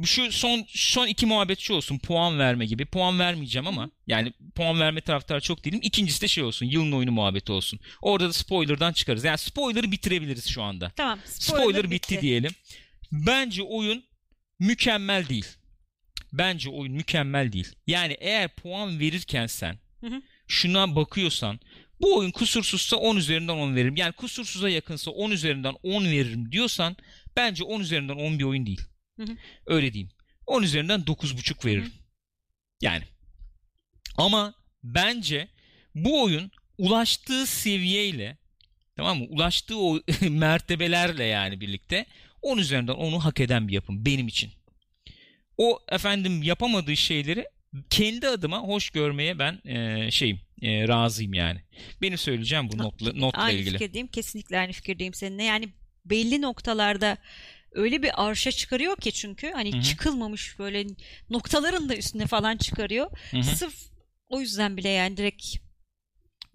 Şu 0.03 0.31
son 0.31 0.65
son 0.67 1.07
iki 1.07 1.25
muhabbet 1.25 1.59
şu 1.59 1.73
olsun 1.73 1.97
puan 1.97 2.39
verme 2.39 2.65
gibi. 2.65 2.85
Puan 2.85 3.19
vermeyeceğim 3.19 3.67
ama 3.67 3.89
yani 4.07 4.33
puan 4.55 4.79
verme 4.79 5.01
taraftarı 5.01 5.41
çok 5.41 5.65
değilim. 5.65 5.79
İkincisi 5.83 6.21
de 6.21 6.27
şey 6.27 6.43
olsun 6.43 6.65
yılın 6.65 6.91
oyunu 6.91 7.11
muhabbeti 7.11 7.51
olsun. 7.51 7.79
Orada 8.01 8.29
da 8.29 8.33
spoiler'dan 8.33 8.93
çıkarız. 8.93 9.23
Yani 9.23 9.37
spoiler'ı 9.37 9.91
bitirebiliriz 9.91 10.49
şu 10.49 10.63
anda. 10.63 10.91
Tamam. 10.95 11.19
Spoiler, 11.25 11.91
bitti. 11.91 12.21
diyelim. 12.21 12.51
Bence 13.11 13.63
oyun 13.63 14.03
mükemmel 14.59 15.29
değil. 15.29 15.45
Bence 16.34 16.69
oyun 16.69 16.93
mükemmel 16.93 17.51
değil. 17.51 17.76
Yani 17.88 18.18
eğer 18.19 18.56
puan 18.56 18.99
verirken 18.99 19.47
sen 19.47 19.80
Hı 20.01 20.07
hı. 20.07 20.22
şuna 20.47 20.95
bakıyorsan 20.95 21.60
bu 22.01 22.18
oyun 22.18 22.31
kusursuzsa 22.31 22.97
10 22.97 23.15
üzerinden 23.15 23.53
10 23.53 23.76
veririm. 23.76 23.95
Yani 23.95 24.11
kusursuza 24.11 24.69
yakınsa 24.69 25.11
10 25.11 25.31
üzerinden 25.31 25.76
10 25.84 26.06
veririm 26.06 26.51
diyorsan 26.51 26.97
bence 27.35 27.64
10 27.64 27.80
üzerinden 27.80 28.15
10 28.15 28.39
bir 28.39 28.43
oyun 28.43 28.65
değil. 28.65 28.81
Hı 29.19 29.23
hı. 29.23 29.38
Öyle 29.65 29.93
diyeyim. 29.93 30.11
10 30.47 30.64
üzerinden 30.64 30.99
9.5 31.01 31.65
veririm. 31.65 31.93
Yani. 32.81 33.03
Ama 34.18 34.53
bence 34.84 35.47
bu 35.95 36.23
oyun 36.23 36.51
ulaştığı 36.77 37.45
seviyeyle 37.45 38.38
tamam 38.95 39.18
mı? 39.18 39.26
Ulaştığı 39.30 39.80
o 39.80 39.99
mertebelerle 40.30 41.23
yani 41.23 41.61
birlikte 41.61 42.06
10 42.41 42.57
üzerinden 42.57 42.93
10'u 42.93 43.19
hak 43.19 43.39
eden 43.39 43.68
bir 43.68 43.73
yapım 43.73 44.06
benim 44.06 44.27
için. 44.27 44.51
O 45.60 45.80
efendim 45.90 46.44
yapamadığı 46.44 46.98
şeyleri 46.98 47.45
kendi 47.90 48.27
adıma 48.27 48.60
hoş 48.60 48.90
görmeye 48.90 49.40
ben 49.40 49.60
e, 49.65 50.11
şeyim 50.11 50.40
e, 50.61 50.88
razıyım 50.88 51.34
yani. 51.34 51.61
Benim 52.02 52.18
söyleyeceğim 52.18 52.69
bu 52.73 52.77
notla, 52.77 53.14
notla 53.14 53.41
aynı 53.41 53.57
ilgili. 53.57 53.73
fikirdeyim. 53.77 54.07
Kesinlikle 54.07 54.60
aynı 54.60 54.72
fikirdeyim 54.72 55.14
seninle. 55.14 55.44
Yani 55.44 55.69
belli 56.06 56.41
noktalarda 56.41 57.18
öyle 57.72 58.03
bir 58.03 58.27
arşa 58.27 58.52
çıkarıyor 58.52 58.98
ki 58.98 59.11
çünkü 59.11 59.52
hani 59.52 59.73
Hı 59.73 59.77
hı. 59.77 59.81
çıkılmamış 59.81 60.60
böyle 60.60 60.86
noktaların 61.30 61.90
da 61.90 61.95
üstüne 61.95 62.27
falan 62.27 62.57
çıkarıyor. 62.57 63.11
Hı 63.31 63.38
hı. 63.38 63.44
Sırf 63.44 63.76
o 64.30 64.40
yüzden 64.40 64.77
bile 64.77 64.90
yani 64.90 65.18
direkt 65.18 65.56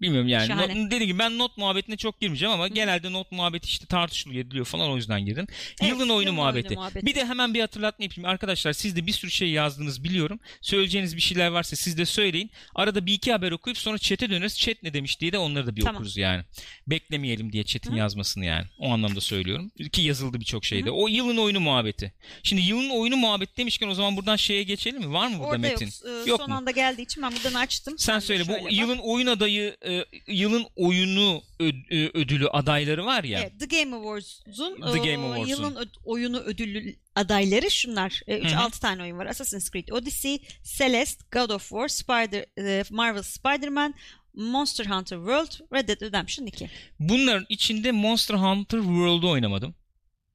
Bilmiyorum 0.01 0.27
yani. 0.29 0.47
Şahane. 0.47 0.83
Not, 0.83 0.91
dediğim 0.91 1.07
gibi 1.07 1.19
ben 1.19 1.37
not 1.37 1.57
muhabbetine 1.57 1.97
çok 1.97 2.19
girmeyeceğim 2.21 2.53
ama 2.53 2.67
genelde 2.67 3.11
not 3.13 3.31
muhabbeti 3.31 3.67
işte 3.67 3.85
tartışılıyor 3.85 4.45
ediliyor 4.45 4.65
falan 4.65 4.91
o 4.91 4.95
yüzden 4.95 5.25
girdim. 5.25 5.47
Evet, 5.81 5.91
yılın 5.91 6.09
oyunu 6.09 6.21
yılın 6.21 6.35
muhabbeti. 6.35 6.67
oyunu 6.67 6.79
muhabbeti. 6.79 7.05
Bir 7.05 7.15
de 7.15 7.25
hemen 7.25 7.53
bir 7.53 7.61
hatırlatma 7.61 8.03
yapayım. 8.05 8.29
Arkadaşlar 8.29 8.73
siz 8.73 8.95
de 8.95 9.07
bir 9.07 9.11
sürü 9.11 9.31
şey 9.31 9.49
yazdınız 9.49 10.03
biliyorum. 10.03 10.39
Söyleyeceğiniz 10.61 11.15
bir 11.15 11.21
şeyler 11.21 11.47
varsa 11.47 11.75
siz 11.75 11.97
de 11.97 12.05
söyleyin. 12.05 12.51
Arada 12.75 13.05
bir 13.05 13.13
iki 13.13 13.31
haber 13.31 13.51
okuyup 13.51 13.77
sonra 13.77 13.97
chat'e 13.97 14.29
döneriz. 14.29 14.59
Chat 14.59 14.83
ne 14.83 14.93
demiş 14.93 15.19
diye 15.21 15.31
de 15.31 15.37
onları 15.37 15.67
da 15.67 15.75
bir 15.75 15.81
Tamam. 15.81 15.95
okuruz 15.95 16.17
yani. 16.17 16.43
Beklemeyelim 16.87 17.51
diye 17.51 17.63
chat'in 17.63 17.91
Hı. 17.91 17.97
yazmasını 17.97 18.45
yani. 18.45 18.65
O 18.79 18.89
anlamda 18.89 19.21
söylüyorum. 19.21 19.71
Ki 19.91 20.01
yazıldı 20.01 20.39
birçok 20.39 20.65
şeyde. 20.65 20.91
O 20.91 21.07
yılın 21.07 21.37
oyunu 21.37 21.59
muhabbeti. 21.59 22.13
Şimdi 22.43 22.61
yılın 22.61 22.89
oyunu 22.89 23.17
muhabbeti 23.17 23.57
demişken 23.57 23.87
o 23.87 23.93
zaman 23.93 24.17
buradan 24.17 24.35
şeye 24.35 24.63
geçelim 24.63 24.99
mi? 24.99 25.13
Var 25.13 25.27
mı 25.27 25.33
burada 25.33 25.47
orada 25.47 25.57
metin? 25.57 25.85
yok. 25.85 25.93
Ee, 26.25 26.29
Yok 26.29 26.39
son 26.39 26.49
mu? 26.49 26.55
anda 26.55 26.71
geldiği 26.71 27.01
için 27.01 27.23
ben 27.23 27.31
buradan 27.35 27.53
açtım. 27.53 27.95
Sen 27.97 28.19
söyle 28.19 28.47
bu 28.47 28.51
bak. 28.51 28.71
yılın 28.71 28.97
oyun 28.97 29.27
adayı 29.27 29.77
e, 29.87 30.05
yılın 30.27 30.65
oyunu 30.75 31.41
ö- 31.59 31.71
ö- 31.91 32.11
ödülü 32.13 32.47
adayları 32.47 33.05
var 33.05 33.23
ya. 33.23 33.39
Evet, 33.39 33.59
The 33.59 33.65
Game 33.83 33.95
Awards'un 33.95 34.75
The 34.75 34.97
Game 34.97 35.11
e, 35.11 35.17
Awards'un. 35.17 35.47
yılın 35.47 35.89
oyunu 36.03 36.39
ödüllü 36.39 36.95
adayları 37.15 37.71
şunlar. 37.71 38.21
Hı 38.25 38.31
hı. 38.33 38.37
3-6 38.37 38.79
tane 38.81 39.03
oyun 39.03 39.17
var. 39.17 39.25
Assassin's 39.25 39.71
Creed 39.71 39.87
Odyssey, 39.87 40.41
Celeste, 40.77 41.25
God 41.31 41.49
of 41.49 41.69
War, 41.69 41.87
Spider, 41.87 42.45
e, 42.57 42.83
Marvel 42.89 43.21
Spider-Man, 43.23 43.93
Monster 44.33 44.85
Hunter 44.85 45.17
World, 45.17 45.51
Red 45.73 45.87
Dead 45.87 46.01
Redemption 46.01 46.45
2. 46.45 46.69
Bunların 46.99 47.45
içinde 47.49 47.91
Monster 47.91 48.35
Hunter 48.35 48.77
World'u 48.79 49.29
oynamadım. 49.29 49.75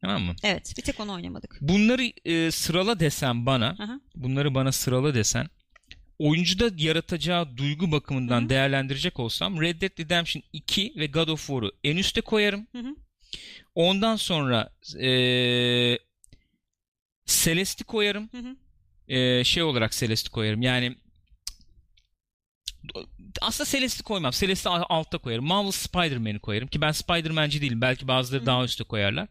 Tamam 0.03 0.23
mı? 0.23 0.35
Evet, 0.43 0.75
bir 0.79 0.83
tek 0.83 1.01
onu 1.01 1.13
oynamadık. 1.13 1.59
Bunları 1.61 2.13
e, 2.25 2.51
sırala 2.51 3.01
desem 3.01 3.47
bana, 3.47 3.69
Aha. 3.79 4.01
bunları 4.15 4.55
bana 4.55 4.73
sırala 4.73 5.15
desen, 5.15 5.49
oyuncuda 6.21 6.71
yaratacağı 6.77 7.57
duygu 7.57 7.93
bakımından 7.93 8.41
Hı 8.41 8.45
hı. 8.45 8.49
değerlendirecek 8.49 9.21
olsam 9.21 9.61
Red 9.61 9.81
Dead 9.81 9.99
Redemption 9.99 10.43
2 10.53 10.93
ve 10.97 11.07
God 11.07 11.29
of 11.29 11.47
War'u 11.47 11.73
en 11.85 11.97
üste 11.97 12.21
koyarım. 12.21 12.67
Hı 12.73 12.79
hı. 12.79 12.97
Ondan 13.75 14.17
sonra 14.17 14.73
e, 15.01 15.09
Celeste'i 17.27 17.85
koyarım. 17.85 18.29
Hı 18.33 18.39
hı. 18.39 18.57
e, 19.15 19.45
şey 19.45 19.63
olarak 19.63 19.93
Celeste'i 19.93 20.31
koyarım. 20.31 20.63
Yani 20.63 20.97
aslında 23.41 23.71
Celeste'i 23.71 24.03
koymam. 24.03 24.31
Celeste'i 24.33 24.73
al- 24.73 24.85
altta 24.89 25.19
koyarım. 25.19 25.47
Marvel 25.47 25.71
Spider-Man'i 25.71 26.39
koyarım 26.39 26.69
ki 26.69 26.81
ben 26.81 26.93
Spider-Man'ci 26.93 27.61
değilim. 27.61 27.81
Belki 27.81 28.09
bazıları 28.09 28.43
Hı. 28.43 28.47
daha 28.47 28.65
üstte 28.65 28.85
koyarlar. 28.85 29.29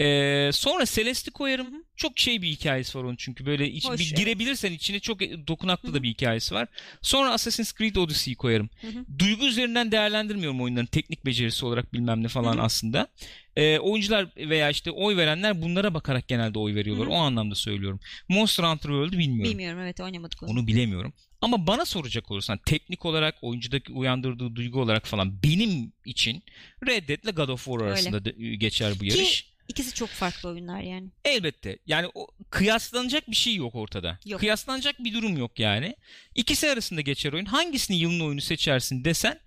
Ee, 0.00 0.50
sonra 0.52 0.84
Celeste'i 0.86 1.32
koyarım. 1.32 1.84
Çok 1.96 2.18
şey 2.18 2.42
bir 2.42 2.48
hikayesi 2.48 2.98
var 2.98 3.04
onun 3.04 3.16
çünkü 3.16 3.46
böyle 3.46 3.70
iç, 3.70 3.84
Hoş, 3.84 4.00
bir 4.00 4.06
evet. 4.06 4.16
girebilirsen 4.16 4.72
içine 4.72 5.00
çok 5.00 5.20
dokunaklı 5.20 5.88
Hı 5.88 5.94
da 5.94 6.02
bir 6.02 6.08
hikayesi 6.08 6.54
var. 6.54 6.68
Sonra 7.02 7.30
Assassin's 7.32 7.74
Creed 7.74 7.96
Odyssey'yi 7.96 8.36
koyarım. 8.36 8.70
Hı 8.80 8.86
hı. 8.86 9.04
Duygu 9.18 9.46
üzerinden 9.46 9.92
değerlendirmiyorum 9.92 10.60
oyunların 10.62 10.86
teknik 10.86 11.26
becerisi 11.26 11.66
olarak 11.66 11.92
bilmem 11.92 12.22
ne 12.22 12.28
falan 12.28 12.54
Hı 12.54 12.58
hı. 12.58 12.62
aslında. 12.62 13.08
Ee, 13.56 13.78
oyuncular 13.78 14.26
veya 14.36 14.70
işte 14.70 14.90
oy 14.90 15.16
verenler 15.16 15.62
bunlara 15.62 15.94
bakarak 15.94 16.28
genelde 16.28 16.58
oy 16.58 16.74
veriyorlar. 16.74 17.06
Hı 17.06 17.10
hı. 17.10 17.14
O 17.14 17.18
anlamda 17.18 17.54
söylüyorum. 17.54 18.00
Monster 18.28 18.64
Hunter 18.64 18.88
World'u 18.88 19.18
bilmiyorum. 19.18 19.52
Bilmiyorum 19.52 19.80
evet 19.80 20.00
oynamadık 20.00 20.42
onu. 20.42 20.50
Onu 20.50 20.66
bilemiyorum. 20.66 21.12
Ama 21.40 21.66
bana 21.66 21.84
soracak 21.84 22.30
olursan 22.30 22.58
teknik 22.66 23.04
olarak 23.04 23.34
oyuncudaki 23.42 23.92
uyandırdığı 23.92 24.54
duygu 24.56 24.80
olarak 24.80 25.06
falan 25.06 25.42
benim 25.42 25.92
için 26.04 26.42
Red 26.86 27.08
Dead 27.08 27.22
ile 27.24 27.30
God 27.30 27.48
of 27.48 27.64
War 27.64 27.80
Öyle. 27.80 27.92
arasında 27.92 28.24
de- 28.24 28.54
geçer 28.54 28.92
bu 28.94 28.98
Ki- 28.98 29.06
yarış. 29.06 29.51
İkisi 29.68 29.94
çok 29.94 30.08
farklı 30.08 30.48
oyunlar 30.48 30.80
yani. 30.80 31.08
Elbette. 31.24 31.78
Yani 31.86 32.08
o 32.14 32.26
kıyaslanacak 32.50 33.30
bir 33.30 33.36
şey 33.36 33.54
yok 33.54 33.74
ortada. 33.74 34.18
Yok. 34.26 34.40
Kıyaslanacak 34.40 35.04
bir 35.04 35.14
durum 35.14 35.36
yok 35.36 35.58
yani. 35.58 35.96
İkisi 36.34 36.70
arasında 36.70 37.00
geçer 37.00 37.32
oyun. 37.32 37.44
Hangisini 37.44 37.96
yılın 37.96 38.20
oyunu 38.20 38.40
seçersin 38.40 39.04
desen 39.04 39.40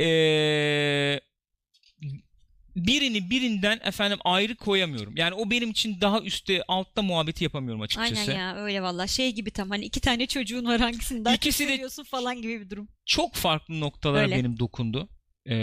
ee, 0.00 1.20
birini 2.76 3.30
birinden 3.30 3.80
efendim 3.84 4.18
ayrı 4.24 4.56
koyamıyorum. 4.56 5.16
Yani 5.16 5.34
o 5.34 5.50
benim 5.50 5.70
için 5.70 6.00
daha 6.00 6.20
üstte 6.20 6.62
altta 6.68 7.02
muhabbeti 7.02 7.44
yapamıyorum 7.44 7.80
açıkçası. 7.82 8.30
Aynen 8.30 8.38
ya 8.38 8.56
öyle 8.56 8.82
valla 8.82 9.06
şey 9.06 9.32
gibi 9.32 9.50
tam 9.50 9.70
hani 9.70 9.84
iki 9.84 10.00
tane 10.00 10.26
çocuğun 10.26 10.64
var 10.64 10.80
hangisini 10.80 11.24
daha 11.24 11.34
İkisi 11.34 11.68
de- 11.68 12.04
falan 12.10 12.42
gibi 12.42 12.60
bir 12.60 12.70
durum. 12.70 12.88
çok 13.06 13.34
farklı 13.34 13.80
noktalar 13.80 14.22
Öyle. 14.22 14.36
benim 14.36 14.58
dokundu. 14.58 15.08
Ee, 15.46 15.54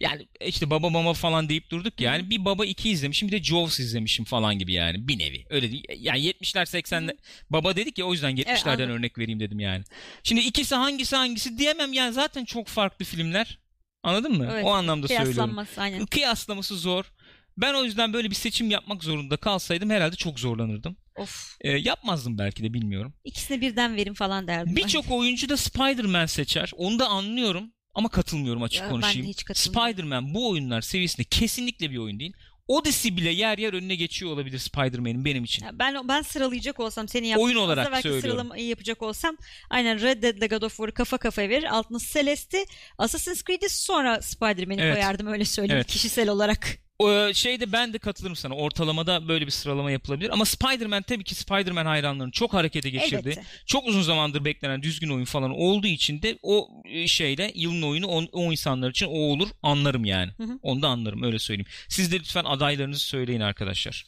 yani 0.00 0.28
işte 0.40 0.70
baba 0.70 0.90
mama 0.90 1.12
falan 1.12 1.48
deyip 1.48 1.70
durduk 1.70 2.00
ya. 2.00 2.12
yani 2.12 2.30
bir 2.30 2.44
baba 2.44 2.66
iki 2.66 2.90
izlemişim 2.90 3.28
bir 3.28 3.32
de 3.32 3.42
Jaws 3.42 3.80
izlemişim 3.80 4.24
falan 4.24 4.58
gibi 4.58 4.72
yani 4.72 5.08
bir 5.08 5.18
nevi 5.18 5.44
öyle 5.50 5.70
değil 5.72 5.84
yani 5.96 6.18
70'ler 6.20 6.62
80'ler 6.62 7.16
baba 7.50 7.76
dedik 7.76 7.98
ya 7.98 8.04
o 8.04 8.12
yüzden 8.12 8.36
70'lerden 8.36 8.70
anladım. 8.70 8.90
örnek 8.90 9.18
vereyim 9.18 9.40
dedim 9.40 9.60
yani 9.60 9.84
şimdi 10.22 10.40
ikisi 10.40 10.74
hangisi 10.74 11.16
hangisi 11.16 11.58
diyemem 11.58 11.92
yani 11.92 12.12
zaten 12.12 12.44
çok 12.44 12.66
farklı 12.66 13.04
filmler 13.04 13.58
anladın 14.02 14.32
mı 14.36 14.48
Evet, 14.52 14.64
o 14.64 14.70
anlamda 14.70 15.08
söylüyorum 15.08 15.66
aynen. 15.76 16.06
kıyaslaması 16.06 16.76
zor 16.76 17.12
ben 17.56 17.74
o 17.74 17.84
yüzden 17.84 18.12
böyle 18.12 18.30
bir 18.30 18.34
seçim 18.34 18.70
yapmak 18.70 19.04
zorunda 19.04 19.36
kalsaydım 19.36 19.90
herhalde 19.90 20.16
çok 20.16 20.40
zorlanırdım 20.40 20.96
Of. 21.16 21.56
Ee, 21.60 21.70
yapmazdım 21.70 22.38
belki 22.38 22.62
de 22.62 22.74
bilmiyorum 22.74 23.14
İkisine 23.24 23.60
birden 23.60 23.96
verin 23.96 24.14
falan 24.14 24.46
derdim. 24.46 24.76
Birçok 24.76 25.10
oyuncu 25.10 25.48
da 25.48 25.56
Spider-Man 25.56 26.26
seçer. 26.26 26.70
Onu 26.76 26.98
da 26.98 27.08
anlıyorum 27.08 27.72
ama 27.94 28.08
katılmıyorum 28.08 28.62
açık 28.62 28.80
Ya 28.80 28.84
ben 28.86 28.90
konuşayım. 28.90 29.26
hiç 29.26 29.44
katılmıyorum. 29.44 29.92
Spider-Man 29.92 30.34
bu 30.34 30.50
oyunlar 30.50 30.80
seviyesinde 30.80 31.24
kesinlikle 31.24 31.90
bir 31.90 31.96
oyun 31.96 32.20
değil. 32.20 32.32
Odyssey 32.68 33.16
bile 33.16 33.30
yer 33.30 33.58
yer 33.58 33.72
önüne 33.72 33.94
geçiyor 33.94 34.32
olabilir 34.32 34.58
Spider-Man'in 34.58 35.24
benim 35.24 35.44
için. 35.44 35.64
Ya 35.64 35.78
Ben 35.78 36.08
ben 36.08 36.22
sıralayacak 36.22 36.80
olsam 36.80 37.08
senin 37.08 37.26
yaptığın 37.26 37.44
Oyun 37.44 37.56
olarak 37.56 37.84
fazla 37.84 37.92
belki 37.96 38.02
söylüyorum. 38.02 38.30
sıralamayı 38.30 38.66
yapacak 38.66 39.02
olsam 39.02 39.36
aynen 39.70 40.00
Red 40.00 40.22
Dead'le 40.22 40.48
God 40.50 40.62
of 40.62 40.76
War'ı 40.76 40.92
kafa 40.94 41.18
kafaya 41.18 41.48
verir. 41.48 41.64
Altına 41.76 41.98
Celeste'i, 42.12 42.66
Assassin's 42.98 43.42
Creed'i 43.44 43.68
sonra 43.68 44.22
Spider-Man'i 44.22 44.80
Evet. 44.82 44.94
koyardım 44.94 45.26
öyle 45.26 45.44
söyleyeyim 45.44 45.76
Evet. 45.76 45.86
kişisel 45.86 46.28
olarak. 46.28 46.78
O 46.98 47.32
şeyde 47.34 47.72
ben 47.72 47.92
de 47.92 47.98
katılırım 47.98 48.36
sana. 48.36 48.54
Ortalamada 48.54 49.28
böyle 49.28 49.46
bir 49.46 49.50
sıralama 49.50 49.90
yapılabilir. 49.90 50.30
Ama 50.30 50.44
Spider-Man 50.44 51.02
tabii 51.02 51.24
ki 51.24 51.34
Spider-Man 51.34 51.86
hayranlarını 51.86 52.32
çok 52.32 52.54
harekete 52.54 52.90
geçirdi. 52.90 53.28
Elbette. 53.28 53.42
Çok 53.66 53.86
uzun 53.86 54.02
zamandır 54.02 54.44
beklenen 54.44 54.82
düzgün 54.82 55.10
oyun 55.10 55.24
falan 55.24 55.50
olduğu 55.50 55.86
için 55.86 56.22
de 56.22 56.38
o 56.42 56.68
e, 56.84 57.08
şeyle 57.08 57.52
yılın 57.54 57.82
oyunu 57.82 58.06
o, 58.06 58.22
o 58.32 58.52
insanlar 58.52 58.90
için 58.90 59.06
o 59.06 59.18
olur 59.18 59.48
anlarım 59.62 60.04
yani. 60.04 60.32
Hı 60.36 60.42
hı. 60.42 60.58
Onu 60.62 60.82
da 60.82 60.88
anlarım 60.88 61.22
öyle 61.22 61.38
söyleyeyim. 61.38 61.68
Siz 61.88 62.12
de 62.12 62.18
lütfen 62.18 62.44
adaylarınızı 62.44 63.04
söyleyin 63.04 63.40
arkadaşlar. 63.40 64.06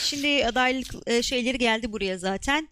Şimdi 0.00 0.46
adaylık 0.46 0.94
e, 1.06 1.22
şeyleri 1.22 1.58
geldi 1.58 1.92
buraya 1.92 2.18
zaten. 2.18 2.68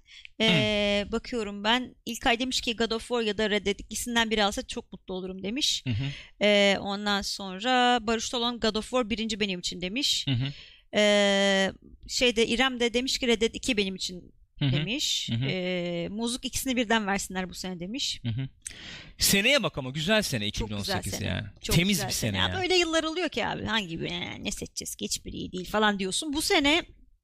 E, 0.51 1.07
bakıyorum 1.13 1.65
ben. 1.65 1.95
İlkay 2.07 2.39
demiş 2.39 2.61
ki 2.61 2.77
God 2.77 2.91
of 2.91 3.01
War 3.09 3.21
ya 3.23 3.39
da 3.39 3.51
Red 3.51 3.67
Dead 3.67 3.79
ikisinden 3.79 4.31
biri 4.31 4.45
alsa 4.45 4.67
çok 4.67 4.93
mutlu 4.93 5.15
olurum 5.15 5.43
demiş. 5.43 5.83
Hı 5.87 5.91
hı, 5.91 6.05
E, 6.45 6.79
ondan 6.81 7.23
sonra 7.23 7.99
Barış 8.07 8.35
olan 8.35 8.61
God 8.61 8.75
of 8.75 8.85
War 8.91 9.11
birinci 9.11 9.41
benim 9.41 9.61
için 9.61 9.81
demiş. 9.81 10.27
hı 10.29 10.33
hı, 10.35 10.53
E, 10.97 11.73
şeyde 12.09 12.47
İrem 12.47 12.81
de 12.81 12.95
demiş 12.95 13.19
ki 13.19 13.27
Red 13.27 13.41
Dead 13.41 13.55
2 13.55 13.77
benim 13.77 13.95
için 13.95 14.33
demiş. 14.61 15.29
Hı 15.31 15.35
hı. 15.37 15.45
E, 15.49 16.09
Muzluk 16.11 16.45
ikisini 16.45 16.77
birden 16.77 17.07
versinler 17.07 17.51
bu 17.51 17.55
sene 17.55 17.81
demiş. 17.81 18.21
hı 18.23 18.29
hı. 18.29 18.49
Seneye 19.19 19.63
bak 19.63 19.79
ama 19.79 19.91
güzel 19.91 20.23
sene 20.23 20.51
Çok 20.51 20.69
güzel 20.69 20.83
2018 20.83 21.15
sene. 21.15 21.29
yani. 21.29 21.47
Çok 21.63 21.77
Temiz 21.77 21.97
güzel 21.97 22.09
bir 22.09 22.13
sene 22.15 22.37
Ya 22.37 22.43
yani. 22.43 22.63
Böyle 22.63 22.75
yıllar 22.75 23.05
oluyor 23.05 23.29
ki 23.29 23.47
abi 23.47 23.65
hangi 23.65 24.01
bir 24.01 24.11
"Ee, 24.11 24.45
ne 24.45 24.51
seçeceğiz 24.51 24.95
ki 24.97 25.05
hiçbiri 25.05 25.37
iyi 25.37 25.53
değil 25.53 25.71
falan 25.71 25.99
diyorsun. 25.99 26.33
Bu 26.33 26.43
sene 26.43 26.83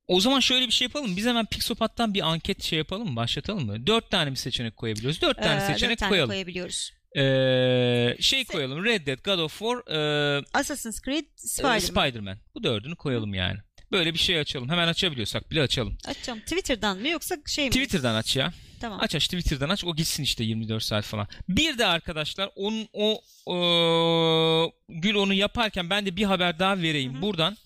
O 0.09 0.21
zaman 0.21 0.41
şöyle 0.41 0.67
bir 0.67 0.73
şey 0.73 0.85
yapalım. 0.85 1.17
Biz 1.17 1.27
hemen 1.27 1.47
Pixopat'tan 1.47 2.15
bir 2.15 2.21
anket 2.21 2.63
şey 2.63 2.79
yapalım 2.79 3.09
mı? 3.11 3.17
Başlatalım 3.17 3.67
mı? 3.67 3.87
Dört 3.87 4.11
tane 4.11 4.31
mi 4.31 4.37
seçenek 4.37 4.77
koyabiliyoruz? 4.77 5.23
Dört 5.23 5.43
tane 5.43 5.57
e, 5.57 5.61
dört 5.61 5.67
seçenek 5.67 5.99
tane 5.99 6.11
koyalım. 6.11 6.31
koyabiliyoruz. 6.31 6.93
Ee, 7.17 8.17
şey 8.21 8.45
koyalım. 8.45 8.85
Red 8.85 9.07
Dead, 9.07 9.19
God 9.25 9.39
of 9.39 9.59
War, 9.59 9.95
e, 10.39 10.45
Assassin's 10.55 11.01
Creed, 11.03 11.25
e, 11.25 11.29
Spider-Man. 11.37 11.79
Spider-Man. 11.79 12.39
Bu 12.55 12.63
dördünü 12.63 12.97
koyalım 12.97 13.35
yani. 13.35 13.59
Böyle 13.93 14.15
bir 14.15 14.19
şey 14.19 14.39
açalım. 14.39 14.69
Hemen 14.69 14.89
açabiliyorsak 14.89 15.51
bile 15.51 15.63
açalım. 15.63 15.99
Açacağım. 16.07 16.41
Twitter'dan 16.41 16.99
mı 16.99 17.09
yoksa 17.09 17.37
şey 17.47 17.65
mi? 17.65 17.71
Twitter'dan 17.71 18.15
aç 18.15 18.37
ya. 18.37 18.53
Tamam. 18.81 18.99
Aç 19.03 19.15
aç 19.15 19.25
Twitter'dan 19.25 19.69
aç. 19.69 19.85
O 19.85 19.97
gitsin 19.97 20.23
işte 20.23 20.45
24 20.45 20.83
saat 20.83 21.05
falan. 21.05 21.27
Bir 21.49 21.79
de 21.79 21.87
arkadaşlar 21.87 22.51
onun 22.57 22.89
o 22.93 23.21
o, 23.47 24.73
Gül 24.89 25.15
onu 25.15 25.35
yaparken 25.35 25.91
ben 25.91 26.07
de 26.07 26.17
bir 26.17 26.25
haber 26.25 26.59
daha 26.59 26.79
vereyim 26.79 27.15
Hı 27.15 27.19
hı. 27.19 27.23
buradan. 27.23 27.57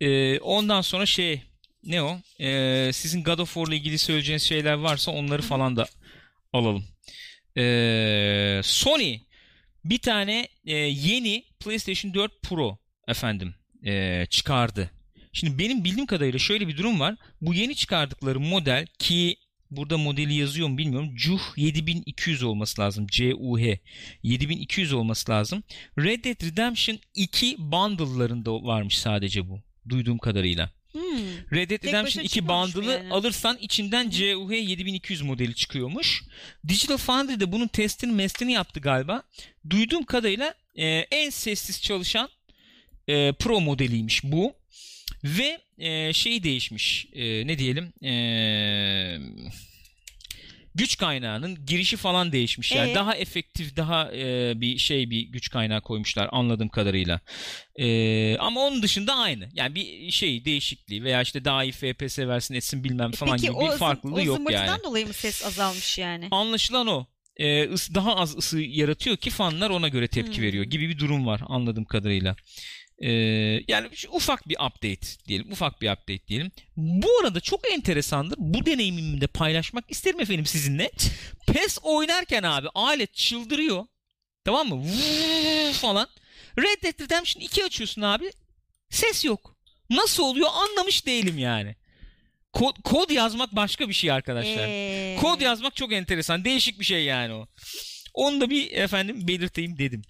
Ee, 0.00 0.38
ondan 0.38 0.80
sonra 0.80 1.06
şey 1.06 1.42
ne 1.84 2.02
o? 2.02 2.20
Ee, 2.40 2.90
sizin 2.92 3.24
God 3.24 3.38
of 3.38 3.54
War'la 3.54 3.74
ilgili 3.74 3.98
söyleyeceğiniz 3.98 4.42
şeyler 4.42 4.74
varsa 4.74 5.10
onları 5.12 5.42
falan 5.42 5.76
da 5.76 5.88
alalım. 6.52 6.84
Ee, 7.56 8.60
Sony 8.64 9.18
bir 9.84 9.98
tane 9.98 10.48
e, 10.66 10.76
yeni 10.76 11.44
PlayStation 11.60 12.14
4 12.14 12.42
Pro 12.42 12.78
efendim 13.08 13.54
e, 13.86 14.26
çıkardı. 14.30 14.90
Şimdi 15.32 15.58
benim 15.58 15.84
bildiğim 15.84 16.06
kadarıyla 16.06 16.38
şöyle 16.38 16.68
bir 16.68 16.76
durum 16.76 17.00
var. 17.00 17.16
Bu 17.40 17.54
yeni 17.54 17.74
çıkardıkları 17.74 18.40
model 18.40 18.86
ki 18.98 19.36
burada 19.70 19.98
modeli 19.98 20.34
yazıyor 20.34 20.68
mu 20.68 20.78
bilmiyorum. 20.78 21.16
CUH 21.16 21.42
7200 21.56 22.42
olması 22.42 22.80
lazım. 22.80 23.06
CUH 23.06 23.76
7200 24.22 24.92
olması 24.92 25.30
lazım. 25.30 25.62
Red 25.98 26.24
Dead 26.24 26.44
Redemption 26.46 26.98
2 27.14 27.56
bundle'larında 27.58 28.52
varmış 28.52 28.98
sadece 28.98 29.48
bu. 29.48 29.60
Duyduğum 29.88 30.18
kadarıyla. 30.18 30.77
Hmm. 30.98 31.58
Red 31.58 31.70
Dead 31.70 31.78
Tek 31.78 31.84
Redemption 31.84 32.04
başına 32.04 32.22
2 32.22 32.34
çıkmamış 32.34 32.74
mı 32.74 32.82
bundle'ı 32.82 32.92
yani? 32.92 33.12
alırsan 33.12 33.58
içinden 33.60 34.10
CUH 34.10 34.52
7200 34.52 35.22
modeli 35.22 35.54
çıkıyormuş. 35.54 36.22
Digital 36.68 36.96
Foundry 36.96 37.40
de 37.40 37.52
bunun 37.52 37.68
testini 37.68 38.12
mestini 38.12 38.52
yaptı 38.52 38.80
galiba. 38.80 39.22
Duyduğum 39.70 40.04
kadarıyla 40.04 40.54
e, 40.76 40.86
en 41.10 41.30
sessiz 41.30 41.82
çalışan 41.82 42.28
e, 43.08 43.32
Pro 43.32 43.60
modeliymiş 43.60 44.24
bu. 44.24 44.52
Ve 45.24 45.60
e, 45.78 46.12
şey 46.12 46.42
değişmiş. 46.42 47.06
E, 47.12 47.46
ne 47.46 47.58
diyelim? 47.58 47.92
E, 48.04 48.12
güç 50.78 50.96
kaynağının 50.96 51.66
girişi 51.66 51.96
falan 51.96 52.32
değişmiş. 52.32 52.72
Yani 52.72 52.90
Ee? 52.90 52.94
daha 52.94 53.14
efektif, 53.16 53.76
daha 53.76 54.12
e, 54.12 54.52
bir 54.60 54.78
şey 54.78 55.10
bir 55.10 55.20
güç 55.22 55.50
kaynağı 55.50 55.80
koymuşlar 55.80 56.28
anladığım 56.32 56.68
kadarıyla. 56.68 57.20
E, 57.76 58.36
ama 58.38 58.60
onun 58.60 58.82
dışında 58.82 59.14
aynı. 59.14 59.48
Yani 59.54 59.74
bir 59.74 60.10
şey 60.10 60.44
değişikliği 60.44 61.04
veya 61.04 61.22
işte 61.22 61.44
daha 61.44 61.64
iyi 61.64 61.72
FPS 61.72 62.18
versin 62.18 62.54
etsin 62.54 62.84
bilmem 62.84 63.10
falan 63.10 63.32
Peki 63.36 63.42
gibi 63.46 63.56
o, 63.56 63.72
bir 63.72 63.76
farklılığı 63.78 64.14
o 64.14 64.20
yok 64.24 64.36
zımbırtıdan 64.36 64.66
yani. 64.66 64.82
dolayı 64.84 65.06
mı 65.06 65.12
ses 65.12 65.44
azalmış 65.46 65.98
yani? 65.98 66.28
Anlaşılan 66.30 66.86
o. 66.86 67.06
Is- 67.40 67.94
daha 67.94 68.16
az 68.16 68.36
ısı 68.36 68.60
yaratıyor 68.60 69.16
ki 69.16 69.30
fanlar 69.30 69.70
ona 69.70 69.88
göre 69.88 70.08
tepki 70.08 70.36
Hmm. 70.36 70.44
veriyor 70.44 70.64
gibi 70.64 70.88
bir 70.88 70.98
durum 70.98 71.26
var 71.26 71.40
anladığım 71.48 71.84
kadarıyla. 71.84 72.36
Ee, 73.02 73.10
yani 73.68 73.88
ufak 74.12 74.48
bir 74.48 74.54
update 74.54 75.06
diyelim. 75.28 75.52
Ufak 75.52 75.82
bir 75.82 75.90
update 75.90 76.26
diyelim. 76.28 76.50
Bu 76.76 77.08
arada 77.22 77.40
çok 77.40 77.72
enteresandır. 77.72 78.36
Bu 78.38 78.66
deneyimimi 78.66 79.20
de 79.20 79.26
paylaşmak 79.26 79.84
isterim 79.90 80.20
efendim 80.20 80.46
sizinle. 80.46 80.90
PES 81.46 81.78
oynarken 81.82 82.42
abi 82.42 82.68
alet 82.74 83.14
çıldırıyor. 83.14 83.84
Tamam 84.44 84.68
mı? 84.68 84.74
Vuuu 84.76 85.72
falan. 85.72 86.08
Red 86.58 86.82
Dead 86.82 87.00
Redemption 87.00 87.42
2 87.42 87.64
açıyorsun 87.64 88.02
abi. 88.02 88.30
Ses 88.90 89.24
yok. 89.24 89.56
Nasıl 89.90 90.22
oluyor 90.22 90.48
anlamış 90.52 91.06
değilim 91.06 91.38
yani. 91.38 91.76
Kod, 92.52 92.76
kod 92.84 93.10
yazmak 93.10 93.56
başka 93.56 93.88
bir 93.88 93.94
şey 93.94 94.10
arkadaşlar. 94.12 94.68
Ee, 94.68 95.16
Kod 95.20 95.40
yazmak 95.40 95.76
çok 95.76 95.92
enteresan. 95.92 96.44
Değişik 96.44 96.80
bir 96.80 96.84
şey 96.84 97.04
yani 97.04 97.32
o. 97.34 97.46
Onu 98.14 98.40
da 98.40 98.50
bir 98.50 98.72
efendim 98.72 99.28
belirteyim 99.28 99.78
dedim. 99.78 100.02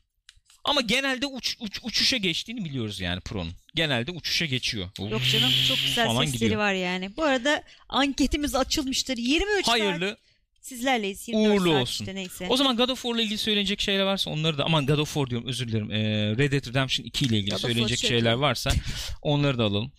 Ama 0.69 0.81
genelde 0.81 1.27
uç, 1.27 1.57
uç- 1.61 1.81
uçuşa 1.83 2.17
geçtiğini 2.17 2.65
biliyoruz 2.65 3.01
yani 3.01 3.21
Pro'nun. 3.21 3.53
Genelde 3.75 4.11
uçuşa 4.11 4.45
geçiyor. 4.45 4.89
Yok 4.99 5.23
canım 5.33 5.51
çok 5.69 5.77
güzel 5.87 6.07
falan 6.07 6.25
sesleri 6.25 6.39
gidiyor. 6.39 6.61
var 6.61 6.73
yani. 6.73 7.17
Bu 7.17 7.23
arada 7.23 7.63
anketimiz 7.89 8.55
açılmıştır. 8.55 9.17
23 9.17 9.67
saat 9.67 9.81
Hayırlı, 9.81 10.17
sizlerleyiz. 10.61 11.29
24 11.29 11.61
uğurlu 11.61 11.71
saat 11.73 11.83
olsun. 11.83 12.05
işte 12.05 12.15
neyse. 12.15 12.47
O 12.49 12.57
zaman 12.57 12.77
God 12.77 12.89
of 12.89 13.03
War'la 13.03 13.23
ilgili 13.23 13.39
söylenecek 13.39 13.81
şeyler 13.81 14.05
varsa 14.05 14.31
onları 14.31 14.59
da 14.59 14.65
aman 14.65 14.87
God 14.87 14.99
of 14.99 15.15
War 15.15 15.31
diyorum 15.31 15.49
özür 15.49 15.69
dilerim. 15.69 15.91
Ee, 15.91 16.37
Red 16.39 16.53
Dead 16.53 16.67
Redemption 16.67 17.07
2 17.07 17.25
ile 17.25 17.39
ilgili 17.39 17.51
God 17.51 17.59
söylenecek 17.59 17.99
şey 17.99 18.11
şeyler 18.11 18.33
varsa 18.33 18.71
onları 19.23 19.59
da 19.59 19.65
alalım. 19.65 19.93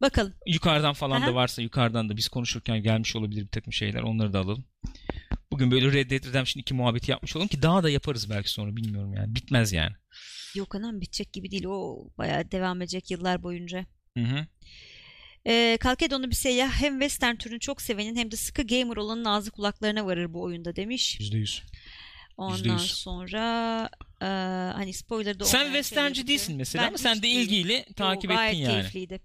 Bakalım. 0.00 0.34
Yukarıdan 0.46 0.92
falan 0.94 1.20
Aha. 1.20 1.26
da 1.26 1.34
varsa 1.34 1.62
yukarıdan 1.62 2.08
da 2.08 2.16
biz 2.16 2.28
konuşurken 2.28 2.82
gelmiş 2.82 3.16
olabilir 3.16 3.42
bir 3.42 3.48
takım 3.48 3.72
şeyler 3.72 4.02
onları 4.02 4.32
da 4.32 4.38
alalım. 4.38 4.64
Bugün 5.50 5.70
böyle 5.70 5.92
Red 5.92 6.10
Dead 6.10 6.24
Redemption 6.24 6.60
2 6.60 6.74
muhabbeti 6.74 7.10
yapmış 7.10 7.36
olalım 7.36 7.48
ki 7.48 7.62
daha 7.62 7.82
da 7.82 7.90
yaparız 7.90 8.30
belki 8.30 8.50
sonra 8.50 8.76
bilmiyorum 8.76 9.14
yani. 9.14 9.34
Bitmez 9.34 9.72
yani. 9.72 9.92
Yok 10.58 10.74
anam 10.74 11.00
bitecek 11.00 11.32
gibi 11.32 11.50
değil. 11.50 11.64
O 11.64 12.08
bayağı 12.18 12.50
devam 12.50 12.82
edecek 12.82 13.10
yıllar 13.10 13.42
boyunca. 13.42 13.86
Hı 14.18 14.24
hı. 14.24 14.46
Ee, 15.46 15.78
Kalkedonlu 15.80 16.30
bir 16.30 16.34
seyyah 16.34 16.70
hem 16.72 16.92
western 17.00 17.36
türünü 17.36 17.60
çok 17.60 17.82
sevenin 17.82 18.16
hem 18.16 18.30
de 18.30 18.36
sıkı 18.36 18.62
gamer 18.62 18.96
olanın 18.96 19.24
ağzı 19.24 19.50
kulaklarına 19.50 20.06
varır 20.06 20.32
bu 20.34 20.42
oyunda 20.42 20.76
demiş. 20.76 21.18
%100. 21.20 21.62
Ondan 22.36 22.76
%100. 22.78 22.78
sonra 22.78 23.88
e, 24.22 24.26
hani 24.74 24.92
spoiler 24.92 25.40
da 25.40 25.44
Sen 25.44 25.64
westernci 25.64 26.26
değilsin 26.26 26.56
mesela 26.56 26.82
Ben 26.82 26.88
ama 26.88 26.98
sen 26.98 27.18
de 27.18 27.22
değilim. 27.22 27.40
ilgiyle 27.42 27.84
takip 27.96 28.30
Yo, 28.30 28.40
ettin 28.40 28.58
yani. 28.58 28.72
keyifliydi. 28.72 29.20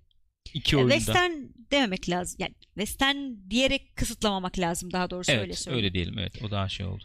İki 0.54 0.76
E, 0.76 0.80
oyunda. 0.80 0.94
Western 0.96 1.32
dememek 1.72 2.10
lazım. 2.10 2.36
Yani 2.40 2.54
western 2.74 3.18
diyerek 3.50 3.96
kısıtlamamak 3.96 4.60
lazım 4.60 4.92
daha 4.94 5.10
doğrusu 5.10 5.32
öyle 5.32 5.42
evet 5.44 5.58
söyleyeyim. 5.58 5.86
öyle 5.86 5.94
diyelim 5.94 6.20
evet 6.20 6.44
o 6.44 6.52
daha 6.52 6.70
şey 6.70 6.86
oldu. 6.86 7.04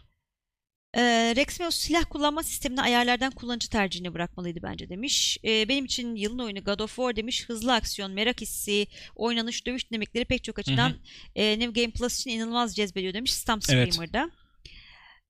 Ee, 0.97 1.33
Rexmeos 1.35 1.75
silah 1.75 2.03
kullanma 2.09 2.43
sistemini 2.43 2.81
ayarlardan 2.81 3.31
kullanıcı 3.31 3.69
tercihine 3.69 4.13
bırakmalıydı 4.13 4.59
bence 4.63 4.89
demiş. 4.89 5.37
Ee, 5.43 5.69
benim 5.69 5.85
için 5.85 6.15
yılın 6.15 6.39
oyunu 6.39 6.63
God 6.63 6.79
of 6.79 6.95
War 6.95 7.15
demiş. 7.15 7.49
Hızlı 7.49 7.73
aksiyon, 7.73 8.11
merak 8.11 8.41
hissi, 8.41 8.87
oynanış, 9.15 9.65
dövüş 9.65 9.91
dinamikleri 9.91 10.25
pek 10.25 10.43
çok 10.43 10.59
açıdan 10.59 10.93
e, 11.35 11.59
New 11.59 11.81
Game 11.81 11.93
Plus 11.93 12.19
için 12.19 12.29
inanılmaz 12.31 12.75
cezbediyor 12.75 13.13
demiş 13.13 13.33
Stamp 13.33 13.63
Evet. 13.69 13.93
Screamer'da. 13.93 14.31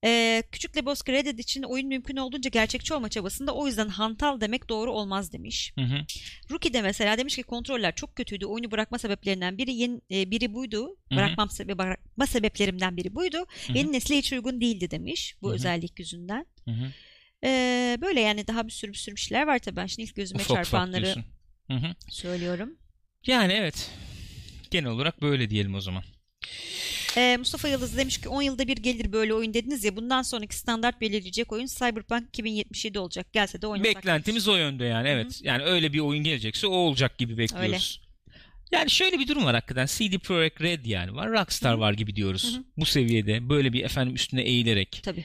Ee, 0.04 0.42
Küçük 0.52 0.76
Lebowski 0.76 1.12
Red 1.12 1.26
Dead 1.26 1.38
için 1.38 1.62
oyun 1.62 1.88
mümkün 1.88 2.16
olduğunca 2.16 2.50
gerçekçi 2.50 2.94
olma 2.94 3.08
çabasında 3.08 3.54
o 3.54 3.66
yüzden 3.66 3.88
hantal 3.88 4.40
demek 4.40 4.68
doğru 4.68 4.92
olmaz 4.92 5.32
demiş. 5.32 5.72
Hı 5.74 5.80
hı. 5.84 6.06
Rookie 6.50 6.72
de 6.72 6.82
mesela 6.82 7.18
demiş 7.18 7.36
ki 7.36 7.42
kontroller 7.42 7.94
çok 7.94 8.16
kötüydü. 8.16 8.46
Oyunu 8.46 8.70
bırakma 8.70 8.98
sebeplerinden 8.98 9.58
biri 9.58 9.72
yeni, 9.74 10.00
e, 10.10 10.30
biri 10.30 10.54
buydu. 10.54 10.96
hı. 11.10 11.16
Bırakmam 11.16 11.48
sebe- 11.48 11.78
bırakma 11.78 12.26
sebeplerimden 12.26 12.96
biri 12.96 13.14
buydu. 13.14 13.36
hı. 13.66 13.78
Yeni 13.78 13.92
nesle 13.92 14.16
hiç 14.18 14.32
uygun 14.32 14.60
değildi 14.60 14.90
demiş 14.90 15.34
bu 15.42 15.46
Hı 15.46 15.50
hı. 15.50 15.54
özellik 15.54 15.98
yüzünden. 15.98 16.46
Hı 16.64 16.70
hı. 16.70 16.92
Ee, 17.44 17.98
böyle 18.00 18.20
yani 18.20 18.46
daha 18.46 18.66
bir 18.66 18.72
sürü 18.72 18.92
bir 18.92 18.96
sürü 18.98 19.16
şeyler 19.16 19.46
var 19.46 19.58
tabii. 19.58 19.76
Ben 19.76 19.86
şimdi 19.86 20.08
ilk 20.08 20.16
gözüme 20.16 20.42
Ufak 20.42 20.50
ufak 20.50 20.64
çarpanları 20.64 21.02
diyorsun. 21.02 21.24
Hı 21.70 21.74
hı. 21.76 21.94
söylüyorum. 22.08 22.78
Yani 23.26 23.52
evet. 23.52 23.90
Genel 24.70 24.90
olarak 24.90 25.22
böyle 25.22 25.50
diyelim 25.50 25.74
o 25.74 25.80
zaman. 25.80 26.04
Ee, 27.16 27.36
Mustafa 27.36 27.68
Yıldız 27.68 27.96
demiş 27.96 28.18
ki 28.20 28.28
10 28.28 28.42
yılda 28.42 28.68
bir 28.68 28.76
gelir 28.76 29.12
böyle 29.12 29.34
oyun 29.34 29.54
dediniz 29.54 29.84
ya 29.84 29.96
bundan 29.96 30.22
sonraki 30.22 30.56
standart 30.56 31.00
belirleyecek 31.00 31.52
oyun 31.52 31.66
Cyberpunk 31.66 32.28
2077 32.28 32.98
olacak. 32.98 33.32
Gelse 33.32 33.62
de 33.62 33.66
oynasak. 33.66 33.96
Beklentimiz 33.96 34.48
o 34.48 34.56
yönde 34.56 34.84
yani 34.84 35.08
evet. 35.08 35.40
Yani 35.42 35.62
öyle 35.62 35.92
bir 35.92 35.98
oyun 35.98 36.24
gelecekse 36.24 36.66
o 36.66 36.70
olacak 36.70 37.18
gibi 37.18 37.38
bekliyoruz. 37.38 38.00
Yani 38.72 38.90
şöyle 38.90 39.18
bir 39.18 39.28
durum 39.28 39.44
var 39.44 39.54
hakikaten. 39.54 39.86
CD 39.86 40.18
Projekt 40.18 40.60
Red 40.60 40.84
yani 40.84 41.14
var. 41.14 41.30
Rockstar 41.30 41.74
var 41.74 41.92
gibi 41.92 42.16
diyoruz. 42.16 42.60
Bu 42.76 42.86
seviyede 42.86 43.48
böyle 43.48 43.72
bir 43.72 43.84
efendim 43.84 44.14
üstüne 44.14 44.42
eğilerek. 44.42 45.00
Tabii. 45.02 45.24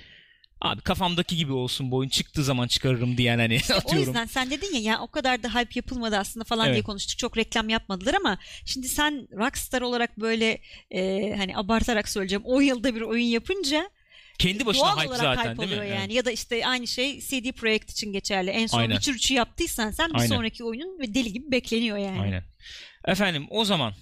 Abi 0.61 0.82
kafamdaki 0.82 1.36
gibi 1.36 1.52
olsun 1.53 1.91
bu 1.91 1.95
oyun 1.98 2.10
çıktığı 2.10 2.44
zaman 2.44 2.68
çıkarırım 2.68 3.18
diyen 3.18 3.38
hani 3.40 3.60
O 3.73 3.73
atıyorum. 3.73 3.99
yüzden 3.99 4.26
sen 4.26 4.49
dedin 4.49 4.73
ya 4.76 4.82
ya 4.82 5.02
o 5.02 5.07
kadar 5.07 5.44
da 5.44 5.49
hype 5.56 5.72
yapılmadı 5.76 6.18
aslında 6.18 6.44
falan 6.44 6.65
Evet. 6.65 6.76
diye 6.76 6.84
konuştuk. 6.84 7.18
Çok 7.19 7.38
reklam 7.38 7.69
yapmadılar 7.69 8.14
ama 8.14 8.38
şimdi 8.65 8.88
sen 8.90 9.27
Rockstar 9.38 9.82
olarak 9.82 10.19
böyle 10.19 10.61
e, 10.91 11.34
hani 11.38 11.57
abartarak 11.57 12.10
söyleyeceğim 12.10 12.45
10 12.45 12.61
yılda 12.61 12.95
bir 12.95 13.02
oyun 13.02 13.26
yapınca 13.26 13.90
Kendi 14.40 14.65
başına 14.65 14.84
doğal 14.84 14.98
hype 15.03 15.15
zaten 15.15 15.52
hype 15.52 15.61
değil 15.69 15.82
mi? 15.82 15.88
yani. 15.90 15.99
Evet. 15.99 16.14
Ya 16.14 16.26
da 16.26 16.32
işte 16.32 16.68
aynı 16.68 16.88
şey 16.88 17.19
CD 17.22 17.52
Projekt 17.52 17.91
için 17.91 18.14
geçerli. 18.14 18.49
En 18.49 18.68
son 18.68 18.80
Aynen. 18.80 18.95
Witcher 18.95 19.14
3'ü 19.14 19.34
yaptıysan 19.38 19.91
sen 19.91 20.10
bir 20.10 20.19
Aynen. 20.19 20.36
sonraki 20.36 20.64
oyunun 20.64 20.99
ve 20.99 21.14
deli 21.14 21.34
gibi 21.34 21.52
bekleniyor 21.52 21.98
yani. 21.98 22.19
Aynen. 22.22 22.44
Efendim 23.06 23.48
o 23.49 23.65
zaman 23.65 23.94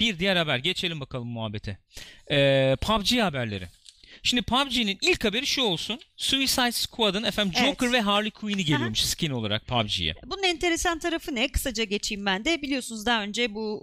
bir 0.00 0.18
diğer 0.18 0.36
haber 0.36 0.58
geçelim 0.58 1.00
bakalım 1.00 1.28
muhabbete. 1.28 1.78
Ee, 2.30 2.76
PUBG 2.80 3.18
haberleri. 3.18 3.68
Şimdi 4.22 4.42
PUBG'nin 4.42 4.98
ilk 5.02 5.24
haberi 5.24 5.46
şu 5.46 5.62
olsun. 5.62 6.00
Suicide 6.16 6.72
Squad'ın 6.72 7.22
efendim 7.24 7.52
Evet. 7.56 7.68
Joker 7.68 7.92
ve 7.92 8.00
Harley 8.00 8.30
Quinn'i 8.30 8.64
geliyormuş 8.64 9.00
skin 9.00 9.30
olarak 9.30 9.66
PUBG'ye. 9.66 10.14
Bunun 10.26 10.42
enteresan 10.42 10.98
tarafı 10.98 11.34
ne? 11.34 11.48
Kısaca 11.48 11.84
geçeyim 11.84 12.26
ben 12.26 12.44
de. 12.44 12.62
Biliyorsunuz 12.62 13.06
daha 13.06 13.22
önce 13.22 13.54
bu 13.54 13.82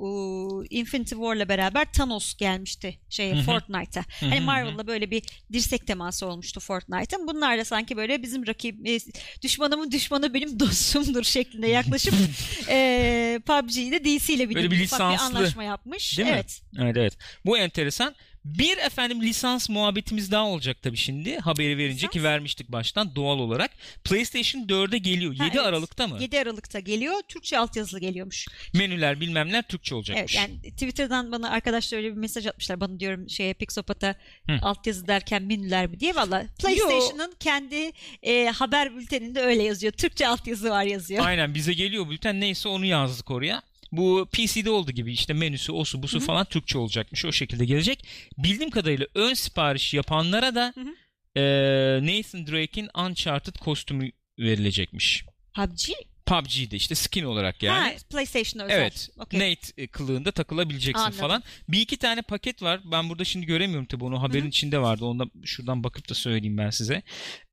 ıı, 0.61 0.65
Infinity 0.69 1.15
War'la 1.15 1.49
beraber 1.49 1.91
Thanos 1.91 2.35
gelmişti 2.35 2.99
şeye. 3.09 3.43
Fortnite'a. 3.43 4.03
Hani. 4.19 4.41
Marvel'la 4.41 4.87
böyle 4.87 5.11
bir 5.11 5.23
dirsek 5.53 5.87
teması 5.87 6.27
olmuştu 6.27 6.59
Fortnite'ın. 6.59 7.27
Bunlar 7.27 7.57
da 7.57 7.65
sanki 7.65 7.97
böyle 7.97 8.21
bizim 8.21 8.47
rakip 8.47 8.87
e, 8.87 8.99
düşmanımın 9.41 9.91
düşmanı 9.91 10.33
benim 10.33 10.59
dostumdur 10.59 11.23
şeklinde 11.23 11.67
yaklaşıp 11.67 12.13
e, 12.69 13.39
PUBG'yi 13.45 13.91
de 13.91 14.03
DC 14.05 14.33
ile 14.33 14.49
bir, 14.49 14.55
Böyle 14.55 14.71
bir 14.71 14.79
bir 14.79 15.01
anlaşma 15.01 15.63
yapmış. 15.63 16.17
değil 16.17 16.29
mi? 16.29 16.33
evet. 16.35 16.61
Evet 16.79 16.97
evet. 16.97 17.17
Bu 17.45 17.57
enteresan. 17.57 18.15
Bir 18.45 18.77
efendim 18.77 19.21
lisans 19.21 19.69
muhabbetimiz 19.69 20.31
daha 20.31 20.45
olacak 20.45 20.77
tabii 20.81 20.97
şimdi. 20.97 21.37
Haberi 21.39 21.77
verince 21.77 21.95
Lisans? 21.95 22.11
ki 22.13 22.23
vermiştik 22.23 22.69
baştan 22.71 23.15
doğal 23.15 23.39
olarak. 23.39 23.71
PlayStation 24.03 24.61
4'e 24.61 24.97
geliyor. 24.97 25.31
7 25.31 25.43
Ha, 25.43 25.49
evet. 25.53 25.65
Aralık'ta 25.65 26.07
mı? 26.07 26.17
7 26.21 26.39
Aralık'ta 26.39 26.79
geliyor. 26.79 27.21
Türkçe 27.27 27.57
altyazılı 27.59 27.99
geliyormuş. 27.99 28.45
Menüler 28.73 29.19
bilmemler 29.19 29.63
Türkçe 29.67 29.95
Evet 29.95 29.97
olacakmış. 29.97 30.35
yani 30.35 30.61
Twitter'dan 30.71 31.31
bana 31.31 31.49
arkadaşlar 31.49 31.97
öyle 31.97 32.07
bir 32.11 32.17
mesaj 32.17 32.47
atmışlar. 32.47 32.79
Bana 32.79 32.99
diyorum 32.99 33.29
şeye 33.29 33.53
Pixopat'a 33.53 34.15
Hı. 34.49 34.57
altyazı 34.61 35.07
derken 35.07 35.43
menüler 35.43 35.87
mi 35.87 35.99
diye. 35.99 36.15
Valla 36.15 36.45
PlayStation'ın 36.59 37.33
kendi 37.39 37.91
e, 38.23 38.45
haber 38.45 38.95
bülteninde 38.95 39.41
öyle 39.41 39.63
yazıyor. 39.63 39.93
Türkçe 39.93 40.27
altyazı 40.27 40.69
var 40.69 40.83
yazıyor. 40.83 41.25
Aynen 41.25 41.53
bize 41.55 41.73
geliyor 41.73 42.09
bülten 42.09 42.41
neyse 42.41 42.69
onu 42.69 42.85
yazdık 42.85 43.31
oraya. 43.31 43.61
Bu 43.97 44.27
PC'de 44.31 44.69
olduğu 44.69 44.91
gibi 44.91 45.13
işte 45.13 45.33
menüsü, 45.33 45.71
osu, 45.71 46.03
busu 46.03 46.19
falan 46.19 46.45
Türkçe 46.45 46.77
olacakmış. 46.77 47.25
O 47.25 47.31
şekilde 47.31 47.65
gelecek. 47.65 48.07
Bildiğim 48.37 48.69
kadarıyla 48.71 49.07
ön 49.15 49.33
sipariş 49.33 49.93
yapanlara 49.93 50.55
da 50.55 50.73
Hı 50.75 50.81
hı. 50.81 50.95
eee, 51.35 51.99
Nathan 52.17 52.47
Drake'in 52.47 52.89
Uncharted 52.97 53.55
kostümü 53.55 54.11
verilecekmiş. 54.39 55.25
PUBG? 55.55 55.89
PUBG'de 56.25 56.75
işte 56.75 56.95
skin 56.95 57.23
olarak 57.23 57.63
yani. 57.63 57.79
Ha, 57.79 57.91
PlayStation'a 58.11 58.65
özel. 58.65 58.75
Evet. 58.77 59.09
Okey. 59.19 59.39
Nate 59.39 59.67
e, 59.77 59.87
kılığında 59.87 60.31
takılabileceksin 60.31 61.03
Anladım. 61.03 61.19
falan. 61.19 61.43
Bir 61.69 61.81
iki 61.81 61.97
tane 61.97 62.21
paket 62.21 62.61
var. 62.61 62.79
Ben 62.91 63.09
burada 63.09 63.23
şimdi 63.23 63.45
göremiyorum 63.45 63.85
tabii 63.85 64.03
onu 64.03 64.21
haberin 64.21 64.49
içinde 64.49 64.79
vardı. 64.81 65.05
Onu 65.05 65.19
da 65.19 65.25
şuradan 65.43 65.83
bakıp 65.83 66.09
da 66.09 66.13
söyleyeyim 66.13 66.57
ben 66.57 66.69
size. 66.69 67.01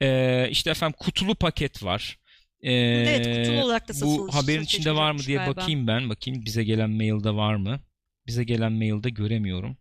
Ee, 0.03 0.49
işte 0.51 0.71
efendim 0.71 0.97
kutulu 0.99 1.35
paket 1.35 1.83
var. 1.83 2.19
Ee, 2.63 2.73
Evet, 2.73 3.39
kutulu 3.47 3.65
olarak 3.65 3.89
da 3.89 3.93
satılış- 3.95 4.19
Bu 4.19 4.35
haberin 4.35 4.63
içinde 4.63 4.95
var 4.95 5.13
mı 5.13 5.19
diye 5.19 5.37
galiba. 5.37 5.57
bakayım 5.57 5.87
ben. 5.87 6.09
Bakayım 6.11 6.45
bize 6.45 6.65
gelen 6.65 6.91
mailde 6.91 7.31
var 7.35 7.55
mı? 7.57 7.81
Bize 8.27 8.45
gelen 8.45 8.73
mailde 8.73 9.11
göremiyorum. 9.11 9.77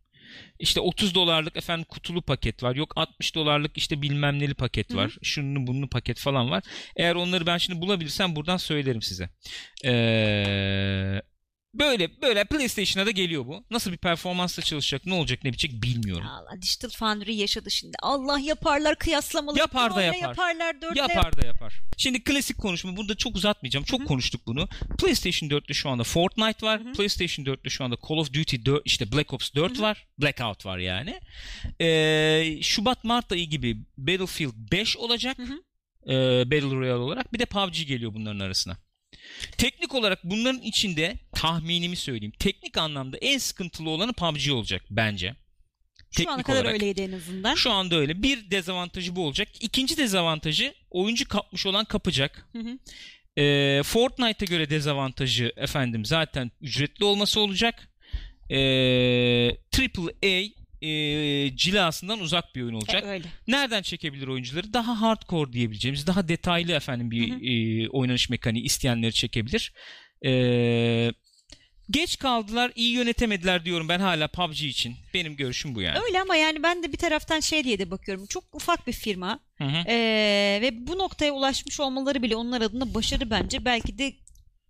İşte 0.60 0.80
30 0.82 1.16
dolarlık 1.16 1.58
efendim 1.58 1.86
kutulu 1.90 2.22
paket 2.22 2.64
var. 2.64 2.76
Yok 2.76 2.94
60 2.96 3.36
dolarlık 3.36 3.78
işte 3.78 4.02
bilmem 4.02 4.40
neli 4.40 4.54
paket 4.54 4.96
var. 4.96 5.18
Şunun 5.24 5.68
bunun 5.68 5.88
paket 5.88 6.20
falan 6.20 6.50
var. 6.52 6.64
Eğer 6.96 7.16
onları 7.16 7.46
ben 7.46 7.58
şimdi 7.58 7.82
bulabilirsem 7.82 8.36
buradan 8.36 8.58
söylerim 8.58 9.02
size. 9.02 9.30
Ee, 9.86 11.22
böyle 11.74 12.22
böyle 12.22 12.44
PlayStation'a 12.44 13.06
da 13.06 13.12
geliyor 13.12 13.46
bu. 13.46 13.66
Nasıl 13.72 13.92
bir 13.92 13.98
performansla 13.98 14.64
çalışacak, 14.64 15.06
ne 15.06 15.14
olacak, 15.14 15.40
ne 15.44 15.50
bitecek 15.50 15.84
bilmiyorum. 15.84 16.28
Allah 16.28 16.62
Digital 16.62 16.90
Foundry 16.90 17.34
yaşadı 17.34 17.72
şimdi. 17.72 17.98
Allah 18.02 18.40
yaparlar 18.40 18.96
kıyaslamalı. 18.96 19.60
Yapar 19.60 19.96
da 19.96 20.02
yapar. 20.02 20.20
yaparlar. 20.22 20.82
Dörtle 20.82 21.00
Yapar 21.02 21.38
da 21.38 21.46
yapar. 21.46 21.82
Şimdi 21.98 22.24
klasik 22.24 22.58
konuşma. 22.58 22.98
Burada 22.98 23.16
çok 23.16 23.36
uzatmayacağım. 23.36 23.86
Çok 23.86 24.08
konuştuk 24.08 24.42
bunu. 24.48 24.68
PlayStation 25.00 25.50
4'te 25.50 25.74
şu 25.74 25.90
anda 25.90 26.04
Fortnite 26.04 26.66
var. 26.66 26.94
PlayStation 26.94 27.46
4'te 27.46 27.70
şu 27.70 27.84
anda 27.84 27.96
Call 28.10 28.18
of 28.18 28.34
Duty 28.34 28.56
4, 28.66 28.82
işte 28.86 29.12
Black 29.12 29.34
Ops 29.34 29.54
4 29.56 29.82
var. 29.82 30.08
Blackout 30.22 30.66
var 30.66 30.78
yani. 30.78 31.20
Ee, 31.82 32.60
Şubat 32.62 33.04
Mart 33.04 33.32
ayı 33.32 33.50
gibi 33.50 33.78
Battlefield 33.98 34.54
5 34.72 34.98
olacak. 34.98 35.38
Ee, 36.08 36.12
Battle 36.46 36.76
Royale 36.76 36.96
olarak. 37.04 37.34
Bir 37.34 37.40
de 37.40 37.46
PUBG 37.46 37.88
geliyor 37.88 38.14
bunların 38.14 38.40
arasına. 38.40 38.78
Teknik 39.58 39.96
olarak 39.96 40.20
bunların 40.24 40.62
içinde 40.62 41.16
tahminimi 41.36 41.96
söyleyeyim. 41.96 42.34
Teknik 42.40 42.78
anlamda 42.78 43.18
en 43.18 43.38
sıkıntılı 43.38 43.90
olanı 43.90 44.14
PUBG 44.14 44.52
olacak 44.52 44.82
bence. 44.90 45.36
Şu 46.12 46.32
ana 46.32 46.44
kadar 46.44 46.62
olarak. 46.62 46.74
öyleydi 46.74 47.02
en 47.02 47.12
azından. 47.12 47.56
Şu 47.56 47.72
anda 47.72 47.96
öyle. 47.96 48.24
Bir 48.24 48.52
dezavantajı 48.52 49.16
bu 49.16 49.26
olacak. 49.26 49.48
İkinci 49.60 49.98
dezavantajı 49.98 50.74
oyuncu 50.90 51.28
kapmış 51.28 51.66
olan 51.66 51.86
kapacak. 51.86 52.48
Hı 52.52 52.60
hı. 52.60 52.78
Ee, 53.42 53.84
Fortnite'a 53.84 54.46
göre 54.46 54.70
dezavantajı 54.70 55.54
efendim 55.58 56.06
zaten 56.06 56.52
ücretli 56.62 57.06
olması 57.06 57.40
olacak. 57.40 57.88
Ee, 58.50 58.58
AAA 59.80 60.61
e, 60.82 61.56
cilasından 61.56 62.20
uzak 62.20 62.56
bir 62.56 62.62
oyun 62.62 62.74
olacak. 62.74 63.04
E, 63.04 63.08
öyle. 63.08 63.28
Nereden 63.48 63.82
çekebilir 63.82 64.28
oyuncuları? 64.28 64.74
Daha 64.74 65.02
hardcore 65.02 65.54
diyebileceğimiz, 65.54 66.08
daha 66.08 66.28
detaylı 66.28 66.72
efendim 66.72 67.12
bir 67.12 67.30
Hı 67.30 67.36
hı. 67.36 67.40
e, 67.46 67.90
oynanış 67.90 68.30
mekaniği 68.30 68.64
isteyenleri 68.64 69.14
çekebilir. 69.14 69.74
Ee, 70.26 71.12
geç 71.90 72.20
kaldılar, 72.20 72.72
iyi 72.76 72.94
yönetemediler 72.94 73.66
diyorum 73.66 73.90
ben 73.90 74.00
hala 74.00 74.28
PUBG 74.28 74.62
için. 74.64 74.96
Benim 75.14 75.36
görüşüm 75.36 75.76
bu 75.76 75.82
yani. 75.82 76.00
Öyle 76.00 76.22
ama 76.22 76.36
yani 76.36 76.64
ben 76.64 76.84
de 76.84 76.92
bir 76.92 76.98
taraftan 76.98 77.40
şey 77.40 77.64
diye 77.64 77.80
de 77.80 77.92
bakıyorum. 77.92 78.26
Çok 78.26 78.44
ufak 78.56 78.88
bir 78.88 78.94
firma. 78.94 79.40
Hı 79.58 79.64
hı. 79.64 79.84
Ee, 79.88 80.60
ve 80.62 80.88
bu 80.88 80.98
noktaya 80.98 81.32
ulaşmış 81.32 81.80
olmaları 81.80 82.24
bile 82.24 82.36
onlar 82.36 82.62
adına 82.62 82.94
başarı 82.94 83.30
bence. 83.30 83.66
Belki 83.66 83.98
de 83.98 84.14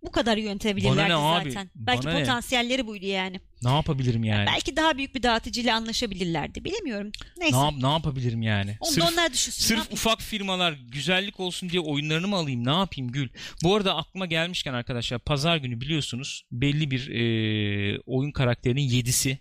bu 0.03 0.11
kadar 0.11 0.37
yönetebilirlerdi 0.37 1.09
ne 1.09 1.15
abi? 1.15 1.51
zaten. 1.51 1.69
Belki 1.75 2.05
Bana 2.05 2.13
ne? 2.13 2.19
potansiyelleri 2.19 2.87
buydu 2.87 3.05
yani. 3.05 3.39
Ne 3.63 3.71
yapabilirim 3.71 4.23
yani? 4.23 4.45
Belki 4.47 4.75
daha 4.75 4.97
büyük 4.97 5.15
bir 5.15 5.23
dağıtıcıyla 5.23 5.75
anlaşabilirlerdi. 5.75 6.65
Bilemiyorum. 6.65 7.11
Neyse. 7.37 7.57
Ne, 7.57 7.61
yap- 7.61 7.73
ne 7.81 7.87
yapabilirim 7.91 8.41
yani? 8.41 8.77
Onu 8.79 8.91
Sırf- 8.91 9.11
onlar 9.13 9.33
düşünsün. 9.33 9.61
Sırf 9.65 9.77
yapayım? 9.77 9.93
ufak 9.93 10.21
firmalar 10.21 10.71
güzellik 10.91 11.39
olsun 11.39 11.69
diye 11.69 11.81
oyunlarını 11.81 12.27
mı 12.27 12.35
alayım? 12.35 12.65
Ne 12.65 12.71
yapayım 12.71 13.11
Gül? 13.11 13.29
Bu 13.63 13.75
arada 13.75 13.95
aklıma 13.95 14.25
gelmişken 14.25 14.73
arkadaşlar 14.73 15.19
pazar 15.19 15.57
günü 15.57 15.81
biliyorsunuz 15.81 16.43
belli 16.51 16.91
bir 16.91 17.07
e, 17.09 17.99
oyun 18.05 18.31
karakterinin 18.31 18.81
yedisi 18.81 19.39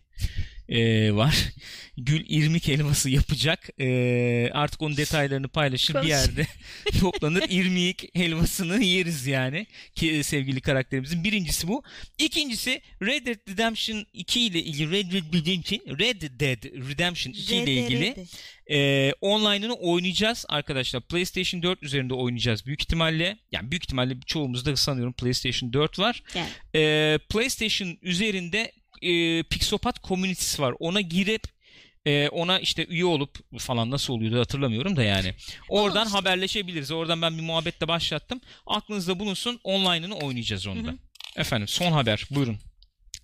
e, 0.71 1.13
var. 1.13 1.35
Gül 1.97 2.25
irmik 2.29 2.69
helvası 2.69 3.11
yapacak. 3.11 3.69
E, 3.81 4.51
artık 4.53 4.83
onun 4.83 4.97
detaylarını 4.97 5.49
paylaşır 5.49 5.95
bir 6.03 6.09
yerde 6.09 6.47
toplanır. 7.01 7.45
irmik 7.49 8.17
helvasını 8.17 8.85
yeriz 8.85 9.27
yani. 9.27 9.67
Ki, 9.95 10.25
sevgili 10.25 10.61
karakterimizin. 10.61 11.25
Birincisi 11.25 11.69
bu. 11.69 11.83
İkincisi 12.19 12.83
Red 13.03 13.27
Dead 13.27 13.51
Redemption 13.51 14.07
2 14.13 14.41
ile 14.41 14.63
ilgili 14.63 14.93
Red 14.93 15.13
Dead 15.13 15.35
Redemption, 15.35 15.99
Red 15.99 16.23
Dead 16.41 16.91
Redemption 16.91 17.33
2 17.33 17.57
ile 17.57 17.73
ilgili 17.73 18.15
ee, 18.71 19.13
online'ını 19.21 19.75
oynayacağız 19.75 20.45
arkadaşlar. 20.49 21.03
PlayStation 21.03 21.63
4 21.63 21.83
üzerinde 21.83 22.15
oynayacağız 22.15 22.67
büyük 22.67 22.83
ihtimalle. 22.83 23.39
Yani 23.53 23.71
büyük 23.71 23.85
ihtimalle 23.85 24.15
çoğumuzda 24.27 24.77
sanıyorum 24.77 25.13
PlayStation 25.13 25.73
4 25.73 25.99
var. 25.99 26.23
Yani. 26.35 26.49
Ee, 26.75 27.19
PlayStation 27.31 27.99
üzerinde 28.03 28.73
e, 29.03 29.43
Pixopat 29.43 30.05
community'si 30.05 30.63
var. 30.63 30.75
Ona 30.79 31.01
girip 31.01 31.43
e, 32.07 32.29
ona 32.29 32.59
işte 32.59 32.87
üye 32.87 33.05
olup 33.05 33.59
falan 33.59 33.91
nasıl 33.91 34.15
oluyordu 34.15 34.39
hatırlamıyorum 34.41 34.97
da 34.97 35.03
yani. 35.03 35.35
Oradan 35.69 36.07
işte. 36.07 36.19
haberleşebiliriz. 36.19 36.91
Oradan 36.91 37.23
ben 37.23 37.39
bir 37.39 37.43
muhabbetle 37.43 37.89
başlattım. 37.89 38.41
Aklınızda 38.67 39.19
bulunsun. 39.19 39.61
Online'ını 39.65 40.15
oynayacağız 40.17 40.67
onu 40.67 40.87
da. 40.87 40.95
Efendim 41.37 41.69
son 41.69 41.93
haber 41.93 42.27
buyurun. 42.31 42.59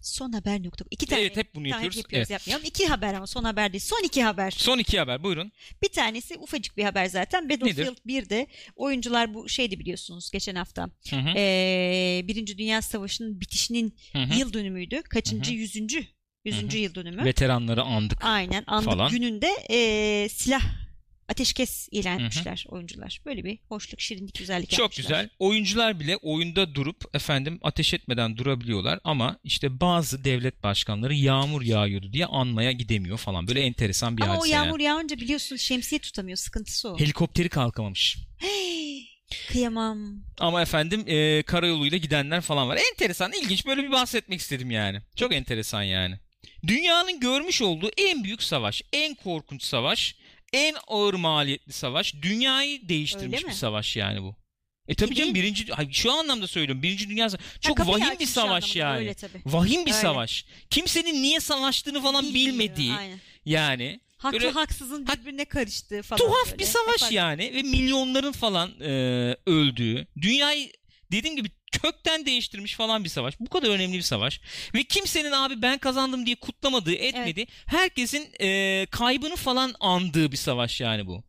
Son 0.07 0.33
haber 0.33 0.65
nokta. 0.65 0.85
İki 0.91 1.07
tane. 1.07 1.21
Evet, 1.23 1.37
hep 1.37 1.55
bunu 1.55 1.69
yapıyoruz. 1.69 1.97
yapıyoruz 1.97 2.31
Evet. 2.31 2.41
yapmayalım. 2.41 2.67
İki 2.67 2.87
haber 2.87 3.15
ama 3.15 3.27
son 3.27 3.45
haber 3.45 3.73
değil. 3.73 3.85
Son 3.85 4.03
iki 4.05 4.23
haber. 4.23 4.51
Son 4.51 4.79
iki 4.79 4.99
haber 4.99 5.23
buyurun. 5.23 5.53
Bir 5.83 5.89
tanesi 5.89 6.37
ufacık 6.39 6.77
bir 6.77 6.85
haber 6.85 7.07
zaten. 7.07 7.49
Battlefield 7.49 7.97
1'de 8.07 8.47
oyuncular 8.77 9.35
bu 9.35 9.49
şeydi 9.49 9.79
biliyorsunuz 9.81 10.31
geçen 10.31 10.55
hafta. 10.55 10.91
Hı 11.11 11.17
hı. 11.17 11.29
Ee, 11.37 12.21
Birinci 12.25 12.59
Dünya 12.59 12.83
Savaşı'nın 12.83 13.41
bitişinin 13.41 13.97
Hı 14.13 14.19
hı. 14.19 14.39
yıl 14.39 14.53
dönümüydü. 14.53 15.03
Kaçıncı? 15.03 15.51
Hı 15.51 15.55
hı. 15.55 15.59
Yüzüncü 15.59 16.05
100. 16.45 16.75
yıl 16.75 16.95
dönümü. 16.95 17.25
Veteranları 17.25 17.83
andık. 17.83 18.25
Aynen 18.25 18.65
andık 18.67 18.91
falan. 18.91 19.11
gününde 19.11 19.49
e, 19.71 20.29
silah 20.29 20.86
ateşkes 21.29 21.89
ilan 21.91 22.19
etmişler 22.19 22.65
oyuncular. 22.69 23.21
Böyle 23.27 23.45
bir 23.45 23.59
hoşluk, 23.69 24.01
şirinlik, 24.01 24.39
güzellik 24.39 24.71
Çok 24.71 24.79
yapmışlar. 24.81 25.05
güzel. 25.05 25.29
Oyuncular 25.39 26.01
bile 26.01 26.17
oyunda 26.17 26.75
durup 26.75 27.05
efendim 27.15 27.59
ateş 27.63 27.95
etmeden 27.95 28.37
durabiliyorlar 28.37 29.01
ama 29.05 29.39
işte 29.45 29.81
bazı 29.81 30.25
devlet 30.25 30.63
başkanları 30.63 31.15
yağmur 31.15 31.63
yağıyordu 31.63 32.13
diye 32.13 32.27
anmaya 32.27 32.73
gidemiyor 32.73 33.19
falan. 33.19 33.49
Böyle 33.49 33.61
enteresan 33.61 34.17
bir 34.17 34.23
Ama 34.23 34.33
o 34.33 34.37
hadise 34.37 34.55
yağmur 34.55 34.81
yani. 34.81 34.83
yağınca 34.83 35.17
biliyorsun 35.17 35.57
şemsiye 35.57 35.99
tutamıyor. 35.99 36.37
Sıkıntısı 36.37 36.93
o. 36.93 36.99
Helikopteri 36.99 37.49
kalkamamış. 37.49 38.17
Hey, 38.39 39.03
kıyamam. 39.49 39.99
Ama 40.39 40.63
efendim 40.63 41.05
e, 41.07 41.43
karayoluyla 41.43 41.99
gidenler 41.99 42.41
falan 42.41 42.69
var. 42.69 42.79
Enteresan, 42.93 43.33
ilginç. 43.43 43.67
Böyle 43.67 43.83
bir 43.83 43.91
bahsetmek 43.93 44.41
istedim 44.41 44.71
yani. 44.71 45.01
Çok 45.17 45.35
enteresan 45.35 45.83
yani. 45.83 46.19
Dünyanın 46.67 47.21
görmüş 47.21 47.63
olduğu 47.63 47.91
en 47.97 48.25
büyük 48.25 48.43
savaş, 48.43 48.83
en 48.93 49.15
korkunç 49.15 49.63
savaş, 49.63 50.15
en 50.57 50.77
ağır 50.87 51.15
maliyetli 51.15 51.73
savaş, 51.73 52.15
dünyayı 52.23 52.89
değiştirmiş 52.89 53.45
bir 53.47 53.51
savaş 53.53 53.97
yani 53.97 54.23
bu. 54.23 54.37
E 54.89 54.95
tabii 54.95 55.15
canım 55.15 55.35
birinci, 55.35 55.67
şu 55.93 56.13
anlamda 56.13 56.47
söylüyorum. 56.47 56.83
Birinci 56.83 57.09
Dünya 57.09 57.31
Savaşı. 57.31 57.49
Ha, 57.49 57.61
Çok 57.61 57.77
kapıyı 57.77 57.97
vahim 57.99 58.19
bir 58.19 58.27
savaş 58.27 58.77
yani. 58.77 58.99
Öyle 58.99 59.15
tabii. 59.15 59.43
Vahim 59.47 59.87
bir 59.87 59.91
Öyle. 59.91 60.01
savaş. 60.03 60.45
Kimsenin 60.71 61.23
niye 61.23 61.41
savaştığını 61.41 62.03
falan 62.03 62.25
Bilmiyor, 62.25 62.53
bilmediği 62.53 62.93
aynen. 62.93 63.19
yani. 63.45 64.01
Haklı 64.19 64.39
Böyle- 64.41 64.51
haksızın 64.51 65.05
Ha- 65.05 65.15
birbirine 65.17 65.45
karıştığı 65.45 66.03
falan. 66.03 66.19
Tuhaf 66.19 66.47
böyle. 66.47 66.59
bir 66.59 66.65
savaş 66.65 67.03
Hep 67.03 67.13
yani 67.13 67.53
ve 67.55 67.63
milyonların 67.63 68.33
falan 68.33 68.81
e, 68.81 68.91
öldüğü, 69.47 70.07
dünyayı 70.23 70.73
dediğim 71.13 71.37
gibi 71.37 71.49
kökten 71.73 72.27
değiştirmiş 72.27 72.75
falan 72.75 73.05
bir 73.05 73.09
savaş. 73.09 73.41
Bu 73.41 73.49
kadar 73.51 73.69
önemli 73.69 73.97
bir 73.97 74.03
savaş. 74.03 74.41
Ve 74.75 74.85
kimsenin 74.85 75.33
abi 75.33 75.63
ben 75.63 75.79
kazandım 75.79 76.27
diye 76.27 76.37
kutlamadığı, 76.37 76.95
etmedi. 76.95 77.47
Herkesin 77.67 78.29
e, 78.41 78.87
kaybını 78.91 79.37
falan 79.37 79.75
andığı 79.81 80.33
bir 80.33 80.37
savaş 80.37 80.81
yani 80.81 81.07
bu. 81.07 81.25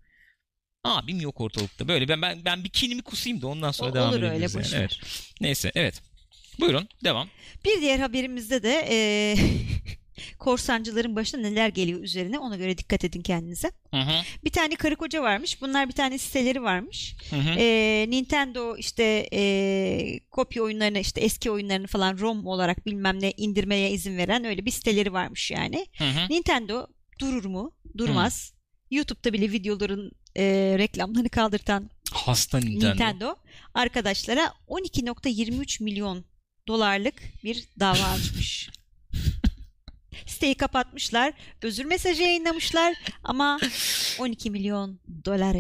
Abim 0.84 1.22
yok 1.22 1.42
ortalıkta. 1.42 1.88
Böyle 1.88 2.08
ben 2.08 2.22
ben, 2.22 2.46
ben 2.46 2.64
bir 2.64 2.70
kinimi 2.70 3.02
kusayım 3.02 3.42
da 3.42 3.48
ondan 3.48 3.72
sonra 3.72 3.92
O- 3.92 3.94
devam 3.94 4.10
olur 4.10 4.22
öyle, 4.22 4.26
yani. 4.28 4.68
Evet. 4.76 5.00
Neyse 5.42 5.72
evet. 5.76 6.02
Buyurun 6.60 6.90
devam. 7.04 7.30
Bir 7.66 7.82
diğer 7.82 8.00
haberimizde 8.00 8.64
de 8.64 8.88
e, 8.90 8.98
korsancıların 10.40 11.16
başına 11.16 11.42
neler 11.42 11.70
geliyor 11.70 12.02
üzerine 12.02 12.40
ona 12.40 12.56
göre 12.56 12.78
dikkat 12.78 13.04
edin 13.06 13.22
kendinize. 13.22 13.72
Hı 13.92 13.98
hı. 13.98 14.22
Bir 14.44 14.50
tane 14.50 14.76
karı 14.76 14.96
koca 14.96 15.22
varmış. 15.22 15.62
Bunlar 15.62 15.88
bir 15.88 15.94
tane 15.94 16.18
siteleri 16.18 16.64
varmış. 16.64 17.16
Hı 17.30 17.36
hı. 17.36 17.60
E, 17.60 18.06
Nintendo 18.10 18.78
işte 18.78 19.30
e, 19.34 20.20
kopya 20.32 20.64
oyunlarını 20.64 21.00
işte 21.00 21.22
eski 21.22 21.52
oyunlarını 21.52 21.88
falan 21.88 22.18
ROM 22.18 22.46
olarak 22.46 22.86
bilmem 22.86 23.22
ne 23.22 23.34
indirmeye 23.38 23.92
izin 23.92 24.18
veren 24.18 24.46
öyle 24.46 24.66
bir 24.66 24.72
siteleri 24.72 25.14
varmış 25.14 25.52
yani. 25.52 25.86
Hı 25.98 26.04
hı. 26.04 26.30
Nintendo 26.30 26.88
durur 27.20 27.46
mu? 27.46 27.72
Durmaz. 27.98 28.54
YouTube'da 28.92 29.34
bile 29.34 29.52
videoların 29.52 30.12
e, 30.36 30.44
reklamlarını 30.78 31.30
kaldırtan 31.30 31.90
Hasta 32.12 32.60
Nintendo. 32.60 32.94
Nintendo. 32.94 33.36
arkadaşlara 33.74 34.54
12.23 34.68 35.84
milyon 35.84 36.26
dolarlık 36.68 37.16
bir 37.44 37.68
dava 37.80 38.04
açmış. 38.04 38.70
Siteyi 40.26 40.56
kapatmışlar. 40.56 41.34
Özür 41.62 41.86
mesajı 41.86 42.24
yayınlamışlar 42.24 42.96
ama 43.24 43.60
12 44.20 44.52
milyon 44.52 45.00
dolar 45.26 45.56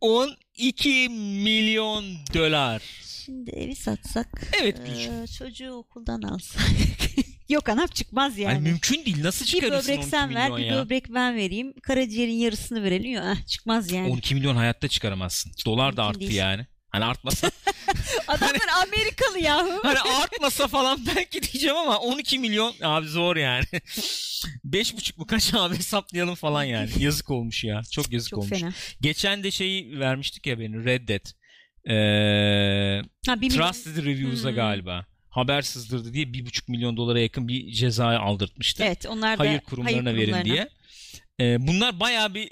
12 0.00 1.08
milyon 1.44 2.04
dolar. 2.34 2.82
Şimdi 3.24 3.50
evi 3.50 3.76
satsak 3.76 4.28
Evet, 4.62 4.76
Gülcüm. 4.86 5.26
çocuğu 5.38 5.72
okuldan 5.72 6.22
alsak. 6.22 6.62
Yok 7.48 7.68
anam 7.68 7.86
çıkmaz 7.86 8.38
yani. 8.38 8.54
Yani 8.54 8.68
mümkün 8.68 9.04
değil. 9.04 9.24
Nasıl 9.24 9.44
bir 9.44 9.50
çıkarırsın 9.50 9.82
böbrek 9.84 9.98
12 9.98 10.10
sen 10.10 10.34
ver, 10.34 10.56
bir 10.56 10.62
ya? 10.64 10.76
böbrek 10.76 11.08
ben 11.14 11.36
vereyim. 11.36 11.74
Karaciğerin 11.82 12.32
yarısını 12.32 12.82
verelim. 12.82 13.12
Yok, 13.12 13.24
ah, 13.26 13.46
çıkmaz 13.46 13.92
yani. 13.92 14.08
12 14.08 14.34
milyon 14.34 14.56
hayatta 14.56 14.88
çıkaramazsın. 14.88 15.52
Dolar 15.66 15.96
da 15.96 16.02
Mümkün 16.02 16.10
arttı 16.10 16.20
değil. 16.20 16.34
yani. 16.34 16.66
Hani 16.92 17.04
artmasa 17.04 17.50
Adamlar 18.28 18.60
Amerikalı 18.86 19.38
yahu. 19.38 19.80
hani 19.82 20.00
artmasa 20.00 20.68
falan 20.68 21.06
belki 21.16 21.42
diyeceğim 21.42 21.76
ama 21.76 21.98
12 21.98 22.38
milyon 22.38 22.74
abi 22.82 23.06
zor 23.08 23.36
yani. 23.36 23.64
5,5 24.66 25.18
mu 25.18 25.26
kaç 25.26 25.54
abi 25.54 25.76
hesaplayalım 25.76 26.34
falan 26.34 26.64
yani. 26.64 26.90
Yazık 26.98 27.30
olmuş 27.30 27.64
ya. 27.64 27.82
Çok 27.92 28.12
yazık 28.12 28.30
Çok 28.30 28.38
olmuş. 28.38 28.60
fena. 28.60 28.72
Geçen 29.00 29.42
de 29.42 29.50
şeyi 29.50 30.00
vermiştik 30.00 30.46
ya 30.46 30.58
beni 30.58 30.84
Red 30.84 31.08
Dead. 31.08 31.26
Ee, 31.86 33.02
Ha, 33.26 33.40
bir 33.40 33.50
milyon- 33.50 33.56
Trusted 33.72 33.96
Reviews'a 34.04 34.48
Hmm. 34.48 34.56
galiba. 34.56 35.06
Haber 35.30 35.62
sızdırdı 35.62 36.12
diye 36.14 36.24
1,5 36.32 36.68
milyon 36.68 36.96
dolara 36.96 37.20
yakın 37.20 37.48
bir 37.48 37.72
ceza 37.72 38.06
aldırtmıştı. 38.18 38.84
Evet 38.84 39.06
onlar 39.08 39.38
da 39.38 39.42
hayır 39.42 39.60
kurumlarına 39.60 40.14
verin 40.14 40.44
diye. 40.44 40.68
Ee, 41.40 41.56
bunlar 41.66 42.00
bayağı 42.00 42.34
bir 42.34 42.50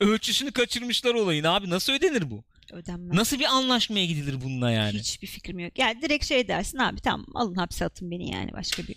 ölçüsünü 0.00 0.52
kaçırmışlar 0.52 1.14
olayın 1.14 1.44
abi. 1.44 1.70
Nasıl 1.70 1.92
ödenir 1.92 2.30
bu? 2.30 2.44
Ödenmez. 2.72 3.16
Nasıl 3.16 3.38
bir 3.38 3.44
anlaşmaya 3.44 4.06
gidilir 4.06 4.40
bununla 4.44 4.70
yani? 4.70 4.98
Hiçbir 4.98 5.26
fikrim 5.26 5.58
yok. 5.58 5.78
Yani 5.78 6.02
direkt 6.02 6.24
şey 6.24 6.48
dersin 6.48 6.78
abi 6.78 7.00
tamam 7.00 7.26
alın 7.34 7.54
hapse 7.54 7.84
atın 7.84 8.10
beni 8.10 8.30
yani 8.30 8.52
başka 8.52 8.82
bir. 8.82 8.96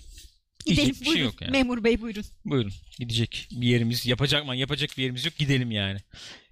Diyecek 0.65 0.85
Gidelim 0.85 0.99
bir 1.01 1.05
şey 1.05 1.13
buyurun. 1.13 1.25
yok 1.25 1.41
yani. 1.41 1.51
Memur 1.51 1.83
bey 1.83 2.01
buyurun. 2.01 2.25
Buyurun 2.45 2.71
gidecek 2.99 3.47
bir 3.51 3.67
yerimiz 3.67 4.05
yapacak 4.05 4.45
mı 4.45 4.55
yapacak 4.55 4.89
bir 4.97 5.01
yerimiz 5.03 5.25
yok 5.25 5.37
gidelim 5.37 5.71
yani. 5.71 5.99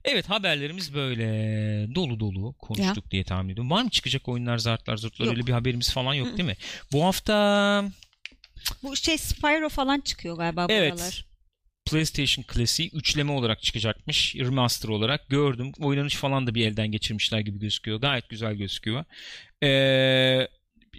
Evet 0.05 0.29
haberlerimiz 0.29 0.93
böyle 0.93 1.25
dolu 1.95 2.19
dolu 2.19 2.53
konuştuk 2.59 3.11
diye 3.11 3.23
tahmin 3.23 3.49
ediyorum. 3.53 3.71
Var 3.71 3.83
mı 3.83 3.89
çıkacak 3.89 4.27
oyunlar 4.27 4.57
zartlar 4.57 4.97
zurtlar 4.97 5.25
Yok. 5.25 5.35
öyle 5.35 5.47
bir 5.47 5.51
haberimiz 5.51 5.91
falan 5.91 6.13
yok 6.13 6.37
değil 6.37 6.49
mi? 6.49 6.55
Bu 6.91 7.03
hafta 7.05 7.85
Bu 8.83 8.95
şey 8.95 9.17
Spyro 9.17 9.69
falan 9.69 9.99
çıkıyor 9.99 10.37
galiba 10.37 10.65
Evet. 10.69 10.93
aralar. 10.93 11.25
PlayStation 11.85 12.45
Classic 12.53 12.97
üçleme 12.97 13.31
olarak 13.31 13.63
çıkacakmış. 13.63 14.35
Remaster 14.35 14.89
olarak 14.89 15.29
gördüm. 15.29 15.71
Oynanış 15.79 16.15
falan 16.15 16.47
da 16.47 16.55
bir 16.55 16.67
elden 16.67 16.91
geçirmişler 16.91 17.39
gibi 17.39 17.59
gözüküyor. 17.59 18.01
Gayet 18.01 18.29
güzel 18.29 18.53
gözüküyor. 18.53 19.05
Ee, 19.63 20.47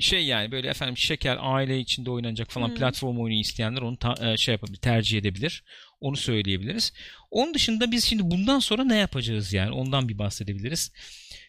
şey 0.01 0.25
yani 0.25 0.53
böyle 0.53 0.69
efendim 0.69 0.97
şeker 0.97 1.39
aile 1.41 1.79
içinde 1.79 2.11
oynanacak 2.11 2.51
falan 2.51 2.69
Hı. 2.69 2.75
platform 2.75 3.19
oyunu 3.19 3.41
isteyenler 3.41 3.83
onu 3.83 3.97
ta- 3.97 4.33
e, 4.33 4.37
şey 4.37 4.53
yapabilir, 4.53 4.79
tercih 4.79 5.19
edebilir. 5.19 5.65
Onu 6.01 6.17
söyleyebiliriz. 6.17 6.93
Onun 7.31 7.55
dışında 7.55 7.93
biz 7.93 8.05
şimdi 8.05 8.31
bundan 8.31 8.59
sonra 8.59 8.85
ne 8.85 8.97
yapacağız 8.97 9.53
yani? 9.53 9.71
Ondan 9.71 10.09
bir 10.09 10.19
bahsedebiliriz. 10.19 10.93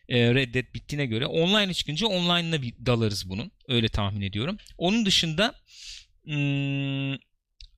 Ee, 0.10 0.34
Red 0.36 0.54
Dead 0.54 0.74
bittiğine 0.74 1.06
göre 1.06 1.26
online 1.26 1.74
çıkınca 1.74 2.08
online'ına 2.08 2.62
bir 2.62 2.74
dalarız 2.86 3.30
bunun. 3.30 3.52
Öyle 3.68 3.90
tahmin 3.90 4.22
ediyorum. 4.22 4.58
Onun 4.78 5.06
dışında 5.06 5.56
hmm, 6.24 7.14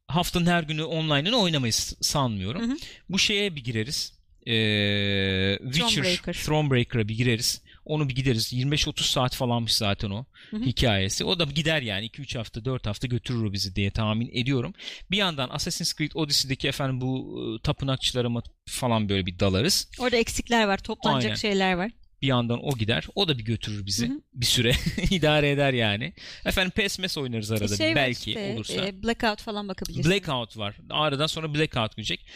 haftanın 0.07 0.45
her 0.45 0.63
günü 0.63 0.83
online'ını 0.83 1.37
oynamayız 1.37 1.93
sanmıyorum. 2.01 2.61
Hı 2.61 2.73
hı. 2.73 2.77
Bu 3.09 3.19
şeye 3.19 3.55
bir 3.55 3.63
gireriz. 3.63 4.15
Ee, 4.47 5.57
Witcher, 5.63 5.89
Thronebreaker. 6.03 6.33
Thronebreaker'a 6.33 7.07
bir 7.07 7.17
gireriz. 7.17 7.61
Onu 7.85 8.09
bir 8.09 8.15
gideriz. 8.15 8.53
25-30 8.53 9.01
saat 9.01 9.35
falanmış 9.35 9.75
zaten 9.75 10.09
o 10.09 10.25
Hı 10.49 10.57
hı. 10.57 10.61
hikayesi. 10.63 11.25
O 11.25 11.39
da 11.39 11.43
gider 11.43 11.81
yani 11.81 12.05
2-3 12.05 12.37
hafta 12.37 12.65
4 12.65 12.87
hafta 12.87 13.07
götürür 13.07 13.43
o 13.43 13.53
bizi 13.53 13.75
diye 13.75 13.91
tahmin 13.91 14.29
ediyorum. 14.33 14.73
Bir 15.11 15.17
yandan 15.17 15.49
Assassin's 15.49 15.93
Creed 15.95 16.11
Odyssey'deki 16.15 16.67
efendim 16.67 17.01
bu 17.01 17.39
e, 17.39 17.61
tapınakçılara 17.61 18.29
falan 18.65 19.09
böyle 19.09 19.25
bir 19.25 19.39
dalarız. 19.39 19.89
Orada 19.99 20.17
eksikler 20.17 20.67
var, 20.67 20.77
toplanacak 20.77 21.29
Aynen. 21.29 21.35
şeyler 21.35 21.73
var. 21.73 21.91
Bir 22.21 22.27
yandan 22.27 22.59
o 22.65 22.77
gider. 22.77 23.07
O 23.15 23.27
da 23.27 23.37
bir 23.37 23.43
götürür 23.45 23.85
bizi. 23.85 24.09
Hı 24.09 24.13
hı. 24.13 24.21
Bir 24.33 24.45
süre 24.45 24.71
idare 25.11 25.51
eder 25.51 25.73
yani. 25.73 26.13
Efendim 26.45 26.71
PES 26.75 26.99
MES 26.99 27.17
oynarız 27.17 27.51
arada 27.51 27.77
şey 27.77 27.95
belki 27.95 28.29
işte, 28.31 28.53
olursa. 28.53 28.85
e, 28.85 29.03
Blackout 29.03 29.41
falan 29.41 29.67
bakabilirsin. 29.67 30.11
Blackout 30.11 30.57
var. 30.57 30.75
Aradan 30.89 31.27
sonra 31.27 31.53
Blackout 31.53 31.95
gelecek. 31.95 32.27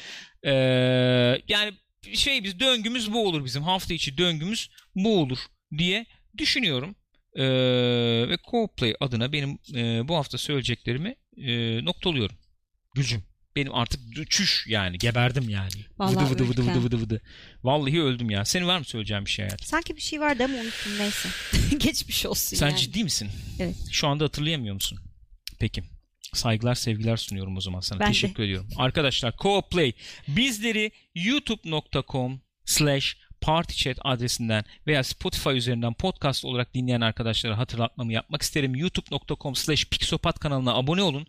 Ee, 0.43 0.51
yani 1.47 1.73
şey 2.13 2.43
biz 2.43 2.59
döngümüz 2.59 3.13
bu 3.13 3.27
olur 3.27 3.45
bizim. 3.45 3.63
Hafta 3.63 3.93
içi 3.93 4.17
döngümüz 4.17 4.69
bu 4.95 5.19
olur 5.19 5.39
diye 5.77 6.05
düşünüyorum. 6.37 6.95
Ee, 7.35 7.43
ve 8.29 8.33
Co-Play 8.33 8.95
adına 8.99 9.31
benim 9.31 9.59
e, 9.75 10.07
bu 10.07 10.15
hafta 10.15 10.37
söyleyeceklerimi 10.37 11.15
e, 11.37 11.85
noktalıyorum. 11.85 12.35
Gülcüm. 12.95 13.23
Benim 13.55 13.75
artık 13.75 14.29
çüş 14.29 14.65
yani. 14.67 14.97
Geberdim 14.97 15.49
yani. 15.49 15.69
Vallahi 15.99 16.31
vıdı 16.31 16.43
vıdı 16.49 16.49
vıdı 16.49 16.65
vıdı 16.67 16.83
vıdı 16.83 17.01
vıdı. 17.01 17.21
Vallahi 17.63 18.01
öldüm 18.01 18.29
ya. 18.29 18.45
Senin 18.45 18.67
var 18.67 18.79
mı 18.79 18.85
söyleyeceğin 18.85 19.25
bir 19.25 19.29
şey 19.29 19.45
hayatım? 19.45 19.67
Sanki 19.67 19.95
bir 19.95 20.01
şey 20.01 20.19
vardı 20.19 20.43
ama 20.43 20.53
unuttum 20.53 20.97
neyse. 20.99 21.29
Geçmiş 21.77 22.25
olsun 22.25 22.57
Sen 22.57 22.69
yani. 22.69 22.79
ciddi 22.79 23.03
misin? 23.03 23.29
Evet. 23.59 23.75
Şu 23.91 24.07
anda 24.07 24.23
hatırlayamıyor 24.23 24.73
musun? 24.73 24.99
Peki. 25.59 25.83
Saygılar 26.33 26.75
sevgiler 26.75 27.17
sunuyorum 27.17 27.57
o 27.57 27.61
zaman 27.61 27.79
sana. 27.79 27.99
Ben 27.99 28.07
de. 28.07 28.11
Teşekkür 28.11 28.43
ediyorum. 28.43 28.69
Arkadaşlar 28.77 29.31
Co-Play 29.31 29.93
bizleri 30.27 30.91
youtube.com 31.15 32.41
slash 32.65 33.17
partychat 33.41 33.97
adresinden 34.03 34.63
veya 34.87 35.03
Spotify 35.03 35.49
üzerinden 35.49 35.93
podcast 35.93 36.45
olarak 36.45 36.73
dinleyen 36.73 37.01
arkadaşlara 37.01 37.57
hatırlatmamı 37.57 38.13
yapmak 38.13 38.41
isterim. 38.41 38.75
youtube.com 38.75 39.55
slash 39.55 39.85
pixopat 39.85 40.39
kanalına 40.39 40.73
abone 40.73 41.01
olun. 41.01 41.27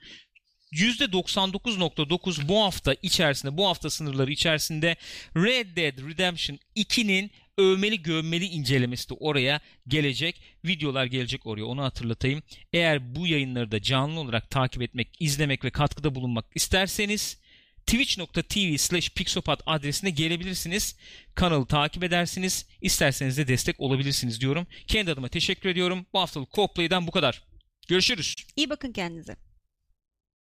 %99.9 0.72 2.48
bu 2.48 2.62
hafta 2.62 2.94
içerisinde, 3.02 3.56
bu 3.56 3.66
hafta 3.66 3.90
sınırları 3.90 4.32
içerisinde 4.32 4.96
Red 5.36 5.76
Dead 5.76 6.08
Redemption 6.08 6.58
2'nin 6.76 7.30
övmeli 7.58 8.02
gömmeli 8.02 8.44
incelemesi 8.44 9.08
de 9.08 9.14
oraya 9.14 9.60
gelecek. 9.88 10.42
Videolar 10.64 11.04
gelecek 11.04 11.46
oraya 11.46 11.64
onu 11.64 11.82
hatırlatayım. 11.82 12.42
Eğer 12.72 13.14
bu 13.14 13.26
yayınları 13.26 13.70
da 13.70 13.82
canlı 13.82 14.20
olarak 14.20 14.50
takip 14.50 14.82
etmek, 14.82 15.08
izlemek 15.20 15.64
ve 15.64 15.70
katkıda 15.70 16.14
bulunmak 16.14 16.46
isterseniz 16.54 17.40
twitch.tv 17.86 18.76
slash 18.76 19.10
pixopat 19.10 19.62
adresine 19.66 20.10
gelebilirsiniz. 20.10 20.96
Kanalı 21.34 21.66
takip 21.66 22.04
edersiniz. 22.04 22.66
İsterseniz 22.80 23.38
de 23.38 23.48
destek 23.48 23.80
olabilirsiniz 23.80 24.40
diyorum. 24.40 24.66
Kendi 24.86 25.12
adıma 25.12 25.28
teşekkür 25.28 25.68
ediyorum. 25.68 26.06
Bu 26.12 26.20
haftalık 26.20 26.50
Co-Play'den 26.52 27.06
bu 27.06 27.10
kadar. 27.10 27.42
Görüşürüz. 27.88 28.36
İyi 28.56 28.70
bakın 28.70 28.92
kendinize. 28.92 29.49